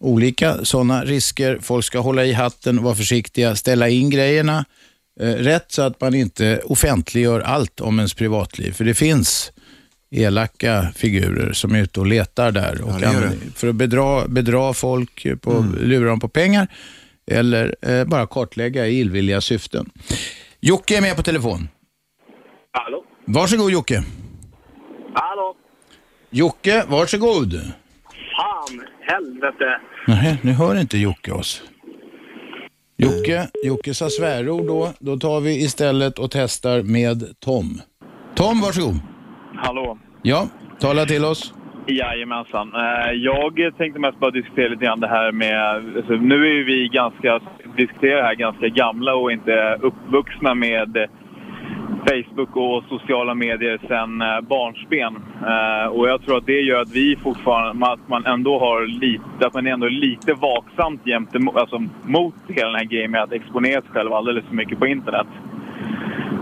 olika 0.01 0.65
sådana 0.65 1.05
risker. 1.05 1.59
Folk 1.62 1.85
ska 1.85 1.99
hålla 1.99 2.25
i 2.25 2.33
hatten, 2.33 2.83
vara 2.83 2.95
försiktiga, 2.95 3.57
ställa 3.57 3.89
in 3.89 4.11
grejerna 4.11 4.59
eh, 4.59 4.65
rätt 5.20 5.73
så 5.73 5.82
att 5.82 6.01
man 6.01 6.15
inte 6.15 6.61
offentliggör 6.65 7.41
allt 7.41 7.81
om 7.81 7.99
ens 7.99 8.15
privatliv. 8.15 8.73
För 8.73 8.85
det 8.85 8.95
finns 8.95 9.53
elaka 10.11 10.93
figurer 10.97 11.53
som 11.53 11.74
är 11.74 11.78
ute 11.82 12.01
och 12.01 12.07
letar 12.07 12.53
där 12.53 12.82
och 12.82 13.01
gör 13.01 13.09
använder- 13.09 13.51
för 13.55 13.69
att 13.69 13.74
bedra, 13.74 14.28
bedra 14.28 14.73
folk, 14.74 15.27
på, 15.41 15.66
lura 15.81 16.09
dem 16.09 16.20
på 16.20 16.28
pengar 16.28 16.66
eller 17.31 17.77
eh, 17.82 18.05
bara 18.05 18.27
kartlägga 18.27 18.86
i 18.86 19.01
illvilliga 19.01 19.41
syften. 19.41 19.91
Jocke 20.61 20.97
är 20.97 21.01
med 21.01 21.16
på 21.16 21.23
telefon. 21.23 21.69
Hallå? 22.70 23.05
Varsågod 23.27 23.70
Jocke. 23.73 24.05
Hallå? 25.15 25.55
Jocke, 26.31 26.85
varsågod. 26.89 27.53
Fan, 28.36 28.81
helvete. 29.01 29.81
Nej, 30.07 30.36
nu 30.43 30.53
hör 30.53 30.81
inte 30.81 30.99
Jocke 30.99 31.32
oss. 31.32 31.62
Jocke, 32.97 33.49
Jocke 33.65 33.95
sa 33.95 34.09
svärord 34.11 34.66
då. 34.66 34.89
Då 34.99 35.16
tar 35.16 35.41
vi 35.41 35.65
istället 35.65 36.19
och 36.19 36.31
testar 36.31 36.83
med 36.83 37.41
Tom. 37.41 37.81
Tom, 38.35 38.61
varsågod. 38.61 38.95
Hallå. 39.57 39.99
Ja, 40.23 40.49
tala 40.81 41.05
till 41.05 41.25
oss. 41.25 41.55
Jajamensan. 41.87 42.73
Eh, 42.75 43.12
Jag 43.12 43.77
tänkte 43.79 44.01
mest 44.01 44.21
bara 44.21 44.31
diskutera 44.31 44.69
lite 44.69 44.85
grann 44.85 45.01
det 45.01 45.09
här 45.09 45.33
med... 45.33 45.77
Alltså, 45.97 46.12
nu 46.12 46.35
är 46.35 46.55
ju 46.55 46.65
vi 46.65 46.89
ganska, 46.89 47.41
diskuterar 47.77 48.23
här 48.23 48.35
ganska 48.35 48.69
gamla 48.69 49.15
och 49.15 49.33
inte 49.33 49.79
uppvuxna 49.83 50.55
med 50.55 51.09
Facebook 52.06 52.56
och 52.56 52.85
sociala 52.89 53.35
medier 53.35 53.78
sedan 53.89 54.22
eh, 54.22 54.40
barnsben. 54.40 55.14
Eh, 55.47 55.86
Och 55.93 56.09
jag 56.09 56.22
tror 56.22 56.36
att 56.39 56.47
det 56.47 56.60
gör 56.60 56.81
att 56.82 56.93
vi 56.93 57.16
fortfarande, 57.16 57.86
att 57.86 58.09
man 58.09 58.26
ändå 58.26 58.59
har 58.59 58.86
lite, 58.86 59.47
att 59.47 59.55
man 59.55 59.66
är 59.66 59.70
ändå 59.70 59.89
lite 59.89 60.35
vaksamt 60.35 61.06
jämte, 61.06 61.39
alltså, 61.55 61.82
mot 62.02 62.35
hela 62.48 62.66
den 62.68 62.76
här 62.78 62.85
grejen 62.85 63.10
med 63.10 63.22
att 63.22 63.32
exponera 63.32 63.81
sig 63.81 63.90
själv 63.90 64.12
alldeles 64.12 64.44
för 64.44 64.55
mycket 64.55 64.78
på 64.78 64.86
internet. 64.86 65.26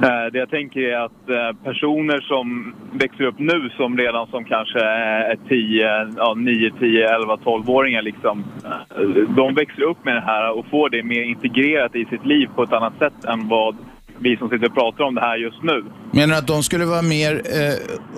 Eh, 0.03 0.33
Det 0.33 0.39
jag 0.39 0.51
tänker 0.51 0.81
är 0.81 0.99
att 1.05 1.29
eh, 1.29 1.57
personer 1.65 2.21
som 2.21 2.75
växer 2.93 3.25
upp 3.25 3.39
nu 3.39 3.71
som 3.77 3.97
redan 3.99 4.27
som 4.27 4.45
kanske 4.45 4.79
eh, 4.81 5.31
är 5.33 5.37
10, 5.49 6.13
ja, 6.17 6.35
9, 6.37 6.71
10, 6.81 7.15
11, 7.15 7.37
12-åringar 7.37 8.03
liksom. 8.03 8.45
eh, 8.65 9.07
De 9.37 9.55
växer 9.55 9.83
upp 9.83 10.05
med 10.05 10.15
det 10.15 10.21
här 10.27 10.59
och 10.59 10.67
får 10.67 10.91
det 10.91 11.03
mer 11.03 11.23
integrerat 11.23 11.97
i 11.97 12.05
sitt 12.05 12.27
liv 12.27 12.49
på 12.57 12.63
ett 12.63 12.73
annat 12.73 12.99
sätt 12.99 13.25
än 13.25 13.49
vad 13.49 13.77
vi 14.23 14.37
som 14.37 14.49
sitter 14.49 14.67
och 14.67 14.75
pratar 14.75 15.05
om 15.05 15.15
det 15.15 15.21
här 15.21 15.37
just 15.37 15.63
nu. 15.63 15.85
Menar 16.11 16.29
du 16.35 16.39
att 16.39 16.47
de 16.47 16.63
skulle 16.63 16.85
vara 16.85 17.03
mer, 17.03 17.33
eh, 17.59 17.75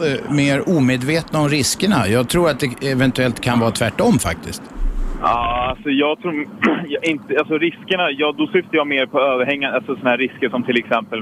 eh, 0.07 0.35
mer 0.41 0.77
omedvetna 0.77 1.41
om 1.41 1.49
riskerna? 1.49 2.09
Jag 2.09 2.29
tror 2.29 2.51
att 2.51 2.61
det 2.61 2.91
eventuellt 2.93 3.41
kan 3.41 3.61
vara 3.61 3.71
tvärtom 3.71 4.19
faktiskt. 4.19 4.63
Ja, 5.21 5.67
alltså 5.71 5.91
jag 5.91 6.21
tror 6.21 6.47
jag 6.89 7.05
inte, 7.05 7.39
alltså 7.39 7.59
riskerna, 7.59 8.11
ja 8.11 8.35
då 8.39 8.47
syftar 8.47 8.77
jag 8.77 8.87
mer 8.87 9.07
på 9.07 9.21
överhängande, 9.21 9.77
alltså 9.77 9.95
sådana 9.95 10.11
här 10.11 10.19
risker 10.19 10.49
som 10.49 10.63
till 10.63 10.79
exempel 10.79 11.21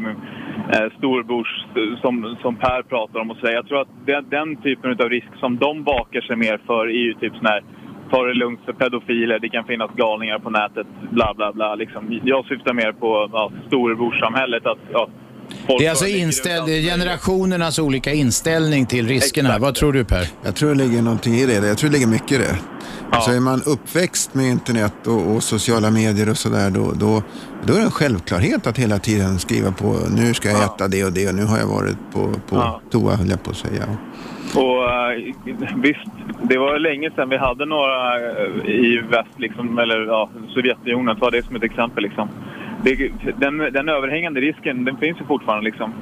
eh, 0.74 0.88
storebrors 0.98 1.64
som, 2.00 2.36
som 2.42 2.56
Per 2.56 2.82
pratar 2.82 3.20
om 3.20 3.30
och 3.30 3.36
så 3.36 3.46
där. 3.46 3.52
Jag 3.52 3.66
tror 3.66 3.80
att 3.80 3.92
den, 4.06 4.28
den 4.28 4.56
typen 4.56 4.90
av 4.90 5.08
risk 5.08 5.28
som 5.40 5.58
de 5.58 5.82
bakar 5.82 6.20
sig 6.20 6.36
mer 6.36 6.60
för 6.66 6.86
är 6.86 7.04
ju 7.08 7.14
typ 7.14 7.32
sån 7.36 7.46
här 7.46 7.62
ta 8.12 8.18
det 8.28 8.34
lugnt 8.34 8.60
för 8.66 8.72
pedofiler, 8.82 9.36
det 9.44 9.48
kan 9.56 9.64
finnas 9.64 9.90
galningar 10.02 10.38
på 10.38 10.50
nätet, 10.50 10.86
bla 11.16 11.28
bla 11.36 11.48
bla. 11.52 11.74
Liksom. 11.82 12.02
Jag 12.32 12.44
syftar 12.50 12.72
mer 12.80 12.92
på 12.92 13.08
ja, 13.32 13.42
storebrorssamhället, 13.68 14.66
att 14.66 14.78
ja, 14.92 15.08
folk 15.66 15.78
Det 15.80 15.86
är 15.86 15.90
alltså 15.90 16.06
inställ- 16.06 16.66
generationernas 16.90 17.78
olika 17.78 18.12
inställning 18.12 18.86
till 18.86 19.08
riskerna. 19.08 19.58
Vad 19.58 19.74
tror 19.74 19.92
du 19.92 20.04
Per? 20.04 20.26
Jag 20.44 20.54
tror 20.56 20.68
det 20.68 20.74
ligger 20.84 21.02
någonting 21.02 21.34
i 21.34 21.46
det. 21.46 21.66
Jag 21.66 21.78
tror 21.78 21.90
det 21.90 21.94
ligger 21.96 22.06
mycket 22.18 22.32
i 22.32 22.38
det. 22.38 22.56
Alltså 23.14 23.30
är 23.30 23.40
man 23.40 23.62
uppväxt 23.66 24.34
med 24.34 24.46
internet 24.46 24.94
och, 25.06 25.34
och 25.36 25.42
sociala 25.42 25.90
medier 25.90 26.28
och 26.30 26.36
sådär, 26.36 26.70
då, 26.70 26.92
då, 27.00 27.22
då 27.66 27.72
är 27.74 27.78
det 27.78 27.84
en 27.84 27.90
självklarhet 27.90 28.66
att 28.66 28.78
hela 28.78 28.98
tiden 28.98 29.38
skriva 29.38 29.72
på 29.72 29.96
nu 30.16 30.34
ska 30.34 30.48
jag 30.48 30.64
äta 30.64 30.88
det 30.88 31.04
och 31.04 31.12
det 31.12 31.28
och 31.28 31.34
nu 31.34 31.44
har 31.44 31.58
jag 31.58 31.66
varit 31.66 31.96
på, 32.12 32.20
på 32.48 32.56
Ja. 32.56 32.80
toa, 32.90 33.16
höll 33.16 33.28
jag 33.30 33.42
på 33.42 33.50
att 33.50 33.56
säga. 33.56 33.84
Och 34.56 34.90
eh, 34.90 35.34
visst, 35.76 36.10
det 36.42 36.58
var 36.58 36.78
länge 36.78 37.10
sedan 37.10 37.28
vi 37.28 37.36
hade 37.36 37.66
några 37.66 38.16
eh, 38.16 38.70
i 38.70 39.02
väst, 39.10 39.38
liksom, 39.38 39.78
eller 39.78 40.06
ja, 40.06 40.28
Sovjetunionen, 40.48 41.16
ta 41.16 41.30
det 41.30 41.46
som 41.46 41.56
ett 41.56 41.62
exempel. 41.62 42.02
Liksom. 42.02 42.28
Det, 42.82 43.10
den, 43.36 43.58
den 43.58 43.88
överhängande 43.88 44.40
risken, 44.40 44.84
den 44.84 44.96
finns 44.96 45.20
ju 45.20 45.24
fortfarande. 45.24 45.64
Liksom. 45.64 45.92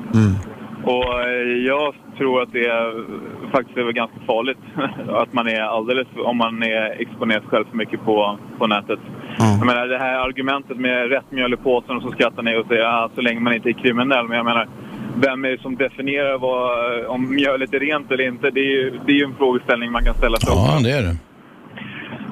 Och 0.84 1.20
eh, 1.20 1.66
jag 1.66 1.94
tror 2.18 2.42
att 2.42 2.52
det 2.52 2.66
är, 2.66 3.04
faktiskt 3.52 3.78
är 3.78 3.92
ganska 3.92 4.20
farligt 4.26 4.58
att 5.08 5.32
man 5.32 5.48
är 5.48 5.60
alldeles, 5.60 6.08
om 6.16 6.36
man 6.36 6.62
är 6.62 7.00
exponerar 7.00 7.40
sig 7.40 7.48
själv 7.48 7.64
för 7.70 7.76
mycket 7.76 8.04
på, 8.04 8.38
på 8.58 8.66
nätet. 8.66 8.98
Jag 9.38 9.66
menar 9.66 9.86
det 9.86 9.98
här 9.98 10.18
argumentet 10.18 10.76
med 10.76 11.08
rätt 11.08 11.30
mjöl 11.30 11.54
i 11.54 11.56
påsen 11.56 11.96
och 11.96 12.02
så 12.02 12.10
skrattar 12.10 12.42
ni 12.42 12.56
och 12.56 12.66
säger 12.66 13.04
att 13.04 13.14
så 13.14 13.20
länge 13.20 13.40
man 13.40 13.52
inte 13.54 13.68
är 13.68 13.72
kriminell. 13.72 14.28
Men 14.28 14.36
jag 14.36 14.46
menar, 14.46 14.68
vem 15.16 15.44
är 15.44 15.48
det 15.48 15.62
som 15.62 15.76
definierar 15.76 16.38
vad, 16.38 17.04
om 17.06 17.34
mjölet 17.34 17.74
är 17.74 17.80
rent 17.80 18.10
eller 18.10 18.28
inte? 18.28 18.50
Det 18.50 18.60
är 18.60 18.72
ju 18.74 19.00
det 19.06 19.12
är 19.12 19.16
ju 19.16 19.24
en 19.24 19.34
frågeställning 19.34 19.92
man 19.92 20.04
kan 20.04 20.14
ställa 20.14 20.36
sig 20.36 20.54
Ja, 20.54 20.80
det 20.84 20.90
är 20.90 21.02
det. 21.02 21.16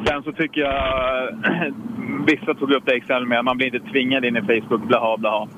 Sen 0.07 0.23
så 0.23 0.33
tycker 0.33 0.61
jag, 0.61 0.75
vissa 2.27 2.55
tog 2.55 2.73
upp 2.73 2.87
det 2.87 2.93
exempel 2.93 3.27
med 3.27 3.39
att 3.39 3.45
man 3.45 3.57
blir 3.57 3.75
inte 3.75 3.91
tvingad 3.91 4.25
in 4.25 4.37
i 4.37 4.41
Facebook, 4.41 4.83
blaha 4.89 5.17
blaha. 5.17 5.49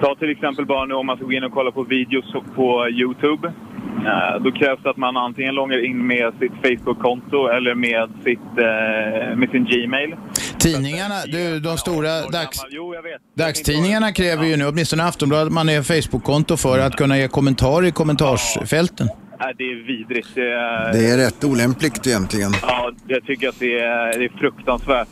Ta 0.00 0.14
till 0.14 0.30
exempel 0.30 0.66
bara 0.66 0.84
nu 0.84 0.94
om 0.94 1.06
man 1.06 1.16
ska 1.16 1.26
gå 1.26 1.32
in 1.32 1.44
och 1.44 1.52
kolla 1.52 1.70
på 1.70 1.82
videos 1.82 2.32
på 2.56 2.88
Youtube. 2.88 3.52
Eh, 3.98 4.42
Då 4.42 4.52
krävs 4.52 4.80
det 4.82 4.90
att 4.90 4.96
man 4.96 5.16
antingen 5.16 5.54
loggar 5.54 5.84
in 5.84 6.06
med 6.06 6.32
sitt 6.40 6.52
Facebook-konto 6.62 7.46
eller 7.48 7.74
med, 7.74 8.08
sitt, 8.24 8.38
eh, 8.58 9.36
med 9.36 9.48
sin 9.50 9.64
Gmail. 9.64 10.14
Tidningarna, 10.58 11.14
du, 11.26 11.60
de 11.60 11.76
stora 11.76 12.20
dags, 12.32 12.62
dagstidningarna 13.36 14.12
kräver 14.12 14.44
ju 14.44 14.56
nu, 14.56 14.66
åtminstone 14.66 15.02
Aftonbladet, 15.04 15.52
man 15.52 15.68
är 15.68 15.82
Facebook-konto 15.82 16.56
för 16.56 16.78
att 16.78 16.96
kunna 16.96 17.18
ge 17.18 17.28
kommentarer 17.28 17.86
i 17.86 17.90
kommentarsfälten. 17.92 19.06
Nej, 19.40 19.54
det 19.58 19.64
är 19.64 19.86
vidrigt. 19.86 20.28
Det 20.34 20.52
är, 20.52 20.92
Det 20.92 21.10
är 21.10 21.16
rätt 21.16 21.44
olämpligt 21.44 22.06
egentligen. 22.06 22.50
Ja, 22.62 22.90
jag 23.06 23.24
tycker 23.24 23.48
att 23.48 23.58
det 23.58 23.78
är, 23.78 24.18
det 24.18 24.24
är 24.24 24.38
fruktansvärt. 24.38 25.08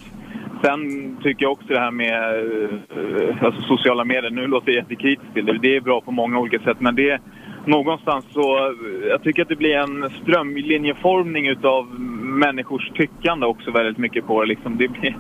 Sen 0.65 0.81
tycker 1.23 1.43
jag 1.45 1.53
också 1.53 1.67
det 1.69 1.79
här 1.81 1.91
med 1.91 2.15
eh, 2.15 3.45
alltså 3.45 3.63
sociala 3.63 4.05
medier, 4.05 4.31
nu 4.31 4.47
låter 4.47 4.73
jag 4.73 4.77
jättekritisk 4.83 5.35
till 5.35 5.47
det, 5.47 5.59
det 5.59 5.77
är 5.77 5.81
bra 5.81 6.01
på 6.01 6.11
många 6.11 6.39
olika 6.39 6.59
sätt 6.59 6.77
men 6.81 6.95
det 6.95 7.11
är 7.11 7.21
någonstans 7.67 8.25
så, 8.33 8.75
jag 9.09 9.23
tycker 9.23 9.43
att 9.43 9.49
det 9.49 9.57
blir 9.57 9.77
en 9.77 10.11
strömlinjeformning 10.23 11.49
utav 11.49 11.87
människors 12.21 12.91
tyckande 12.91 13.47
också 13.47 13.71
väldigt 13.71 13.99
mycket 13.99 14.27
på 14.27 14.41
det. 14.41 14.49
Liksom 14.49 14.77
det 14.77 14.89
blir, 14.89 15.17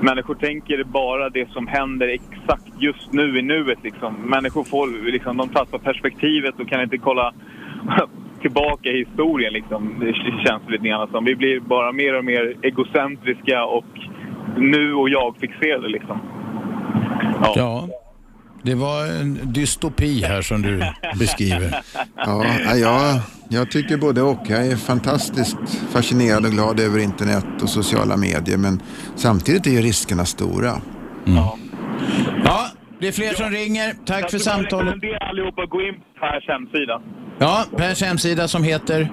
människor 0.00 0.34
tänker 0.34 0.84
bara 0.84 1.30
det 1.30 1.50
som 1.50 1.66
händer 1.66 2.08
exakt 2.08 2.72
just 2.78 3.12
nu 3.12 3.38
i 3.38 3.42
nuet 3.42 3.78
liksom. 3.82 4.14
Människor 4.14 4.64
får, 4.64 5.10
liksom, 5.10 5.36
de 5.36 5.48
tappar 5.48 5.78
perspektivet 5.78 6.60
och 6.60 6.68
kan 6.68 6.82
inte 6.82 6.98
kolla 6.98 7.34
tillbaka 8.40 8.88
i 8.88 8.98
historien 8.98 9.52
liksom. 9.52 9.94
Det 10.00 10.14
känns 10.46 10.62
lite 10.68 10.88
grann 10.88 11.08
som. 11.10 11.24
Vi 11.24 11.36
blir 11.36 11.60
bara 11.60 11.92
mer 11.92 12.18
och 12.18 12.24
mer 12.24 12.56
egocentriska 12.62 13.64
och 13.64 13.86
nu 14.56 14.94
och 14.94 15.08
jag-fixerade 15.08 15.88
liksom. 15.88 16.20
Ja. 17.56 17.88
Det 18.62 18.74
var 18.74 19.06
en 19.06 19.52
dystopi 19.52 20.22
här 20.22 20.42
som 20.42 20.62
du 20.62 20.82
beskriver. 21.18 21.82
Ja, 22.16 22.44
ja, 22.64 22.74
jag, 22.74 23.20
jag 23.48 23.70
tycker 23.70 23.96
både 23.96 24.22
och. 24.22 24.40
Jag 24.48 24.66
är 24.66 24.76
fantastiskt 24.76 25.56
fascinerad 25.92 26.44
och 26.46 26.52
glad 26.52 26.80
över 26.80 26.98
internet 26.98 27.62
och 27.62 27.68
sociala 27.68 28.16
medier 28.16 28.56
men 28.56 28.82
samtidigt 29.16 29.66
är 29.66 29.70
ju 29.70 29.80
riskerna 29.80 30.24
stora. 30.24 30.80
Ja, 32.44 32.68
det 33.00 33.08
är 33.08 33.12
fler 33.12 33.34
som 33.34 33.50
ringer. 33.50 33.94
Tack 34.06 34.30
för 34.30 34.38
samtalet. 34.38 34.86
rekommendera 34.86 35.18
allihopa 35.18 35.62
att 35.62 35.70
gå 35.70 35.80
in 35.82 35.94
på 35.94 36.00
Pers 36.20 36.48
hemsida. 36.48 37.00
Ja, 37.38 37.64
Pers 37.76 38.02
hemsida 38.02 38.48
som 38.48 38.62
heter? 38.62 39.12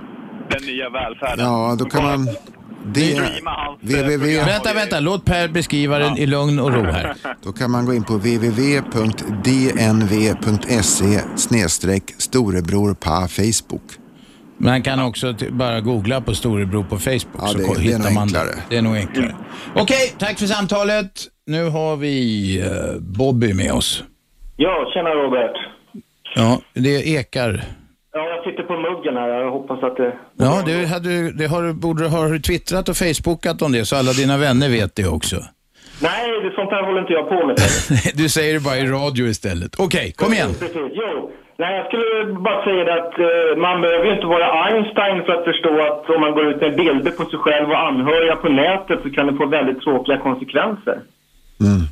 Den 0.50 0.66
nya 0.66 0.90
välfärden. 0.90 1.46
Ja, 1.46 1.76
då 1.80 1.86
kan 1.86 2.04
man... 2.04 2.28
Det, 2.94 3.20
www... 3.82 4.36
Vänta, 4.46 4.74
vänta. 4.74 5.00
Låt 5.00 5.26
Per 5.26 5.48
beskriva 5.48 6.00
den 6.00 6.18
i 6.18 6.26
lugn 6.26 6.60
och 6.60 6.74
ro 6.74 6.82
här. 6.84 7.14
Då 7.44 7.52
kan 7.52 7.72
man 7.72 7.86
gå 7.86 7.94
in 7.94 8.04
på 8.04 8.14
www.dnv.se 9.96 11.20
storebror 12.18 12.94
på 12.94 13.28
Facebook. 13.30 13.84
Man 14.58 14.82
kan 14.82 15.00
också 15.00 15.36
bara 15.52 15.82
googla 15.82 16.22
på 16.22 16.36
storebror 16.36 16.84
på 16.84 16.98
Facebook 17.00 17.36
Ja, 17.42 17.48
så 17.48 17.58
det- 17.58 17.64
det 17.64 17.72
är 17.72 17.80
hittar 17.80 18.00
nog 18.00 18.14
man 18.14 18.24
enklare. 18.24 18.46
det. 18.46 18.62
Det 18.70 18.78
är 18.78 18.82
nog 18.82 18.96
enklare. 18.96 19.36
Okej, 19.76 20.14
tack 20.18 20.40
för 20.40 20.46
samtalet. 20.46 21.12
Nu 21.48 21.70
har 21.70 21.96
vi 21.96 22.60
eh, 22.62 22.68
Bobby 23.00 23.54
med 23.54 23.72
oss. 23.72 24.04
Ja, 24.58 24.92
tjena 24.94 25.10
Robert. 25.10 25.56
Ja, 26.36 26.62
det 26.74 27.08
ekar. 27.10 27.64
På 28.68 28.74
muggen 28.78 29.16
här. 29.16 29.28
Jag 29.28 29.52
hoppas 29.52 29.84
att 29.84 29.98
det... 29.98 30.14
Ja, 30.38 30.64
det, 30.66 30.86
hade, 30.86 31.32
det 31.32 31.48
har, 31.48 31.74
borde, 31.74 32.08
har 32.08 32.30
du 32.30 32.40
twittrat 32.40 32.90
och 32.90 32.98
facebookat 32.98 33.62
om 33.62 33.72
det 33.72 33.86
så 33.86 33.96
alla 33.96 34.12
dina 34.12 34.38
vänner 34.38 34.70
vet 34.70 34.96
det 34.96 35.08
också. 35.08 35.36
Nej, 36.02 36.22
det 36.44 36.52
sånt 36.56 36.72
här 36.72 36.84
håller 36.88 37.02
inte 37.02 37.14
jag 37.14 37.30
på 37.30 37.48
med. 37.48 37.56
du 38.22 38.30
säger 38.30 38.54
det 38.54 38.60
bara 38.60 38.78
i 38.78 38.86
radio 38.86 39.26
istället. 39.26 39.80
Okej, 39.80 40.12
kom 40.12 40.34
igen. 40.34 40.52
Precis, 40.60 40.92
jo. 41.04 41.32
Nej, 41.58 41.78
jag 41.78 41.86
skulle 41.88 42.34
bara 42.48 42.64
säga 42.64 42.84
det 42.84 42.96
att 43.02 43.20
eh, 43.20 43.62
man 43.66 43.82
behöver 43.82 44.06
ju 44.06 44.14
inte 44.16 44.28
vara 44.36 44.48
Einstein 44.66 45.24
för 45.26 45.34
att 45.34 45.46
förstå 45.52 45.74
att 45.88 46.10
om 46.10 46.22
man 46.22 46.34
går 46.38 46.46
ut 46.50 46.62
med 46.62 46.76
bilder 46.76 47.12
på 47.12 47.26
sig 47.26 47.40
själv 47.40 47.70
och 47.70 47.80
anhöriga 47.90 48.36
på 48.36 48.50
nätet 48.50 49.00
så 49.04 49.10
kan 49.10 49.28
det 49.28 49.34
få 49.34 49.46
väldigt 49.46 49.82
tråkiga 49.82 50.18
konsekvenser. 50.18 50.98
Eh, 51.66 51.84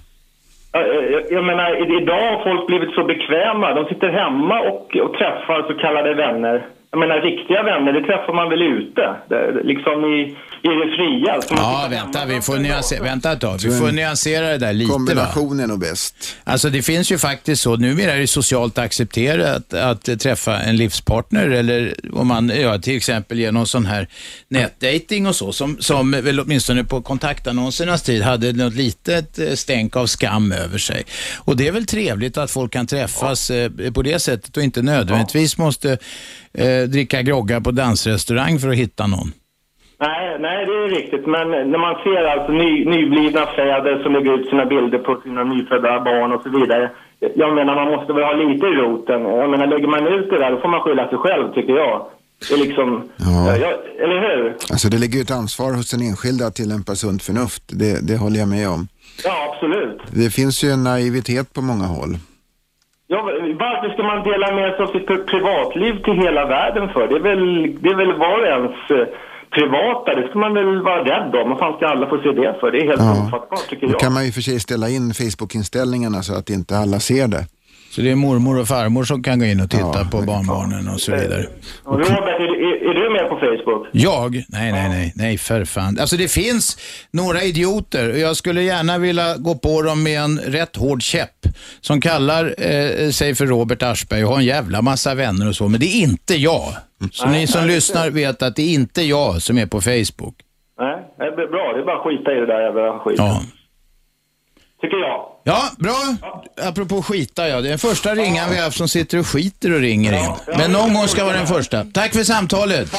Eh, 0.74 1.12
jag, 1.12 1.24
jag 1.30 1.44
menar, 1.44 1.98
idag 2.02 2.38
har 2.38 2.44
folk 2.44 2.68
blivit 2.68 2.96
så 2.96 3.04
bekväma. 3.04 3.74
De 3.74 3.86
sitter 3.86 4.10
hemma 4.10 4.60
och, 4.62 4.98
och 4.98 5.14
träffar 5.14 5.64
så 5.68 5.74
kallade 5.74 6.14
vänner. 6.14 6.66
Jag 6.94 7.00
menar, 7.00 7.22
riktiga 7.22 7.64
vänner, 7.64 7.94
det 7.94 8.02
träffar 8.02 8.34
man 8.34 8.50
väl 8.50 8.62
ute? 8.62 9.16
Det, 9.30 9.64
liksom 9.64 10.06
i, 10.06 10.20
i 10.62 10.72
det 10.82 10.96
fria. 10.98 11.42
Så 11.42 11.54
man 11.54 11.64
Ja, 11.64 11.88
vänta, 11.90 12.26
vi 12.26 12.42
får 12.42 12.58
nyansera, 12.58 13.04
vänta 13.04 13.32
ett 13.32 13.42
tag. 13.42 13.60
Vi 13.64 13.72
får 13.72 13.92
nyansera 13.92 14.48
det 14.48 14.58
där 14.58 14.74
lite 14.74 14.92
va? 14.92 14.96
Kombination 14.96 15.60
är 15.60 15.68
nog 15.68 15.80
bäst. 15.80 16.36
Alltså 16.44 16.70
det 16.70 16.82
finns 16.82 17.12
ju 17.12 17.18
faktiskt 17.18 17.62
så, 17.62 17.76
numera 17.76 18.12
är 18.12 18.20
det 18.20 18.28
socialt 18.28 18.78
accepterat 18.78 19.74
att, 19.74 20.20
träffa 20.20 20.60
en 20.60 20.78
livspartner 20.78 21.50
eller 21.50 21.94
om 22.14 22.28
man, 22.28 22.52
ja 22.62 22.78
till 22.78 22.98
exempel 22.98 23.40
genom 23.40 23.66
sån 23.66 23.86
här 23.86 24.08
nätdating 24.48 25.28
och 25.28 25.36
så, 25.36 25.52
som, 25.52 25.78
som 25.80 26.12
väl 26.12 26.40
åtminstone 26.40 26.84
på 26.84 27.02
kontaktannonsernas 27.02 28.04
tid 28.04 28.22
hade 28.22 28.54
något 28.54 28.76
litet 28.76 29.40
eh, 29.40 29.54
stänk 29.54 29.96
av 29.96 30.06
skam 30.06 30.52
över 30.52 30.78
sig. 30.78 31.04
Och 31.38 31.58
det 31.58 31.68
är 31.68 31.72
väl 31.72 31.86
trevligt 31.86 32.38
att 32.38 32.52
folk 32.52 32.74
kan 32.74 32.88
träffas 32.88 33.50
eh, 33.52 33.72
på 33.94 34.02
det 34.02 34.20
sättet 34.20 34.58
och 34.58 34.64
inte 34.64 34.82
nödvändigtvis 34.82 35.58
måste 35.58 35.98
eh, 36.58 36.90
dricka 36.90 37.22
groggar 37.22 37.60
på 37.60 37.72
dansrestaurang 37.72 38.60
för 38.60 38.70
att 38.70 38.76
hitta 38.76 39.08
någon. 39.08 39.30
Nej, 40.00 40.38
nej, 40.40 40.66
det 40.66 40.76
är 40.84 40.90
riktigt. 41.00 41.26
Men 41.36 41.48
när 41.72 41.80
man 41.86 41.96
ser 42.04 42.24
alltså 42.34 42.52
ny, 42.52 42.86
nyblivna 42.86 43.46
fäder 43.46 44.04
som 44.04 44.14
lägger 44.14 44.32
ut 44.38 44.50
sina 44.50 44.66
bilder 44.66 45.00
på 45.00 45.22
sina 45.24 45.44
nyfödda 45.44 46.00
barn 46.10 46.32
och 46.32 46.42
så 46.44 46.50
vidare. 46.60 46.92
Jag 47.36 47.56
menar, 47.56 47.76
man 47.76 47.90
måste 47.96 48.14
väl 48.14 48.24
ha 48.24 48.34
lite 48.34 48.66
i 48.66 48.76
roten. 48.84 49.22
Jag 49.22 49.50
menar, 49.50 49.68
lägger 49.68 49.88
man 49.88 50.08
ut 50.08 50.30
det 50.30 50.40
där, 50.40 50.52
då 50.52 50.58
får 50.62 50.70
man 50.70 50.82
skylla 50.82 51.10
sig 51.10 51.18
själv, 51.18 51.54
tycker 51.54 51.74
jag. 51.74 52.06
Det 52.48 52.54
är 52.54 52.58
liksom... 52.58 53.10
Ja. 53.18 53.58
Ja, 53.58 53.72
eller 54.04 54.20
hur? 54.28 54.56
Alltså 54.72 54.90
det 54.90 54.98
ligger 54.98 55.16
ju 55.16 55.22
ett 55.22 55.32
ansvar 55.32 55.74
hos 55.74 55.92
den 55.92 56.02
enskilda 56.02 56.46
att 56.48 56.56
tillämpa 56.56 56.96
sunt 56.96 57.24
förnuft. 57.24 57.64
Det, 57.68 58.08
det 58.08 58.18
håller 58.18 58.40
jag 58.40 58.48
med 58.48 58.70
om. 58.70 58.88
Ja, 59.24 59.36
absolut. 59.50 60.02
Det 60.12 60.30
finns 60.30 60.64
ju 60.64 60.70
en 60.70 60.84
naivitet 60.84 61.54
på 61.54 61.62
många 61.62 61.86
håll. 61.86 62.18
Ja, 63.14 63.20
varför 63.64 63.88
ska 63.94 64.02
man 64.12 64.20
dela 64.32 64.48
med 64.60 64.70
sig 64.74 64.82
av 64.86 64.92
sitt 64.96 65.08
pri- 65.10 65.26
privatliv 65.34 65.94
till 66.06 66.18
hela 66.26 66.42
världen 66.56 66.86
för? 66.94 67.04
Det 67.08 67.16
är 67.22 67.26
väl, 67.30 67.46
det 67.84 67.90
är 67.90 67.98
väl 68.04 68.14
var 68.24 68.38
och 68.42 68.48
ens 68.58 68.76
eh, 68.98 69.06
privata, 69.58 70.10
det 70.20 70.28
ska 70.30 70.40
man 70.40 70.54
väl 70.54 70.82
vara 70.90 71.02
rädd 71.12 71.32
om. 71.42 71.50
Vad 71.50 71.60
fan 71.60 71.74
ska 71.78 71.88
alla 71.88 72.06
få 72.10 72.18
se 72.24 72.32
det 72.42 72.56
för? 72.60 72.72
Det 72.72 72.78
är 72.84 72.88
helt 72.88 73.02
Ja. 73.02 73.26
ofattbart, 73.28 73.70
tycker 73.70 73.88
Då 73.88 73.94
jag. 73.94 74.00
kan 74.00 74.14
man 74.14 74.26
ju 74.26 74.32
för 74.32 74.42
sig 74.42 74.60
ställa 74.60 74.88
in 74.90 75.14
Facebook-inställningarna 75.14 76.22
så 76.28 76.34
att 76.40 76.50
inte 76.50 76.78
alla 76.78 77.00
ser 77.00 77.28
det. 77.28 77.44
Så 77.96 78.02
det 78.02 78.12
är 78.12 78.16
mormor 78.16 78.60
och 78.60 78.68
farmor 78.68 79.04
som 79.04 79.24
kan 79.24 79.40
gå 79.40 79.46
in 79.46 79.60
och 79.62 79.70
titta 79.70 80.06
på 80.12 80.22
barnbarnen 80.22 80.88
och 80.88 81.00
så 81.00 81.12
vidare. 81.12 81.46
Och 81.84 82.00
Robert, 82.00 82.40
är, 82.40 82.44
är, 82.44 82.90
är 82.90 82.94
du 82.94 83.10
med 83.14 83.30
på 83.30 83.38
Facebook? 83.38 83.88
Jag? 83.92 84.34
Nej, 84.48 84.72
nej, 84.72 84.90
nej, 84.90 85.14
nej 85.16 85.38
för 85.38 85.66
fan. 85.66 85.98
Alltså 86.00 86.18
det 86.18 86.32
finns 86.32 86.78
några 87.12 87.42
idioter 87.42 88.12
och 88.12 88.20
jag 88.20 88.36
skulle 88.36 88.62
gärna 88.62 88.98
vilja 88.98 89.38
gå 89.38 89.56
på 89.56 89.82
dem 89.82 90.04
med 90.04 90.20
en 90.20 90.40
rätt 90.40 90.76
hård 90.76 91.02
käpp 91.02 91.30
som 91.82 92.02
kallar 92.02 92.44
eh, 92.58 93.10
sig 93.10 93.36
för 93.36 93.46
Robert 93.46 93.84
Aschberg 93.84 94.26
och 94.26 94.32
har 94.32 94.38
en 94.38 94.46
jävla 94.46 94.82
massa 94.82 95.16
vänner 95.16 95.48
och 95.48 95.56
så, 95.56 95.68
men 95.68 95.80
det 95.80 95.86
är 95.86 96.02
inte 96.04 96.36
jag. 96.36 96.74
Så 97.12 97.26
Nej, 97.26 97.40
ni 97.40 97.48
som 97.48 97.66
nej, 97.66 97.76
lyssnar 97.76 98.10
vet 98.10 98.42
att 98.42 98.56
det 98.56 98.62
är 98.62 98.74
inte 98.74 99.02
jag 99.02 99.42
som 99.42 99.58
är 99.58 99.66
på 99.66 99.82
Facebook. 99.82 100.36
Nej, 100.80 100.98
det 101.18 101.24
är 101.24 101.48
bra. 101.52 101.74
Det 101.74 101.82
är 101.82 101.86
bara 101.86 101.98
att 101.98 102.04
skita 102.04 102.32
i 102.32 102.36
det 102.36 102.46
där 102.46 102.62
jävla 102.62 103.00
skiten. 103.00 103.26
Ja. 103.26 103.42
Tycker 104.84 104.98
jag. 104.98 105.26
Ja, 105.44 105.72
bra. 105.78 106.16
Apropå 106.62 107.02
skita, 107.04 107.48
ja. 107.48 107.62
Det 107.62 107.68
är 107.68 107.70
den 107.70 107.80
första 107.80 108.16
ringaren 108.16 108.50
vi 108.50 108.56
har 108.58 108.64
haft 108.64 108.78
som 108.78 108.88
sitter 108.88 109.18
och 109.18 109.28
skiter 109.28 109.74
och 109.74 109.80
ringer 109.80 110.14
in. 110.14 110.32
Men 110.58 110.72
någon 110.72 110.94
gång 110.94 111.08
ska 111.08 111.24
vara 111.24 111.38
den 111.38 111.48
första. 111.48 111.86
Tack 111.94 112.14
för 112.14 112.24
samtalet. 112.24 112.92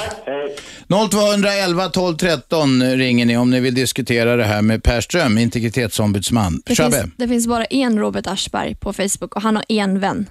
0211 1.10 1.88
12 1.88 2.16
13 2.16 2.82
ringer 2.96 3.26
ni 3.26 3.36
om 3.36 3.50
ni 3.50 3.60
vill 3.60 3.74
diskutera 3.74 4.36
det 4.36 4.44
här 4.44 4.62
med 4.62 4.82
Per 4.82 5.00
Ström, 5.00 5.38
integritetsombudsman. 5.38 6.62
Det 6.64 6.74
Shabbe? 6.74 7.00
finns, 7.00 7.12
det 7.16 7.28
finns 7.28 7.46
bara 7.46 7.64
en 7.64 7.98
Robert 7.98 8.26
Aschberg 8.26 8.74
på 8.74 8.92
Facebook 8.92 9.36
och 9.36 9.42
han 9.42 9.56
har 9.56 9.64
en 9.68 10.00
vän. 10.00 10.26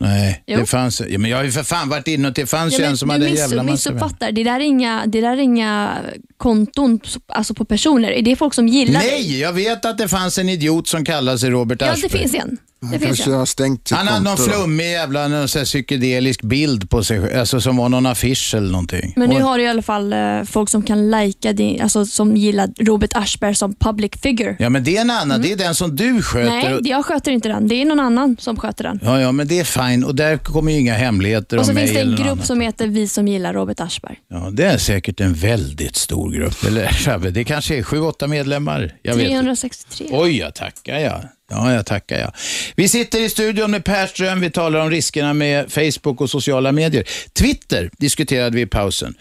Nej, 0.00 0.42
Jo. 0.46 0.58
det 0.60 0.66
fanns... 0.66 1.02
Ja, 1.08 1.18
men 1.18 1.30
jag 1.30 1.36
har 1.38 1.44
ju 1.44 1.52
för 1.52 1.62
fan 1.62 1.88
varit 1.88 2.08
inne 2.08 2.28
och 2.28 2.34
det 2.34 2.46
fanns 2.46 2.74
ju 2.74 2.78
men 2.82 2.90
en 2.90 2.96
som 2.96 3.10
hade 3.10 3.26
en 3.28 3.34
jävla 3.34 3.62
massa 3.62 3.72
missuppfattar. 3.72 4.32
Det 4.32 4.44
där 4.44 4.56
är 4.60 4.64
inga, 4.64 5.06
det 5.06 5.20
där 5.20 5.32
är 5.32 5.36
inga 5.40 5.96
konton 6.36 7.00
alltså 7.26 7.54
på 7.54 7.64
personer. 7.64 8.22
Det 8.22 8.32
är 8.32 8.36
folk 8.36 8.54
som 8.54 8.68
gillar. 8.68 9.00
Nej, 9.00 9.40
jag 9.40 9.52
vet 9.52 9.84
att 9.84 9.98
det 9.98 10.08
fanns 10.08 10.38
en 10.38 10.48
idiot 10.48 10.88
som 10.88 11.04
kallade 11.04 11.38
sig 11.38 11.50
Robert 11.50 11.78
Ja, 11.80 11.86
Aschberg. 11.92 12.10
det 12.12 12.18
finns 12.18 12.34
en. 12.34 12.58
Det 12.80 12.98
finns 12.98 13.26
en. 13.26 13.32
har 13.32 13.46
stängt 13.46 13.88
sitt 13.88 13.96
Han 13.98 14.08
hade 14.08 14.20
någon 14.24 14.36
då. 14.36 14.42
flummig 14.42 14.90
jävla 14.90 15.28
någon 15.28 15.48
så 15.48 15.58
här 15.58 15.66
psykedelisk 15.66 16.42
bild 16.42 16.90
på 16.90 17.04
sig 17.04 17.20
själv, 17.20 17.40
alltså 17.40 17.60
som 17.60 17.76
var 17.76 17.88
någon 17.88 18.06
affisch 18.06 18.54
eller 18.54 18.70
någonting. 18.70 19.12
Men 19.16 19.28
nu 19.30 19.36
Och- 19.36 19.42
har 19.42 19.58
du 19.58 19.64
i 19.64 19.68
alla 19.68 19.82
fall 19.82 20.12
eh, 20.12 20.42
folk 20.44 20.68
som 20.68 20.82
kan 20.82 21.10
lajka 21.10 21.52
din, 21.52 21.82
alltså 21.82 22.06
som 22.06 22.36
gillar 22.36 22.70
Robert 22.80 23.10
Aschberg 23.14 23.54
som 23.54 23.74
public 23.74 24.10
figure. 24.22 24.56
Ja, 24.58 24.68
men 24.68 24.84
det 24.84 24.96
är 24.96 25.00
en 25.00 25.10
annan. 25.10 25.42
Det 25.42 25.52
är 25.52 25.56
den 25.56 25.74
som 25.74 25.96
du 25.96 26.22
sköter. 26.22 26.70
Nej, 26.70 26.78
jag 26.82 27.04
sköter 27.04 27.32
inte 27.32 27.48
den. 27.48 27.68
Det 27.68 27.74
är 27.74 27.84
någon 27.84 28.00
annan 28.00 28.36
som 28.40 28.56
sköter 28.56 28.84
den. 28.84 29.00
Ja, 29.02 29.20
ja, 29.20 29.32
men 29.32 29.48
det 29.48 29.58
är 29.60 29.64
fine 29.64 30.04
och 30.04 30.14
där 30.14 30.36
kommer 30.36 30.72
ju 30.72 30.78
inga 30.78 30.94
hemligheter 30.94 31.58
Och 31.58 31.64
så 31.66 31.70
om 31.72 31.76
finns 31.78 31.92
det 31.92 32.00
en 32.00 32.16
grupp 32.16 32.20
annan. 32.20 32.42
som 32.42 32.60
heter 32.60 32.86
Vi 32.86 33.08
som 33.08 33.28
gillar 33.28 33.54
Robert 33.54 33.80
Aschberg. 33.80 34.16
Ja, 34.30 34.48
det 34.52 34.64
är 34.64 34.78
säkert 34.78 35.20
en 35.20 35.34
väldigt 35.34 35.96
stor 35.96 36.30
grupp. 36.32 36.64
Eller 36.66 37.30
det 37.30 37.44
kanske 37.44 37.76
är 37.78 37.82
sju, 37.82 38.00
åtta 38.00 38.26
medlemmar. 38.26 38.92
Jag 39.02 39.14
vet 39.14 39.22
inte. 39.22 39.32
363. 39.34 40.06
Oj, 40.10 40.38
jag 40.38 40.54
tackar 40.54 40.98
jag. 40.98 41.20
Ja, 41.50 41.74
jag 41.74 41.86
tackar 41.86 42.18
jag. 42.18 42.32
Vi 42.76 42.88
sitter 42.88 43.20
i 43.20 43.28
studion 43.28 43.70
med 43.70 43.84
Per 43.84 44.06
Ström. 44.06 44.40
Vi 44.40 44.50
talar 44.50 44.80
om 44.80 44.90
riskerna 44.90 45.34
med 45.34 45.72
Facebook 45.72 46.20
och 46.20 46.30
sociala 46.30 46.72
medier. 46.72 47.04
Twitter 47.32 47.90
diskuterade 47.98 48.56
vi 48.56 48.62
i 48.62 48.66
pausen. 48.66 49.14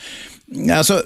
Alltså, 0.73 1.03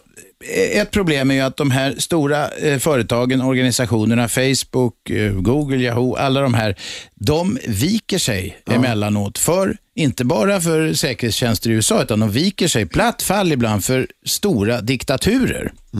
ett 0.73 0.91
problem 0.91 1.31
är 1.31 1.35
ju 1.35 1.41
att 1.41 1.57
de 1.57 1.71
här 1.71 1.95
stora 1.97 2.49
eh, 2.49 2.79
företagen, 2.79 3.41
organisationerna, 3.41 4.29
Facebook, 4.29 5.09
eh, 5.09 5.33
Google, 5.33 5.77
Yahoo, 5.77 6.15
alla 6.15 6.41
de 6.41 6.53
här, 6.53 6.75
de 7.15 7.57
viker 7.67 8.17
sig 8.17 8.57
emellanåt 8.69 9.37
för, 9.37 9.77
inte 9.95 10.25
bara 10.25 10.61
för 10.61 10.93
säkerhetstjänster 10.93 11.69
i 11.69 11.73
USA, 11.73 12.03
utan 12.03 12.19
de 12.19 12.31
viker 12.31 12.67
sig 12.67 12.85
platt 12.85 13.21
fall 13.21 13.51
ibland 13.51 13.85
för 13.85 14.07
stora 14.25 14.81
diktaturer. 14.81 15.71
Eh, 15.93 15.99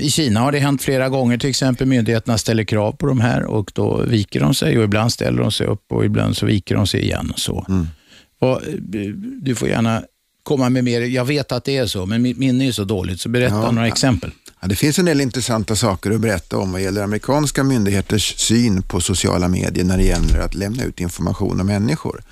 I 0.00 0.10
Kina 0.10 0.40
har 0.40 0.52
det 0.52 0.58
hänt 0.58 0.82
flera 0.82 1.08
gånger, 1.08 1.38
till 1.38 1.50
exempel 1.50 1.86
myndigheterna 1.86 2.38
ställer 2.38 2.64
krav 2.64 2.92
på 2.92 3.06
de 3.06 3.20
här 3.20 3.44
och 3.44 3.70
då 3.74 4.02
viker 4.06 4.40
de 4.40 4.54
sig 4.54 4.78
och 4.78 4.84
ibland 4.84 5.12
ställer 5.12 5.42
de 5.42 5.52
sig 5.52 5.66
upp 5.66 5.84
och 5.92 6.04
ibland 6.04 6.36
så 6.36 6.46
viker 6.46 6.74
de 6.74 6.86
sig 6.86 7.02
igen. 7.02 7.30
Och 7.34 7.38
så. 7.40 7.66
Och, 8.40 8.62
eh, 8.66 9.08
du 9.42 9.54
får 9.54 9.68
gärna 9.68 10.02
komma 10.42 10.68
med 10.68 10.84
mer, 10.84 11.00
jag 11.00 11.24
vet 11.24 11.52
att 11.52 11.64
det 11.64 11.76
är 11.76 11.86
så, 11.86 12.06
men 12.06 12.22
mitt 12.22 12.38
minne 12.38 12.68
är 12.68 12.72
så 12.72 12.84
dåligt, 12.84 13.20
så 13.20 13.28
berätta 13.28 13.54
Ja. 13.54 13.70
några 13.70 13.88
exempel. 13.88 14.30
Ja, 14.60 14.68
det 14.68 14.76
finns 14.76 14.98
en 14.98 15.04
del 15.04 15.20
intressanta 15.20 15.76
saker 15.76 16.10
att 16.10 16.20
berätta 16.20 16.58
om 16.58 16.72
vad 16.72 16.82
gäller 16.82 17.02
amerikanska 17.02 17.64
myndigheters 17.64 18.34
syn 18.38 18.82
på 18.82 19.00
sociala 19.00 19.48
medier 19.48 19.84
när 19.84 19.96
det 19.96 20.04
gäller 20.04 20.38
att 20.40 20.54
lämna 20.54 20.84
ut 20.84 21.00
information 21.00 21.60
om 21.60 21.66
människor. 21.66 22.22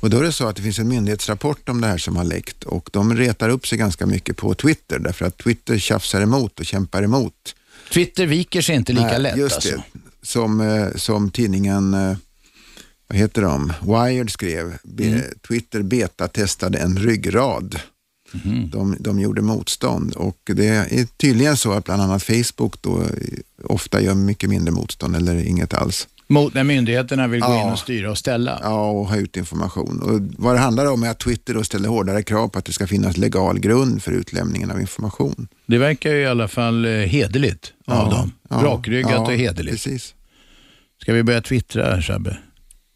Och 0.00 0.10
då 0.10 0.18
är 0.18 0.22
det 0.22 0.32
så 0.32 0.48
att 0.48 0.56
det 0.56 0.62
finns 0.62 0.78
en 0.78 0.88
myndighetsrapport 0.88 1.68
om 1.68 1.80
det 1.80 1.86
här 1.86 1.98
som 1.98 2.16
har 2.16 2.24
läckt 2.24 2.64
och 2.64 2.90
de 2.92 3.16
retar 3.16 3.48
upp 3.48 3.66
sig 3.66 3.78
ganska 3.78 4.06
mycket 4.06 4.36
på 4.36 4.54
Twitter 4.54 4.98
därför 4.98 5.24
att 5.26 5.38
Twitter 5.38 5.78
tjafsar 5.78 6.20
emot 6.20 6.60
och 6.60 6.66
kämpar 6.66 7.02
emot. 7.02 7.54
Twitter 7.92 8.26
viker 8.26 8.62
sig 8.62 8.76
inte 8.76 8.92
lika 8.92 9.06
Nej, 9.06 9.20
lätt. 9.20 9.36
Just 9.36 9.54
alltså. 9.54 9.76
det, 9.76 9.82
som, 10.22 10.60
eh, 10.60 10.88
som 10.96 11.30
tidningen 11.30 11.94
eh, 11.94 12.16
vad 13.08 13.18
heter 13.18 13.42
de? 13.42 13.72
Wired 13.82 14.30
skrev, 14.30 14.78
Mm. 14.98 15.20
Twitter 15.48 15.82
betatestade 15.82 16.78
en 16.78 16.98
ryggrad. 16.98 17.80
Mhm. 18.32 18.70
De, 18.70 18.96
de 19.00 19.20
gjorde 19.20 19.42
motstånd 19.42 20.14
och 20.14 20.38
det 20.44 20.66
är 20.66 21.06
tydligen 21.16 21.56
så 21.56 21.72
att 21.72 21.84
bland 21.84 22.02
annat 22.02 22.22
Facebook 22.22 22.82
då 22.82 23.02
eh, 23.02 23.08
ofta 23.64 24.00
gör 24.00 24.14
mycket 24.14 24.50
mindre 24.50 24.72
motstånd 24.72 25.16
eller 25.16 25.34
inget 25.36 25.74
alls. 25.74 26.08
Mot 26.30 26.54
när 26.54 26.64
myndigheterna 26.64 27.26
vill 27.28 27.40
gå 27.40 27.46
Ja. 27.48 27.62
in 27.66 27.72
och 27.72 27.78
styra 27.78 28.10
och 28.10 28.18
ställa. 28.18 28.60
Ja, 28.62 28.90
och 28.90 29.06
ha 29.08 29.16
ut 29.16 29.36
information. 29.36 30.02
Och 30.02 30.20
vad 30.44 30.54
det 30.54 30.58
handlar 30.58 30.86
om 30.92 31.02
är 31.02 31.10
att 31.10 31.18
Twitter 31.20 31.54
då 31.54 31.64
ställer 31.64 31.88
hårdare 31.88 32.22
krav 32.22 32.48
på 32.48 32.58
att 32.58 32.64
det 32.64 32.72
ska 32.72 32.86
finnas 32.86 33.16
legal 33.16 33.58
grund 33.58 34.02
för 34.02 34.12
utlämningen 34.12 34.70
av 34.70 34.80
information. 34.80 35.48
Det 35.66 35.78
verkar 35.78 36.10
ju 36.10 36.20
i 36.20 36.26
alla 36.26 36.48
fall 36.48 36.84
eh, 36.84 36.90
hederligt 36.90 37.72
av 37.86 38.10
dem. 38.10 38.32
ja, 38.50 38.56
Rakryggat 38.56 39.10
ja, 39.12 39.18
och 39.18 39.32
hederligt. 39.32 39.70
Precis. 39.84 40.14
Ska 41.02 41.12
vi 41.12 41.22
börja 41.22 41.40
twittra, 41.40 42.02
Shabbe? 42.02 42.38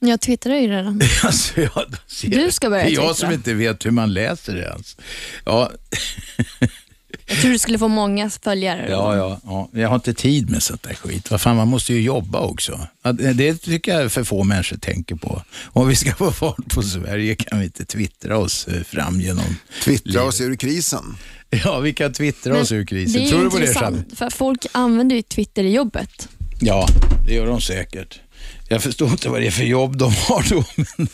Jag 0.04 0.20
twittrar 0.20 0.54
ju 0.54 0.68
redan. 0.68 1.00
Alltså, 1.24 1.60
ja, 1.60 1.84
ser 2.06 2.28
Du 2.30 2.40
jag. 2.42 2.52
ska 2.52 2.70
börja 2.70 2.84
Det 2.84 2.90
är 2.90 2.94
jag 2.94 3.02
twittra. 3.02 3.14
som 3.14 3.32
inte 3.32 3.54
vet 3.54 3.86
hur 3.86 3.90
man 3.90 4.12
läser 4.12 4.54
det 4.54 4.62
ens. 4.62 4.96
Ja. 5.44 5.70
Jag 7.26 7.38
tror 7.38 7.50
du 7.50 7.58
skulle 7.58 7.78
få 7.78 7.88
många 7.88 8.30
följare. 8.30 8.86
Ja, 8.90 9.16
ja, 9.16 9.40
ja. 9.44 9.68
Jag 9.80 9.88
har 9.88 9.94
inte 9.94 10.14
tid 10.14 10.50
med 10.50 10.62
sånt 10.62 10.82
där 10.82 10.94
skit. 10.94 11.30
Vad 11.30 11.40
fan, 11.40 11.56
man 11.56 11.68
måste 11.68 11.94
ju 11.94 12.00
jobba 12.00 12.40
också. 12.40 12.80
Det 13.02 13.32
det 13.32 13.54
tycker 13.62 14.00
jag 14.00 14.12
för 14.12 14.24
få 14.24 14.44
människor 14.44 14.76
tänker 14.76 15.14
på. 15.14 15.42
Om 15.72 15.88
vi 15.88 15.96
ska 15.96 16.14
få 16.14 16.32
fart 16.32 16.74
på 16.74 16.82
Sverige 16.82 17.34
kan 17.34 17.58
vi 17.58 17.64
inte 17.64 17.84
twittra 17.84 18.38
oss 18.38 18.68
eh, 18.68 18.82
fram 18.82 19.20
genom 19.20 19.56
Twittra 19.84 20.22
oss 20.22 20.40
ur 20.40 20.56
krisen. 20.56 21.16
Ja, 21.64 21.78
vi 21.80 21.92
kan 21.94 22.12
twittra 22.12 22.60
oss 22.60 22.72
ur 22.72 22.78
Det 22.80 22.86
krisen. 22.86 23.22
är 23.22 23.28
Tror 23.28 23.44
du 23.44 23.50
på 23.50 23.58
det, 23.58 23.66
intressant, 23.66 24.18
för 24.18 24.30
folk 24.30 24.66
använder 24.72 25.16
ju 25.16 25.22
Twitter 25.22 25.64
i 25.64 25.74
jobbet. 25.74 26.28
Ja, 26.60 26.86
det 27.26 27.34
gör 27.34 27.46
de 27.46 27.60
säkert. 27.60 28.20
Jag 28.68 28.82
förstår 28.82 29.10
inte 29.10 29.28
vad 29.28 29.40
det 29.40 29.46
är 29.46 29.50
för 29.50 29.64
jobb 29.64 29.96
de 29.96 30.12
har 30.12 30.50
då. 30.50 30.64
Men, 30.96 31.08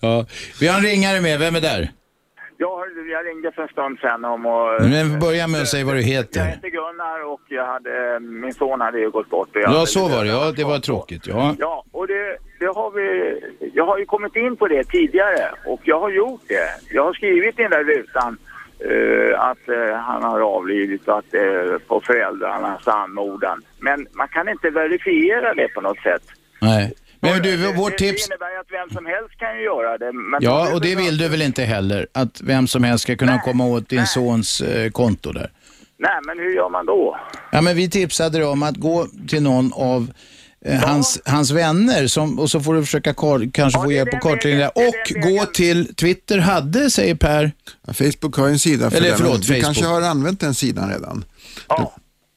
ja. 0.00 0.26
Vi 0.60 0.66
har 0.68 0.78
en 0.78 0.84
ringare 0.84 1.20
med. 1.20 1.38
Vem 1.38 1.56
är 1.56 1.60
där? 1.60 1.90
Ja, 2.62 2.84
jag 3.10 3.26
ringde 3.26 3.52
för 3.52 3.62
en 3.62 3.68
stund 3.68 3.98
sedan 3.98 4.24
om 4.24 4.46
att... 4.46 4.82
Men 4.82 5.20
börja 5.20 5.46
med 5.46 5.60
att 5.60 5.68
säga 5.68 5.84
vad 5.84 5.94
du 5.94 6.00
Jag 6.00 6.06
heter. 6.06 6.40
heter 6.44 6.68
Gunnar 6.68 7.32
och 7.32 7.40
jag 7.48 7.66
hade, 7.66 8.20
min 8.20 8.54
son 8.54 8.80
hade 8.80 8.98
ju 8.98 9.10
gått 9.10 9.30
bort. 9.30 9.48
och 9.56 9.62
jag 9.62 9.72
Ja, 9.72 9.86
så 9.86 10.08
var 10.08 10.24
det. 10.24 10.30
Ja, 10.30 10.52
det 10.56 10.64
var 10.64 10.78
tråkigt. 10.78 11.26
Ja. 11.26 11.54
Ja, 11.58 11.84
och 11.92 12.06
det, 12.06 12.36
det 12.58 12.66
har 12.66 12.90
vi... 12.90 13.06
Jag 13.74 13.86
har 13.86 13.98
ju 13.98 14.06
kommit 14.06 14.36
in 14.36 14.56
på 14.56 14.68
det 14.68 14.84
tidigare 14.84 15.50
och 15.66 15.80
jag 15.84 16.00
har 16.00 16.10
gjort 16.10 16.40
det. 16.48 16.94
Jag 16.94 17.04
har 17.04 17.12
skrivit 17.12 17.58
i 17.58 17.62
den 17.62 17.70
där 17.70 17.84
rutan 17.84 18.38
eh, 18.90 19.40
att 19.40 19.68
eh, 19.68 19.96
han 19.96 20.22
har 20.22 20.40
avlidit 20.40 21.08
och 21.08 21.18
att 21.18 21.34
uh, 21.34 21.78
på 21.78 22.00
föräldrarnas 22.00 22.88
anmodan. 22.88 23.62
Men 23.78 24.06
man 24.12 24.28
kan 24.28 24.48
inte 24.48 24.70
verifiera 24.70 25.54
det 25.54 25.68
på 25.68 25.80
något 25.80 25.98
sätt. 25.98 26.22
Nej. 26.60 26.92
Men 27.20 27.42
du, 27.42 27.72
vårt 27.72 27.92
det, 27.92 27.98
tips... 27.98 28.28
det 28.28 28.34
innebär 28.34 28.60
att 28.60 28.66
vem 28.70 28.96
som 28.96 29.06
helst 29.06 29.38
kan 29.38 29.56
ju 29.56 29.62
göra 29.64 29.98
det. 29.98 30.12
Men 30.12 30.42
Ja, 30.42 30.74
och 30.74 30.80
det 30.80 30.94
vill 30.94 31.18
du 31.18 31.28
väl 31.28 31.42
inte 31.42 31.62
heller? 31.64 32.06
Att 32.14 32.40
vem 32.44 32.66
som 32.66 32.84
helst 32.84 33.02
ska 33.02 33.16
kunna 33.16 33.38
komma 33.40 33.64
åt 33.66 33.88
din 33.88 34.06
sons 34.06 34.60
eh, 34.60 34.90
konto 34.90 35.32
där? 35.32 35.50
Nej, 35.98 36.18
men 36.26 36.38
hur 36.38 36.54
gör 36.54 36.70
man 36.70 36.86
då? 36.86 37.16
Ja, 37.52 37.60
men 37.60 37.76
vi 37.76 37.90
tipsade 37.90 38.38
dig 38.38 38.46
om 38.46 38.62
att 38.62 38.76
gå 38.76 39.06
till 39.28 39.42
någon 39.42 39.72
av 39.72 40.10
eh, 40.64 40.80
hans, 40.80 41.22
hans 41.24 41.50
vänner 41.50 42.06
som, 42.06 42.38
och 42.38 42.50
så 42.50 42.60
får 42.60 42.74
du 42.74 42.84
försöka 42.84 43.14
kar, 43.14 43.50
kanske 43.52 43.80
få 43.82 43.92
hjälp 43.92 44.10
på 44.10 44.16
kartläggning 44.18 44.60
där. 44.60 44.72
Och 44.74 45.22
gå 45.22 45.44
till 45.46 45.94
Twitter 45.94 46.38
hade, 46.38 46.90
säger 46.90 47.14
Per. 47.14 47.52
Ja, 47.86 47.92
Facebook 47.92 48.36
har 48.36 48.46
ju 48.46 48.52
en 48.52 48.58
sida 48.58 48.90
för 48.90 48.96
Eller 48.96 49.10
det. 49.10 49.16
förlåt, 49.16 49.40
Du 49.40 49.46
Facebook. 49.46 49.62
kanske 49.64 49.84
har 49.84 50.02
använt 50.02 50.40
den 50.40 50.54
sidan 50.54 50.90
redan. 50.90 51.24
Ja. 51.68 51.92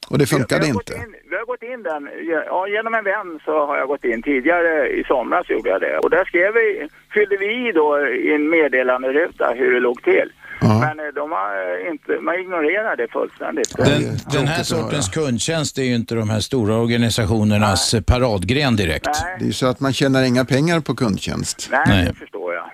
Och 0.10 0.18
det 0.18 0.26
funkade 0.26 0.62
vi 0.62 0.68
har 0.68 0.74
gått 0.74 0.90
inte. 0.90 1.02
In, 1.04 1.16
vi 1.30 1.36
har 1.36 1.46
gått 1.46 1.64
in 1.64 1.84
den, 1.84 2.10
ja, 2.46 2.68
genom 2.68 2.94
en 2.94 3.04
vän 3.04 3.40
så 3.46 3.66
har 3.66 3.78
jag 3.78 3.88
gått 3.88 4.06
in 4.06 4.22
tidigare 4.22 4.90
i 4.90 5.04
somras 5.04 5.50
gjorde 5.50 5.70
jag 5.70 5.82
det. 5.82 5.98
Och 5.98 6.10
där 6.10 6.26
skrev 6.26 6.54
vi, 6.54 6.88
fyllde 7.14 7.38
vi 7.38 7.70
i 7.70 7.72
då 7.72 8.00
i 8.08 8.34
en 8.34 8.50
meddelanderuta 8.50 9.54
hur 9.56 9.74
det 9.74 9.80
låg 9.80 10.04
till. 10.04 10.30
Men 10.62 11.00
eh, 11.00 11.06
de 11.16 11.32
har 11.32 11.90
inte, 11.92 12.12
man 12.22 12.36
ignorerar 12.40 12.96
det 12.96 13.08
fullständigt. 13.12 13.78
Den, 13.78 14.18
den 14.32 14.48
här 14.48 14.64
sortens 14.64 15.10
kundtjänst 15.10 15.78
är 15.78 15.84
ju 15.84 15.96
inte 15.96 16.16
de 16.16 16.30
här 16.30 16.40
stora 16.40 16.76
organisationernas 16.76 17.94
eh, 17.94 18.02
paradgren 18.02 18.76
direkt. 18.76 19.10
Det 19.40 19.44
är 19.44 19.48
ju 19.48 19.54
så 19.54 19.68
att 19.68 19.80
man 19.80 19.94
tjänar 19.94 20.24
inga 20.24 20.46
pengar 20.46 20.80
på 20.80 20.96
kundtjänst. 20.96 21.70
Nej, 21.72 22.06
det 22.06 22.14
förstår 22.14 22.54
jag. 22.54 22.72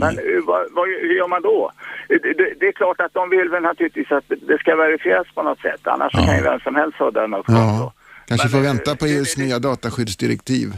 Men 0.00 0.10
Mm. 0.12 0.24
hur, 0.26 0.42
vad, 0.50 0.62
vad, 0.76 0.84
hur 0.88 1.14
gör 1.18 1.28
man 1.28 1.42
då? 1.42 1.72
Det, 2.08 2.18
det, 2.60 2.66
är 2.66 2.72
klart 2.72 3.00
att 3.00 3.14
de 3.14 3.30
vill 3.30 3.48
väl 3.48 3.62
naturligtvis 3.62 4.10
att 4.12 4.24
det 4.28 4.58
ska 4.58 4.76
verifieras 4.76 5.26
på 5.34 5.42
något 5.42 5.60
sätt. 5.60 5.82
Annars 5.84 6.12
så 6.12 6.18
kan 6.26 6.36
ju 6.36 6.42
vem 6.42 6.60
som 6.60 6.74
helst 6.74 6.98
ha 6.98 7.10
den 7.10 7.34
också. 7.34 7.52
Ja, 7.52 7.92
kanske 8.28 8.48
får 8.48 8.60
vänta 8.60 8.96
på 8.96 9.06
EUs 9.06 9.36
nya 9.36 9.58
dataskyddsdirektiv. 9.58 10.68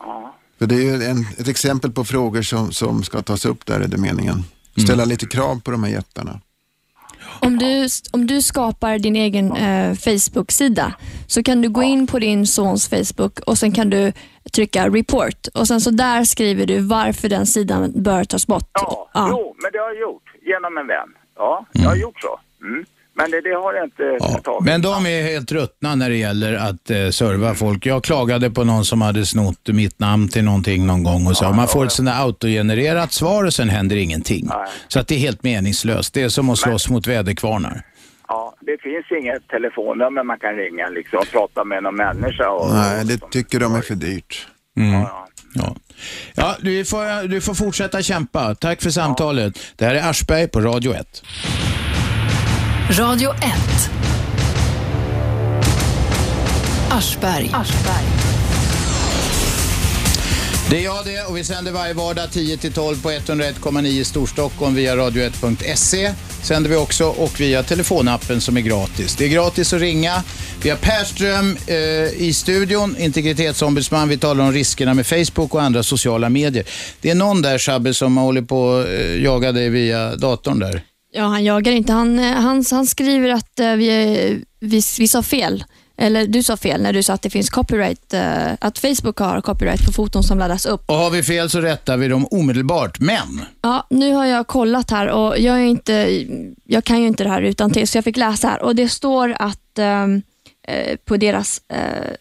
Ja. 0.00 0.36
För 0.58 0.66
det 0.66 0.74
är 0.74 0.82
ju 0.82 0.94
en, 1.04 1.20
ett 1.38 1.48
exempel 1.48 1.90
på 1.92 2.04
frågor 2.04 2.42
som, 2.42 2.72
som 2.72 3.02
ska 3.02 3.22
tas 3.22 3.46
upp 3.46 3.66
där, 3.66 3.80
är 3.80 3.88
det 3.88 3.98
meningen. 3.98 4.36
Ställa 4.84 5.04
lite 5.04 5.26
krav 5.26 5.60
på 5.64 5.70
de 5.70 5.84
här 5.84 5.90
jättarna. 5.90 6.40
Om 7.40 7.58
du, 7.58 7.88
om 8.12 8.26
du 8.26 8.42
skapar 8.42 8.98
din 8.98 9.16
egen 9.16 9.52
eh, 9.56 9.94
Facebook-sida 9.94 10.92
så 11.26 11.42
kan 11.42 11.62
du 11.62 11.68
gå 11.68 11.82
in 11.82 12.06
på 12.06 12.18
din 12.18 12.46
sons 12.46 12.88
Facebook 12.88 13.40
och 13.40 13.58
sen 13.58 13.72
kan 13.72 13.90
du 13.90 14.12
trycka 14.52 14.88
report 14.88 15.46
och 15.54 15.66
sen 15.68 15.80
så 15.80 15.90
där 15.90 16.24
skriver 16.24 16.66
du 16.66 16.78
varför 16.78 17.28
den 17.28 17.46
sidan 17.46 17.92
bör 18.02 18.24
tas 18.24 18.46
bort. 18.46 18.70
Ja, 18.72 19.08
jo, 19.14 19.54
men 19.62 19.72
det 19.72 19.78
har 19.78 19.88
jag 19.88 20.00
gjort 20.00 20.22
genom 20.42 20.78
en 20.78 20.86
vän. 20.86 21.08
Ja, 21.36 21.66
jag 21.72 21.88
har 21.88 21.96
gjort 21.96 22.20
så. 22.20 22.40
Mm. 22.66 22.84
Men 23.20 23.30
det, 23.30 23.40
det 23.40 23.54
har 23.54 23.74
jag 23.74 23.84
inte 23.84 24.42
tagit. 24.42 24.64
Men 24.64 24.82
de 24.82 25.06
är 25.06 25.22
helt 25.22 25.52
ruttna 25.52 25.94
när 25.94 26.10
det 26.10 26.16
gäller 26.16 26.54
att 26.54 26.90
eh, 26.90 27.08
serva 27.10 27.54
folk. 27.54 27.86
Jag 27.86 28.04
klagade 28.04 28.50
på 28.50 28.64
någon 28.64 28.84
som 28.84 29.00
hade 29.02 29.26
snott 29.26 29.68
mitt 29.68 29.98
namn 29.98 30.28
till 30.28 30.44
någonting 30.44 30.86
någon 30.86 31.02
gång 31.02 31.26
och 31.26 31.36
så. 31.36 31.52
man 31.52 31.68
får 31.68 31.86
ett 31.86 31.92
sånt 31.92 32.08
där 32.08 32.22
autogenererat 32.24 33.12
svar 33.12 33.44
och 33.44 33.54
sen 33.54 33.68
händer 33.68 33.96
ingenting. 33.96 34.48
Så 34.88 35.00
att 35.00 35.08
det 35.08 35.14
är 35.14 35.18
helt 35.18 35.42
meningslöst. 35.42 36.14
Det 36.14 36.22
är 36.22 36.28
som 36.28 36.50
att 36.50 36.58
slåss 36.58 36.90
mot 36.90 37.06
väderkvarnar. 37.06 37.82
Ja, 38.28 38.54
det 38.60 38.78
finns 38.82 39.22
inget 39.22 39.48
telefonnummer 39.48 40.22
man 40.24 40.38
kan 40.38 40.54
ringa 40.54 40.88
liksom, 40.88 41.18
och 41.18 41.30
prata 41.30 41.64
med 41.64 41.82
någon 41.82 41.96
människa. 41.96 42.48
Och, 42.50 42.74
Nej, 42.74 43.04
det 43.04 43.30
tycker 43.30 43.60
de 43.60 43.74
är 43.74 43.80
för 43.80 43.94
dyrt. 43.94 44.46
Mm. 44.76 45.00
Ja. 45.54 45.76
Ja, 46.34 46.56
du, 46.60 46.84
får, 46.84 47.28
du 47.28 47.40
får 47.40 47.54
fortsätta 47.54 48.02
kämpa. 48.02 48.54
Tack 48.54 48.82
för 48.82 48.90
samtalet. 48.90 49.58
Det 49.76 49.84
här 49.84 49.94
är 49.94 50.10
Aschberg 50.10 50.48
på 50.48 50.60
Radio 50.60 50.94
1. 50.94 51.22
Radio 52.98 53.30
1. 53.30 53.90
Aschberg. 56.90 57.50
Det 60.70 60.78
är 60.78 60.84
jag 60.84 61.04
det 61.04 61.22
och 61.28 61.36
vi 61.36 61.44
sänder 61.44 61.72
varje 61.72 61.94
vardag 61.94 62.28
10-12 62.28 63.02
på 63.02 63.10
101,9 63.10 64.04
Storstockholm 64.04 64.74
via 64.74 64.96
radio1.se. 64.96 66.12
Sänder 66.42 66.70
vi 66.70 66.76
också 66.76 67.04
och 67.04 67.40
via 67.40 67.62
telefonappen 67.62 68.40
som 68.40 68.56
är 68.56 68.60
gratis. 68.60 69.16
Det 69.16 69.24
är 69.24 69.28
gratis 69.28 69.72
att 69.72 69.80
ringa. 69.80 70.22
Vi 70.62 70.70
har 70.70 70.76
Per 70.76 71.04
Ström 71.04 71.56
eh, 71.66 72.22
i 72.22 72.32
studion, 72.34 72.96
integritetsombudsman. 72.98 74.08
Vi 74.08 74.18
talar 74.18 74.44
om 74.44 74.52
riskerna 74.52 74.94
med 74.94 75.06
Facebook 75.06 75.54
och 75.54 75.62
andra 75.62 75.82
sociala 75.82 76.28
medier. 76.28 76.64
Det 77.00 77.10
är 77.10 77.14
någon 77.14 77.42
där, 77.42 77.58
Shabbe, 77.58 77.94
som 77.94 78.16
håller 78.16 78.42
på 78.42 78.78
att 78.78 78.86
eh, 78.86 79.22
jaga 79.22 79.52
dig 79.52 79.68
via 79.68 80.16
datorn 80.16 80.58
där. 80.58 80.82
Ja, 81.12 81.22
han 81.24 81.44
jagar 81.44 81.72
inte. 81.72 81.92
Han, 81.92 82.18
eh, 82.18 82.32
han, 82.32 82.64
han 82.70 82.86
skriver 82.86 83.28
att 83.28 83.60
eh, 83.60 83.72
vi, 83.72 84.44
vi, 84.60 84.82
vi 84.98 85.08
sa 85.08 85.22
fel. 85.22 85.64
Eller 85.98 86.26
du 86.26 86.42
sa 86.42 86.56
fel 86.56 86.82
när 86.82 86.92
du 86.92 87.02
sa 87.02 87.12
att 87.12 87.22
det 87.22 87.30
finns 87.30 87.50
copyright, 87.50 88.14
eh, 88.14 88.52
att 88.60 88.78
Facebook 88.78 89.18
har 89.18 89.40
copyright 89.40 89.86
på 89.86 89.92
foton 89.92 90.22
som 90.22 90.38
laddas 90.38 90.66
upp. 90.66 90.82
Och 90.86 90.94
har 90.94 91.10
vi 91.10 91.22
fel 91.22 91.50
så 91.50 91.60
rättar 91.60 91.96
vi 91.96 92.08
dem 92.08 92.26
omedelbart. 92.30 93.00
Men 93.00 93.44
Ja, 93.62 93.86
nu 93.90 94.12
har 94.14 94.26
jag 94.26 94.46
kollat 94.46 94.90
här 94.90 95.06
och 95.08 95.38
jag, 95.38 95.56
är 95.56 95.64
inte, 95.64 96.24
jag 96.64 96.84
kan 96.84 97.00
ju 97.00 97.06
inte 97.06 97.24
det 97.24 97.30
här 97.30 97.42
utan 97.42 97.70
till 97.72 97.88
så 97.88 97.96
jag 97.98 98.04
fick 98.04 98.16
läsa 98.16 98.48
här 98.48 98.62
och 98.62 98.76
det 98.76 98.88
står 98.88 99.36
att 99.38 99.78
ehm, 99.78 100.22
eh, 100.68 100.96
på 100.96 101.16
deras, 101.16 101.60
eh, 101.72 102.12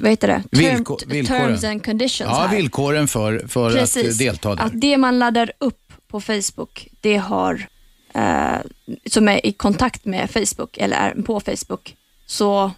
vad 0.00 0.10
heter 0.10 0.28
det? 0.28 0.42
Villkor- 0.50 1.06
villkoren. 1.06 1.40
Terms 1.48 1.64
and 1.64 1.84
conditions 1.84 2.30
ja, 2.30 2.46
här. 2.46 2.56
villkoren 2.56 3.08
för, 3.08 3.44
för 3.48 3.68
att 3.68 3.74
Precis. 3.76 4.20
eh, 4.20 4.26
delta 4.26 4.54
där. 4.54 4.64
Att 4.64 4.80
det 4.80 4.96
man 4.96 5.18
laddar 5.18 5.52
upp 5.60 5.92
på 6.08 6.20
Facebook, 6.20 6.88
det 7.00 7.16
har, 7.16 7.66
eh, 8.16 8.58
som 9.10 9.28
är 9.28 9.46
i 9.46 9.52
kontakt 9.52 10.04
med 10.04 10.30
Facebook 10.30 10.76
eller 10.78 10.96
är 10.96 11.22
på 11.22 11.40
Facebook, 11.40 11.94
så, 12.26 12.70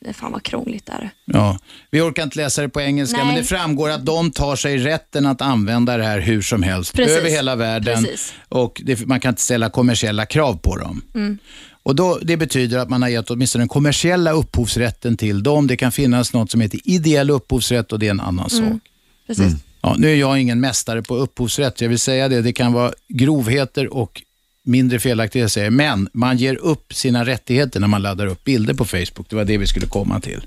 det 0.00 0.12
fan 0.12 0.32
vad 0.32 0.42
krångligt 0.42 0.86
det 0.86 0.92
är. 0.92 1.10
Ja, 1.24 1.58
vi 1.90 2.00
orkar 2.00 2.22
inte 2.22 2.36
läsa 2.38 2.62
det 2.62 2.68
på 2.68 2.80
engelska, 2.80 3.16
Nej. 3.16 3.26
men 3.26 3.34
det 3.34 3.44
framgår 3.44 3.90
att 3.90 4.06
de 4.06 4.30
tar 4.30 4.56
sig 4.56 4.78
rätten 4.78 5.26
att 5.26 5.40
använda 5.42 5.96
det 5.96 6.04
här 6.04 6.20
hur 6.20 6.42
som 6.42 6.62
helst, 6.62 6.94
Precis. 6.94 7.16
över 7.16 7.30
hela 7.30 7.56
världen. 7.56 8.04
Precis. 8.04 8.34
Och 8.48 8.82
det, 8.84 9.06
man 9.06 9.20
kan 9.20 9.28
inte 9.28 9.42
ställa 9.42 9.70
kommersiella 9.70 10.26
krav 10.26 10.54
på 10.62 10.76
dem. 10.76 11.02
Mm. 11.14 11.38
Och 11.82 11.94
då, 11.96 12.18
Det 12.22 12.36
betyder 12.36 12.78
att 12.78 12.88
man 12.90 13.02
har 13.02 13.08
gett 13.08 13.30
åtminstone 13.30 13.62
den 13.62 13.68
kommersiella 13.68 14.32
upphovsrätten 14.32 15.16
till 15.16 15.42
dem. 15.42 15.66
Det 15.66 15.76
kan 15.76 15.92
finnas 15.92 16.32
något 16.32 16.50
som 16.50 16.60
heter 16.60 16.80
ideell 16.84 17.30
upphovsrätt 17.30 17.92
och 17.92 17.98
det 17.98 18.06
är 18.06 18.10
en 18.10 18.20
annan 18.20 18.48
Mm. 18.52 18.70
sak. 18.72 18.82
Precis. 19.26 19.52
Ja, 19.82 19.94
nu 19.98 20.10
är 20.10 20.14
jag 20.16 20.40
ingen 20.40 20.60
mästare 20.60 21.02
på 21.02 21.16
upphovsrätt, 21.16 21.80
jag 21.80 21.88
vill 21.88 21.98
säga 21.98 22.28
det. 22.28 22.42
Det 22.42 22.52
kan 22.52 22.72
vara 22.72 22.92
grovheter 23.08 23.94
och 23.94 24.22
mindre 24.70 24.98
felaktiga 24.98 25.48
säger 25.48 25.70
men 25.70 26.08
man 26.12 26.36
ger 26.36 26.54
upp 26.54 26.94
sina 26.94 27.24
rättigheter 27.24 27.80
när 27.80 27.88
man 27.88 28.02
laddar 28.02 28.26
upp 28.26 28.44
bilder 28.44 28.74
på 28.74 28.84
Facebook. 28.84 29.26
Det 29.28 29.36
var 29.36 29.44
det 29.44 29.58
vi 29.58 29.66
skulle 29.66 29.86
komma 29.86 30.20
till. 30.20 30.46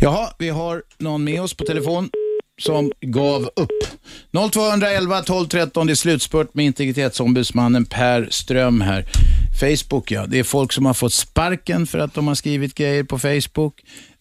Jaha, 0.00 0.28
vi 0.38 0.48
har 0.48 0.82
någon 0.98 1.24
med 1.24 1.42
oss 1.42 1.54
på 1.54 1.64
telefon 1.64 2.10
som 2.60 2.92
gav 3.00 3.42
upp. 3.42 3.70
0211 4.52 5.22
12 5.22 5.48
13, 5.48 5.86
det 5.86 5.92
är 5.92 5.94
slutspurt 5.94 6.54
med 6.54 6.64
integritetsombudsmannen 6.64 7.84
Per 7.84 8.28
Ström 8.30 8.80
här. 8.80 9.04
Facebook, 9.60 10.10
ja. 10.10 10.26
Det 10.26 10.38
är 10.38 10.44
folk 10.44 10.72
som 10.72 10.86
har 10.86 10.94
fått 10.94 11.12
sparken 11.12 11.86
för 11.86 11.98
att 11.98 12.14
de 12.14 12.28
har 12.28 12.34
skrivit 12.34 12.74
grejer 12.74 13.04
på 13.04 13.18
Facebook. 13.18 13.74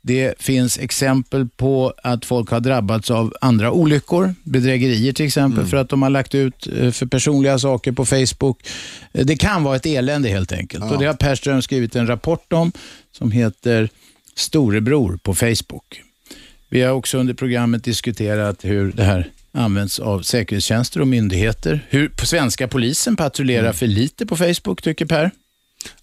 Det 0.07 0.33
finns 0.39 0.77
exempel 0.79 1.47
på 1.57 1.93
att 2.03 2.25
folk 2.25 2.49
har 2.49 2.59
drabbats 2.59 3.11
av 3.11 3.33
andra 3.41 3.71
olyckor, 3.71 4.35
bedrägerier 4.43 5.13
till 5.13 5.25
exempel, 5.25 5.65
för 5.65 5.77
att 5.77 5.89
de 5.89 6.01
har 6.01 6.09
lagt 6.09 6.35
ut 6.35 6.67
eh, 6.67 6.91
för 6.91 7.05
personliga 7.05 7.59
saker 7.59 7.91
på 7.91 8.05
Facebook. 8.05 8.67
Eh, 9.13 9.25
Det 9.25 9.35
kan 9.35 9.63
vara 9.63 9.75
ett 9.75 9.85
elände 9.85 10.29
helt 10.29 10.51
enkelt. 10.51 10.83
Och 10.91 10.99
Det 10.99 11.05
har 11.05 11.13
Per 11.13 11.35
Ström 11.35 11.61
skrivit 11.61 11.95
en 11.95 12.07
rapport 12.07 12.53
om 12.53 12.71
som 13.11 13.31
heter 13.31 13.89
Storebror 14.35 15.19
på 15.23 15.35
Facebook. 15.35 16.01
Vi 16.69 16.81
har 16.81 16.91
också 16.93 17.17
under 17.17 17.33
programmet 17.33 17.83
diskuterat 17.83 18.65
hur 18.65 18.91
det 18.91 19.03
här 19.03 19.29
används 19.51 19.99
av 19.99 20.21
säkerhetstjänster 20.21 21.01
och 21.01 21.07
myndigheter. 21.07 21.85
Hur 21.89 22.11
svenska 22.25 22.67
polisen 22.67 23.15
patrullerar 23.15 23.73
för 23.73 23.87
lite 23.87 24.25
på 24.25 24.37
Facebook, 24.37 24.81
tycker 24.81 25.05
Per? 25.05 25.31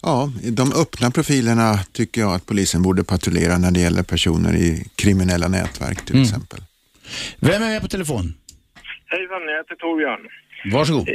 Ja, 0.01 0.31
de 0.59 0.71
öppna 0.81 1.11
profilerna 1.11 1.77
tycker 1.91 2.21
jag 2.21 2.33
att 2.35 2.45
polisen 2.45 2.81
borde 2.81 3.03
patrullera 3.03 3.57
när 3.57 3.71
det 3.71 3.79
gäller 3.79 4.03
personer 4.03 4.53
i 4.55 4.85
kriminella 4.95 5.47
nätverk 5.47 6.05
till 6.05 6.15
Mm. 6.15 6.23
exempel. 6.23 6.59
Vem 7.39 7.63
är 7.63 7.67
med 7.73 7.81
på 7.81 7.87
telefon? 7.87 8.33
Hejsan, 9.05 9.41
jag 9.49 9.57
heter 9.57 9.75
Torbjörn. 9.75 10.27
Varsågod. 10.73 11.07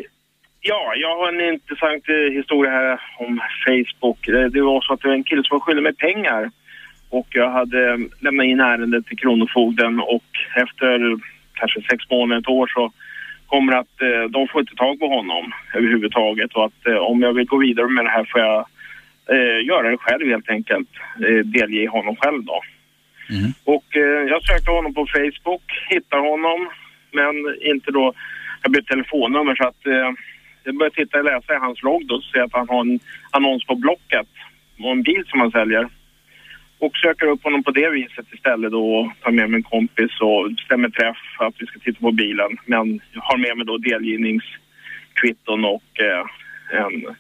Ja, 0.61 0.93
jag 0.97 1.16
har 1.19 1.28
en 1.32 1.55
intressant 1.55 2.05
eh, 2.09 2.32
historia 2.39 2.70
här 2.70 3.01
om 3.19 3.40
Facebook. 3.66 4.28
Eh, 4.28 4.45
Det 4.55 4.61
var 4.62 4.81
så 4.81 4.93
att 4.93 5.01
det 5.01 5.09
var 5.09 5.15
en 5.15 5.24
kille 5.24 5.43
som 5.45 5.55
var 5.55 5.61
skyldig 5.65 5.82
mig 5.82 5.95
pengar. 5.95 6.51
Och 7.11 7.27
jag 7.31 7.51
hade 7.51 7.90
eh, 7.93 7.99
lämnat 8.20 8.45
in 8.45 8.61
ärendet 8.61 9.07
till 9.07 9.19
Kronofogden 9.19 10.01
och 10.01 10.28
efter 10.65 10.99
kanske 11.61 11.78
sex 11.90 12.11
månader, 12.11 12.40
ett 12.40 12.49
år 12.49 12.66
så 12.74 12.93
kommer 13.49 13.73
att 13.73 14.03
eh, 14.03 14.25
de 14.31 14.49
får 14.49 14.61
inte 14.61 14.75
tag 14.75 14.99
på 15.01 15.09
honom 15.09 15.53
överhuvudtaget 15.75 16.53
och 16.55 16.65
att 16.65 16.87
eh, 16.87 16.97
om 16.97 17.23
jag 17.23 17.33
vill 17.33 17.47
gå 17.47 17.57
vidare 17.57 17.89
med 17.89 18.05
det 18.05 18.11
här 18.11 18.25
får 18.25 18.41
jag 18.41 18.59
eh, 19.35 19.66
göra 19.66 19.91
det 19.91 19.97
själv 19.97 20.27
helt 20.29 20.51
enkelt. 20.51 20.89
Eh, 21.29 21.45
delge 21.45 21.89
honom 21.89 22.16
själv 22.16 22.45
då. 22.45 22.61
Och 23.65 23.97
eh, 23.97 24.23
jag 24.33 24.43
sökte 24.43 24.70
honom 24.70 24.95
på 24.95 25.07
Facebook, 25.07 25.66
hittade 25.89 26.23
honom, 26.23 26.69
men 27.12 27.35
inte 27.61 27.91
då, 27.91 28.15
jag 28.62 28.73
bytte 28.73 28.89
telefonnummer 28.89 29.55
så 29.55 29.66
att 29.69 29.87
eh, 29.87 30.11
jag 30.65 30.77
började 30.79 30.97
titta 30.97 31.19
och 31.19 31.25
läsa 31.25 31.55
i 31.55 31.59
hans 31.66 31.83
logg 31.83 32.07
då 32.07 32.15
och 32.15 32.25
ser 32.25 32.43
att 32.43 32.53
han 32.53 32.69
har 32.69 32.81
en 32.81 33.01
annons 33.31 33.66
på 33.66 33.75
Blocket 33.75 34.29
och 34.79 34.91
en 34.91 35.03
bil 35.03 35.25
som 35.27 35.41
han 35.41 35.51
säljer. 35.51 35.89
Och 36.80 36.96
söker 36.96 37.26
upp 37.26 37.42
honom 37.44 37.62
på 37.64 37.70
det 37.70 37.90
viset 37.90 38.26
istället 38.32 38.70
då 38.72 38.94
och 38.96 39.12
tar 39.22 39.30
med 39.30 39.50
mig 39.50 39.56
en 39.56 39.62
kompis 39.62 40.20
och 40.20 40.52
bestämmer 40.52 40.88
träff 40.88 41.16
för 41.38 41.44
att 41.44 41.55
vi 41.59 41.66
ska 41.66 41.78
titta 41.78 42.00
på 42.00 42.12
bilen. 42.12 42.50
Men 42.66 43.00
jag 43.12 43.20
har 43.22 43.38
med 43.38 43.56
mig 43.56 43.66
då 43.66 43.78
delgivningskvitton 43.78 45.64
och 45.64 45.88
eh, 46.00 46.24
en, 46.84 47.16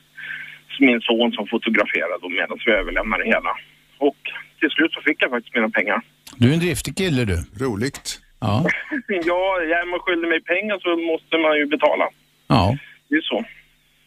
min 0.80 1.00
son 1.00 1.32
som 1.32 1.46
fotograferar 1.46 2.18
då 2.22 2.28
medan 2.28 2.58
vi 2.66 2.72
överlämnar 2.72 3.18
det 3.18 3.24
hela. 3.24 3.52
Och 3.98 4.16
till 4.60 4.70
slut 4.70 4.92
så 4.92 5.00
fick 5.00 5.22
jag 5.22 5.30
faktiskt 5.30 5.54
mina 5.54 5.70
pengar. 5.70 6.00
Du 6.36 6.48
är 6.50 6.54
en 6.54 6.60
driftig 6.60 6.96
kille 6.96 7.24
du. 7.24 7.36
Roligt. 7.64 8.20
Ja. 8.40 8.64
ja, 9.08 9.40
är 9.80 9.90
man 9.90 10.00
skyldig 10.00 10.28
mig 10.28 10.42
pengar 10.42 10.78
så 10.84 10.96
måste 11.12 11.38
man 11.38 11.56
ju 11.56 11.66
betala. 11.66 12.06
Ja, 12.48 12.76
Det 13.08 13.16
är 13.16 13.20
så. 13.20 13.44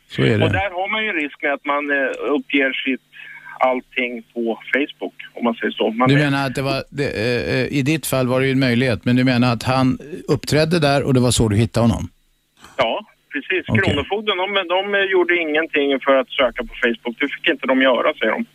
så 0.08 0.22
är 0.22 0.34
Och 0.34 0.40
det. 0.50 0.58
där 0.60 0.70
har 0.80 0.88
man 0.92 1.06
ju 1.06 1.12
risk 1.14 1.42
med 1.44 1.54
att 1.54 1.66
man 1.66 1.84
eh, 1.92 2.10
uppger 2.38 2.74
sitt 2.86 3.11
allting 3.68 4.24
på 4.34 4.60
Facebook, 4.74 5.14
om 5.34 5.44
man 5.44 5.54
säger 5.54 5.72
så. 5.72 5.92
Man 5.92 6.10
Du 6.10 6.16
menar 6.16 6.46
att 6.48 6.56
det 6.56 6.62
var, 6.62 6.84
det, 6.90 7.10
eh, 7.26 7.56
eh, 7.56 7.80
i 7.80 7.82
ditt 7.82 8.08
fall 8.08 8.28
var 8.28 8.40
det 8.40 8.46
ju 8.46 8.52
en 8.52 8.60
möjlighet, 8.60 9.06
men 9.06 9.16
du 9.16 9.24
menar 9.24 9.54
att 9.54 9.64
han 9.64 9.98
uppträdde 10.28 10.80
där 10.80 11.04
och 11.04 11.14
det 11.14 11.20
var 11.20 11.32
så 11.32 11.50
du 11.50 11.56
hittade 11.56 11.84
honom? 11.88 12.10
Ja, 12.78 13.06
precis. 13.34 13.66
Okej. 13.68 13.84
Kronofogden, 13.84 14.38
de, 14.38 14.48
de 14.68 15.12
gjorde 15.12 15.36
ingenting 15.36 16.00
för 16.00 16.16
att 16.16 16.30
söka 16.30 16.64
på 16.64 16.74
Facebook. 16.84 17.16
Det 17.20 17.28
fick 17.28 17.48
inte 17.48 17.68
de 17.68 17.82
göra, 17.82 18.14
säger 18.14 18.32
de. 18.32 18.46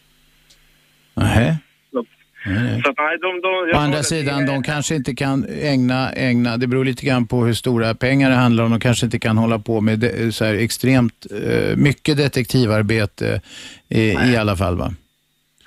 Nähä. 2.47 2.83
Så 2.83 2.91
att, 2.91 2.97
nej, 2.99 3.19
de, 3.21 3.41
de, 3.41 3.77
Å 3.77 3.81
andra 3.81 4.03
sidan, 4.03 4.47
de 4.47 4.63
kanske 4.63 4.95
inte 4.95 5.15
kan 5.15 5.47
ägna, 5.63 6.13
ägna, 6.13 6.57
det 6.57 6.67
beror 6.67 6.85
lite 6.85 7.07
grann 7.07 7.27
på 7.27 7.45
hur 7.45 7.55
stora 7.55 7.95
pengar 7.95 8.31
det 8.31 8.37
handlar 8.37 8.65
om, 8.65 8.71
de 8.71 8.81
kanske 8.81 9.07
inte 9.07 9.19
kan 9.19 9.39
hålla 9.39 9.59
på 9.59 9.81
med 9.81 9.99
de, 9.99 10.33
så 10.33 10.45
här 10.45 10.55
extremt 10.55 11.27
eh, 11.31 11.77
mycket 11.77 12.17
detektivarbete 12.17 13.41
i, 13.89 14.01
i 14.01 14.37
alla 14.37 14.57
fall 14.57 14.77
va? 14.77 14.95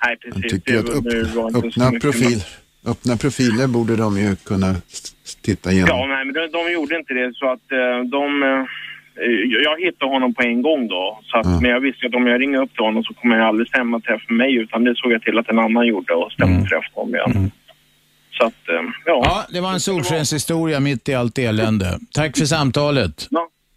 Nej, 0.04 0.16
precis. 0.16 0.42
Jag 0.42 0.50
tycker 0.50 0.78
att 0.78 0.88
upp, 0.88 1.64
öppna, 1.64 1.90
profil, 2.00 2.44
öppna 2.86 3.16
profiler 3.16 3.66
borde 3.66 3.96
de 3.96 4.18
ju 4.18 4.36
kunna 4.36 4.74
titta 5.42 5.72
igenom. 5.72 5.88
Ja, 5.88 6.06
nej, 6.06 6.24
men 6.24 6.34
de, 6.34 6.58
de 6.58 6.72
gjorde 6.72 6.96
inte 6.96 7.14
det. 7.14 7.32
Så 7.34 7.52
att 7.52 7.72
eh, 7.72 8.10
de... 8.10 8.42
eh, 9.24 9.62
Jag 9.66 9.80
hittade 9.86 10.12
honom 10.12 10.34
på 10.34 10.42
en 10.42 10.62
gång 10.62 10.88
då. 10.88 11.20
Så 11.30 11.38
att, 11.38 11.46
Men 11.62 11.70
jag 11.70 11.80
visste 11.80 12.06
att 12.06 12.14
om 12.14 12.26
jag 12.26 12.40
ringer 12.40 12.62
upp 12.62 12.72
till 12.74 12.84
honom 12.84 13.02
så 13.04 13.14
kommer 13.14 13.36
jag 13.38 13.46
aldrig 13.46 13.68
stämma 13.68 14.00
träff 14.00 14.22
med 14.28 14.36
mig. 14.38 14.54
Utan 14.56 14.84
det 14.84 14.94
såg 14.96 15.12
jag 15.12 15.22
till 15.22 15.38
att 15.38 15.48
en 15.48 15.58
annan 15.58 15.86
gjorde 15.86 16.14
och 16.14 16.32
stämde 16.32 16.68
träff 16.68 16.84
på 16.94 17.00
honom 17.00 17.14
igen. 17.14 17.50
Så 18.38 18.46
att, 18.46 18.68
eh, 18.68 18.74
ja. 19.06 19.20
Ja, 19.24 19.44
det 19.52 19.60
var 19.60 19.72
en 19.72 19.80
solskenshistoria 19.80 20.80
mitt 20.80 21.08
i 21.08 21.14
allt 21.14 21.38
elände. 21.38 21.98
Tack 22.14 22.38
för 22.38 22.44
samtalet. 22.44 23.28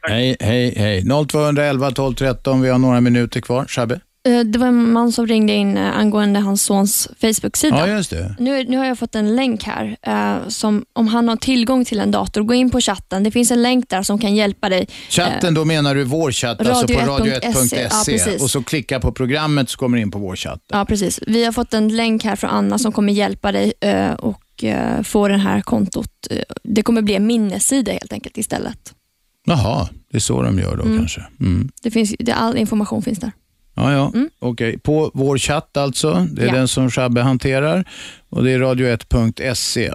Hej, 0.09 0.35
hej, 0.39 0.73
hej. 0.77 1.03
0211 1.27 1.91
12 1.91 2.13
13, 2.13 2.61
vi 2.61 2.69
har 2.69 2.79
några 2.79 3.01
minuter 3.01 3.41
kvar. 3.41 3.65
Shabbe? 3.65 3.99
Eh, 4.27 4.39
Det 4.39 4.59
var 4.59 4.67
en 4.67 4.91
man 4.93 5.11
som 5.11 5.27
ringde 5.27 5.53
in 5.53 5.77
eh, 5.77 5.97
angående 5.97 6.39
hans 6.39 6.63
sons 6.63 7.09
Facebook-sida. 7.21 7.87
Ja, 7.87 7.95
just 7.95 8.09
det. 8.09 8.35
Nu, 8.39 8.63
nu 8.63 8.77
har 8.77 8.85
jag 8.85 8.99
fått 8.99 9.15
en 9.15 9.35
länk 9.35 9.63
här. 9.63 9.97
Eh, 10.01 10.47
som 10.47 10.85
Om 10.93 11.07
han 11.07 11.27
har 11.27 11.35
tillgång 11.35 11.85
till 11.85 11.99
en 11.99 12.11
dator, 12.11 12.41
gå 12.43 12.53
in 12.53 12.69
på 12.69 12.81
chatten. 12.81 13.23
Det 13.23 13.31
finns 13.31 13.51
en 13.51 13.61
länk 13.61 13.89
där 13.89 14.03
som 14.03 14.19
kan 14.19 14.35
hjälpa 14.35 14.69
dig. 14.69 14.87
Chatten, 15.09 15.53
då 15.53 15.65
menar 15.65 15.95
du 15.95 16.03
vår 16.03 16.31
chatt, 16.31 16.59
alltså 16.67 16.87
på 16.87 16.93
radio1.se. 16.93 17.81
Ja, 17.81 17.89
radio1.se. 17.89 18.11
precis. 18.11 18.41
och 18.43 18.49
så 18.49 18.63
klicka 18.63 18.99
på 18.99 19.11
programmet 19.11 19.69
så 19.69 19.77
kommer 19.77 19.97
du 19.97 20.01
in 20.03 20.11
på 20.11 20.19
vår 20.19 20.35
chatt. 20.35 20.59
Ja, 20.67 20.85
precis. 20.85 21.19
Vi 21.27 21.45
har 21.45 21.51
fått 21.51 21.73
en 21.73 21.95
länk 21.95 22.23
här 22.23 22.35
från 22.35 22.49
Anna 22.49 22.77
som 22.77 22.91
kommer 22.91 23.13
hjälpa 23.13 23.51
dig 23.51 23.73
eh, 23.81 24.11
och 24.13 24.63
eh, 24.63 25.01
få 25.03 25.27
det 25.27 25.37
här 25.37 25.61
kontot. 25.61 26.27
eh, 26.29 26.37
Det 26.63 26.81
kommer 26.83 27.01
bli 27.01 27.15
en 27.15 27.27
minnessida 27.27 27.91
helt 27.91 28.13
enkelt 28.13 28.37
istället. 28.37 28.93
Jaha, 29.45 29.89
det 30.11 30.17
är 30.17 30.21
så 30.21 30.41
de 30.41 30.59
gör 30.59 30.77
då 30.77 30.83
Mm. 30.83 30.97
kanske. 30.97 31.21
Mm. 31.39 31.69
Det 31.81 31.91
finns, 31.91 32.15
det, 32.19 32.31
all 32.33 32.57
information 32.57 33.01
finns 33.01 33.19
där. 33.19 33.31
Ja, 33.75 33.93
ja. 33.93 34.11
Okej. 34.39 34.77
På 34.79 35.11
vår 35.13 35.37
chatt 35.37 35.77
alltså. 35.77 36.27
Det 36.31 36.41
är 36.41 36.47
Ja. 36.47 36.53
den 36.53 36.67
som 36.67 36.91
Shabbe 36.91 37.21
hanterar. 37.21 37.85
Och 38.29 38.43
det 38.43 38.51
är 38.51 38.59
radio1.se 38.59 39.93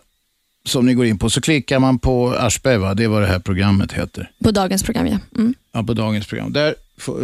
som 0.64 0.86
ni 0.86 0.94
går 0.94 1.06
in 1.06 1.18
på. 1.18 1.30
Så 1.30 1.40
klickar 1.40 1.78
man 1.78 1.98
på 1.98 2.30
Aschberg, 2.34 2.76
va? 2.78 2.94
det 2.94 3.04
är 3.04 3.08
vad 3.08 3.22
det 3.22 3.28
här 3.28 3.38
programmet 3.38 3.92
heter. 3.92 4.30
På 4.44 4.50
dagens 4.50 4.82
program, 4.82 5.06
ja. 5.06 5.18
Mm. 5.36 5.54
Ja, 5.72 5.82
på 5.82 5.94
dagens 5.94 6.26
program. 6.26 6.52
Där 6.52 6.74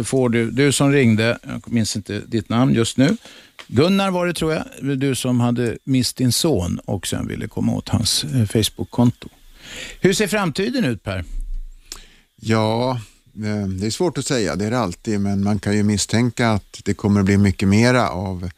får 0.03 0.29
du, 0.29 0.51
du 0.51 0.71
som 0.71 0.91
ringde, 0.91 1.37
jag 1.47 1.71
minns 1.73 1.95
inte 1.95 2.19
ditt 2.27 2.49
namn 2.49 2.73
just 2.73 2.97
nu. 2.97 3.17
Gunnar 3.67 4.11
var 4.11 4.27
det 4.27 4.33
tror 4.33 4.53
jag, 4.53 4.97
du 4.99 5.15
som 5.15 5.39
hade 5.39 5.77
mist 5.83 6.17
din 6.17 6.31
son 6.31 6.79
och 6.85 7.07
sen 7.07 7.27
ville 7.27 7.47
komma 7.47 7.73
åt 7.73 7.89
hans 7.89 8.23
eh, 8.23 8.45
Facebook-konto. 8.45 9.29
Hur 10.01 10.13
ser 10.13 10.27
framtiden 10.27 10.85
ut 10.85 11.03
Per? 11.03 11.23
Ja, 12.41 12.99
Eh, 13.43 13.67
det 13.67 13.85
är 13.85 13.91
svårt 13.91 14.17
att 14.17 14.25
säga, 14.25 14.55
det 14.55 14.65
är 14.65 14.71
det 14.71 14.79
alltid, 14.79 15.19
men 15.19 15.43
man 15.43 15.59
kan 15.59 15.75
ju 15.75 15.83
misstänka 15.83 16.49
att 16.49 16.81
det 16.83 16.93
kommer 16.93 17.19
att 17.19 17.25
bli 17.25 17.37
mycket 17.37 17.67
mera 17.67 18.09
av 18.09 18.49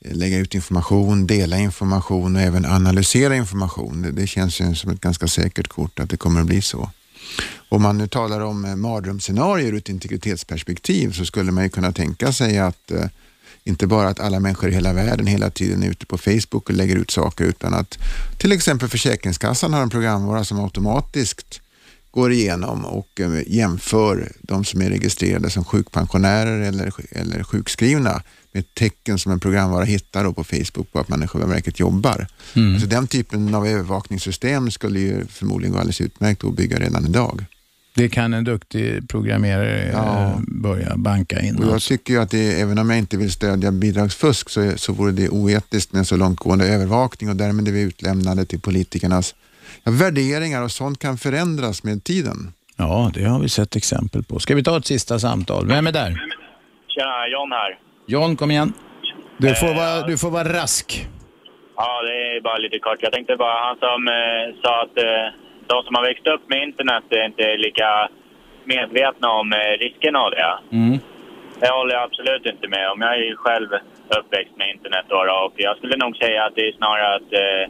eh, 0.00 0.16
lägga 0.16 0.38
ut 0.38 0.54
information, 0.54 1.26
dela 1.26 1.58
information 1.58 2.36
och 2.36 2.42
även 2.42 2.64
analysera 2.64 3.36
information. 3.36 4.02
Det, 4.02 4.10
det 4.10 4.26
känns 4.26 4.60
ju 4.60 4.74
som 4.74 4.90
ett 4.90 5.00
ganska 5.00 5.28
säkert 5.28 5.68
kort 5.68 6.00
att 6.00 6.10
det 6.10 6.16
kommer 6.16 6.40
att 6.40 6.46
bli 6.46 6.62
så. 6.62 6.90
Om 7.68 7.82
man 7.82 7.98
nu 7.98 8.08
talar 8.08 8.40
om 8.40 8.64
eh, 8.64 8.76
mardrömsscenarier 8.76 9.68
ur 9.68 9.76
ett 9.76 9.88
integritetsperspektiv 9.88 11.12
så 11.12 11.24
skulle 11.24 11.52
man 11.52 11.64
ju 11.64 11.70
kunna 11.70 11.92
tänka 11.92 12.32
sig 12.32 12.58
att 12.58 12.92
inte 13.64 13.86
bara 13.86 14.08
att 14.08 14.20
alla 14.20 14.40
människor 14.40 14.70
i 14.70 14.74
hela 14.74 14.92
världen 14.92 15.26
hela 15.26 15.50
tiden 15.50 15.82
är 15.82 15.90
ute 15.90 16.06
på 16.06 16.18
Facebook 16.18 16.68
och 16.68 16.74
lägger 16.74 16.96
ut 16.96 17.10
saker 17.10 17.44
utan 17.44 17.74
att 17.74 17.98
till 18.38 18.52
exempel 18.52 18.88
Försäkringskassan 18.88 19.72
har 19.72 19.82
en 19.82 19.90
programvara 19.90 20.44
som 20.44 20.60
automatiskt 20.60 21.61
går 22.12 22.32
igenom 22.32 22.84
och 22.84 23.20
eh, 23.20 23.42
jämför 23.46 24.32
de 24.40 24.64
som 24.64 24.82
är 24.82 24.90
registrerade 24.90 25.50
som 25.50 25.64
sjukpensionärer 25.64 26.60
eller, 26.60 26.92
eller 27.10 27.42
sjukskrivna 27.42 28.22
med 28.52 28.74
tecken 28.74 29.18
som 29.18 29.32
en 29.32 29.40
programvara 29.40 29.84
hittar 29.84 30.32
på 30.32 30.44
Facebook 30.44 30.92
på 30.92 30.98
att 30.98 31.08
man 31.08 31.22
i 31.22 31.26
själva 31.26 31.46
verket 31.46 31.80
jobbar. 31.80 32.26
Mm. 32.56 32.80
Så 32.80 32.86
den 32.86 33.06
typen 33.06 33.54
av 33.54 33.66
övervakningssystem 33.66 34.70
skulle 34.70 35.00
ju 35.00 35.26
förmodligen 35.26 35.72
gå 35.72 35.78
alldeles 35.78 36.00
utmärkt 36.00 36.44
att 36.44 36.56
bygga 36.56 36.78
redan 36.78 37.06
idag. 37.06 37.44
Det 37.94 38.08
kan 38.08 38.34
en 38.34 38.44
duktig 38.44 39.08
programmerare 39.08 39.92
eh, 39.92 40.38
börja 40.48 40.96
banka 40.96 41.40
in. 41.40 41.56
Och 41.56 41.64
jag 41.64 41.72
alltså. 41.72 41.88
tycker 41.88 42.18
att 42.18 42.30
det, 42.30 42.60
även 42.60 42.78
om 42.78 42.90
jag 42.90 42.98
inte 42.98 43.16
vill 43.16 43.32
stödja 43.32 43.72
bidragsfusk 43.72 44.50
så, 44.50 44.72
så 44.76 44.92
vore 44.92 45.12
det 45.12 45.28
oetiskt 45.28 45.92
med 45.92 45.98
en 45.98 46.04
så 46.04 46.16
långtgående 46.16 46.68
övervakning 46.68 47.30
och 47.30 47.36
därmed 47.36 47.68
är 47.68 47.72
vi 47.72 47.80
utlämnade 47.80 48.44
till 48.44 48.60
politikernas 48.60 49.34
ja, 49.34 49.51
värderingar 49.84 50.62
och 50.64 50.70
sånt 50.70 50.98
kan 50.98 51.16
förändras 51.16 51.84
med 51.84 52.04
tiden. 52.04 52.36
Ja, 52.76 53.10
det 53.14 53.24
har 53.24 53.40
vi 53.40 53.48
sett 53.48 53.76
exempel 53.76 54.22
på. 54.24 54.38
Ska 54.38 54.54
vi 54.54 54.62
ta 54.64 54.76
ett 54.76 54.86
sista 54.86 55.18
samtal? 55.18 55.66
Vem 55.66 55.86
är 55.86 55.92
där? 55.92 56.10
Tjena, 56.88 57.28
John 57.28 57.52
här. 57.52 57.78
John, 58.06 58.36
kom 58.36 58.50
igen. 58.50 58.72
Du 59.38 59.48
Eh, 59.48 59.54
får 59.54 59.74
vara, 59.74 60.06
du 60.06 60.18
får 60.18 60.30
vara 60.30 60.48
rask. 60.60 61.08
Ja, 61.76 62.02
det 62.02 62.36
är 62.36 62.40
bara 62.40 62.58
lite 62.58 62.78
kort. 62.78 62.98
Jag 63.00 63.12
tänkte 63.12 63.36
bara, 63.36 63.58
han 63.66 63.76
som 63.86 64.08
eh, 64.08 64.44
sa 64.62 64.82
att 64.82 64.96
eh, 64.98 65.26
de 65.70 65.76
som 65.86 65.94
har 65.96 66.02
växt 66.10 66.26
upp 66.26 66.44
med 66.48 66.62
internet 66.68 67.04
är 67.10 67.24
inte 67.26 67.46
lika 67.66 68.08
medvetna 68.64 69.28
om 69.40 69.52
eh, 69.52 69.72
riskerna 69.84 70.18
av 70.18 70.30
det. 70.30 70.52
Mm. 70.76 70.98
Det 71.60 71.70
håller 71.78 71.94
jag 71.94 72.02
absolut 72.02 72.46
inte 72.54 72.68
med 72.68 72.84
om. 72.90 73.00
Jag 73.00 73.12
är 73.18 73.24
ju 73.30 73.36
själv 73.36 73.68
uppväxt 74.18 74.54
med 74.60 74.68
internet 74.74 75.04
då, 75.08 75.18
då, 75.30 75.34
och 75.46 75.54
jag 75.56 75.76
skulle 75.76 75.96
nog 76.04 76.16
säga 76.16 76.40
att 76.44 76.54
det 76.56 76.64
är 76.68 76.72
snarare 76.80 77.14
att 77.18 77.30
eh, 77.44 77.64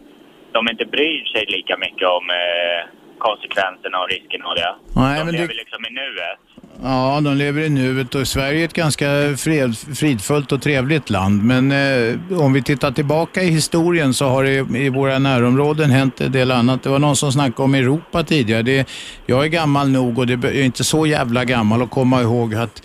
de 0.53 0.69
inte 0.73 0.85
bryr 0.85 1.25
sig 1.33 1.45
lika 1.49 1.77
mycket 1.77 2.09
om 2.19 2.25
eh, 2.31 2.81
konsekvenserna 3.19 3.99
och 4.03 4.09
riskerna 4.09 4.45
av 4.51 4.55
det. 4.55 4.75
Nej, 5.01 5.19
de 5.19 5.25
men 5.25 5.35
lever 5.35 5.49
det- 5.49 5.55
liksom 5.55 5.81
i 5.89 5.91
nuet. 6.01 6.39
Ja, 6.85 7.21
de 7.21 7.37
lever 7.37 7.63
i 7.63 7.69
nuet 7.69 8.15
och 8.15 8.29
Sverige 8.29 8.61
är 8.61 8.65
ett 8.65 8.73
ganska 8.73 9.07
fred, 9.39 9.77
fridfullt 9.97 10.53
och 10.53 10.63
trevligt 10.63 11.11
land. 11.11 11.45
Men 11.45 11.73
eh, 11.73 12.41
om 12.41 12.53
vi 12.53 12.63
tittar 12.63 12.91
tillbaka 12.91 13.43
i 13.43 13.47
historien 13.51 14.15
så 14.15 14.25
har 14.27 14.45
det 14.45 14.79
i 14.79 14.89
våra 14.89 15.19
närområden 15.19 15.91
hänt 15.91 16.21
en 16.21 16.33
del 16.33 16.51
annat. 16.51 16.83
Det 16.83 16.89
var 16.91 16.99
någon 16.99 17.17
som 17.17 17.33
snackade 17.33 17.63
om 17.63 17.75
Europa 17.75 18.23
tidigare. 18.23 18.63
Det, 18.63 18.89
jag 19.27 19.45
är 19.45 19.49
gammal 19.49 19.89
nog 19.89 20.19
och 20.19 20.27
det 20.27 20.49
är 20.49 20.63
inte 20.65 20.85
så 20.85 21.07
jävla 21.07 21.45
gammal 21.45 21.83
att 21.83 21.91
komma 21.91 22.23
ihåg 22.23 22.55
att 22.55 22.83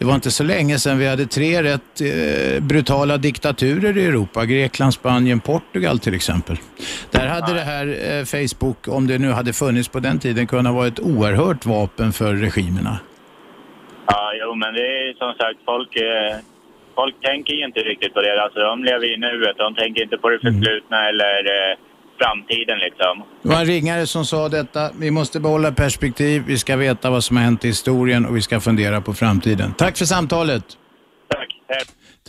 det 0.00 0.06
var 0.06 0.14
inte 0.14 0.30
så 0.30 0.44
länge 0.44 0.78
sedan 0.78 0.98
vi 0.98 1.08
hade 1.08 1.26
tre 1.26 1.62
rätt 1.62 2.00
eh, 2.00 2.62
brutala 2.62 3.16
diktaturer 3.18 3.98
i 3.98 4.06
Europa. 4.06 4.44
Grekland, 4.44 4.94
Spanien, 4.94 5.40
Portugal 5.40 5.98
till 5.98 6.14
exempel. 6.14 6.56
Där 7.10 7.26
hade 7.26 7.54
det 7.54 7.60
här 7.60 7.86
eh, 7.86 8.24
Facebook, 8.24 8.88
om 8.88 9.06
det 9.06 9.18
nu 9.18 9.30
hade 9.30 9.52
funnits 9.52 9.88
på 9.88 10.00
den 10.00 10.18
tiden, 10.18 10.46
kunnat 10.46 10.74
vara 10.74 10.86
ett 10.86 11.00
oerhört 11.00 11.66
vapen 11.66 12.12
för 12.12 12.34
regimerna. 12.34 12.98
Ja, 14.06 14.32
jo, 14.40 14.54
men 14.54 14.74
det 14.74 14.80
är 14.80 15.14
som 15.14 15.32
sagt, 15.42 15.58
folk, 15.64 15.96
eh, 15.96 16.36
folk 16.94 17.14
tänker 17.22 17.54
ju 17.54 17.64
inte 17.64 17.80
riktigt 17.80 18.14
på 18.14 18.20
det. 18.20 18.42
Alltså, 18.42 18.60
de 18.60 18.84
lever 18.84 19.14
i 19.14 19.16
nuet. 19.16 19.56
De 19.56 19.74
tänker 19.74 20.02
inte 20.02 20.18
på 20.18 20.28
det 20.30 20.38
förflutna 20.38 21.08
eller 21.08 21.38
eh, 21.56 21.76
framtiden 22.20 22.78
liksom. 22.78 23.22
Det 23.42 23.48
var 23.48 23.60
en 23.60 23.66
ringare 23.66 24.06
som 24.06 24.24
sa 24.26 24.48
detta. 24.48 24.90
Vi 24.98 25.10
måste 25.10 25.40
behålla 25.40 25.72
perspektiv, 25.72 26.42
vi 26.46 26.58
ska 26.58 26.76
veta 26.76 27.10
vad 27.10 27.24
som 27.24 27.36
har 27.36 27.44
hänt 27.44 27.64
i 27.64 27.68
historien 27.68 28.26
och 28.26 28.36
vi 28.36 28.42
ska 28.42 28.60
fundera 28.60 29.00
på 29.00 29.14
framtiden. 29.14 29.74
Tack 29.78 29.96
för 29.96 30.04
samtalet. 30.04 30.64
Tack. 31.28 31.56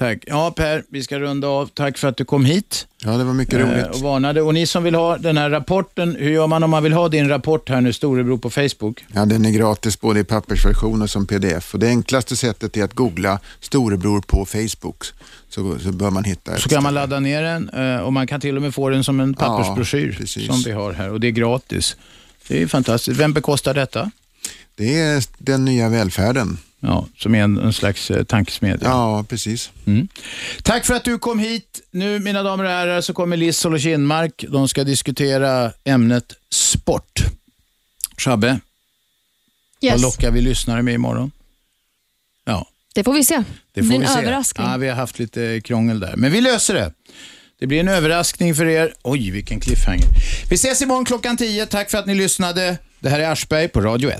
Tack. 0.02 0.24
Ja, 0.28 0.52
Per, 0.52 0.84
vi 0.90 1.04
ska 1.04 1.20
runda 1.20 1.48
av. 1.48 1.68
Tack 1.68 1.98
för 1.98 2.08
att 2.08 2.18
du 2.18 2.26
kom 2.26 2.46
hit. 2.46 2.88
Ja, 3.04 3.12
det 3.12 3.24
var 3.24 3.34
mycket 3.34 3.54
Eh, 3.54 3.60
roligt. 3.60 3.86
Och 3.88 4.00
varnade. 4.00 4.42
Och 4.42 4.54
ni 4.54 4.68
som 4.68 4.84
vill 4.84 4.96
ha 4.96 5.18
den 5.18 5.38
här 5.38 5.50
rapporten, 5.50 6.16
hur 6.20 6.30
gör 6.32 6.48
man 6.48 6.64
om 6.64 6.70
man 6.70 6.84
vill 6.84 6.94
ha 6.94 7.10
din 7.10 7.30
rapport 7.30 7.70
här 7.70 7.82
nu, 7.82 7.94
Storebror 7.94 8.38
på 8.38 8.50
Facebook? 8.50 9.06
Ja, 9.14 9.26
den 9.26 9.46
är 9.46 9.52
gratis 9.52 10.02
både 10.02 10.20
i 10.20 10.24
pappersversion 10.24 11.02
och 11.02 11.10
som 11.10 11.28
pdf. 11.28 11.74
Och 11.74 11.80
det 11.80 11.88
enklaste 11.88 12.36
sättet 12.36 12.78
är 12.78 12.84
att 12.84 12.94
googla 12.94 13.40
storebror 13.60 14.22
på 14.22 14.46
Facebook. 14.46 15.04
Så, 15.50 15.80
så 15.80 15.92
bör 15.92 16.10
man 16.10 16.24
hitta 16.24 16.58
Så 16.58 16.70
kan 16.70 16.84
man 16.84 16.94
ladda 16.94 17.20
ner 17.20 17.42
den 17.44 17.70
eh, 17.70 17.98
och 18.02 18.14
man 18.14 18.28
kan 18.28 18.42
till 18.42 18.56
och 18.56 18.62
med 18.62 18.74
få 18.76 18.90
den 18.90 19.04
som 19.04 19.20
en 19.20 19.36
Ja, 19.40 19.46
pappersbroschyr 19.46 20.16
precis. 20.20 20.48
som 20.48 20.62
vi 20.66 20.72
har 20.72 20.94
här 20.94 21.12
och 21.12 21.20
det 21.20 21.28
är 21.28 21.32
gratis. 21.32 21.96
Det 22.48 22.62
är 22.62 22.68
fantastiskt. 22.68 23.20
Vem 23.20 23.34
bekostar 23.34 23.74
detta? 23.74 24.12
Det 24.76 25.00
är 25.00 25.24
den 25.38 25.66
nya 25.66 25.90
välfärden. 25.90 26.58
Ja, 26.84 27.08
som 27.18 27.36
är 27.36 27.44
en, 27.44 27.58
en 27.58 27.74
slags 27.74 28.12
eh, 28.12 28.24
tankesmedja. 28.24 28.88
Ja, 28.88 29.26
precis. 29.30 29.72
Mm. 29.88 30.08
Tack 30.64 30.86
för 30.86 30.94
att 30.94 31.04
du 31.04 31.20
kom 31.20 31.40
hit. 31.40 31.82
Nu, 31.92 32.20
mina 32.20 32.44
damer 32.44 32.64
och 32.64 32.70
herrar, 32.70 33.02
så 33.02 33.14
kommer 33.14 33.38
Lissol 33.38 33.74
och 33.74 33.80
Kinmark. 33.80 34.46
De 34.50 34.68
ska 34.68 34.84
diskutera 34.84 35.72
ämnet 35.84 36.34
sport. 36.54 37.20
Shabbe, 38.18 38.60
vad 39.82 39.92
Yes. 39.92 40.02
lockar 40.02 40.32
vi 40.32 40.42
lyssnare 40.42 40.82
med 40.82 40.94
imorgon? 40.94 41.32
Ja, 42.46 42.68
Det 42.96 43.04
får 43.04 43.14
vi 43.14 43.24
se. 43.24 43.36
det 43.38 43.44
Det 43.74 43.82
får 43.82 43.88
blir 43.90 44.00
vi 44.00 44.06
en 44.06 44.12
se. 44.14 44.20
överraskning. 44.20 44.68
Ja, 44.68 44.78
vi 44.78 44.88
har 44.88 44.96
haft 44.96 45.20
lite 45.20 45.62
krångel 45.64 46.00
där, 46.00 46.16
men 46.16 46.32
vi 46.32 46.42
löser 46.42 46.74
det. 46.74 46.94
Det 47.60 47.68
blir 47.68 47.80
en 47.80 47.88
överraskning 47.88 48.56
för 48.56 48.66
er. 48.66 48.94
Oj, 49.04 49.32
vilken 49.32 49.60
cliffhanger. 49.60 50.08
Vi 50.50 50.56
ses 50.56 50.82
imorgon 50.82 51.06
klockan 51.06 51.38
10. 51.38 51.66
Tack 51.66 51.92
för 51.92 51.98
att 51.98 52.06
ni 52.06 52.16
lyssnade. 52.16 52.78
Det 53.00 53.10
här 53.10 53.20
är 53.20 53.30
Aschberg 53.32 53.68
på 53.68 53.82
Radio 53.82 54.10
1. 54.10 54.20